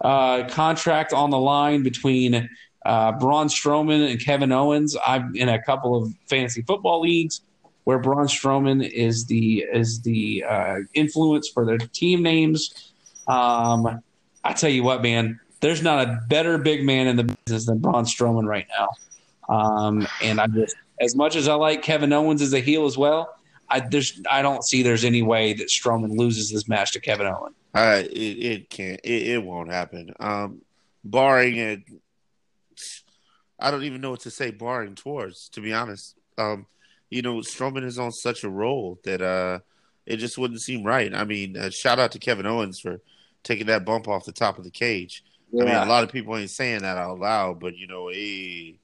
uh, 0.00 0.48
contract 0.48 1.12
on 1.12 1.30
the 1.30 1.38
line 1.38 1.82
between 1.82 2.48
uh, 2.84 3.12
Braun 3.12 3.48
Strowman 3.48 4.10
and 4.10 4.18
Kevin 4.18 4.52
Owens. 4.52 4.96
I'm 5.06 5.36
in 5.36 5.48
a 5.48 5.62
couple 5.62 5.94
of 5.94 6.12
fantasy 6.28 6.62
football 6.62 7.00
leagues 7.00 7.42
where 7.84 7.98
Braun 7.98 8.26
Strowman 8.26 8.88
is 8.88 9.26
the 9.26 9.64
is 9.72 10.00
the 10.00 10.44
uh, 10.48 10.76
influence 10.94 11.48
for 11.48 11.66
the 11.66 11.78
team 11.92 12.22
names. 12.22 12.92
Um, 13.28 14.02
I 14.44 14.54
tell 14.54 14.70
you 14.70 14.82
what, 14.82 15.02
man, 15.02 15.40
there's 15.62 15.82
not 15.82 16.06
a 16.06 16.20
better 16.28 16.58
big 16.58 16.84
man 16.84 17.06
in 17.06 17.16
the 17.16 17.36
business 17.44 17.66
than 17.66 17.78
Braun 17.78 18.04
Strowman 18.04 18.46
right 18.46 18.66
now. 18.78 18.90
Um, 19.48 20.06
and 20.22 20.40
I 20.40 20.46
just 20.48 20.76
as 21.00 21.16
much 21.16 21.34
as 21.36 21.48
I 21.48 21.54
like 21.54 21.82
Kevin 21.82 22.12
Owens 22.12 22.42
as 22.42 22.52
a 22.52 22.60
heel 22.60 22.84
as 22.84 22.98
well, 22.98 23.34
I 23.70 23.80
there's 23.80 24.20
I 24.30 24.42
don't 24.42 24.62
see 24.64 24.82
there's 24.82 25.04
any 25.04 25.22
way 25.22 25.54
that 25.54 25.68
Strowman 25.68 26.16
loses 26.16 26.50
this 26.50 26.68
match 26.68 26.92
to 26.92 27.00
Kevin 27.00 27.26
Owens. 27.26 27.56
Uh, 27.74 28.02
it, 28.04 28.10
it 28.10 28.70
can't. 28.70 29.00
It, 29.02 29.28
it 29.28 29.42
won't 29.42 29.70
happen. 29.70 30.12
Um, 30.20 30.60
barring 31.04 31.56
it, 31.56 31.80
I 33.58 33.70
don't 33.70 33.84
even 33.84 34.00
know 34.00 34.10
what 34.10 34.20
to 34.20 34.30
say. 34.30 34.50
Barring 34.50 34.94
towards, 34.94 35.48
to 35.50 35.60
be 35.60 35.72
honest, 35.72 36.16
um, 36.38 36.66
you 37.08 37.22
know, 37.22 37.36
Strowman 37.36 37.84
is 37.84 37.98
on 37.98 38.12
such 38.12 38.44
a 38.44 38.50
roll 38.50 38.98
that 39.04 39.22
uh, 39.22 39.60
it 40.06 40.16
just 40.16 40.38
wouldn't 40.38 40.60
seem 40.60 40.84
right. 40.84 41.14
I 41.14 41.24
mean, 41.24 41.56
uh, 41.56 41.70
shout 41.70 41.98
out 41.98 42.12
to 42.12 42.18
Kevin 42.18 42.46
Owens 42.46 42.80
for 42.80 43.00
taking 43.42 43.66
that 43.66 43.84
bump 43.84 44.08
off 44.08 44.24
the 44.24 44.32
top 44.32 44.58
of 44.58 44.64
the 44.64 44.70
cage. 44.70 45.24
Yeah. 45.52 45.62
I 45.62 45.66
mean, 45.66 45.76
a 45.76 45.86
lot 45.86 46.02
of 46.02 46.10
people 46.10 46.36
ain't 46.36 46.50
saying 46.50 46.80
that 46.80 46.96
out 46.96 47.20
loud, 47.20 47.60
but 47.60 47.76
you 47.76 47.86
know, 47.86 48.08
hey, 48.08 48.78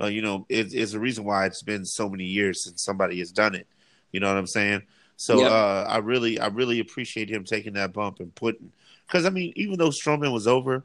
uh, 0.00 0.06
you 0.06 0.22
know, 0.22 0.46
it, 0.48 0.72
it's 0.72 0.94
a 0.94 1.00
reason 1.00 1.24
why 1.24 1.46
it's 1.46 1.62
been 1.62 1.84
so 1.84 2.08
many 2.08 2.24
years 2.24 2.64
since 2.64 2.82
somebody 2.82 3.18
has 3.18 3.32
done 3.32 3.54
it. 3.54 3.66
You 4.12 4.20
know 4.20 4.28
what 4.28 4.38
I'm 4.38 4.46
saying? 4.46 4.82
So 5.16 5.40
yep. 5.40 5.50
uh, 5.50 5.82
I 5.88 5.98
really, 5.98 6.38
I 6.38 6.46
really 6.46 6.80
appreciate 6.80 7.28
him 7.28 7.44
taking 7.44 7.74
that 7.74 7.92
bump 7.92 8.20
and 8.20 8.34
putting, 8.34 8.72
because 9.06 9.26
I 9.26 9.30
mean, 9.30 9.52
even 9.56 9.78
though 9.78 9.90
Strowman 9.90 10.32
was 10.32 10.46
over, 10.46 10.84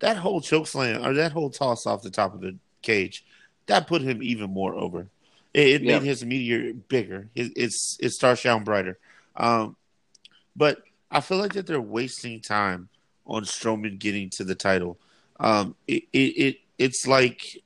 that 0.00 0.16
whole 0.16 0.40
choke 0.40 0.66
slam 0.66 1.04
or 1.04 1.14
that 1.14 1.32
whole 1.32 1.50
toss 1.50 1.86
off 1.86 2.02
the 2.02 2.10
top 2.10 2.34
of 2.34 2.40
the 2.40 2.56
cage, 2.82 3.24
that 3.66 3.86
put 3.86 4.02
him 4.02 4.22
even 4.22 4.50
more 4.50 4.74
over. 4.74 5.08
It, 5.54 5.68
it 5.68 5.82
yep. 5.82 6.02
made 6.02 6.08
his 6.08 6.24
meteor 6.24 6.74
bigger. 6.74 7.28
His, 7.34 7.50
its 7.56 7.96
its 8.00 8.16
star 8.16 8.36
shone 8.36 8.64
brighter. 8.64 8.98
Um, 9.36 9.76
but 10.56 10.78
I 11.10 11.20
feel 11.20 11.38
like 11.38 11.54
that 11.54 11.66
they're 11.66 11.80
wasting 11.80 12.40
time 12.40 12.88
on 13.26 13.44
Strowman 13.44 13.98
getting 13.98 14.30
to 14.30 14.44
the 14.44 14.54
title. 14.54 14.98
Um, 15.40 15.74
it, 15.86 16.04
it, 16.12 16.18
it 16.18 16.56
it's 16.78 17.06
like 17.06 17.62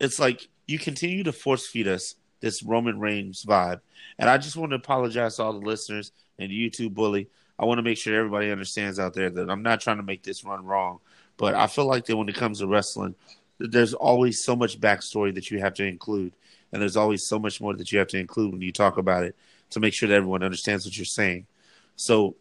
it's 0.00 0.18
like 0.18 0.48
you 0.66 0.78
continue 0.78 1.22
to 1.24 1.32
force 1.32 1.66
feed 1.66 1.88
us 1.88 2.16
this 2.40 2.62
Roman 2.62 3.00
Reigns 3.00 3.44
vibe. 3.44 3.80
And 4.18 4.28
I 4.28 4.36
just 4.36 4.56
want 4.56 4.70
to 4.70 4.76
apologize 4.76 5.36
to 5.36 5.44
all 5.44 5.52
the 5.52 5.66
listeners 5.66 6.12
and 6.38 6.50
YouTube 6.50 6.94
bully. 6.94 7.28
I 7.58 7.64
want 7.64 7.78
to 7.78 7.82
make 7.82 7.98
sure 7.98 8.14
everybody 8.14 8.50
understands 8.50 8.98
out 8.98 9.14
there 9.14 9.30
that 9.30 9.48
I'm 9.48 9.62
not 9.62 9.80
trying 9.80 9.98
to 9.98 10.02
make 10.02 10.22
this 10.22 10.44
run 10.44 10.66
wrong, 10.66 10.98
but 11.36 11.54
I 11.54 11.66
feel 11.68 11.86
like 11.86 12.04
that 12.06 12.16
when 12.16 12.28
it 12.28 12.34
comes 12.34 12.58
to 12.58 12.66
wrestling, 12.66 13.14
there's 13.58 13.94
always 13.94 14.42
so 14.42 14.56
much 14.56 14.80
backstory 14.80 15.32
that 15.34 15.50
you 15.50 15.60
have 15.60 15.74
to 15.74 15.86
include, 15.86 16.32
and 16.72 16.82
there's 16.82 16.96
always 16.96 17.24
so 17.24 17.38
much 17.38 17.60
more 17.60 17.74
that 17.74 17.92
you 17.92 17.98
have 18.00 18.08
to 18.08 18.18
include 18.18 18.52
when 18.52 18.62
you 18.62 18.72
talk 18.72 18.96
about 18.96 19.22
it 19.22 19.36
to 19.70 19.80
make 19.80 19.94
sure 19.94 20.08
that 20.08 20.16
everyone 20.16 20.42
understands 20.42 20.84
what 20.84 20.96
you're 20.96 21.04
saying. 21.04 21.46
So 21.94 22.34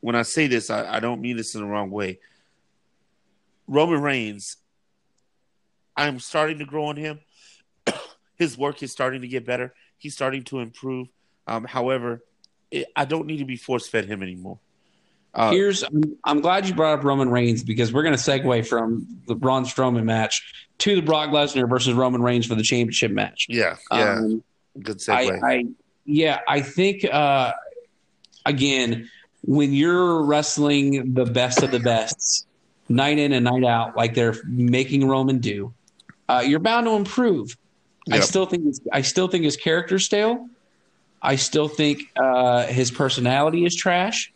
when 0.00 0.14
I 0.14 0.22
say 0.22 0.46
this, 0.46 0.70
I, 0.70 0.96
I 0.96 1.00
don't 1.00 1.20
mean 1.20 1.36
this 1.36 1.54
in 1.54 1.60
the 1.60 1.66
wrong 1.66 1.90
way. 1.90 2.20
Roman 3.66 4.00
Reigns 4.00 4.56
I'm 5.98 6.20
starting 6.20 6.58
to 6.60 6.64
grow 6.64 6.86
on 6.86 6.96
him. 6.96 7.18
His 8.36 8.56
work 8.56 8.82
is 8.84 8.92
starting 8.92 9.22
to 9.22 9.28
get 9.28 9.44
better. 9.44 9.74
He's 9.98 10.14
starting 10.14 10.44
to 10.44 10.60
improve. 10.60 11.08
Um, 11.48 11.64
however, 11.64 12.22
it, 12.70 12.86
I 12.94 13.04
don't 13.04 13.26
need 13.26 13.38
to 13.38 13.44
be 13.44 13.56
force 13.56 13.88
fed 13.88 14.04
him 14.04 14.22
anymore. 14.22 14.60
Uh, 15.34 15.50
Here's 15.50 15.84
I'm 16.24 16.40
glad 16.40 16.68
you 16.68 16.74
brought 16.74 17.00
up 17.00 17.04
Roman 17.04 17.30
Reigns 17.30 17.64
because 17.64 17.92
we're 17.92 18.04
going 18.04 18.16
to 18.16 18.20
segue 18.20 18.66
from 18.66 19.06
the 19.26 19.34
Braun 19.34 19.64
Strowman 19.64 20.04
match 20.04 20.68
to 20.78 20.94
the 20.94 21.02
Brock 21.02 21.30
Lesnar 21.30 21.68
versus 21.68 21.94
Roman 21.94 22.22
Reigns 22.22 22.46
for 22.46 22.54
the 22.54 22.62
championship 22.62 23.10
match. 23.10 23.46
Yeah, 23.48 23.76
yeah, 23.92 24.14
um, 24.14 24.42
good 24.80 24.98
segue. 24.98 25.42
I, 25.42 25.52
I, 25.52 25.64
yeah, 26.06 26.40
I 26.46 26.60
think 26.60 27.04
uh, 27.04 27.52
again 28.46 29.10
when 29.48 29.72
you're 29.72 30.22
wrestling 30.24 31.14
the 31.14 31.24
best 31.24 31.62
of 31.62 31.70
the 31.70 31.80
best, 31.80 32.46
night 32.90 33.18
in 33.18 33.32
and 33.32 33.44
night 33.46 33.64
out, 33.64 33.96
like 33.96 34.12
they're 34.12 34.34
making 34.44 35.08
Roman 35.08 35.38
do, 35.38 35.72
uh, 36.28 36.44
you're 36.46 36.58
bound 36.58 36.84
to 36.84 36.92
improve. 36.92 37.56
Yep. 38.06 38.16
I 38.16 38.20
still 38.20 38.44
think 38.44 38.76
I 38.92 39.00
still 39.00 39.26
think 39.26 39.44
his 39.44 39.56
character's 39.56 40.04
stale. 40.04 40.46
I 41.22 41.36
still 41.36 41.66
think 41.66 42.12
uh, 42.14 42.66
his 42.66 42.90
personality 42.90 43.64
is 43.64 43.74
trash. 43.74 44.30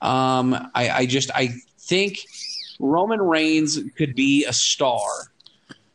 Um, 0.00 0.54
I, 0.74 0.88
I 0.88 1.06
just 1.06 1.30
I 1.34 1.50
think 1.78 2.20
Roman 2.78 3.20
Reigns 3.20 3.78
could 3.98 4.14
be 4.14 4.46
a 4.46 4.54
star 4.54 5.06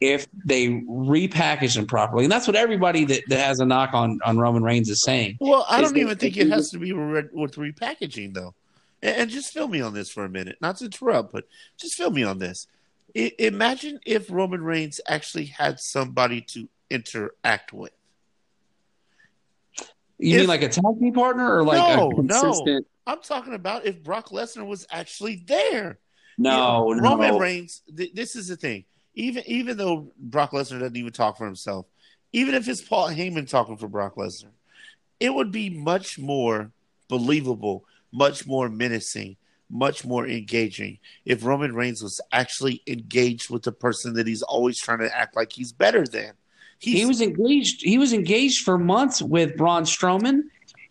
if 0.01 0.27
they 0.45 0.67
repackage 0.67 1.77
him 1.77 1.87
properly, 1.87 2.25
and 2.25 2.31
that's 2.31 2.47
what 2.47 2.55
everybody 2.55 3.05
that, 3.05 3.23
that 3.29 3.39
has 3.39 3.59
a 3.59 3.65
knock 3.65 3.93
on 3.93 4.19
on 4.25 4.37
Roman 4.37 4.63
Reigns 4.63 4.89
is 4.89 5.01
saying. 5.01 5.37
Well, 5.39 5.65
I 5.69 5.81
don't 5.81 5.97
even 5.97 6.17
think 6.17 6.37
it 6.37 6.49
has 6.49 6.71
to 6.71 6.79
be 6.79 6.93
with 6.93 7.55
repackaging 7.55 8.33
though. 8.33 8.53
And, 9.01 9.17
and 9.17 9.29
just 9.29 9.53
fill 9.53 9.67
me 9.67 9.81
on 9.81 9.93
this 9.93 10.09
for 10.09 10.25
a 10.25 10.29
minute, 10.29 10.57
not 10.61 10.77
to 10.77 10.85
interrupt, 10.85 11.31
but 11.31 11.45
just 11.77 11.95
fill 11.95 12.11
me 12.11 12.23
on 12.23 12.39
this 12.39 12.67
imagine 13.15 13.99
if 14.05 14.29
Roman 14.29 14.61
Reigns 14.61 14.99
actually 15.07 15.45
had 15.45 15.79
somebody 15.79 16.41
to 16.41 16.67
interact 16.89 17.71
with. 17.73 17.91
You 20.17 20.35
if, 20.35 20.41
mean 20.41 20.47
like 20.47 20.61
a 20.61 20.69
tag 20.69 20.83
team 20.99 21.13
partner 21.13 21.57
or 21.57 21.63
like 21.63 21.97
no, 21.97 22.09
a 22.09 22.15
consistent? 22.15 22.85
No. 23.07 23.13
I'm 23.13 23.21
talking 23.21 23.53
about 23.53 23.85
if 23.85 24.03
Brock 24.03 24.29
Lesnar 24.29 24.65
was 24.65 24.85
actually 24.89 25.43
there. 25.47 25.99
No, 26.37 26.89
you 26.93 27.01
know, 27.01 27.09
Roman. 27.09 27.37
Reigns. 27.37 27.81
Th- 27.95 28.13
this 28.13 28.35
is 28.35 28.47
the 28.47 28.57
thing. 28.57 28.85
Even 29.15 29.43
even 29.47 29.77
though 29.77 30.11
Brock 30.17 30.51
Lesnar 30.51 30.79
doesn't 30.79 30.97
even 30.97 31.13
talk 31.13 31.37
for 31.37 31.45
himself, 31.45 31.87
even 32.33 32.53
if 32.53 32.67
it's 32.67 32.81
Paul 32.81 33.09
Heyman 33.09 33.49
talking 33.49 33.77
for 33.77 33.87
Brock 33.87 34.15
Lesnar, 34.15 34.51
it 35.19 35.33
would 35.33 35.51
be 35.51 35.69
much 35.69 36.19
more 36.19 36.71
believable, 37.07 37.85
much 38.11 38.45
more 38.45 38.69
menacing, 38.69 39.37
much 39.69 40.05
more 40.05 40.27
engaging 40.27 40.99
if 41.23 41.45
Roman 41.45 41.73
Reigns 41.73 42.03
was 42.03 42.19
actually 42.31 42.81
engaged 42.87 43.49
with 43.49 43.63
the 43.63 43.71
person 43.71 44.13
that 44.15 44.27
he's 44.27 44.41
always 44.41 44.79
trying 44.79 44.99
to 44.99 45.15
act 45.15 45.35
like 45.35 45.51
he's 45.51 45.71
better 45.71 46.05
than. 46.05 46.33
He's, 46.79 46.99
he 46.99 47.05
was 47.05 47.21
engaged. 47.21 47.81
He 47.81 47.97
was 47.97 48.13
engaged 48.13 48.63
for 48.63 48.77
months 48.77 49.21
with 49.21 49.55
Braun 49.55 49.83
Strowman. 49.83 50.41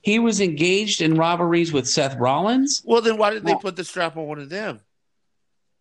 He 0.00 0.18
was 0.18 0.40
engaged 0.40 1.00
in 1.00 1.14
robberies 1.14 1.72
with 1.72 1.88
Seth 1.88 2.16
Rollins. 2.16 2.82
Well, 2.84 3.00
then 3.00 3.16
why 3.16 3.30
didn't 3.30 3.46
they 3.46 3.54
put 3.54 3.76
the 3.76 3.84
strap 3.84 4.16
on 4.16 4.26
one 4.26 4.38
of 4.38 4.48
them? 4.48 4.80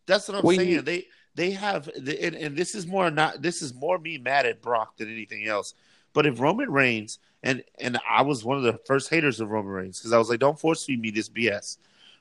That's 0.05 0.27
what 0.27 0.37
I'm 0.37 0.43
well, 0.43 0.55
saying. 0.55 0.69
You, 0.69 0.81
they 0.81 1.07
they 1.35 1.51
have, 1.51 1.87
and, 1.87 2.35
and 2.35 2.55
this 2.55 2.75
is 2.75 2.85
more 2.85 3.09
not. 3.09 3.41
This 3.41 3.61
is 3.61 3.73
more 3.73 3.97
me 3.97 4.17
mad 4.17 4.45
at 4.45 4.61
Brock 4.61 4.97
than 4.97 5.11
anything 5.11 5.47
else. 5.47 5.73
But 6.13 6.25
if 6.25 6.39
Roman 6.39 6.71
Reigns 6.71 7.19
and 7.41 7.63
and 7.79 7.99
I 8.09 8.21
was 8.21 8.43
one 8.43 8.57
of 8.57 8.63
the 8.63 8.79
first 8.85 9.09
haters 9.09 9.39
of 9.39 9.49
Roman 9.49 9.71
Reigns 9.71 9.99
because 9.99 10.13
I 10.13 10.17
was 10.17 10.29
like, 10.29 10.39
don't 10.39 10.59
force 10.59 10.85
feed 10.85 11.01
me 11.01 11.11
this 11.11 11.29
BS. 11.29 11.77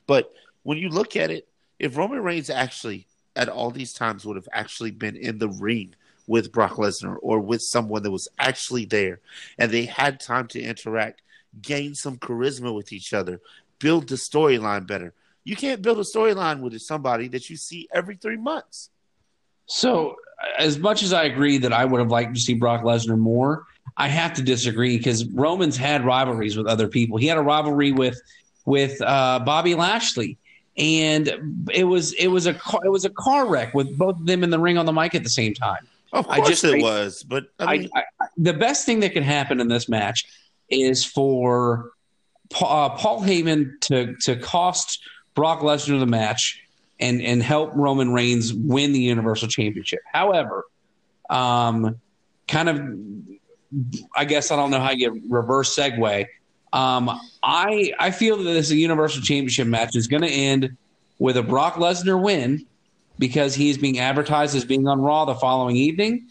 But 0.07 0.33
when 0.63 0.79
you 0.79 0.89
look 0.89 1.17
at 1.17 1.31
it, 1.31 1.49
if 1.79 1.97
Roman 1.97 2.23
Reigns 2.23 2.51
actually 2.51 3.07
at 3.37 3.49
all 3.49 3.71
these 3.71 3.93
times 3.93 4.25
would 4.25 4.37
have 4.37 4.49
actually 4.53 4.91
been 4.91 5.17
in 5.17 5.39
the 5.39 5.49
ring 5.49 5.95
with 6.27 6.53
Brock 6.53 6.73
Lesnar 6.73 7.17
or 7.23 7.41
with 7.41 7.63
someone 7.63 8.03
that 8.03 8.11
was 8.11 8.29
actually 8.39 8.85
there 8.85 9.21
and 9.59 9.71
they 9.71 9.85
had 9.87 10.21
time 10.21 10.47
to 10.49 10.61
interact, 10.61 11.23
gain 11.61 11.95
some 11.95 12.17
charisma 12.17 12.75
with 12.75 12.93
each 12.93 13.13
other, 13.13 13.41
build 13.79 14.09
the 14.09 14.15
storyline 14.15 14.87
better, 14.87 15.13
You 15.45 15.57
can't 15.57 15.83
build 15.83 15.99
a 15.99 16.03
storyline 16.03 16.61
with 16.61 16.79
somebody 16.81 17.29
that 17.29 17.51
you 17.51 17.57
see 17.57 17.89
every 17.93 18.17
three 18.17 18.37
months. 18.37 18.91
So, 19.67 20.17
as 20.59 20.79
much 20.79 21.03
as 21.03 21.13
I 21.13 21.25
agree 21.25 21.59
that 21.59 21.73
I 21.73 21.85
would 21.85 22.01
have 22.01 22.11
liked 22.11 22.35
to 22.35 22.41
see 22.41 22.55
Brock 22.55 22.83
Lesnar 22.83 23.19
more, 23.19 23.65
I 23.97 24.09
have 24.09 24.33
to 24.35 24.43
disagree 24.43 24.97
because 24.99 25.25
Roman's 25.27 25.77
had 25.77 26.05
rivalries 26.05 26.57
with 26.57 26.67
other 26.67 26.89
people. 26.89 27.17
He 27.19 27.27
had 27.27 27.39
a 27.39 27.43
rivalry 27.43 27.93
with 27.93 28.21
with 28.65 29.01
uh, 29.03 29.41
Bobby 29.45 29.75
Lashley, 29.75 30.39
and 30.77 31.65
it 31.73 31.85
was 31.85 32.13
it 32.15 32.29
was 32.29 32.47
a 32.47 32.55
car, 32.55 32.81
it 32.85 32.89
was 32.89 33.05
a 33.05 33.11
car 33.11 33.47
wreck 33.47 33.75
with 33.75 33.97
both 33.99 34.19
of 34.19 34.27
them 34.27 34.43
in 34.45 34.51
the 34.51 34.59
ring 34.59 34.79
on 34.79 34.87
the 34.87 34.93
mic 34.93 35.15
at 35.15 35.23
the 35.23 35.31
same 35.31 35.55
time. 35.55 35.87
Of 36.13 36.27
course, 36.29 36.49
just- 36.49 36.65
it 36.65 36.83
was, 36.83 37.23
but 37.23 37.45
I 37.59 37.79
mean, 37.79 37.91
I, 37.95 38.01
I, 38.21 38.27
the 38.37 38.53
best 38.53 38.85
thing 38.85 39.01
that 39.01 39.13
can 39.13 39.23
happen 39.23 39.61
in 39.61 39.69
this 39.69 39.89
match 39.89 40.27
is 40.69 41.05
for 41.05 41.91
uh, 42.61 42.91
Paul 42.91 43.23
Heyman 43.23 43.81
to 43.83 44.15
to 44.23 44.37
cost 44.37 45.01
Brock 45.35 45.61
Lesnar 45.61 45.99
the 45.99 46.07
match 46.07 46.62
and 47.03 47.21
and 47.21 47.43
help 47.43 47.73
Roman 47.75 48.13
Reigns 48.13 48.55
win 48.55 48.93
the 48.93 49.01
Universal 49.01 49.49
Championship. 49.49 50.01
However, 50.11 50.65
um, 51.29 52.01
kind 52.47 52.69
of, 52.69 52.81
I 54.17 54.25
guess 54.25 54.51
I 54.53 54.57
don't 54.57 54.71
know 54.71 54.81
how 54.81 54.93
you 54.93 55.21
reverse 55.29 55.77
segue. 55.77 56.27
Um, 56.73 57.21
I 57.43 57.93
I 57.99 58.13
feel 58.13 58.39
that 58.39 58.45
this 58.45 58.71
Universal 58.71 59.23
Championship 59.23 59.67
match 59.67 59.97
is 59.97 60.07
going 60.07 60.23
to 60.23 60.31
end 60.31 60.77
with 61.19 61.37
a 61.37 61.43
Brock 61.43 61.75
Lesnar 61.75 62.23
win 62.23 62.65
because 63.19 63.55
he's 63.55 63.77
being 63.77 63.99
advertised 63.99 64.55
as 64.55 64.65
being 64.65 64.87
on 64.87 65.01
Raw 65.01 65.25
the 65.25 65.35
following 65.35 65.77
evening, 65.77 66.29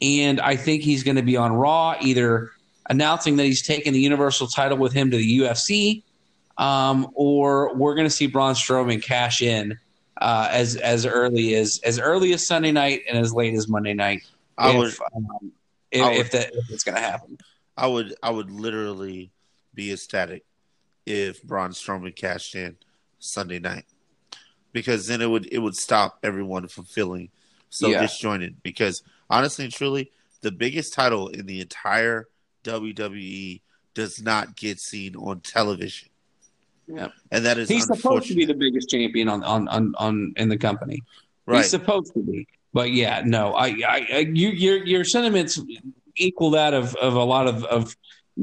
and 0.00 0.40
I 0.40 0.54
think 0.54 0.82
he's 0.82 1.02
going 1.02 1.16
to 1.16 1.22
be 1.22 1.36
on 1.36 1.52
Raw 1.52 1.96
either 2.00 2.52
announcing 2.88 3.36
that 3.36 3.44
he's 3.44 3.66
taking 3.66 3.92
the 3.92 4.00
Universal 4.00 4.46
title 4.46 4.78
with 4.78 4.92
him 4.92 5.10
to 5.10 5.16
the 5.16 5.38
UFC, 5.40 6.02
um, 6.56 7.10
or 7.14 7.74
we're 7.74 7.96
going 7.96 8.06
to 8.06 8.14
see 8.14 8.28
Braun 8.28 8.54
Strowman 8.54 9.02
cash 9.02 9.42
in 9.42 9.76
uh, 10.20 10.48
as 10.50 10.76
as 10.76 11.06
early 11.06 11.54
as 11.54 11.80
as 11.84 11.98
early 11.98 12.32
as 12.32 12.46
Sunday 12.46 12.72
night 12.72 13.02
and 13.08 13.18
as 13.18 13.32
late 13.34 13.54
as 13.54 13.68
Monday 13.68 13.94
night. 13.94 14.22
I 14.56 14.70
if, 14.70 14.76
would, 14.76 14.94
um, 15.16 15.52
if, 15.90 16.02
I 16.02 16.08
would- 16.10 16.16
if 16.18 16.30
that 16.32 16.54
if 16.54 16.70
it's 16.70 16.84
going 16.84 16.96
to 16.96 17.00
happen. 17.00 17.38
I 17.76 17.88
would, 17.88 18.14
I 18.22 18.30
would 18.30 18.50
literally 18.52 19.32
be 19.74 19.92
ecstatic 19.92 20.44
if 21.06 21.42
Braun 21.42 21.70
Strowman 21.70 22.14
cashed 22.14 22.54
in 22.54 22.76
Sunday 23.18 23.58
night, 23.58 23.84
because 24.72 25.08
then 25.08 25.20
it 25.20 25.26
would, 25.28 25.48
it 25.52 25.58
would 25.58 25.74
stop 25.74 26.20
everyone 26.22 26.68
from 26.68 26.84
feeling 26.84 27.30
so 27.70 27.88
Yeah. 27.88 28.00
disjointed. 28.02 28.62
Because 28.62 29.02
honestly 29.28 29.64
and 29.64 29.74
truly, 29.74 30.12
the 30.40 30.52
biggest 30.52 30.94
title 30.94 31.26
in 31.26 31.46
the 31.46 31.60
entire 31.60 32.28
WWE 32.62 33.60
does 33.94 34.22
not 34.22 34.54
get 34.56 34.78
seen 34.78 35.16
on 35.16 35.40
television, 35.40 36.10
Yep. 36.86 37.12
and 37.30 37.44
that 37.46 37.58
is 37.58 37.68
He's 37.68 37.86
supposed 37.86 38.28
to 38.28 38.34
be 38.34 38.44
the 38.44 38.54
biggest 38.54 38.90
champion 38.90 39.28
on 39.28 39.42
on 39.44 39.68
on, 39.68 39.94
on 39.98 40.34
in 40.36 40.48
the 40.48 40.56
company. 40.58 41.02
right. 41.46 41.58
He's 41.58 41.70
supposed 41.70 42.12
to 42.14 42.20
be. 42.20 42.46
But 42.72 42.92
yeah, 42.92 43.22
no, 43.24 43.52
I, 43.52 43.68
I, 43.68 44.08
I 44.12 44.18
you, 44.32 44.48
your 44.48 44.84
your 44.84 45.04
sentiments 45.04 45.60
equal 46.16 46.50
that 46.50 46.74
of, 46.74 46.94
of 46.96 47.14
a 47.14 47.22
lot 47.24 47.46
of, 47.46 47.64
of 47.64 47.96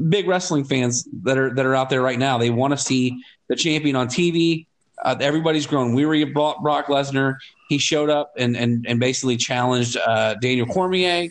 big 0.08 0.26
wrestling 0.26 0.64
fans 0.64 1.06
that 1.22 1.36
are 1.38 1.54
that 1.54 1.66
are 1.66 1.74
out 1.74 1.90
there 1.90 2.00
right 2.02 2.18
now. 2.18 2.38
They 2.38 2.50
want 2.50 2.72
to 2.72 2.78
see 2.78 3.22
the 3.48 3.56
champion 3.56 3.94
on 3.96 4.08
TV. 4.08 4.66
Uh, 5.04 5.16
everybody's 5.20 5.66
grown 5.66 5.94
weary 5.94 6.22
of 6.22 6.32
Brock, 6.32 6.62
Brock 6.62 6.86
Lesnar. 6.86 7.36
He 7.68 7.76
showed 7.78 8.08
up 8.08 8.32
and 8.38 8.56
and, 8.56 8.86
and 8.88 8.98
basically 8.98 9.36
challenged 9.36 9.96
uh, 9.98 10.34
Daniel 10.40 10.66
Cormier 10.66 11.28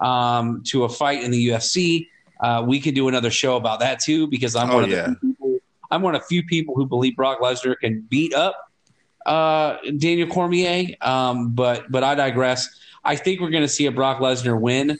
um, 0.00 0.62
to 0.66 0.84
a 0.84 0.88
fight 0.88 1.22
in 1.22 1.30
the 1.30 1.48
UFC. 1.48 2.08
Uh, 2.40 2.64
we 2.66 2.80
could 2.80 2.94
do 2.94 3.06
another 3.08 3.30
show 3.30 3.56
about 3.56 3.80
that 3.80 4.00
too 4.00 4.26
because 4.26 4.56
I'm 4.56 4.70
Oh, 4.70 4.74
one 4.74 4.84
of 4.84 4.90
yeah. 4.90 5.14
the 5.22 5.31
I'm 5.92 6.00
one 6.00 6.14
of 6.14 6.24
few 6.26 6.42
people 6.42 6.74
who 6.74 6.86
believe 6.86 7.14
Brock 7.16 7.40
Lesnar 7.40 7.78
can 7.78 8.00
beat 8.00 8.32
up 8.34 8.56
uh, 9.26 9.76
Daniel 9.98 10.26
Cormier. 10.26 10.96
Um, 11.02 11.50
but 11.52 11.92
but 11.92 12.02
I 12.02 12.14
digress. 12.14 12.68
I 13.04 13.14
think 13.16 13.40
we're 13.40 13.50
going 13.50 13.62
to 13.62 13.68
see 13.68 13.86
a 13.86 13.92
Brock 13.92 14.18
Lesnar 14.18 14.58
win 14.58 14.98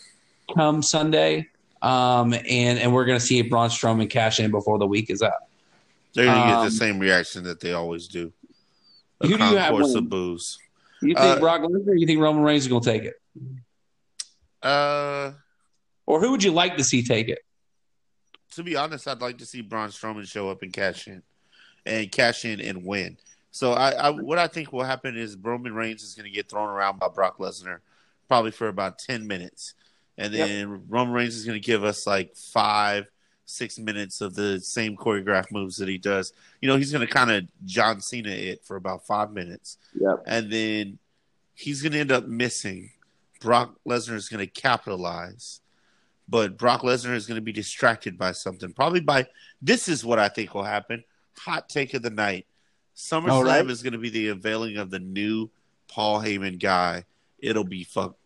come 0.54 0.82
Sunday, 0.82 1.48
um, 1.80 2.34
and 2.34 2.78
and 2.78 2.92
we're 2.92 3.06
going 3.06 3.18
to 3.18 3.24
see 3.24 3.38
a 3.38 3.42
Braun 3.42 3.70
Strowman 3.70 4.10
cash 4.10 4.38
in 4.38 4.50
before 4.50 4.78
the 4.78 4.86
week 4.86 5.08
is 5.08 5.22
up. 5.22 5.48
They're 6.14 6.26
gonna 6.26 6.50
get 6.50 6.58
um, 6.58 6.64
the 6.66 6.70
same 6.70 6.98
reaction 6.98 7.44
that 7.44 7.60
they 7.60 7.72
always 7.72 8.06
do. 8.06 8.30
A 9.22 9.28
Who 9.28 9.38
do 9.38 9.44
you 9.44 9.56
have 9.56 9.72
winning? 9.72 9.96
of 9.96 10.10
booze. 10.10 10.58
You 11.00 11.14
think 11.14 11.18
Uh, 11.18 11.40
Brock 11.40 11.62
Lesnar? 11.62 11.98
You 11.98 12.06
think 12.06 12.20
Roman 12.20 12.42
Reigns 12.42 12.64
is 12.64 12.68
going 12.68 12.82
to 12.82 12.92
take 12.92 13.04
it, 13.04 13.14
Uh, 14.62 15.32
or 16.04 16.20
who 16.20 16.32
would 16.32 16.44
you 16.44 16.52
like 16.52 16.76
to 16.76 16.84
see 16.84 17.02
take 17.02 17.28
it? 17.28 17.38
To 18.52 18.62
be 18.62 18.76
honest, 18.76 19.08
I'd 19.08 19.20
like 19.20 19.38
to 19.38 19.46
see 19.46 19.60
Braun 19.60 19.88
Strowman 19.90 20.26
show 20.28 20.50
up 20.50 20.62
and 20.62 20.72
cash 20.72 21.08
in, 21.08 21.22
and 21.86 22.10
cash 22.12 22.44
in 22.44 22.60
and 22.60 22.84
win. 22.84 23.16
So 23.50 23.72
I, 23.72 23.90
I 23.90 24.10
what 24.10 24.38
I 24.38 24.46
think 24.46 24.72
will 24.72 24.84
happen 24.84 25.16
is 25.16 25.36
Roman 25.36 25.74
Reigns 25.74 26.02
is 26.02 26.14
going 26.14 26.24
to 26.24 26.34
get 26.34 26.48
thrown 26.48 26.68
around 26.68 26.98
by 26.98 27.08
Brock 27.08 27.38
Lesnar, 27.38 27.78
probably 28.28 28.50
for 28.50 28.68
about 28.68 28.98
ten 28.98 29.26
minutes, 29.26 29.74
and 30.16 30.32
Yep. 30.32 30.48
then 30.48 30.82
Roman 30.88 31.12
Reigns 31.14 31.36
is 31.36 31.44
going 31.44 31.60
to 31.60 31.66
give 31.66 31.84
us 31.84 32.06
like 32.06 32.34
five, 32.36 33.10
six 33.44 33.78
minutes 33.78 34.20
of 34.20 34.34
the 34.34 34.60
same 34.60 34.96
choreographed 34.96 35.50
moves 35.52 35.76
that 35.78 35.88
he 35.88 35.98
does. 35.98 36.32
You 36.60 36.68
know, 36.68 36.76
he's 36.76 36.92
going 36.92 37.06
to 37.06 37.12
kind 37.12 37.30
of 37.30 37.44
John 37.64 38.00
Cena 38.00 38.30
it 38.30 38.64
for 38.64 38.76
about 38.76 39.06
five 39.06 39.32
minutes, 39.32 39.76
Yep. 40.00 40.22
and 40.26 40.50
then 40.50 40.98
he's 41.54 41.82
going 41.82 41.92
to 41.92 41.98
end 42.00 42.12
up 42.12 42.26
missing. 42.26 42.90
Brock 43.40 43.74
Lesnar 43.86 44.14
is 44.14 44.28
going 44.28 44.38
to 44.38 44.46
capitalize, 44.46 45.60
but 46.28 46.56
Brock 46.56 46.82
Lesnar 46.82 47.14
is 47.14 47.26
going 47.26 47.36
to 47.36 47.42
be 47.42 47.52
distracted 47.52 48.16
by 48.18 48.32
something. 48.32 48.72
Probably 48.72 49.00
by 49.00 49.26
this 49.60 49.88
is 49.88 50.04
what 50.04 50.18
I 50.18 50.28
think 50.28 50.54
will 50.54 50.64
happen. 50.64 51.04
Hot 51.38 51.68
take 51.68 51.94
of 51.94 52.02
the 52.02 52.10
night: 52.10 52.46
SummerSlam 52.96 53.44
right. 53.44 53.70
is 53.70 53.82
going 53.82 53.94
to 53.94 53.98
be 53.98 54.10
the 54.10 54.30
unveiling 54.30 54.76
of 54.76 54.90
the 54.90 54.98
new 54.98 55.50
Paul 55.88 56.20
Heyman 56.20 56.58
guy. 56.58 57.04
It'll 57.38 57.64
be 57.64 57.84
fuck. 57.84 58.16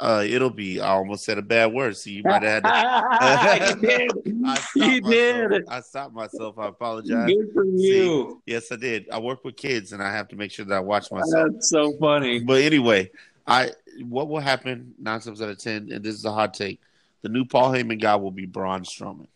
Uh, 0.00 0.24
it'll 0.24 0.50
be. 0.50 0.80
I 0.80 0.90
almost 0.90 1.24
said 1.24 1.38
a 1.38 1.42
bad 1.42 1.72
word, 1.72 1.96
so 1.96 2.10
you 2.10 2.22
might 2.22 2.42
have 2.42 2.62
had 2.62 3.80
to. 3.80 3.80
you 3.82 3.88
did. 3.88 4.10
I 4.46 4.54
stopped 4.54 4.76
You 4.76 5.00
myself. 5.02 5.50
did. 5.50 5.68
I 5.68 5.80
stopped 5.80 6.14
myself. 6.14 6.58
I 6.58 6.68
apologize. 6.68 7.26
Good 7.26 7.52
for 7.52 7.64
you. 7.64 8.40
Yes, 8.46 8.70
I 8.70 8.76
did. 8.76 9.08
I 9.10 9.18
work 9.18 9.44
with 9.44 9.56
kids, 9.56 9.92
and 9.92 10.00
I 10.00 10.12
have 10.12 10.28
to 10.28 10.36
make 10.36 10.52
sure 10.52 10.64
that 10.66 10.74
I 10.74 10.80
watch 10.80 11.10
myself. 11.10 11.52
That's 11.52 11.70
so 11.70 11.92
funny. 11.98 12.38
But 12.38 12.62
anyway, 12.62 13.10
I 13.46 13.72
what 14.04 14.28
will 14.28 14.40
happen 14.40 14.94
nine 15.00 15.18
times 15.18 15.42
out 15.42 15.48
of 15.48 15.58
ten, 15.58 15.90
and 15.90 16.04
this 16.04 16.14
is 16.14 16.24
a 16.24 16.32
hot 16.32 16.54
take: 16.54 16.80
the 17.22 17.28
new 17.28 17.44
Paul 17.44 17.72
Heyman 17.72 18.00
guy 18.00 18.16
will 18.16 18.30
be 18.30 18.46
Braun 18.46 18.82
Strowman, 18.82 19.26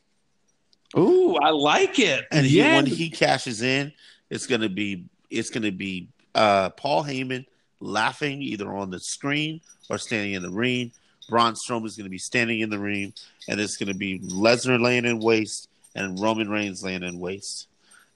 Ooh, 0.97 1.37
I 1.37 1.51
like 1.51 1.99
it. 1.99 2.27
and 2.31 2.47
he, 2.47 2.59
yeah. 2.59 2.77
when 2.77 2.87
he 2.87 3.11
cashes 3.11 3.63
in, 3.63 3.93
it's 4.31 4.47
gonna 4.47 4.69
be 4.69 5.05
it's 5.31 5.51
gonna 5.51 5.73
be 5.73 6.09
uh, 6.35 6.71
Paul 6.71 7.05
Heyman 7.05 7.47
laughing 7.81 8.43
either 8.43 8.73
on 8.75 8.91
the 8.91 9.01
screen 9.01 9.61
or 9.91 9.99
standing 9.99 10.35
in 10.35 10.43
the 10.43 10.51
ring. 10.51 10.93
Braun 11.29 11.55
Strowman 11.55 11.87
is 11.87 11.97
gonna 11.97 12.11
be 12.11 12.19
standing 12.19 12.61
in 12.61 12.71
the 12.71 12.79
ring, 12.79 13.13
and 13.49 13.61
it's 13.61 13.77
gonna 13.77 13.95
be 13.95 14.19
Lesnar 14.21 14.81
laying 14.81 15.05
in 15.05 15.19
waste 15.19 15.69
and 15.95 16.19
Roman 16.21 16.49
Reigns 16.49 16.83
laying 16.83 17.03
in 17.03 17.19
waste. 17.19 17.69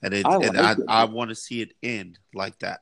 And 0.03 0.13
it, 0.13 0.25
I 0.25 0.35
and 0.35 0.57
I, 0.57 0.71
it. 0.73 0.79
I 0.87 1.05
want 1.05 1.29
to 1.29 1.35
see 1.35 1.61
it 1.61 1.73
end 1.81 2.19
like 2.33 2.59
that. 2.59 2.81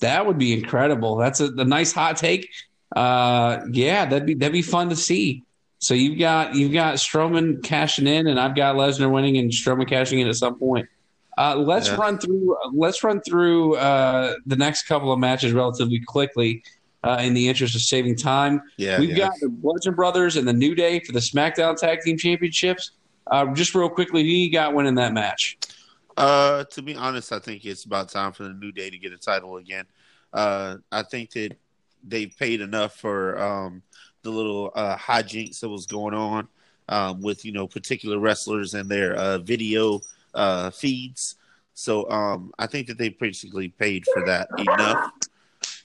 That 0.00 0.26
would 0.26 0.38
be 0.38 0.52
incredible. 0.52 1.16
That's 1.16 1.40
a, 1.40 1.46
a 1.46 1.64
nice 1.64 1.92
hot 1.92 2.16
take. 2.16 2.48
Uh, 2.94 3.60
yeah, 3.70 4.04
that'd 4.06 4.26
be 4.26 4.34
that'd 4.34 4.52
be 4.52 4.62
fun 4.62 4.88
to 4.88 4.96
see. 4.96 5.44
So 5.80 5.94
you've 5.94 6.18
got 6.18 6.54
you've 6.54 6.72
got 6.72 6.96
Strowman 6.96 7.62
cashing 7.62 8.06
in, 8.06 8.26
and 8.26 8.38
I've 8.38 8.54
got 8.54 8.76
Lesnar 8.76 9.10
winning 9.10 9.38
and 9.38 9.50
Strowman 9.50 9.88
cashing 9.88 10.20
in 10.20 10.28
at 10.28 10.36
some 10.36 10.58
point. 10.58 10.86
Uh, 11.38 11.56
let's 11.56 11.88
Yeah. 11.88 11.96
run 11.96 12.18
through 12.18 12.54
let's 12.74 13.02
run 13.02 13.20
through 13.22 13.76
uh, 13.76 14.34
the 14.44 14.56
next 14.56 14.82
couple 14.84 15.10
of 15.10 15.18
matches 15.18 15.52
relatively 15.52 15.98
quickly 16.00 16.62
uh, 17.02 17.18
in 17.22 17.32
the 17.32 17.48
interest 17.48 17.74
of 17.74 17.80
saving 17.80 18.14
time. 18.16 18.60
Yeah, 18.76 19.00
We've 19.00 19.10
yeah. 19.10 19.28
got 19.28 19.32
the 19.40 19.48
Bludgeon 19.48 19.94
Brothers 19.94 20.36
and 20.36 20.46
the 20.46 20.52
New 20.52 20.74
Day 20.74 21.00
for 21.00 21.12
the 21.12 21.18
SmackDown 21.20 21.76
Tag 21.78 22.00
Team 22.02 22.18
Championships. 22.18 22.90
Uh, 23.26 23.46
just 23.54 23.74
real 23.74 23.88
quickly, 23.88 24.22
who 24.22 24.28
you 24.28 24.52
got 24.52 24.74
winning 24.74 24.96
that 24.96 25.14
match? 25.14 25.56
Uh, 26.16 26.64
to 26.64 26.82
be 26.82 26.94
honest, 26.94 27.32
I 27.32 27.38
think 27.38 27.64
it's 27.64 27.84
about 27.84 28.10
time 28.10 28.32
for 28.32 28.42
the 28.42 28.52
New 28.52 28.72
Day 28.72 28.90
to 28.90 28.98
get 28.98 29.12
a 29.12 29.16
title 29.16 29.56
again. 29.56 29.86
Uh, 30.32 30.76
I 30.92 31.04
think 31.04 31.30
that 31.32 31.56
they've 32.06 32.34
paid 32.38 32.60
enough 32.60 32.96
for 32.96 33.40
um, 33.40 33.82
the 34.22 34.30
little 34.30 34.70
uh, 34.74 34.96
hijinks 34.96 35.60
that 35.60 35.68
was 35.68 35.86
going 35.86 36.14
on 36.14 36.48
um, 36.88 37.20
with 37.20 37.44
you 37.44 37.52
know 37.52 37.66
particular 37.66 38.18
wrestlers 38.18 38.74
and 38.74 38.88
their 38.88 39.14
uh, 39.14 39.38
video 39.38 40.00
uh, 40.34 40.70
feeds. 40.70 41.36
So 41.74 42.10
um, 42.10 42.52
I 42.58 42.66
think 42.66 42.88
that 42.88 42.98
they 42.98 43.08
basically 43.10 43.68
paid 43.68 44.04
for 44.12 44.24
that 44.26 44.48
enough. 44.58 45.12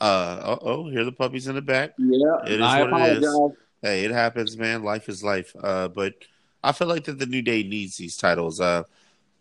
Uh 0.01 0.57
oh, 0.61 0.89
here 0.89 1.01
are 1.01 1.05
the 1.05 1.11
puppies 1.11 1.47
in 1.47 1.55
the 1.55 1.61
back. 1.61 1.93
Yeah, 1.97 2.43
It 2.45 2.59
is 2.59 2.61
I 2.61 2.83
what 2.83 3.01
it 3.01 3.23
is. 3.23 3.51
Hey, 3.81 4.03
it 4.03 4.11
happens, 4.11 4.57
man. 4.57 4.83
Life 4.83 5.07
is 5.09 5.23
life. 5.23 5.55
Uh, 5.61 5.87
but 5.87 6.15
I 6.63 6.71
feel 6.71 6.87
like 6.87 7.05
that 7.05 7.19
the 7.19 7.25
New 7.25 7.41
Day 7.41 7.63
needs 7.63 7.97
these 7.97 8.17
titles. 8.17 8.59
Uh, 8.59 8.83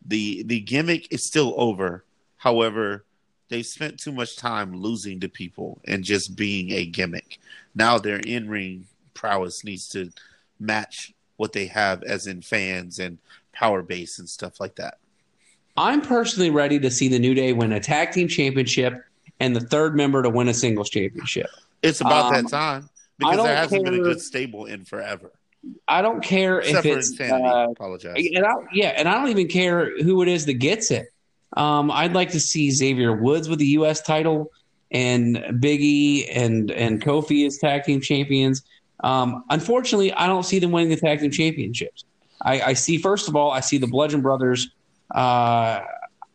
the 0.07 0.43
the 0.45 0.61
gimmick 0.61 1.13
is 1.13 1.25
still 1.25 1.55
over. 1.57 2.05
However, 2.37 3.05
they 3.49 3.63
spent 3.63 3.99
too 4.01 4.13
much 4.13 4.37
time 4.37 4.75
losing 4.77 5.21
to 5.21 5.29
people 5.29 5.81
and 5.87 6.03
just 6.05 6.37
being 6.37 6.71
a 6.73 6.87
gimmick. 6.87 7.39
Now 7.75 7.99
their 7.99 8.19
in 8.19 8.49
ring 8.49 8.87
prowess 9.15 9.65
needs 9.65 9.89
to 9.91 10.11
match 10.59 11.13
what 11.37 11.53
they 11.53 11.67
have 11.67 12.03
as 12.03 12.27
in 12.27 12.41
fans 12.43 12.99
and 12.99 13.19
power 13.53 13.83
base 13.83 14.19
and 14.19 14.29
stuff 14.29 14.61
like 14.61 14.77
that. 14.77 14.99
I'm 15.77 16.01
personally 16.01 16.51
ready 16.51 16.79
to 16.81 16.91
see 16.91 17.09
the 17.09 17.19
New 17.19 17.35
Day 17.35 17.53
win 17.53 17.73
a 17.73 17.81
tag 17.81 18.13
team 18.13 18.29
championship 18.29 18.95
and 19.41 19.55
the 19.55 19.61
third 19.61 19.97
member 19.97 20.23
to 20.23 20.31
win 20.31 20.49
a 20.49 20.55
singles 20.55 20.89
championship. 20.91 21.49
It's 21.83 22.01
about 22.01 22.27
Um, 22.35 22.45
that 22.45 22.51
time 22.51 22.89
because 23.19 23.43
there 23.45 23.57
hasn't 23.57 23.85
been 23.85 23.95
a 23.95 23.97
care- 23.99 24.05
good 24.05 24.21
stable 24.21 24.67
in 24.67 24.85
forever. 24.85 25.33
I 25.89 26.03
don't 26.03 26.23
care 26.23 26.61
Except 26.61 26.85
if 26.87 26.93
for 26.93 26.99
it's 26.99 27.11
insanity. 27.11 27.45
uh, 27.45 27.71
Apologize. 27.71 28.15
and 28.35 28.45
I, 28.45 28.53
yeah, 28.73 28.89
and 28.97 29.09
I 29.09 29.15
don't 29.15 29.31
even 29.31 29.49
care 29.49 29.91
who 30.03 30.21
it 30.23 30.29
is 30.29 30.45
that 30.47 30.55
gets 30.55 30.91
it. 30.91 31.09
Um, 31.55 31.91
I'd 31.91 32.13
like 32.15 32.31
to 32.33 32.41
see 32.41 32.71
Xavier 32.71 33.13
Woods 33.13 33.49
with 33.49 33.59
the 33.59 33.67
U.S. 33.79 34.01
title 34.03 34.51
and 34.91 35.37
Biggie 35.37 36.29
and 36.33 36.71
and 36.71 37.03
Kofi 37.03 37.47
as 37.47 37.59
tag 37.59 37.85
team 37.85 38.01
champions. 38.01 38.63
Um, 39.03 39.45
unfortunately, 39.51 40.13
I 40.13 40.27
don't 40.27 40.45
see 40.45 40.59
them 40.59 40.73
winning 40.73 40.91
the 40.91 40.97
tag 40.97 41.21
team 41.21 41.31
championships. 41.31 42.05
I, 42.43 42.61
I 42.61 42.73
see 42.75 42.99
first 42.99 43.29
of 43.29 43.37
all, 43.37 43.51
I 43.51 43.61
see 43.61 43.79
the 43.79 43.87
Bludgeon 43.87 44.21
Brothers. 44.21 44.69
Uh, 45.15 45.81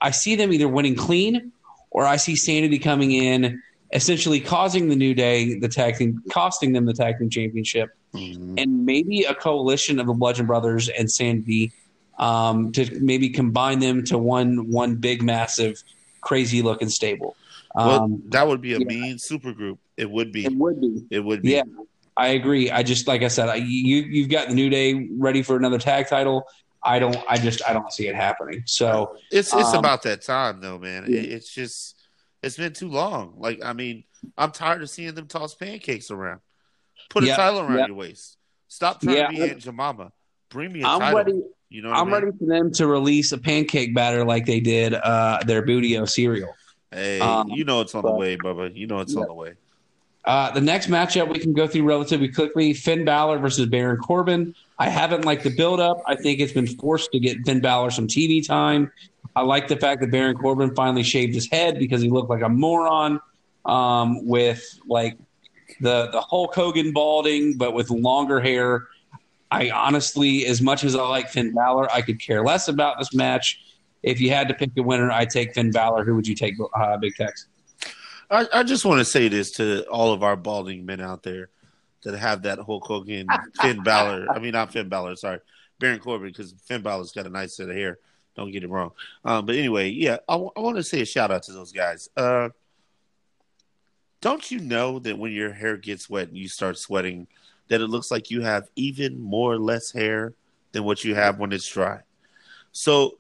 I 0.02 0.12
see 0.12 0.36
them 0.36 0.54
either 0.54 0.68
winning 0.68 0.96
clean, 0.96 1.52
or 1.92 2.06
I 2.06 2.16
see 2.16 2.36
Sanity 2.36 2.80
coming 2.80 3.12
in, 3.12 3.62
essentially 3.94 4.40
causing 4.40 4.88
the 4.90 4.96
New 4.96 5.14
Day 5.14 5.60
the 5.60 5.68
tag 5.68 5.98
team, 5.98 6.22
costing 6.32 6.72
them 6.74 6.86
the 6.86 6.94
tag 6.94 7.18
team 7.20 7.30
championship 7.30 7.90
Mhm. 8.14 8.56
and 8.58 8.86
maybe 8.86 9.24
a 9.24 9.36
coalition 9.36 10.00
of 10.00 10.08
the 10.08 10.14
Bludgeon 10.14 10.46
Brothers 10.48 10.90
and 10.90 11.12
Sanity 11.12 11.72
um, 12.20 12.72
to 12.74 13.00
maybe 13.00 13.30
combine 13.30 13.80
them 13.80 14.04
to 14.06 14.18
one 14.18 14.70
one 14.70 14.96
big 14.96 15.22
massive 15.24 15.82
crazy 16.22 16.62
looking 16.62 16.90
stable. 16.90 17.36
Well, 17.76 18.04
Um, 18.04 18.24
that 18.30 18.48
would 18.48 18.62
be 18.62 18.74
a 18.74 18.80
yeah. 18.80 18.86
mean 18.86 19.18
super 19.20 19.54
group. 19.54 19.80
It 19.98 20.10
would 20.10 20.32
be. 20.32 20.46
it 20.46 20.54
would 20.56 20.82
be. 20.82 21.06
It 21.10 21.20
would 21.20 21.42
be. 21.42 21.52
Yeah, 21.52 21.64
I 22.18 22.30
agree. 22.30 22.70
I 22.72 22.84
just 22.84 23.08
like 23.08 23.22
I 23.24 23.28
said, 23.30 23.48
I, 23.50 23.56
you 23.56 23.98
you've 24.04 24.30
got 24.30 24.50
the 24.50 24.54
New 24.56 24.70
Day 24.70 25.08
ready 25.18 25.42
for 25.44 25.56
another 25.56 25.78
tag 25.78 26.08
title. 26.08 26.44
I 26.84 27.00
don't. 27.00 27.18
I 27.30 27.38
just 27.38 27.62
I 27.68 27.74
don't 27.74 27.92
see 27.92 28.08
it 28.08 28.16
happening. 28.16 28.64
So 28.66 29.18
It's 29.32 29.54
it's 29.54 29.74
Um, 29.74 29.80
about 29.80 30.04
that 30.04 30.22
time 30.22 30.62
though, 30.62 30.80
man. 30.80 31.06
Yeah. 31.08 31.20
It, 31.20 31.32
it's 31.34 31.54
just 31.54 31.96
it's 32.42 32.58
been 32.58 32.74
too 32.74 32.90
long. 32.90 33.36
Like 33.38 33.60
I 33.64 33.74
mean, 33.74 34.04
I'm 34.38 34.52
tired 34.52 34.82
of 34.82 34.90
seeing 34.90 35.14
them 35.14 35.28
toss 35.28 35.54
pancakes 35.56 36.10
around. 36.10 36.40
Put 37.10 37.24
a 37.24 37.28
Yeah, 37.28 37.36
title 37.36 37.60
around 37.60 37.88
your 37.88 37.96
waist. 37.96 38.38
Stop 38.68 39.02
trying 39.02 39.16
to 39.18 39.30
be 39.30 39.42
Aunt 39.42 39.60
Jemima. 39.60 40.12
Bring 40.50 40.72
me 40.74 40.82
a 40.82 40.88
I'm 40.88 41.00
title. 41.00 41.18
ready. 41.18 41.42
You 41.70 41.84
know 41.84 41.92
I'm 41.92 41.96
I 41.96 42.04
mean? 42.04 42.14
ready 42.14 42.38
for 42.38 42.46
them 42.46 42.72
to 42.74 42.88
release 42.88 43.32
a 43.32 43.38
pancake 43.38 43.94
batter 43.94 44.26
like 44.26 44.46
they 44.46 44.60
did 44.60 44.96
uh, 44.96 45.40
their 45.46 45.64
Bootio 45.64 46.10
cereal. 46.10 46.56
Hey, 46.92 47.20
Um, 47.20 47.50
you 47.50 47.64
know 47.64 47.82
it's 47.82 47.94
on 47.94 48.04
the 48.04 48.12
way, 48.12 48.38
Bubba. 48.38 48.76
You 48.76 48.88
know 48.88 49.00
it's 49.00 49.16
on 49.16 49.28
the 49.28 49.34
way. 49.34 49.54
Uh, 50.26 50.52
the 50.52 50.62
next 50.62 50.88
matchup 50.88 51.32
we 51.32 51.40
can 51.40 51.54
go 51.54 51.68
through 51.68 51.84
relatively 51.84 52.28
quickly: 52.28 52.74
Finn 52.74 53.06
Balor 53.06 53.38
versus 53.38 53.68
Baron 53.68 53.98
Corbin. 53.98 54.56
I 54.80 54.90
haven't 54.90 55.26
liked 55.26 55.44
the 55.44 55.50
build-up. 55.52 56.02
I 56.08 56.16
think 56.16 56.40
it's 56.40 56.54
been 56.54 56.68
forced 56.68 57.12
to 57.12 57.20
get 57.20 57.38
Finn 57.46 57.62
Balor 57.62 57.92
some 57.92 58.08
TV 58.08 58.46
time. 58.46 58.92
I 59.36 59.42
like 59.42 59.68
the 59.68 59.76
fact 59.76 60.02
that 60.02 60.10
Baron 60.10 60.36
Corbin 60.36 60.74
finally 60.74 61.04
shaved 61.04 61.36
his 61.36 61.50
head 61.50 61.78
because 61.78 62.02
he 62.02 62.10
looked 62.10 62.30
like 62.30 62.42
a 62.42 62.50
moron 62.50 63.20
um, 63.66 64.26
with 64.26 64.80
like 64.88 65.18
the 65.82 66.10
the 66.12 66.22
Hulk 66.22 66.56
Hogan 66.56 66.94
balding, 66.94 67.58
but 67.58 67.74
with 67.74 67.92
longer 67.92 68.40
hair. 68.40 68.88
I 69.52 69.72
honestly, 69.72 70.46
as 70.46 70.62
much 70.62 70.84
as 70.84 70.96
I 70.96 71.02
like 71.08 71.30
Finn 71.30 71.54
Balor, 71.54 71.92
I 71.92 72.02
could 72.02 72.22
care 72.22 72.44
less 72.44 72.68
about 72.68 73.00
this 73.00 73.14
match. 73.14 73.60
If 74.04 74.22
you 74.22 74.30
had 74.30 74.48
to 74.48 74.54
pick 74.54 74.72
a 74.78 74.84
winner, 74.84 75.12
I'd 75.12 75.30
take 75.30 75.54
Finn 75.54 75.72
Balor. 75.72 76.06
Who 76.06 76.16
would 76.16 76.28
you 76.28 76.36
take, 76.36 76.56
uh, 76.76 76.98
Big 76.98 77.16
Tex? 77.16 77.48
I, 78.30 78.48
I 78.54 78.64
just 78.64 78.86
want 78.86 79.00
to 79.00 79.06
say 79.06 79.28
this 79.28 79.52
to 79.54 79.84
all 79.88 80.14
of 80.14 80.24
our 80.24 80.36
balding 80.36 80.86
men 80.86 81.02
out 81.02 81.24
there 81.24 81.50
that 82.04 82.18
have 82.18 82.44
that 82.44 82.60
Hulk 82.60 82.86
Hogan, 82.86 83.28
Finn 83.62 83.84
Balor. 83.84 84.28
I 84.30 84.40
mean, 84.40 84.52
not 84.52 84.72
Finn 84.72 84.88
Balor. 84.88 85.16
Sorry, 85.16 85.40
Baron 85.80 86.00
Corbin, 86.00 86.30
because 86.30 86.54
Finn 86.66 86.82
Balor's 86.82 87.12
got 87.12 87.26
a 87.26 87.30
nice 87.30 87.58
set 87.58 87.70
of 87.70 87.76
hair. 87.76 87.98
Don't 88.36 88.52
get 88.52 88.64
it 88.64 88.70
wrong. 88.70 88.92
Um, 89.26 89.46
but 89.46 89.56
anyway, 89.56 89.90
yeah, 89.90 90.18
I, 90.28 90.36
want 90.36 90.78
to 90.78 90.84
say 90.84 91.02
a 91.02 91.06
shout 91.06 91.32
out 91.32 91.44
to 91.44 91.52
those 91.52 91.72
guys. 91.72 92.08
Uh, 92.16 92.50
don't 94.22 94.50
you 94.52 94.60
know 94.60 95.00
that 95.00 95.18
when 95.18 95.32
your 95.32 95.52
hair 95.52 95.78
gets 95.78 96.10
wet 96.10 96.30
and 96.30 96.38
you 96.38 96.48
start 96.48 96.78
sweating, 96.78 97.28
that 97.70 97.82
it 97.82 97.88
looks 97.88 98.12
like 98.12 98.30
you 98.30 98.42
have 98.42 98.68
even 98.76 99.20
more 99.20 99.54
or 99.54 99.60
less 99.60 99.92
hair 99.92 100.34
than 100.72 100.84
what 100.84 101.04
you 101.04 101.16
have 101.16 101.40
when 101.40 101.52
it's 101.52 101.68
dry? 101.68 102.00
So, 102.72 103.18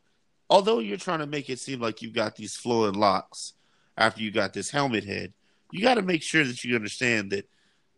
although 0.49 0.79
you're 0.79 0.97
trying 0.97 1.19
to 1.19 1.27
make 1.27 1.49
it 1.49 1.59
seem 1.59 1.79
like 1.79 2.01
you 2.01 2.11
got 2.11 2.35
these 2.35 2.55
flowing 2.55 2.93
locks 2.95 3.53
after 3.97 4.21
you 4.21 4.31
got 4.31 4.53
this 4.53 4.69
helmet 4.71 5.03
head, 5.03 5.33
you 5.71 5.81
got 5.81 5.95
to 5.95 6.01
make 6.01 6.23
sure 6.23 6.43
that 6.43 6.63
you 6.63 6.75
understand 6.75 7.31
that 7.31 7.47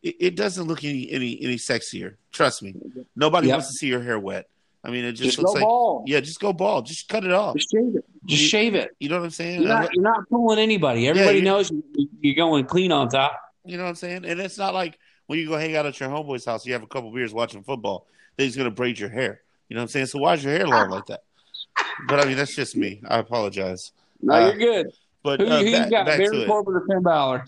it, 0.04 0.16
it 0.20 0.36
doesn't 0.36 0.66
look 0.68 0.84
any 0.84 1.10
any 1.12 1.40
any 1.42 1.56
sexier. 1.58 2.16
Trust 2.32 2.64
me, 2.64 2.76
nobody 3.16 3.48
Yep. 3.48 3.56
wants 3.56 3.68
to 3.70 3.74
see 3.74 3.88
your 3.88 4.02
hair 4.02 4.20
wet. 4.20 4.48
I 4.84 4.90
mean, 4.90 5.06
it 5.06 5.12
just, 5.12 5.24
Just, 5.24 5.38
looks 5.38 5.52
go 5.52 5.54
like 5.60 5.64
bald. 5.64 6.10
yeah, 6.10 6.20
just 6.22 6.40
go 6.40 6.54
bald, 6.54 6.88
just 6.88 7.08
cut 7.08 7.24
it 7.24 7.32
off. 7.32 7.56
Just 7.56 7.70
shave 7.72 7.96
it. 7.96 8.06
Just 8.26 8.42
You- 8.42 8.48
shave 8.48 8.74
it. 8.76 8.90
You 9.00 9.10
know 9.10 9.20
what 9.20 9.26
I'm 9.26 9.30
saying? 9.30 9.60
You're 9.62 9.70
not, 9.70 9.94
you're 9.94 10.04
not 10.04 10.28
fooling 10.28 10.58
anybody. 10.58 11.08
Everybody 11.08 11.38
you- 11.38 11.44
knows 11.44 11.72
you're 12.20 12.36
going 12.36 12.66
clean 12.66 12.92
on 12.92 13.08
top. 13.10 13.40
You 13.64 13.78
know 13.78 13.84
what 13.84 13.90
I'm 13.90 13.96
saying? 13.96 14.26
And 14.26 14.40
it's 14.40 14.58
not 14.58 14.74
like 14.74 14.98
when 15.28 15.40
you 15.40 15.48
go 15.48 15.58
hang 15.58 15.76
out 15.76 15.86
at 15.86 16.00
your 16.00 16.10
homeboy's 16.10 16.46
house, 16.46 16.66
you 16.66 16.74
have 16.74 16.84
a 16.84 16.88
couple 16.88 17.12
beers 17.12 17.34
watching 17.34 17.64
football, 17.64 18.08
then 18.38 18.46
he's 18.48 18.56
gonna 18.56 18.72
braid 18.72 19.00
your 19.00 19.10
hair. 19.10 19.42
You 19.70 19.76
know 19.76 19.82
what 19.82 19.84
I'm 19.84 19.90
saying? 19.90 20.06
So 20.08 20.20
why 20.20 20.34
is 20.34 20.44
your 20.44 20.54
hair 20.54 20.68
long 20.68 20.90
like 20.90 21.06
that? 21.08 21.24
But 22.08 22.20
I 22.20 22.26
mean, 22.28 22.38
that's 22.38 22.56
just 22.56 22.76
me. 22.76 23.02
I 23.08 23.20
apologize. 23.20 23.92
No, 24.22 24.34
Uh, 24.34 24.48
you're 24.50 24.58
good. 24.58 24.88
But 25.24 25.40
Who, 25.40 25.48
uh, 25.48 25.60
who 25.60 25.66
you 25.66 25.72
back, 25.78 25.90
got? 25.92 26.04
to 26.06 26.18
Baron. 26.18 26.48
Corbin 26.48 26.74
or 26.76 26.86
Finn 26.88 27.04
Balor? 27.04 27.46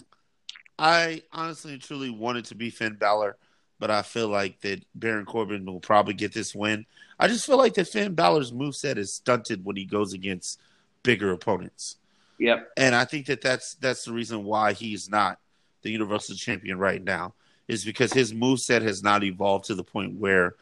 I 0.80 1.22
honestly 1.32 1.74
and 1.74 1.82
truly 1.82 2.10
wanted 2.10 2.46
to 2.46 2.56
be 2.56 2.70
Finn 2.70 2.96
Balor, 2.96 3.36
but 3.80 3.92
I 3.92 4.02
feel 4.02 4.28
like 4.28 4.60
that 4.62 4.84
Baron 4.96 5.26
Corbin 5.26 5.66
will 5.66 5.80
probably 5.80 6.14
get 6.14 6.34
this 6.34 6.56
win. 6.56 6.86
I 7.20 7.28
just 7.28 7.46
feel 7.46 7.58
like 7.58 7.74
that 7.76 7.88
Finn 7.88 8.16
Balor's 8.16 8.52
moveset 8.52 8.98
is 8.98 9.14
stunted 9.14 9.64
when 9.66 9.76
he 9.76 9.86
goes 9.86 10.14
against 10.14 10.60
bigger 11.04 11.32
opponents. 11.32 11.98
Yep. 12.40 12.72
And 12.78 12.96
I 12.96 13.06
think 13.06 13.28
that 13.28 13.42
that's 13.42 13.76
that's 13.76 14.06
the 14.06 14.14
reason 14.14 14.44
why 14.44 14.74
he's 14.74 15.10
not 15.10 15.40
the 15.84 15.92
Universal 15.92 16.36
Champion 16.36 16.78
right 16.80 17.04
now 17.04 17.34
is 17.68 17.86
because 17.86 18.12
his 18.14 18.34
moveset 18.34 18.82
has 18.82 19.04
not 19.04 19.24
evolved 19.24 19.66
to 19.66 19.76
the 19.76 19.84
point 19.84 20.20
where 20.20 20.56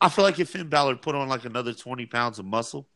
I 0.00 0.08
feel 0.08 0.24
like 0.24 0.38
if 0.38 0.50
Finn 0.50 0.68
Balor 0.68 0.96
put 0.96 1.14
on 1.14 1.28
like 1.28 1.44
another 1.44 1.72
20 1.72 2.06
pounds 2.06 2.38
of 2.38 2.44
muscle, 2.44 2.86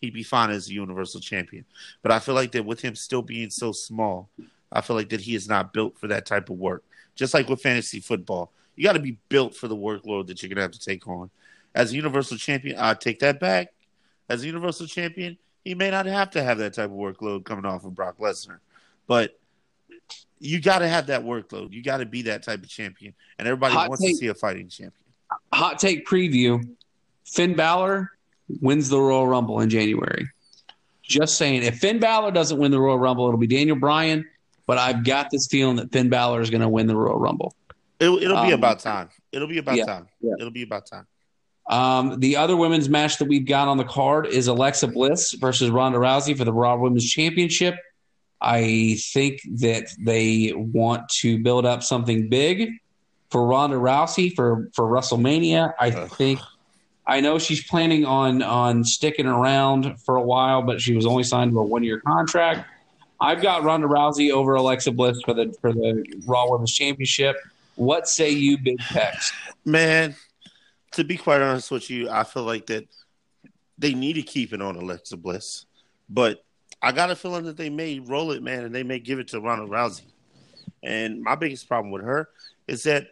he'd 0.00 0.14
be 0.14 0.22
fine 0.22 0.50
as 0.50 0.68
a 0.68 0.72
Universal 0.72 1.20
Champion. 1.20 1.64
But 2.02 2.12
I 2.12 2.18
feel 2.18 2.34
like 2.34 2.52
that 2.52 2.64
with 2.64 2.80
him 2.80 2.94
still 2.94 3.22
being 3.22 3.50
so 3.50 3.72
small, 3.72 4.28
I 4.72 4.80
feel 4.80 4.96
like 4.96 5.08
that 5.10 5.20
he 5.20 5.34
is 5.34 5.48
not 5.48 5.72
built 5.72 5.98
for 5.98 6.08
that 6.08 6.26
type 6.26 6.50
of 6.50 6.58
work. 6.58 6.84
Just 7.14 7.34
like 7.34 7.48
with 7.48 7.60
fantasy 7.60 8.00
football, 8.00 8.52
you 8.76 8.84
got 8.84 8.92
to 8.92 9.00
be 9.00 9.18
built 9.28 9.56
for 9.56 9.66
the 9.66 9.76
workload 9.76 10.28
that 10.28 10.42
you're 10.42 10.48
going 10.48 10.56
to 10.56 10.62
have 10.62 10.70
to 10.70 10.80
take 10.80 11.06
on. 11.08 11.30
As 11.74 11.92
a 11.92 11.96
Universal 11.96 12.38
Champion, 12.38 12.76
I 12.78 12.94
take 12.94 13.18
that 13.20 13.40
back. 13.40 13.72
As 14.28 14.42
a 14.42 14.46
Universal 14.46 14.86
Champion, 14.86 15.36
he 15.64 15.74
may 15.74 15.90
not 15.90 16.06
have 16.06 16.30
to 16.30 16.42
have 16.42 16.58
that 16.58 16.74
type 16.74 16.90
of 16.90 16.96
workload 16.96 17.44
coming 17.44 17.64
off 17.64 17.84
of 17.84 17.94
Brock 17.94 18.18
Lesnar, 18.18 18.58
but 19.06 19.37
you 20.40 20.60
got 20.60 20.80
to 20.80 20.88
have 20.88 21.06
that 21.06 21.22
workload. 21.24 21.72
You 21.72 21.82
got 21.82 21.98
to 21.98 22.06
be 22.06 22.22
that 22.22 22.42
type 22.42 22.62
of 22.62 22.68
champion, 22.68 23.14
and 23.38 23.46
everybody 23.48 23.74
Hot 23.74 23.88
wants 23.88 24.02
take. 24.02 24.12
to 24.12 24.16
see 24.16 24.26
a 24.28 24.34
fighting 24.34 24.68
champion. 24.68 24.92
Hot 25.52 25.78
take 25.78 26.06
preview: 26.06 26.64
Finn 27.26 27.54
Balor 27.54 28.10
wins 28.60 28.88
the 28.88 29.00
Royal 29.00 29.26
Rumble 29.26 29.60
in 29.60 29.68
January. 29.70 30.28
Just 31.02 31.38
saying, 31.38 31.62
if 31.62 31.78
Finn 31.78 31.98
Balor 32.00 32.32
doesn't 32.32 32.58
win 32.58 32.70
the 32.70 32.78
Royal 32.80 32.98
Rumble, 32.98 33.26
it'll 33.28 33.38
be 33.38 33.46
Daniel 33.46 33.76
Bryan. 33.76 34.26
But 34.66 34.76
I've 34.76 35.02
got 35.04 35.30
this 35.30 35.46
feeling 35.46 35.76
that 35.76 35.90
Finn 35.90 36.10
Balor 36.10 36.42
is 36.42 36.50
going 36.50 36.60
to 36.60 36.68
win 36.68 36.86
the 36.86 36.94
Royal 36.96 37.18
Rumble. 37.18 37.54
It'll, 37.98 38.18
it'll 38.18 38.42
be 38.42 38.52
Um, 38.52 38.58
about 38.58 38.80
time. 38.80 39.08
It'll 39.32 39.48
be 39.48 39.56
about 39.58 39.76
yeah, 39.76 39.86
time. 39.86 40.08
yeah. 40.20 40.34
It'll 40.38 40.50
be 40.50 40.62
about 40.62 40.84
time. 40.86 41.06
Um, 41.70 42.20
the 42.20 42.36
other 42.36 42.54
women's 42.56 42.88
match 42.90 43.16
that 43.18 43.24
we've 43.26 43.46
got 43.46 43.68
on 43.68 43.78
the 43.78 43.84
card 43.84 44.26
is 44.26 44.46
Alexa 44.46 44.88
Bliss 44.88 45.32
versus 45.32 45.70
Ronda 45.70 45.98
Rousey 45.98 46.36
for 46.36 46.44
the 46.44 46.52
Raw 46.52 46.76
Women's 46.76 47.10
Championship. 47.10 47.74
I 48.40 48.96
think 49.12 49.40
that 49.60 49.94
they 49.98 50.52
want 50.54 51.08
to 51.20 51.38
build 51.38 51.66
up 51.66 51.82
something 51.82 52.28
big 52.28 52.70
for 53.30 53.46
Ronda 53.46 53.76
Rousey 53.76 54.34
for 54.34 54.70
for 54.74 54.84
WrestleMania. 54.84 55.74
I 55.78 55.90
think 55.90 56.40
I 57.06 57.20
know 57.20 57.38
she's 57.38 57.64
planning 57.64 58.04
on 58.04 58.42
on 58.42 58.84
sticking 58.84 59.26
around 59.26 60.00
for 60.02 60.16
a 60.16 60.22
while, 60.22 60.62
but 60.62 60.80
she 60.80 60.94
was 60.94 61.06
only 61.06 61.24
signed 61.24 61.52
to 61.52 61.58
a 61.58 61.62
one 61.62 61.82
year 61.82 62.00
contract. 62.00 62.68
I've 63.20 63.42
got 63.42 63.64
Ronda 63.64 63.88
Rousey 63.88 64.30
over 64.30 64.54
Alexa 64.54 64.92
Bliss 64.92 65.20
for 65.24 65.34
the 65.34 65.52
for 65.60 65.72
the 65.72 66.04
Raw 66.26 66.50
Women's 66.50 66.72
Championship. 66.72 67.36
What 67.74 68.08
say 68.08 68.30
you, 68.30 68.58
Big 68.58 68.78
Tex? 68.78 69.32
Man, 69.64 70.14
to 70.92 71.04
be 71.04 71.16
quite 71.16 71.40
honest 71.40 71.70
with 71.70 71.90
you, 71.90 72.08
I 72.10 72.24
feel 72.24 72.44
like 72.44 72.66
that 72.66 72.86
they 73.78 73.94
need 73.94 74.14
to 74.14 74.22
keep 74.22 74.52
it 74.52 74.60
on 74.60 74.76
Alexa 74.76 75.16
Bliss, 75.16 75.66
but 76.08 76.44
I 76.80 76.92
got 76.92 77.10
a 77.10 77.16
feeling 77.16 77.44
that 77.44 77.56
they 77.56 77.70
may 77.70 77.98
roll 77.98 78.30
it, 78.32 78.42
man, 78.42 78.64
and 78.64 78.74
they 78.74 78.82
may 78.82 78.98
give 78.98 79.18
it 79.18 79.28
to 79.28 79.40
Ronda 79.40 79.66
Rousey. 79.66 80.02
And 80.82 81.22
my 81.22 81.34
biggest 81.34 81.68
problem 81.68 81.90
with 81.90 82.02
her 82.02 82.28
is 82.68 82.84
that 82.84 83.08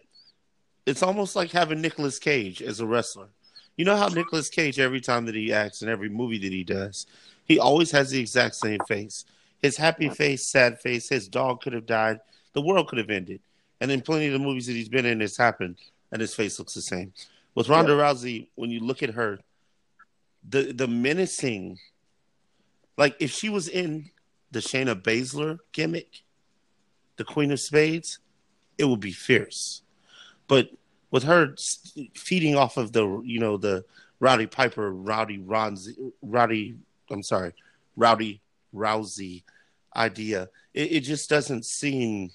it's 0.86 1.02
almost 1.02 1.34
like 1.34 1.50
having 1.50 1.80
Nicolas 1.80 2.18
Cage 2.18 2.62
as 2.62 2.80
a 2.80 2.86
wrestler. 2.86 3.28
You 3.76 3.84
know 3.84 3.96
how 3.96 4.08
Nicolas 4.08 4.48
Cage, 4.48 4.78
every 4.78 5.00
time 5.00 5.26
that 5.26 5.34
he 5.34 5.52
acts 5.52 5.82
in 5.82 5.88
every 5.88 6.08
movie 6.08 6.38
that 6.38 6.52
he 6.52 6.64
does, 6.64 7.06
he 7.44 7.58
always 7.58 7.90
has 7.90 8.10
the 8.10 8.20
exact 8.20 8.54
same 8.54 8.80
face. 8.86 9.24
His 9.60 9.76
happy 9.76 10.08
face, 10.08 10.46
sad 10.46 10.80
face, 10.80 11.08
his 11.08 11.28
dog 11.28 11.60
could 11.60 11.72
have 11.72 11.86
died, 11.86 12.20
the 12.52 12.62
world 12.62 12.88
could 12.88 12.98
have 12.98 13.10
ended. 13.10 13.40
And 13.80 13.90
in 13.90 14.00
plenty 14.00 14.26
of 14.26 14.32
the 14.32 14.38
movies 14.38 14.66
that 14.66 14.72
he's 14.72 14.88
been 14.88 15.04
in, 15.04 15.20
it's 15.20 15.36
happened, 15.36 15.76
and 16.12 16.20
his 16.20 16.34
face 16.34 16.58
looks 16.58 16.74
the 16.74 16.80
same. 16.80 17.12
With 17.54 17.68
Ronda 17.68 17.92
Rousey, 17.92 18.48
when 18.54 18.70
you 18.70 18.80
look 18.80 19.02
at 19.02 19.10
her, 19.10 19.40
the 20.48 20.72
the 20.72 20.86
menacing 20.86 21.78
Like 22.96 23.16
if 23.20 23.30
she 23.30 23.48
was 23.48 23.68
in 23.68 24.10
the 24.50 24.60
Shayna 24.60 25.00
Baszler 25.00 25.58
gimmick, 25.72 26.22
the 27.16 27.24
Queen 27.24 27.50
of 27.52 27.60
Spades, 27.60 28.18
it 28.78 28.84
would 28.84 29.00
be 29.00 29.12
fierce. 29.12 29.82
But 30.48 30.70
with 31.10 31.24
her 31.24 31.54
feeding 32.14 32.56
off 32.56 32.76
of 32.76 32.92
the 32.92 33.20
you 33.24 33.38
know 33.38 33.56
the 33.56 33.84
Rowdy 34.20 34.46
Piper, 34.46 34.92
Rowdy 34.92 35.38
Ronzi, 35.38 36.12
Rowdy, 36.22 36.76
I'm 37.10 37.22
sorry, 37.22 37.52
Rowdy 37.96 38.40
Rousey 38.74 39.42
idea, 39.94 40.48
it, 40.74 40.92
it 40.92 41.00
just 41.00 41.28
doesn't 41.28 41.64
seem 41.64 42.30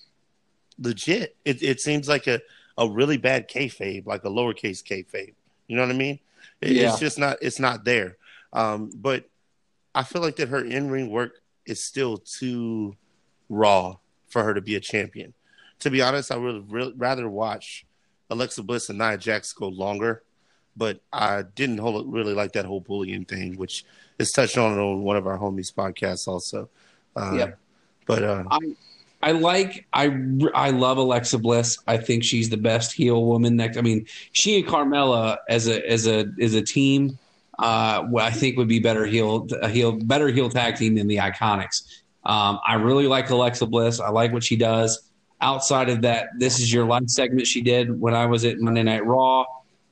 legit. 0.80 1.36
It, 1.46 1.62
it 1.62 1.80
seems 1.80 2.08
like 2.08 2.28
a, 2.28 2.42
a 2.78 2.90
really 2.90 3.18
bad 3.18 3.50
kayfabe, 3.50 4.06
like 4.06 4.24
a 4.24 4.30
lowercase 4.30 4.84
kayfabe. 4.84 5.34
You 5.68 5.76
know 5.76 5.84
what 5.84 5.94
I 5.94 5.98
mean? 5.98 6.20
It, 6.60 6.72
yeah. 6.72 6.90
It's 6.90 7.00
just 7.00 7.20
not. 7.20 7.38
It's 7.42 7.60
not 7.60 7.84
there. 7.86 8.18
Um, 8.54 8.92
but 8.94 9.26
I 9.94 10.04
feel 10.04 10.22
like 10.22 10.38
that 10.38 10.50
her 10.50 10.64
in 10.64 10.90
ring 10.90 11.10
work 11.10 11.42
is 11.66 11.84
still 11.84 12.18
too 12.18 12.96
raw 13.50 13.98
for 14.28 14.44
her 14.44 14.54
to 14.54 14.62
be 14.62 14.76
a 14.76 14.80
champion. 14.80 15.34
To 15.80 15.90
be 15.90 16.02
honest, 16.02 16.32
I 16.32 16.38
would 16.38 16.72
really 16.72 16.94
rather 16.96 17.30
watch 17.30 17.86
Alexa 18.30 18.64
Bliss 18.64 18.90
and 18.90 19.00
Nia 19.00 19.18
Jax 19.18 19.52
go 19.52 19.68
longer, 19.68 20.24
but 20.78 21.02
I 21.12 21.44
didn't 21.56 21.80
hold, 21.80 22.12
really 22.12 22.34
like 22.34 22.54
that 22.54 22.66
whole 22.66 22.80
bullying 22.80 23.26
thing, 23.26 23.58
which 23.58 23.84
is 24.20 24.32
touched 24.32 24.58
on 24.58 24.78
on 24.78 25.02
one 25.04 25.18
of 25.18 25.28
our 25.28 25.38
homies 25.38 25.74
podcasts 25.74 26.28
also. 26.28 26.70
Uh, 27.16 27.34
yep. 27.36 27.60
But 28.06 28.24
uh, 28.24 28.44
I, 28.50 28.60
I 29.22 29.32
like 29.34 29.86
I 29.94 30.18
I 30.54 30.72
love 30.72 30.98
Alexa 30.98 31.38
Bliss. 31.40 31.78
I 31.88 31.98
think 31.98 32.24
she's 32.24 32.50
the 32.50 32.58
best 32.58 32.94
heel 32.94 33.26
woman. 33.26 33.56
Next, 33.56 33.78
I 33.78 33.82
mean, 33.82 34.06
she 34.32 34.60
and 34.60 34.68
Carmella 34.68 35.38
as 35.50 35.68
a 35.68 35.88
as 35.90 36.08
a 36.08 36.26
as 36.40 36.54
a 36.54 36.62
team, 36.62 37.18
uh, 37.62 38.04
I 38.18 38.32
think 38.32 38.58
would 38.58 38.68
be 38.68 38.80
better 38.80 39.06
heel 39.06 39.48
heel 39.70 39.92
better 39.92 40.28
heel 40.30 40.50
tag 40.50 40.76
team 40.76 40.96
than 40.96 41.08
the 41.08 41.18
Iconics. 41.18 42.02
Um, 42.24 42.60
I 42.68 42.76
really 42.76 43.08
like 43.08 43.30
Alexa 43.30 43.66
Bliss. 43.66 44.00
I 44.00 44.10
like 44.10 44.34
what 44.34 44.44
she 44.44 44.56
does. 44.56 45.10
Outside 45.40 45.90
of 45.90 46.02
that, 46.02 46.28
this 46.38 46.60
is 46.60 46.72
your 46.72 46.86
life 46.86 47.08
segment 47.08 47.48
she 47.48 47.62
did 47.62 48.00
when 48.00 48.14
I 48.14 48.28
was 48.28 48.46
at 48.46 48.60
Monday 48.60 48.84
Night 48.84 49.06
Raw 49.06 49.46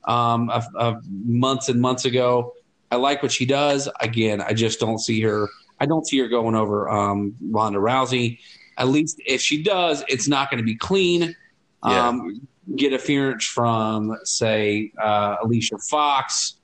um, 0.04 0.50
a, 0.50 0.64
a 0.78 1.02
months 1.26 1.70
and 1.70 1.82
months 1.82 2.06
ago. 2.06 2.54
I 2.92 2.98
like 2.98 3.24
what 3.24 3.32
she 3.32 3.46
does. 3.46 3.90
Again, 4.00 4.42
I 4.42 4.54
just 4.54 4.80
don't 4.80 5.00
see 5.00 5.22
her. 5.22 5.48
I 5.80 5.86
don't 5.86 6.06
see 6.06 6.20
her 6.20 6.28
going 6.28 6.56
over 6.56 6.90
um, 6.90 7.36
Ronda 7.42 7.80
Rousey. 7.80 8.40
At 8.78 8.90
least 8.90 9.22
if 9.26 9.42
she 9.42 9.64
does, 9.64 10.04
it's 10.08 10.28
not 10.28 10.50
going 10.52 10.60
to 10.60 10.66
be 10.66 10.76
clean. 10.76 11.36
Yeah. 11.84 12.08
Um, 12.08 12.48
get 12.76 12.94
interference 12.94 13.46
from, 13.46 14.16
say, 14.24 14.92
uh, 15.02 15.38
Alicia 15.44 15.78
Fox. 15.80 16.59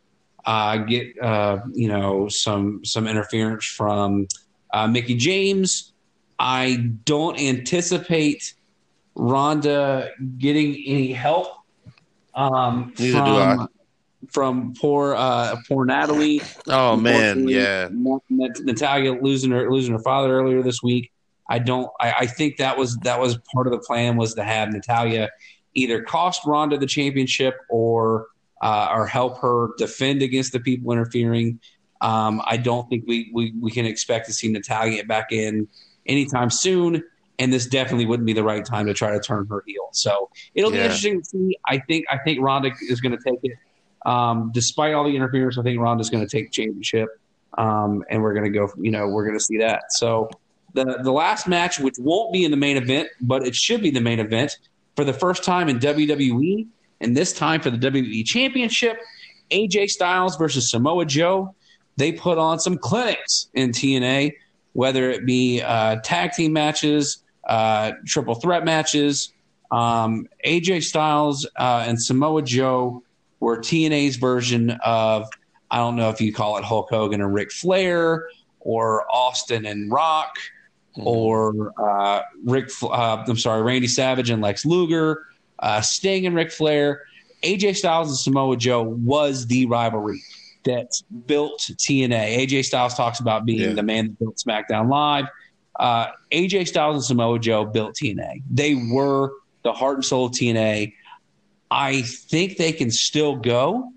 Uh, 0.45 0.77
get 0.77 1.17
uh, 1.21 1.59
you 1.73 1.87
know 1.87 2.27
some 2.29 2.85
some 2.85 3.07
interference 3.07 3.65
from 3.65 4.27
uh, 4.71 4.87
Mickie 4.87 5.15
James. 5.15 5.93
I 6.37 6.91
don't 7.05 7.39
anticipate 7.39 8.53
Ronda 9.15 10.11
getting 10.37 10.75
any 10.85 11.13
help 11.13 11.47
um, 12.35 12.91
from, 12.91 13.69
from 14.29 14.73
poor 14.79 15.15
uh, 15.15 15.55
poor 15.67 15.85
Natalie. 15.85 16.41
Oh 16.67 16.95
man, 16.95 17.47
yeah. 17.47 17.89
Natalya 18.29 19.13
losing 19.13 19.51
her 19.51 19.71
losing 19.71 19.93
her 19.93 19.99
father 19.99 20.37
earlier 20.37 20.61
this 20.61 20.83
week. 20.83 21.11
I 21.49 21.59
don't. 21.59 21.89
I, 21.99 22.13
I, 22.19 22.25
think 22.25 22.57
that 22.57 22.77
was 22.77 22.97
that 22.97 23.19
was 23.19 23.37
part 23.53 23.67
of 23.67 23.71
the 23.71 23.79
plan 23.79 24.17
was 24.17 24.33
to 24.33 24.43
have 24.43 24.69
Natalya 24.71 25.29
either 25.75 26.01
cost 26.01 26.41
Ronda 26.45 26.77
the 26.77 26.87
championship 26.87 27.55
or 27.69 28.27
uh, 28.61 28.89
or 28.91 29.05
help 29.05 29.39
her 29.39 29.69
defend 29.77 30.21
against 30.21 30.53
the 30.53 30.59
people 30.59 30.91
interfering. 30.91 31.59
Um, 32.01 32.41
I 32.45 32.57
don't 32.57 32.89
think 32.89 33.05
we, 33.07 33.31
we 33.33 33.53
we 33.59 33.71
can 33.71 33.85
expect 33.85 34.27
to 34.27 34.33
see 34.33 34.51
Natalya 34.51 35.03
back 35.05 35.31
in 35.31 35.67
anytime 36.05 36.49
soon. 36.49 37.03
And 37.37 37.51
this 37.51 37.65
definitely 37.65 38.05
wouldn't 38.05 38.25
be 38.25 38.33
the 38.33 38.43
right 38.43 38.63
time 38.63 38.85
to 38.85 38.93
try 38.93 39.11
to 39.11 39.19
turn 39.19 39.45
her 39.47 39.61
heel. 39.67 39.89
So 39.91 40.29
it'll 40.53 40.71
yeah. 40.71 40.77
be 40.77 40.83
interesting 40.83 41.21
to 41.21 41.25
see. 41.25 41.57
I 41.67 41.79
think 41.79 42.05
I 42.09 42.17
think 42.17 42.41
Ronda 42.41 42.71
is 42.89 43.01
going 43.01 43.17
to 43.17 43.23
take 43.23 43.39
it 43.43 43.57
um, 44.05 44.51
despite 44.53 44.93
all 44.93 45.03
the 45.03 45.15
interference, 45.15 45.57
I 45.57 45.63
think 45.63 45.79
Ronda's 45.79 46.09
going 46.09 46.25
to 46.25 46.29
take 46.29 46.47
the 46.47 46.51
championship, 46.51 47.09
um, 47.57 48.03
and 48.09 48.21
we're 48.21 48.33
going 48.33 48.51
to 48.51 48.57
go. 48.57 48.71
You 48.79 48.91
know, 48.91 49.07
we're 49.07 49.25
going 49.25 49.37
to 49.37 49.43
see 49.43 49.57
that. 49.57 49.91
So 49.91 50.29
the 50.73 50.99
the 51.03 51.11
last 51.11 51.47
match, 51.47 51.79
which 51.79 51.95
won't 51.97 52.31
be 52.31 52.45
in 52.45 52.51
the 52.51 52.57
main 52.57 52.77
event, 52.77 53.09
but 53.19 53.45
it 53.45 53.55
should 53.55 53.81
be 53.81 53.89
the 53.89 54.01
main 54.01 54.19
event 54.19 54.57
for 54.95 55.03
the 55.03 55.13
first 55.13 55.43
time 55.43 55.69
in 55.69 55.79
WWE, 55.79 56.67
and 57.05 57.15
this 57.15 57.31
time 57.31 57.61
for 57.61 57.69
the 57.69 57.77
WWE 57.77 58.25
Championship, 58.25 58.99
AJ 59.51 59.89
Styles 59.89 60.35
versus 60.37 60.71
Samoa 60.71 61.05
Joe. 61.05 61.53
They 61.97 62.11
put 62.11 62.39
on 62.39 62.59
some 62.59 62.79
clinics 62.79 63.47
in 63.53 63.71
TNA, 63.71 64.33
whether 64.73 65.11
it 65.11 65.23
be 65.23 65.61
uh, 65.61 65.97
tag 66.03 66.31
team 66.31 66.51
matches, 66.51 67.23
uh, 67.47 67.91
triple 68.07 68.33
threat 68.35 68.65
matches. 68.65 69.31
Um, 69.69 70.27
AJ 70.45 70.83
Styles 70.83 71.47
uh, 71.57 71.85
and 71.87 72.01
Samoa 72.01 72.41
Joe 72.41 73.03
were 73.39 73.59
TNA's 73.59 74.15
version 74.15 74.71
of 74.83 75.29
I 75.69 75.77
don't 75.77 75.95
know 75.95 76.09
if 76.09 76.19
you 76.19 76.33
call 76.33 76.57
it 76.57 76.63
Hulk 76.63 76.89
Hogan 76.89 77.21
and 77.21 77.33
Ric 77.33 77.51
Flair 77.51 78.27
or 78.59 79.05
Austin 79.13 79.65
and 79.65 79.91
Rock 79.91 80.37
mm-hmm. 80.97 81.07
or 81.07 81.71
uh, 81.77 82.23
Rick. 82.43 82.71
Uh, 82.81 83.23
I'm 83.27 83.37
sorry, 83.37 83.61
Randy 83.61 83.87
Savage 83.87 84.31
and 84.31 84.41
Lex 84.41 84.65
Luger, 84.65 85.23
uh, 85.59 85.81
Sting 85.81 86.25
and 86.25 86.35
Ric 86.35 86.51
Flair. 86.51 87.03
AJ 87.43 87.75
Styles 87.75 88.09
and 88.09 88.17
Samoa 88.17 88.57
Joe 88.57 88.81
was 88.81 89.45
the 89.47 89.65
rivalry 89.67 90.21
that 90.63 90.91
built 91.27 91.59
TNA. 91.59 92.37
AJ 92.39 92.65
Styles 92.65 92.95
talks 92.95 93.19
about 93.19 93.45
being 93.45 93.59
yeah. 93.59 93.73
the 93.73 93.83
man 93.83 94.05
that 94.07 94.19
built 94.19 94.37
SmackDown 94.37 94.89
Live. 94.89 95.25
Uh, 95.79 96.07
AJ 96.31 96.67
Styles 96.67 96.95
and 96.95 97.03
Samoa 97.03 97.39
Joe 97.39 97.65
built 97.65 97.95
TNA. 97.95 98.41
They 98.49 98.75
were 98.75 99.31
the 99.63 99.73
heart 99.73 99.95
and 99.95 100.05
soul 100.05 100.25
of 100.25 100.31
TNA. 100.31 100.93
I 101.69 102.01
think 102.01 102.57
they 102.57 102.71
can 102.71 102.91
still 102.91 103.35
go. 103.35 103.91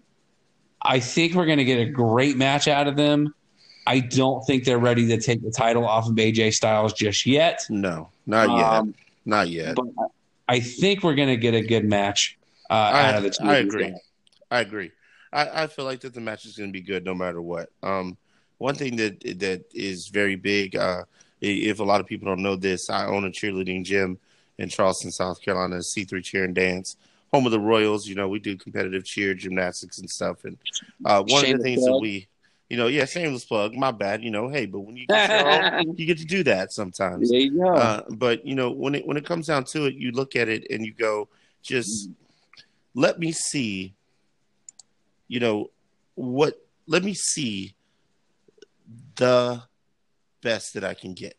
I 0.83 1.01
think 1.01 1.35
we're 1.35 1.47
going 1.47 1.59
to 1.59 1.65
get 1.65 1.81
a 1.81 1.91
great 1.91 2.37
match 2.37 2.69
out 2.69 2.87
of 2.87 2.97
them. 2.97 3.35
I 3.87 4.01
don't 4.01 4.45
think 4.47 4.65
they're 4.65 4.79
ready 4.79 5.07
to 5.09 5.21
take 5.21 5.43
the 5.43 5.51
title 5.51 5.87
off 5.87 6.09
of 6.09 6.15
AJ 6.15 6.55
Styles 6.55 6.93
just 6.93 7.25
yet. 7.25 7.65
No, 7.71 8.11
not 8.27 8.51
yet. 8.51 8.65
Um, 8.65 8.95
not 9.25 9.49
yet. 9.49 9.77
But 9.77 9.87
I 10.49 10.61
think 10.61 11.03
we're 11.03 11.15
going 11.15 11.29
to 11.29 11.37
get 11.37 11.55
a 11.55 11.61
good 11.61 11.85
match 11.85 12.39
uh, 12.71 12.75
I, 12.75 13.03
out 13.09 13.15
of 13.17 13.23
the 13.23 13.31
two. 13.31 13.45
I 13.45 13.57
agree. 13.57 13.95
I 14.51 14.61
agree. 14.61 14.91
I, 15.33 15.65
I, 15.65 15.67
feel 15.67 15.85
like 15.85 16.01
that 16.01 16.15
the 16.15 16.21
match 16.21 16.47
is 16.47 16.57
going 16.57 16.71
to 16.71 16.73
be 16.73 16.81
good 16.81 17.05
no 17.05 17.15
matter 17.15 17.43
what. 17.43 17.69
Um, 17.83 18.17
one 18.57 18.75
thing 18.75 18.97
that 18.97 19.21
that 19.39 19.65
is 19.75 20.09
very 20.09 20.37
big, 20.37 20.75
uh, 20.75 21.05
if 21.41 21.81
a 21.81 21.85
lot 21.85 22.01
of 22.01 22.07
people 22.07 22.27
don't 22.27 22.43
know 22.43 22.57
this, 22.57 22.89
I 22.89 23.07
own 23.07 23.27
a 23.27 23.31
cheerleading 23.31 23.85
gym 23.85 24.19
in 24.57 24.71
Charleston, 24.71 25.13
South 25.13 25.41
Carolina, 25.43 25.77
C3 25.77 26.25
Cheer 26.25 26.45
and 26.45 26.55
Dance 26.55 26.97
home 27.33 27.47
of 27.47 27.53
the 27.53 27.61
Royals. 27.61 28.07
You 28.07 28.15
know, 28.15 28.29
we 28.29 28.39
do 28.39 28.57
competitive 28.57 29.05
cheer, 29.05 29.35
gymnastics, 29.35 29.99
and 29.99 30.11
stuff. 30.11 30.45
And 30.45 30.57
uh, 31.05 31.23
one 31.27 31.45
of 31.45 31.59
the 31.59 31.63
things 31.63 31.85
that 31.85 31.99
we, 31.99 32.29
you 32.69 32.77
know, 32.77 32.87
yeah, 32.87 33.07
shameless 33.07 33.45
plug. 33.45 33.75
My 33.75 33.91
bad. 33.91 34.23
You 34.23 34.31
know, 34.31 34.49
hey, 34.49 34.67
but 34.67 34.81
when 34.81 34.97
you 34.97 35.07
get 35.07 35.31
own, 35.79 35.97
you 35.97 36.07
get 36.07 36.19
to 36.19 36.25
do 36.25 36.43
that 36.45 36.73
sometimes. 36.73 37.31
There 37.31 37.41
you 37.41 37.59
go. 37.59 37.75
Uh, 37.75 38.03
but 38.11 38.47
you 38.47 38.55
know, 38.55 38.71
when 38.71 38.95
it 38.95 39.07
when 39.07 39.17
it 39.17 39.25
comes 39.25 39.47
down 39.47 39.65
to 39.65 39.87
it, 39.87 39.95
you 39.95 40.13
look 40.13 40.37
at 40.37 40.49
it 40.49 40.67
and 40.71 40.85
you 40.85 40.93
go, 40.93 41.29
just 41.63 42.11
let 42.95 43.19
me 43.19 43.33
see. 43.33 43.95
You 45.29 45.41
know 45.41 45.71
what? 46.15 46.61
Let 46.87 47.05
me 47.05 47.15
see 47.15 47.75
the 49.17 49.63
best 50.43 50.75
that 50.75 50.85
I 50.85 50.95
can 50.95 51.15
get. 51.15 51.37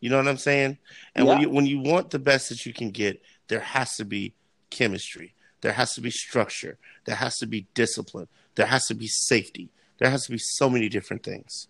You 0.00 0.10
know 0.10 0.18
what 0.18 0.28
I'm 0.28 0.36
saying? 0.36 0.78
And 1.14 1.26
yeah. 1.26 1.32
when 1.32 1.40
you 1.40 1.50
when 1.50 1.66
you 1.66 1.80
want 1.80 2.10
the 2.10 2.18
best 2.18 2.50
that 2.50 2.66
you 2.66 2.74
can 2.74 2.90
get, 2.90 3.22
there 3.48 3.60
has 3.60 3.96
to 3.96 4.04
be 4.04 4.34
chemistry. 4.68 5.34
There 5.60 5.72
has 5.72 5.94
to 5.94 6.00
be 6.00 6.10
structure. 6.10 6.78
There 7.04 7.16
has 7.16 7.38
to 7.38 7.46
be 7.46 7.66
discipline. 7.74 8.28
There 8.54 8.66
has 8.66 8.86
to 8.86 8.94
be 8.94 9.06
safety. 9.06 9.70
There 9.98 10.10
has 10.10 10.26
to 10.26 10.32
be 10.32 10.38
so 10.38 10.68
many 10.68 10.88
different 10.88 11.22
things. 11.22 11.68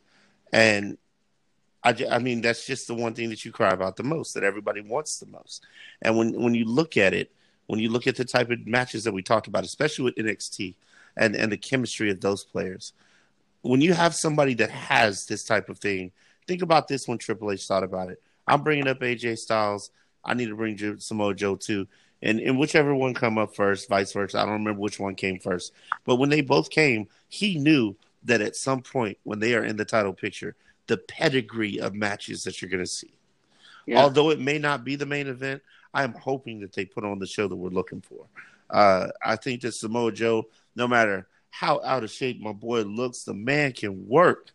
And 0.53 0.99
I, 1.85 1.95
I 2.11 2.19
mean, 2.19 2.41
that's 2.41 2.67
just 2.67 2.89
the 2.89 2.95
one 2.95 3.15
thing 3.15 3.31
that 3.31 3.45
you 3.45 3.53
cry 3.53 3.71
about 3.71 3.97
the 3.97 4.03
most, 4.03 4.35
that 4.35 4.43
everybody 4.45 4.81
wants 4.81 5.19
the 5.19 5.27
most. 5.27 5.65
And 6.03 6.17
when, 6.17 6.41
when 6.41 6.55
you 6.55 6.65
look 6.65 6.97
at 6.97 7.15
it, 7.15 7.31
when 7.67 7.81
you 7.81 7.91
look 7.91 8.07
at 8.07 8.17
the 8.17 8.25
type 8.25 8.51
of 8.51 8.67
matches 8.67 9.05
that 9.05 9.13
we 9.13 9.23
talked 9.23 9.47
about, 9.47 9.65
especially 9.65 10.05
with 10.05 10.17
NXT 10.17 10.75
and, 11.17 11.37
and 11.37 11.51
the 11.51 11.57
chemistry 11.57 12.11
of 12.11 12.21
those 12.21 12.45
players, 12.45 12.93
when 13.63 13.81
you 13.81 13.93
have 13.93 14.15
somebody 14.15 14.55
that 14.55 14.71
has 14.71 15.27
this 15.27 15.45
type 15.45 15.69
of 15.69 15.79
thing, 15.79 16.13
think 16.47 16.63
about 16.63 16.89
this 16.89 17.07
when 17.07 17.19
Triple 17.19 17.51
H 17.53 17.67
thought 17.67 17.83
about 17.83 18.11
it. 18.11 18.23
I'm 18.47 18.63
bringing 18.63 18.89
up 18.89 19.01
AJ 19.01 19.39
Styles. 19.39 19.91
I 20.25 20.35
need 20.35 20.49
to 20.49 20.57
bring 20.57 20.99
Samoa 20.99 21.35
Joe 21.35 21.57
too. 21.57 21.87
And, 22.23 22.41
and 22.41 22.59
whichever 22.59 22.95
one 22.95 23.15
come 23.15 23.39
up 23.39 23.55
first, 23.55 23.89
vice 23.89 24.13
versa. 24.13 24.39
I 24.39 24.45
don't 24.45 24.55
remember 24.55 24.81
which 24.81 24.99
one 24.99 25.15
came 25.15 25.39
first. 25.39 25.73
But 26.05 26.17
when 26.17 26.31
they 26.31 26.41
both 26.41 26.71
came, 26.71 27.09
he 27.29 27.59
knew 27.59 27.95
that 28.25 28.41
at 28.41 28.57
some 28.57 28.83
point 28.83 29.19
when 29.23 29.39
they 29.39 29.55
are 29.55 29.65
in 29.65 29.77
the 29.77 29.85
title 29.85 30.13
picture, 30.13 30.57
the 30.87 30.97
pedigree 30.97 31.79
of 31.79 31.95
matches 31.95 32.45
that 32.45 32.61
you're 32.61 32.71
going 32.71 32.83
to 32.83 32.87
see. 32.87 33.13
Yeah. 33.87 34.03
Although 34.03 34.31
it 34.31 34.41
may 34.41 34.59
not 34.59 34.85
be 34.85 34.97
the 34.97 35.07
main 35.07 35.27
event, 35.29 35.63
I 35.95 36.05
am 36.05 36.15
hoping 36.15 36.61
that 36.61 36.73
they 36.73 36.85
put 36.85 37.05
on 37.05 37.19
the 37.19 37.27
show 37.27 37.49
that 37.49 37.57
we're 37.57 37.71
looking 37.71 38.01
for. 38.01 38.27
Uh, 38.69 39.09
I 39.25 39.37
think 39.37 39.63
that 39.63 39.73
Samoa 39.73 40.13
Joe, 40.13 40.49
no 40.75 40.89
matter 40.89 41.29
how 41.51 41.81
out 41.85 42.05
of 42.05 42.11
shape 42.11 42.41
my 42.41 42.53
boy 42.53 42.83
looks, 42.83 43.23
the 43.23 43.35
man 43.35 43.73
can 43.73 44.09
work. 44.09 44.51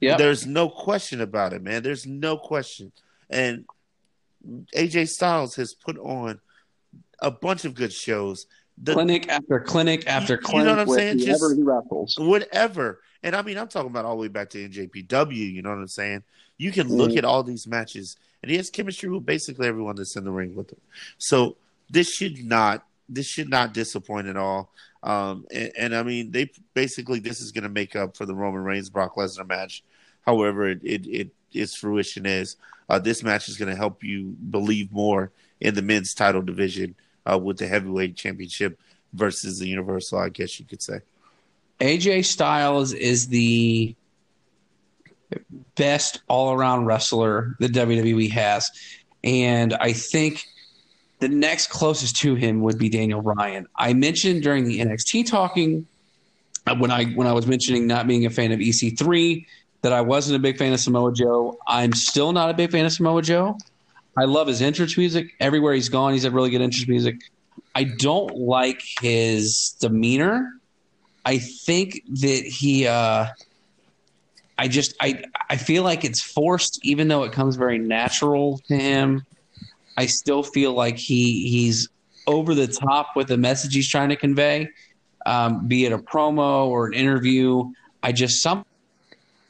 Yep. 0.00 0.18
There's 0.18 0.46
no 0.46 0.68
question 0.68 1.20
about 1.20 1.52
it, 1.52 1.62
man. 1.62 1.82
There's 1.82 2.06
no 2.06 2.36
question. 2.36 2.92
And 3.30 3.64
AJ 4.76 5.08
Styles 5.08 5.54
has 5.56 5.74
put 5.74 5.96
on 5.98 6.40
a 7.22 7.30
bunch 7.30 7.64
of 7.64 7.74
good 7.74 7.92
shows. 7.92 8.46
The, 8.82 8.92
clinic 8.94 9.28
after 9.28 9.60
clinic 9.60 10.06
after 10.06 10.34
You- 10.34 10.58
you 10.58 10.64
know 10.64 10.70
what 10.70 10.78
I'm 10.80 10.88
saying? 10.88 11.18
Just- 11.18 11.42
wrestles. 11.58 12.16
whatever. 12.18 13.00
And 13.22 13.36
I 13.36 13.42
mean, 13.42 13.56
I'm 13.56 13.68
talking 13.68 13.90
about 13.90 14.04
all 14.04 14.16
the 14.16 14.22
way 14.22 14.28
back 14.28 14.50
to 14.50 14.58
NJPW. 14.68 15.36
You 15.36 15.62
know 15.62 15.70
what 15.70 15.78
I'm 15.78 15.88
saying? 15.88 16.22
You 16.58 16.72
can 16.72 16.88
look 16.88 17.12
Mhm. 17.12 17.18
at 17.18 17.24
all 17.24 17.42
these 17.42 17.66
matches, 17.66 18.16
and 18.42 18.50
he 18.50 18.56
has 18.56 18.70
chemistry 18.70 19.08
with 19.08 19.24
basically 19.24 19.68
everyone 19.68 19.96
that's 19.96 20.16
in 20.16 20.24
the 20.24 20.30
ring 20.30 20.54
with 20.54 20.70
him. 20.72 20.80
So 21.18 21.56
this 21.90 22.10
should 22.12 22.44
not 22.44 22.86
this 23.08 23.26
should 23.26 23.50
not 23.50 23.74
disappoint 23.74 24.26
at 24.26 24.36
all. 24.38 24.72
Um, 25.02 25.44
and, 25.52 25.72
and 25.76 25.94
I 25.94 26.02
mean, 26.02 26.30
they 26.30 26.50
basically 26.72 27.18
this 27.18 27.40
is 27.40 27.52
going 27.52 27.64
to 27.64 27.68
make 27.68 27.94
up 27.94 28.16
for 28.16 28.24
the 28.24 28.34
Roman 28.34 28.62
Reigns 28.64 28.88
Brock 28.88 29.16
Lesnar 29.16 29.46
match. 29.46 29.82
However, 30.22 30.68
it 30.68 30.80
it, 30.82 31.06
it 31.06 31.28
its 31.52 31.76
fruition 31.76 32.24
is 32.26 32.56
uh, 32.88 32.98
this 32.98 33.22
match 33.22 33.48
is 33.48 33.56
going 33.58 33.68
to 33.68 33.76
help 33.76 34.02
you 34.02 34.34
believe 34.50 34.90
more 34.92 35.30
in 35.60 35.74
the 35.74 35.82
men's 35.82 36.14
title 36.14 36.42
division 36.42 36.94
uh, 37.30 37.38
with 37.38 37.58
the 37.58 37.66
heavyweight 37.66 38.16
championship 38.16 38.78
versus 39.12 39.58
the 39.58 39.68
Universal. 39.68 40.18
I 40.18 40.28
guess 40.28 40.58
you 40.58 40.66
could 40.66 40.82
say. 40.82 41.00
AJ 41.80 42.26
Styles 42.26 42.92
is 42.92 43.28
the 43.28 43.94
best 45.74 46.22
all 46.28 46.52
around 46.52 46.86
wrestler 46.86 47.56
the 47.58 47.68
WWE 47.68 48.30
has. 48.30 48.70
And 49.24 49.74
I 49.74 49.92
think 49.92 50.46
the 51.20 51.28
next 51.28 51.68
closest 51.68 52.16
to 52.16 52.34
him 52.34 52.60
would 52.62 52.78
be 52.78 52.88
Daniel 52.88 53.22
Bryan. 53.22 53.66
I 53.76 53.94
mentioned 53.94 54.42
during 54.42 54.64
the 54.64 54.80
NXT 54.80 55.26
talking 55.26 55.86
uh, 56.66 56.76
when 56.76 56.90
I 56.90 57.06
when 57.06 57.26
I 57.26 57.32
was 57.32 57.46
mentioning 57.46 57.86
not 57.86 58.06
being 58.06 58.26
a 58.26 58.30
fan 58.30 58.52
of 58.52 58.60
EC3 58.60 59.46
that 59.82 59.92
I 59.92 60.00
wasn't 60.00 60.36
a 60.36 60.38
big 60.38 60.58
fan 60.58 60.72
of 60.72 60.80
Samoa 60.80 61.12
Joe. 61.12 61.58
I'm 61.66 61.92
still 61.92 62.32
not 62.32 62.50
a 62.50 62.54
big 62.54 62.70
fan 62.70 62.86
of 62.86 62.92
Samoa 62.92 63.22
Joe. 63.22 63.56
I 64.16 64.24
love 64.24 64.46
his 64.46 64.60
entrance 64.60 64.96
music. 64.96 65.34
Everywhere 65.40 65.74
he's 65.74 65.88
gone, 65.88 66.12
he's 66.12 66.24
had 66.24 66.32
really 66.32 66.50
good 66.50 66.60
entrance 66.60 66.88
music. 66.88 67.16
I 67.74 67.84
don't 67.84 68.36
like 68.36 68.82
his 69.00 69.76
demeanor. 69.80 70.50
I 71.24 71.38
think 71.38 72.02
that 72.20 72.44
he 72.44 72.86
uh 72.86 73.26
I 74.58 74.68
just 74.68 74.94
I 75.00 75.24
I 75.48 75.56
feel 75.56 75.82
like 75.82 76.04
it's 76.04 76.22
forced 76.22 76.80
even 76.84 77.08
though 77.08 77.22
it 77.24 77.32
comes 77.32 77.56
very 77.56 77.78
natural 77.78 78.60
to 78.68 78.76
him. 78.76 79.22
I 79.96 80.06
still 80.06 80.42
feel 80.42 80.72
like 80.72 80.98
he 80.98 81.48
he's 81.48 81.88
over 82.26 82.54
the 82.54 82.66
top 82.66 83.16
with 83.16 83.28
the 83.28 83.36
message 83.36 83.74
he's 83.74 83.88
trying 83.88 84.10
to 84.10 84.16
convey. 84.16 84.68
Um, 85.24 85.66
be 85.66 85.84
it 85.84 85.92
a 85.92 85.98
promo 85.98 86.66
or 86.66 86.86
an 86.86 86.94
interview. 86.94 87.72
I 88.02 88.12
just 88.12 88.42
some 88.42 88.64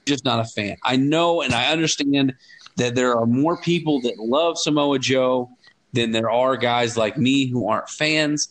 just 0.06 0.24
not 0.24 0.40
a 0.40 0.44
fan. 0.44 0.76
I 0.82 0.96
know 0.96 1.42
and 1.42 1.54
I 1.54 1.72
understand 1.72 2.34
that 2.76 2.94
there 2.94 3.16
are 3.16 3.26
more 3.26 3.60
people 3.60 4.00
that 4.02 4.18
love 4.18 4.58
Samoa 4.58 4.98
Joe 4.98 5.50
than 5.92 6.10
there 6.10 6.30
are 6.30 6.56
guys 6.56 6.96
like 6.96 7.16
me 7.18 7.46
who 7.46 7.68
aren't 7.68 7.88
fans. 7.88 8.48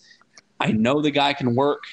I 0.60 0.72
know 0.72 1.02
the 1.02 1.12
guy 1.12 1.34
can 1.34 1.56
work. 1.56 1.84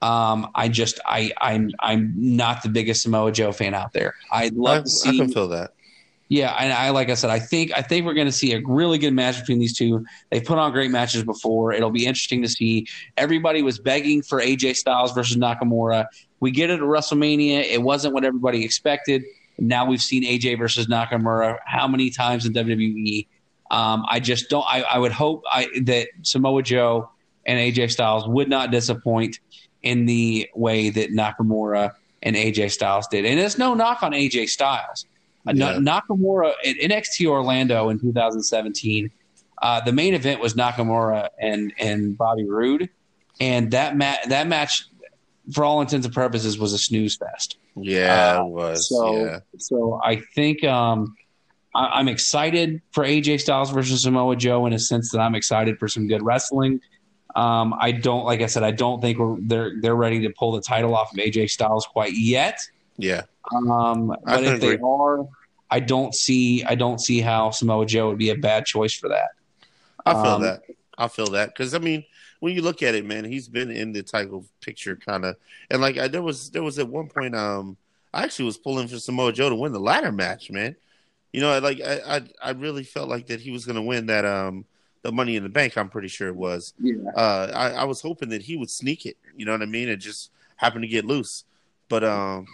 Um, 0.00 0.50
I 0.56 0.68
just 0.68 0.98
I 1.06 1.32
I'm 1.40 1.70
I'm 1.78 2.12
not 2.16 2.64
the 2.64 2.68
biggest 2.68 3.02
Samoa 3.02 3.30
Joe 3.30 3.52
fan 3.52 3.74
out 3.74 3.92
there. 3.92 4.14
I'd 4.32 4.54
love 4.54 4.78
I, 4.78 4.80
to 4.80 4.84
I 4.84 5.12
see 5.12 5.18
can 5.18 5.32
feel 5.32 5.48
that. 5.48 5.74
yeah, 6.28 6.56
and 6.58 6.72
I 6.72 6.90
like 6.90 7.08
I 7.08 7.14
said, 7.14 7.30
I 7.30 7.38
think 7.38 7.70
I 7.76 7.82
think 7.82 8.04
we're 8.04 8.14
going 8.14 8.26
to 8.26 8.32
see 8.32 8.52
a 8.54 8.60
really 8.66 8.98
good 8.98 9.12
match 9.12 9.38
between 9.38 9.60
these 9.60 9.76
two. 9.76 10.04
They've 10.30 10.44
put 10.44 10.58
on 10.58 10.72
great 10.72 10.90
matches 10.90 11.22
before. 11.22 11.72
It'll 11.72 11.92
be 11.92 12.04
interesting 12.04 12.42
to 12.42 12.48
see. 12.48 12.88
Everybody 13.16 13.62
was 13.62 13.78
begging 13.78 14.22
for 14.22 14.40
AJ 14.40 14.74
Styles 14.74 15.12
versus 15.12 15.36
Nakamura. 15.36 16.06
We 16.40 16.50
get 16.50 16.70
it 16.70 16.80
at 16.80 16.80
WrestleMania. 16.80 17.62
It 17.62 17.80
wasn't 17.80 18.14
what 18.14 18.24
everybody 18.24 18.64
expected. 18.64 19.22
Now 19.58 19.86
we've 19.86 20.02
seen 20.02 20.24
AJ 20.24 20.58
versus 20.58 20.86
Nakamura 20.86 21.58
how 21.64 21.86
many 21.86 22.10
times 22.10 22.46
in 22.46 22.52
WWE? 22.52 23.26
Um, 23.70 24.04
I 24.08 24.20
just 24.20 24.50
don't. 24.50 24.64
I, 24.68 24.82
I 24.82 24.98
would 24.98 25.12
hope 25.12 25.42
I, 25.50 25.68
that 25.84 26.08
Samoa 26.22 26.62
Joe 26.62 27.10
and 27.46 27.58
AJ 27.58 27.90
Styles 27.90 28.28
would 28.28 28.48
not 28.48 28.70
disappoint 28.70 29.38
in 29.82 30.06
the 30.06 30.48
way 30.54 30.90
that 30.90 31.10
Nakamura 31.10 31.92
and 32.22 32.36
AJ 32.36 32.70
Styles 32.70 33.08
did. 33.08 33.24
And 33.24 33.40
it's 33.40 33.58
no 33.58 33.74
knock 33.74 34.02
on 34.02 34.12
AJ 34.12 34.48
Styles. 34.48 35.06
Yeah. 35.46 35.78
Na- 35.78 36.00
Nakamura 36.00 36.52
at 36.64 36.76
NXT 36.76 37.26
Orlando 37.26 37.88
in 37.88 37.98
2017. 37.98 39.10
Uh, 39.60 39.80
the 39.80 39.92
main 39.92 40.14
event 40.14 40.40
was 40.40 40.54
Nakamura 40.54 41.28
and 41.38 41.72
and 41.78 42.16
Bobby 42.18 42.44
Roode, 42.44 42.90
and 43.40 43.70
that 43.70 43.96
ma- 43.96 44.16
that 44.28 44.48
match, 44.48 44.84
for 45.52 45.64
all 45.64 45.80
intents 45.80 46.04
and 46.04 46.14
purposes, 46.14 46.58
was 46.58 46.72
a 46.72 46.78
snooze 46.78 47.16
fest. 47.16 47.56
Yeah, 47.76 48.38
Uh, 48.40 48.44
it 48.44 48.48
was. 48.50 48.88
So 48.88 49.16
yeah. 49.24 49.38
so 49.58 50.00
I 50.04 50.16
think 50.34 50.62
um, 50.64 51.14
I, 51.74 51.86
I'm 51.98 52.08
excited 52.08 52.82
for 52.92 53.04
AJ 53.04 53.40
Styles 53.40 53.70
versus 53.70 54.02
Samoa 54.02 54.36
Joe 54.36 54.66
in 54.66 54.72
a 54.72 54.78
sense 54.78 55.10
that 55.12 55.20
I'm 55.20 55.34
excited 55.34 55.78
for 55.78 55.88
some 55.88 56.06
good 56.06 56.22
wrestling. 56.22 56.80
Um, 57.34 57.74
I 57.80 57.92
don't 57.92 58.24
like 58.26 58.42
I 58.42 58.46
said 58.46 58.62
I 58.62 58.72
don't 58.72 59.00
think 59.00 59.18
we're, 59.18 59.36
they're 59.40 59.72
they're 59.80 59.94
ready 59.96 60.20
to 60.20 60.30
pull 60.38 60.52
the 60.52 60.60
title 60.60 60.94
off 60.94 61.12
of 61.12 61.18
AJ 61.18 61.48
Styles 61.48 61.86
quite 61.86 62.12
yet. 62.12 62.58
Yeah. 62.98 63.22
Um, 63.54 64.14
but 64.24 64.44
if 64.44 64.60
they 64.60 64.76
are, 64.78 65.26
I 65.70 65.80
don't 65.80 66.14
see 66.14 66.62
I 66.64 66.74
don't 66.74 67.00
see 67.00 67.20
how 67.22 67.50
Samoa 67.50 67.86
Joe 67.86 68.08
would 68.10 68.18
be 68.18 68.28
a 68.30 68.36
bad 68.36 68.66
choice 68.66 68.92
for 68.92 69.08
that. 69.08 69.30
I 70.04 70.12
feel 70.12 70.20
Um, 70.26 70.42
that. 70.42 70.62
I 70.98 71.08
feel 71.08 71.26
that 71.28 71.48
because 71.48 71.72
I 71.72 71.78
mean, 71.78 72.04
when 72.42 72.56
you 72.56 72.62
look 72.62 72.82
at 72.82 72.96
it, 72.96 73.06
man, 73.06 73.24
he's 73.24 73.46
been 73.46 73.70
in 73.70 73.92
the 73.92 74.02
title 74.02 74.44
picture 74.60 74.96
kind 74.96 75.24
of, 75.24 75.36
and 75.70 75.80
like 75.80 75.96
I, 75.96 76.08
there 76.08 76.22
was 76.22 76.50
there 76.50 76.64
was 76.64 76.76
at 76.80 76.88
one 76.88 77.06
point, 77.06 77.36
um, 77.36 77.76
I 78.12 78.24
actually 78.24 78.46
was 78.46 78.58
pulling 78.58 78.88
for 78.88 78.98
Samoa 78.98 79.32
Joe 79.32 79.48
to 79.48 79.54
win 79.54 79.70
the 79.70 79.78
ladder 79.78 80.10
match, 80.10 80.50
man. 80.50 80.74
You 81.32 81.40
know, 81.40 81.56
like 81.60 81.80
I 81.80 82.00
I, 82.16 82.22
I 82.42 82.50
really 82.50 82.82
felt 82.82 83.08
like 83.08 83.28
that 83.28 83.38
he 83.38 83.52
was 83.52 83.64
going 83.64 83.76
to 83.76 83.82
win 83.82 84.06
that 84.06 84.24
um 84.24 84.64
the 85.02 85.12
Money 85.12 85.36
in 85.36 85.44
the 85.44 85.48
Bank. 85.48 85.78
I'm 85.78 85.88
pretty 85.88 86.08
sure 86.08 86.26
it 86.26 86.34
was. 86.34 86.74
Yeah. 86.80 86.94
Uh, 87.14 87.52
I, 87.54 87.70
I 87.74 87.84
was 87.84 88.02
hoping 88.02 88.30
that 88.30 88.42
he 88.42 88.56
would 88.56 88.70
sneak 88.70 89.06
it. 89.06 89.16
You 89.36 89.46
know 89.46 89.52
what 89.52 89.62
I 89.62 89.66
mean? 89.66 89.88
It 89.88 89.98
just 89.98 90.32
happened 90.56 90.82
to 90.82 90.88
get 90.88 91.04
loose, 91.04 91.44
but 91.88 92.02
um, 92.02 92.48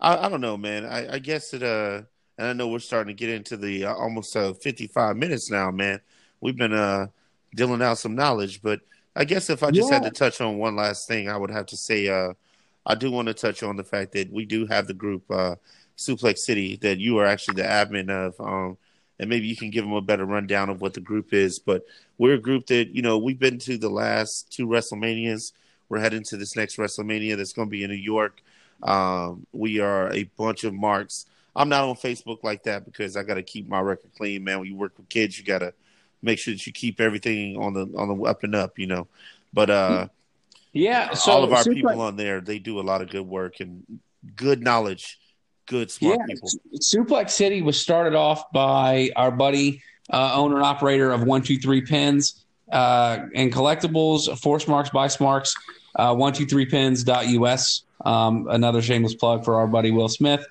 I, 0.00 0.24
I 0.24 0.28
don't 0.30 0.40
know, 0.40 0.56
man. 0.56 0.86
I, 0.86 1.16
I 1.16 1.18
guess 1.18 1.52
it 1.52 1.62
uh, 1.62 2.00
and 2.38 2.46
I 2.46 2.54
know 2.54 2.68
we're 2.68 2.78
starting 2.78 3.14
to 3.14 3.20
get 3.20 3.28
into 3.28 3.58
the 3.58 3.84
uh, 3.84 3.94
almost 3.94 4.34
uh, 4.34 4.54
55 4.54 5.18
minutes 5.18 5.50
now, 5.50 5.70
man. 5.70 6.00
We've 6.40 6.56
been 6.56 6.72
uh 6.72 7.08
dealing 7.54 7.82
out 7.82 7.98
some 7.98 8.14
knowledge, 8.14 8.62
but 8.62 8.80
I 9.14 9.24
guess 9.24 9.50
if 9.50 9.62
I 9.62 9.70
just 9.70 9.92
had 9.92 10.04
to 10.04 10.10
touch 10.10 10.40
on 10.40 10.58
one 10.58 10.76
last 10.76 11.06
thing, 11.06 11.28
I 11.28 11.36
would 11.36 11.50
have 11.50 11.66
to 11.66 11.76
say 11.76 12.08
uh 12.08 12.34
I 12.84 12.94
do 12.94 13.10
want 13.10 13.28
to 13.28 13.34
touch 13.34 13.62
on 13.62 13.76
the 13.76 13.84
fact 13.84 14.12
that 14.12 14.32
we 14.32 14.44
do 14.44 14.66
have 14.66 14.86
the 14.86 14.94
group 14.94 15.24
uh 15.30 15.56
Suplex 15.96 16.38
City 16.38 16.76
that 16.76 16.98
you 16.98 17.18
are 17.18 17.26
actually 17.26 17.62
the 17.62 17.68
admin 17.68 18.10
of 18.10 18.40
um 18.40 18.78
and 19.22 19.28
maybe 19.30 19.46
you 19.46 19.56
can 19.56 19.70
give 19.70 19.84
them 19.84 19.92
a 19.92 20.00
better 20.00 20.24
rundown 20.24 20.68
of 20.68 20.80
what 20.80 20.94
the 20.94 21.00
group 21.00 21.32
is, 21.32 21.60
but 21.60 21.84
we're 22.18 22.34
a 22.34 22.40
group 22.40 22.66
that, 22.66 22.88
you 22.94 23.02
know, 23.02 23.18
we've 23.18 23.38
been 23.38 23.58
to 23.58 23.78
the 23.78 23.88
last 23.88 24.50
two 24.52 24.66
WrestleManias. 24.66 25.52
We're 25.88 26.00
heading 26.00 26.24
to 26.24 26.36
this 26.36 26.56
next 26.56 26.76
WrestleMania 26.76 27.36
that's 27.36 27.52
going 27.52 27.68
to 27.68 27.70
be 27.70 27.84
in 27.84 27.90
New 27.90 27.96
York. 27.96 28.42
Um, 28.82 29.46
we 29.52 29.78
are 29.78 30.12
a 30.12 30.24
bunch 30.36 30.64
of 30.64 30.74
marks. 30.74 31.26
I'm 31.54 31.68
not 31.68 31.84
on 31.84 31.94
Facebook 31.94 32.42
like 32.42 32.64
that 32.64 32.84
because 32.84 33.16
I 33.16 33.22
got 33.22 33.34
to 33.34 33.42
keep 33.44 33.68
my 33.68 33.80
record 33.80 34.10
clean, 34.16 34.42
man. 34.42 34.58
When 34.58 34.68
you 34.68 34.74
work 34.74 34.94
with 34.96 35.08
kids, 35.08 35.38
you 35.38 35.44
got 35.44 35.60
to 35.60 35.72
make 36.22 36.38
sure 36.38 36.54
that 36.54 36.66
you 36.66 36.72
keep 36.72 37.00
everything 37.00 37.56
on 37.56 37.74
the 37.74 37.86
on 37.96 38.08
the 38.08 38.24
up 38.24 38.44
and 38.44 38.54
up, 38.54 38.78
you 38.78 38.86
know. 38.86 39.08
But 39.52 39.70
uh, 39.70 40.08
Yeah. 40.72 41.14
So 41.14 41.32
all 41.32 41.44
of 41.44 41.52
our 41.52 41.64
people 41.64 42.00
on 42.00 42.16
there, 42.16 42.40
they 42.40 42.58
do 42.58 42.80
a 42.80 42.82
lot 42.82 43.02
of 43.02 43.10
good 43.10 43.26
work 43.26 43.60
and 43.60 43.84
good 44.36 44.62
knowledge, 44.62 45.18
good 45.66 45.90
smart 45.90 46.18
yeah, 46.20 46.26
people. 46.34 46.50
Suplex 46.80 47.30
City 47.30 47.62
was 47.62 47.80
started 47.80 48.14
off 48.14 48.50
by 48.52 49.10
our 49.16 49.30
buddy, 49.30 49.82
uh, 50.10 50.32
owner 50.34 50.56
and 50.56 50.64
operator 50.64 51.12
of 51.12 51.24
One 51.24 51.42
Two 51.42 51.58
Three 51.58 51.82
Pins 51.82 52.44
uh, 52.70 53.26
and 53.34 53.52
Collectibles, 53.52 54.38
Force 54.40 54.66
Marks 54.66 54.90
by 54.90 55.08
Smarks, 55.08 55.54
uh, 55.96 56.14
One 56.14 56.32
Two 56.32 56.46
Three 56.46 56.66
Pins.us. 56.66 57.84
Um, 58.04 58.48
another 58.50 58.82
shameless 58.82 59.14
plug 59.14 59.44
for 59.44 59.56
our 59.56 59.68
buddy 59.68 59.92
Will 59.92 60.08
Smith. 60.08 60.44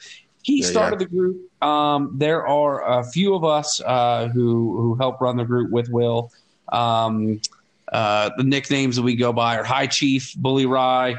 He 0.44 0.62
started 0.64 1.00
the 1.00 1.06
group. 1.06 1.50
Um, 1.62 2.16
there 2.18 2.48
are 2.48 3.00
a 3.00 3.04
few 3.04 3.36
of 3.36 3.44
us 3.44 3.82
uh, 3.82 4.28
who 4.30 4.78
who 4.78 4.96
help 4.96 5.22
run 5.22 5.38
the 5.38 5.46
group 5.46 5.72
with 5.72 5.90
Will. 5.90 6.32
Um, 6.72 7.42
uh, 7.92 8.32
the 8.38 8.44
nicknames 8.44 8.96
that 8.96 9.02
we 9.02 9.16
go 9.16 9.34
by 9.34 9.58
are 9.58 9.64
High 9.64 9.88
Chief, 9.88 10.34
Bully 10.36 10.66
Ry, 10.66 11.16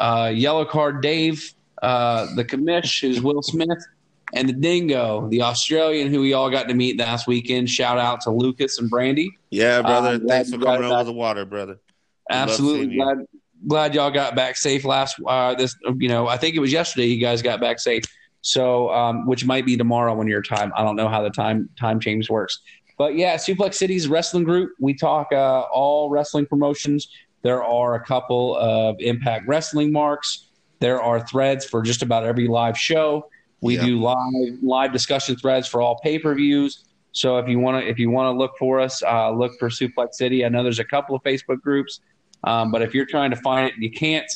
uh, 0.00 0.32
Yellow 0.34 0.64
Card 0.64 1.02
Dave, 1.02 1.52
uh, 1.82 2.34
the 2.34 2.44
commish, 2.44 3.02
who's 3.02 3.20
Will 3.20 3.42
Smith, 3.42 3.84
and 4.32 4.48
the 4.48 4.52
Dingo, 4.52 5.28
the 5.28 5.42
Australian 5.42 6.08
who 6.08 6.20
we 6.20 6.32
all 6.32 6.50
got 6.50 6.68
to 6.68 6.74
meet 6.74 6.98
last 6.98 7.26
weekend. 7.26 7.68
Shout 7.68 7.98
out 7.98 8.20
to 8.22 8.30
Lucas 8.30 8.78
and 8.78 8.88
Brandy. 8.88 9.30
Yeah, 9.50 9.82
brother. 9.82 10.14
Um, 10.14 10.26
Thanks 10.26 10.50
for 10.50 10.58
coming 10.58 10.90
over 10.90 11.04
the 11.04 11.12
water, 11.12 11.44
brother. 11.44 11.74
We 11.74 12.36
Absolutely 12.36 12.96
glad 12.96 13.18
glad 13.66 13.94
y'all 13.94 14.10
got 14.10 14.34
back 14.34 14.56
safe 14.56 14.84
last 14.84 15.16
uh, 15.26 15.54
this 15.54 15.74
you 15.96 16.08
know 16.08 16.26
I 16.28 16.36
think 16.36 16.54
it 16.54 16.60
was 16.60 16.72
yesterday 16.72 17.06
you 17.06 17.20
guys 17.20 17.42
got 17.42 17.60
back 17.60 17.78
safe. 17.78 18.04
So 18.44 18.90
um, 18.92 19.26
which 19.26 19.46
might 19.46 19.64
be 19.64 19.74
tomorrow 19.74 20.14
when 20.14 20.28
your 20.28 20.42
time. 20.42 20.70
I 20.76 20.82
don't 20.84 20.96
know 20.96 21.08
how 21.08 21.22
the 21.22 21.30
time 21.30 21.70
time 21.80 21.98
change 21.98 22.28
works. 22.28 22.60
But 22.98 23.16
yeah, 23.16 23.36
Suplex 23.36 23.74
City's 23.74 24.06
wrestling 24.06 24.44
group. 24.44 24.72
We 24.78 24.92
talk 24.92 25.32
uh, 25.32 25.62
all 25.72 26.10
wrestling 26.10 26.44
promotions. 26.44 27.08
There 27.40 27.64
are 27.64 27.94
a 27.94 28.04
couple 28.04 28.56
of 28.56 28.96
Impact 29.00 29.48
Wrestling 29.48 29.90
marks. 29.92 30.48
There 30.80 31.00
are 31.02 31.26
threads 31.26 31.64
for 31.64 31.80
just 31.80 32.02
about 32.02 32.24
every 32.24 32.46
live 32.46 32.76
show. 32.76 33.28
We 33.62 33.76
Yeah. 33.76 33.86
do 33.86 33.98
live 34.00 34.62
live 34.62 34.92
discussion 34.92 35.36
threads 35.36 35.66
for 35.66 35.80
all 35.80 35.98
pay 36.00 36.18
per 36.18 36.34
views. 36.34 36.84
So 37.12 37.38
if 37.38 37.48
you 37.48 37.58
want 37.58 37.82
to 37.82 37.88
if 37.88 37.98
you 37.98 38.10
want 38.10 38.34
to 38.34 38.38
look 38.38 38.52
for 38.58 38.78
us, 38.78 39.02
uh, 39.02 39.30
look 39.30 39.52
for 39.58 39.70
Suplex 39.70 40.14
City. 40.16 40.44
I 40.44 40.50
know 40.50 40.62
there's 40.62 40.80
a 40.80 40.84
couple 40.84 41.16
of 41.16 41.22
Facebook 41.22 41.62
groups, 41.62 42.00
um, 42.44 42.70
but 42.70 42.82
if 42.82 42.92
you're 42.92 43.06
trying 43.06 43.30
to 43.30 43.36
find 43.36 43.68
it 43.68 43.72
and 43.74 43.82
you 43.82 43.90
can't, 43.90 44.30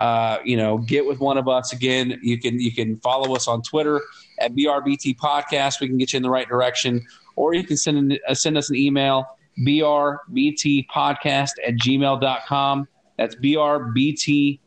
uh, 0.00 0.38
you 0.44 0.56
know, 0.56 0.78
get 0.78 1.06
with 1.06 1.20
one 1.20 1.38
of 1.38 1.46
us 1.46 1.72
again. 1.72 2.18
You 2.22 2.40
can 2.40 2.58
you 2.58 2.72
can 2.72 2.98
follow 3.00 3.36
us 3.36 3.46
on 3.46 3.62
Twitter 3.62 4.00
at 4.38 4.52
BRBT 4.54 5.16
Podcast. 5.16 5.80
We 5.80 5.86
can 5.88 5.98
get 5.98 6.12
you 6.12 6.16
in 6.16 6.22
the 6.22 6.30
right 6.30 6.48
direction, 6.48 7.06
or 7.36 7.54
you 7.54 7.62
can 7.64 7.76
send 7.76 7.98
in, 7.98 8.18
uh, 8.26 8.34
send 8.34 8.58
us 8.58 8.70
an 8.70 8.76
email 8.76 9.26
brbtpodcast 9.60 11.50
at 11.66 11.74
gmail.com. 11.74 12.88
That's 13.18 13.34
brbtpodcast 13.36 14.58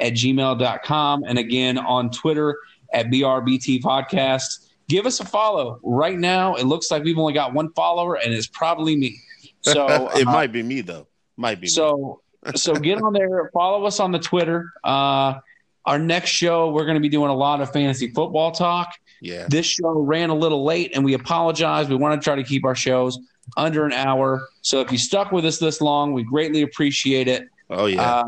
at 0.00 0.12
gmail.com. 0.12 1.24
And 1.24 1.38
again, 1.38 1.78
on 1.78 2.10
Twitter 2.10 2.58
at 2.92 3.06
BRBT 3.06 3.82
Podcast. 3.82 4.70
Give 4.88 5.06
us 5.06 5.20
a 5.20 5.24
follow. 5.24 5.80
Right 5.82 6.18
now, 6.18 6.54
it 6.54 6.64
looks 6.64 6.90
like 6.90 7.04
we've 7.04 7.18
only 7.18 7.32
got 7.32 7.54
one 7.54 7.72
follower, 7.72 8.16
and 8.16 8.32
it's 8.32 8.46
probably 8.46 8.96
me. 8.96 9.18
So 9.62 9.86
it 10.14 10.26
uh, 10.26 10.30
might 10.30 10.52
be 10.52 10.62
me 10.62 10.80
though. 10.80 11.06
Might 11.36 11.60
be. 11.60 11.64
me. 11.64 11.68
so 11.68 12.20
so 12.54 12.74
get 12.74 13.00
on 13.00 13.12
there, 13.12 13.50
follow 13.52 13.84
us 13.86 14.00
on 14.00 14.12
the 14.12 14.18
Twitter. 14.18 14.72
Uh, 14.82 15.34
our 15.86 15.98
next 15.98 16.30
show, 16.30 16.70
we're 16.70 16.84
going 16.84 16.94
to 16.96 17.00
be 17.00 17.08
doing 17.08 17.30
a 17.30 17.34
lot 17.34 17.60
of 17.60 17.72
fantasy 17.72 18.10
football 18.10 18.52
talk. 18.52 18.92
yeah. 19.20 19.46
This 19.48 19.66
show 19.66 19.90
ran 19.90 20.30
a 20.30 20.34
little 20.34 20.64
late, 20.64 20.92
and 20.94 21.04
we 21.04 21.14
apologize. 21.14 21.88
We 21.88 21.96
want 21.96 22.20
to 22.20 22.24
try 22.24 22.36
to 22.36 22.44
keep 22.44 22.64
our 22.64 22.74
shows 22.74 23.18
under 23.56 23.84
an 23.84 23.92
hour. 23.92 24.48
So 24.62 24.80
if 24.80 24.90
you 24.90 24.96
stuck 24.98 25.30
with 25.32 25.44
us 25.44 25.58
this 25.58 25.80
long, 25.80 26.12
we 26.14 26.22
greatly 26.22 26.62
appreciate 26.62 27.28
it. 27.28 27.48
Oh 27.68 27.86
yeah. 27.86 28.20
Uh, 28.20 28.24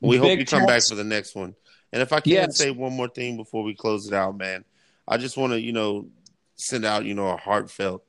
we 0.00 0.16
hope 0.16 0.38
you 0.38 0.44
come 0.44 0.66
back 0.66 0.82
for 0.86 0.94
the 0.94 1.02
next 1.04 1.34
one. 1.34 1.54
And 1.92 2.02
if 2.02 2.12
I 2.12 2.20
can 2.20 2.32
Yes. 2.32 2.58
say 2.58 2.70
one 2.70 2.92
more 2.92 3.08
thing 3.08 3.36
before 3.36 3.62
we 3.64 3.74
close 3.74 4.06
it 4.06 4.12
out, 4.14 4.36
man, 4.36 4.64
I 5.08 5.16
just 5.16 5.36
want 5.36 5.52
to, 5.52 5.60
you 5.60 5.72
know, 5.72 6.06
send 6.56 6.84
out, 6.84 7.04
you 7.04 7.14
know, 7.14 7.28
a 7.28 7.36
heartfelt, 7.36 8.04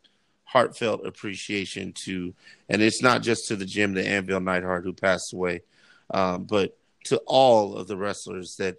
heartfelt 0.56 1.06
appreciation 1.06 1.92
to, 1.92 2.34
and 2.70 2.82
it's 2.82 3.02
not 3.02 3.22
just 3.22 3.50
to 3.50 3.58
the 3.58 3.66
Jim, 3.66 3.94
the 3.94 4.08
Anvil 4.08 4.40
Neidhart 4.40 4.86
who 4.86 4.94
passed 4.94 5.34
away, 5.34 5.64
um, 6.12 6.46
but 6.46 6.78
to 7.04 7.18
all 7.26 7.76
of 7.76 7.88
the 7.88 7.98
wrestlers 7.98 8.56
that 8.56 8.78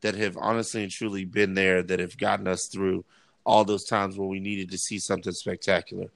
that 0.00 0.16
have 0.16 0.36
honestly 0.36 0.82
and 0.82 0.90
truly 0.90 1.24
been 1.24 1.54
there, 1.54 1.80
that 1.80 2.00
have 2.00 2.18
gotten 2.18 2.48
us 2.48 2.66
through 2.66 3.04
all 3.44 3.64
those 3.64 3.84
times 3.84 4.18
where 4.18 4.26
we 4.26 4.40
needed 4.40 4.72
to 4.72 4.76
see 4.76 4.98
something 4.98 5.32
spectacular. 5.32 6.08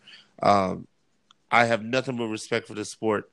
Um, 0.42 0.88
I 1.52 1.66
have 1.66 1.84
nothing 1.84 2.16
but 2.16 2.26
respect 2.26 2.66
for 2.66 2.74
the 2.74 2.84
sport. 2.84 3.30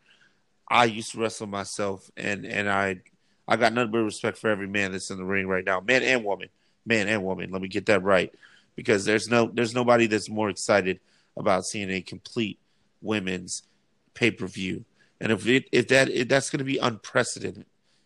I 0.70 0.86
used 0.86 1.14
to 1.14 1.20
wrestle 1.22 1.48
myself, 1.48 2.12
and 2.16 2.46
and 2.46 2.70
I 2.70 3.02
I 3.48 3.56
got 3.56 3.74
nothing 3.74 3.94
but 3.94 4.04
respect 4.04 4.38
for 4.38 4.52
every 4.52 4.68
man 4.68 4.92
that's 4.92 5.10
in 5.10 5.18
the 5.18 5.26
ring 5.26 5.48
right 5.48 5.66
now, 5.66 5.80
man 5.80 6.04
and 6.04 6.24
woman, 6.24 6.50
man 6.86 7.08
and 7.08 7.24
woman. 7.24 7.50
Let 7.50 7.64
me 7.64 7.68
get 7.68 7.88
that 7.88 8.04
right, 8.04 8.32
because 8.76 9.06
there's 9.06 9.28
no 9.28 9.50
there's 9.52 9.74
nobody 9.74 10.06
that's 10.06 10.30
more 10.30 10.52
excited 10.52 11.00
about 11.38 11.66
seeing 11.66 11.90
a 11.90 12.02
complete 12.02 12.60
women's 13.02 13.64
pay 14.14 14.32
per 14.32 14.48
view, 14.48 14.86
and 15.20 15.32
if 15.32 15.48
it 15.48 15.66
if 15.72 15.88
that 15.90 16.10
if 16.10 16.28
that's 16.28 16.50
going 16.50 16.60
to 16.60 16.66
be 16.66 16.78
unprecedented, 16.78 17.66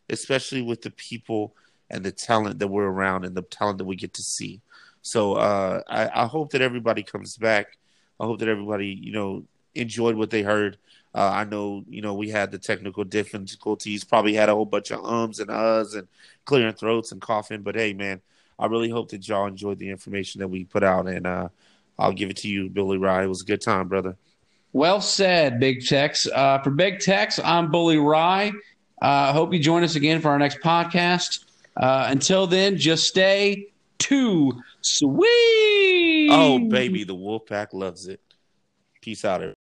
especially 0.10 0.62
with 0.62 0.82
the 0.82 0.92
people 0.92 1.54
and 1.90 2.04
the 2.04 2.12
talent 2.12 2.60
that 2.60 2.68
we're 2.68 2.86
around 2.86 3.26
and 3.26 3.36
the 3.36 3.42
talent 3.44 3.78
that 3.78 3.86
we 3.86 3.96
get 3.96 4.14
to 4.14 4.24
see. 4.24 4.62
So 5.02 5.34
uh, 5.34 5.82
I, 5.88 6.24
I 6.24 6.26
hope 6.26 6.52
that 6.52 6.62
everybody 6.62 7.04
comes 7.04 7.38
back. 7.38 7.78
I 8.20 8.26
hope 8.26 8.40
that 8.40 8.50
everybody 8.50 8.88
you 8.88 9.12
know 9.12 9.44
enjoyed 9.76 10.16
what 10.16 10.30
they 10.30 10.42
heard. 10.42 10.78
Uh, 11.16 11.32
I 11.34 11.44
know, 11.46 11.84
you 11.90 12.02
know, 12.02 12.14
we 12.14 12.30
had 12.30 12.52
the 12.52 12.60
technical 12.60 13.04
difficulties, 13.04 14.04
probably 14.04 14.34
had 14.34 14.50
a 14.50 14.54
whole 14.54 14.66
bunch 14.66 14.92
of 14.92 15.04
ums 15.04 15.40
and 15.40 15.50
uhs 15.50 15.98
and 15.98 16.08
clearing 16.46 16.74
throats 16.74 17.12
and 17.12 17.22
coughing. 17.22 17.62
But 17.62 17.76
hey, 17.76 17.94
man, 17.94 18.22
I 18.60 18.68
really 18.68 18.90
hope 18.90 19.10
that 19.10 19.28
y'all 19.28 19.48
enjoyed 19.48 19.80
the 19.80 19.90
information 19.90 20.40
that 20.40 20.48
we 20.48 20.66
put 20.66 20.84
out. 20.84 21.08
And 21.08 21.26
uh, 21.26 21.50
I'll 22.00 22.14
give 22.14 22.30
it 22.30 22.38
to 22.38 22.48
you, 22.48 22.70
Bully 22.70 22.98
Ry. 22.98 23.24
It 23.24 23.28
was 23.28 23.42
a 23.42 23.46
good 23.46 23.62
time, 23.62 23.88
brother. 23.88 24.16
Well 24.74 25.02
said, 25.02 25.60
Big 25.60 25.86
Tex. 25.86 26.28
Uh, 26.28 26.60
for 26.60 26.70
Big 26.70 27.00
Tex, 27.00 27.40
I'm 27.44 27.72
Bully 27.72 27.98
Ry. 27.98 28.52
I 29.02 29.30
uh, 29.30 29.34
hope 29.34 29.54
you 29.54 29.60
join 29.60 29.84
us 29.84 29.96
again 29.96 30.22
for 30.22 30.30
our 30.30 30.40
next 30.40 30.60
podcast. 30.60 31.46
Uh, 31.76 32.08
until 32.10 32.48
then, 32.48 32.78
just 32.78 33.08
stay 33.08 33.68
too 33.98 34.52
sweet. 34.82 36.30
Oh, 36.32 36.60
baby, 36.70 37.04
the 37.04 37.16
Wolfpack 37.16 37.68
loves 37.74 38.08
it. 38.08 38.22
Peace 39.02 39.24
out, 39.26 39.36
everybody. 39.36 39.56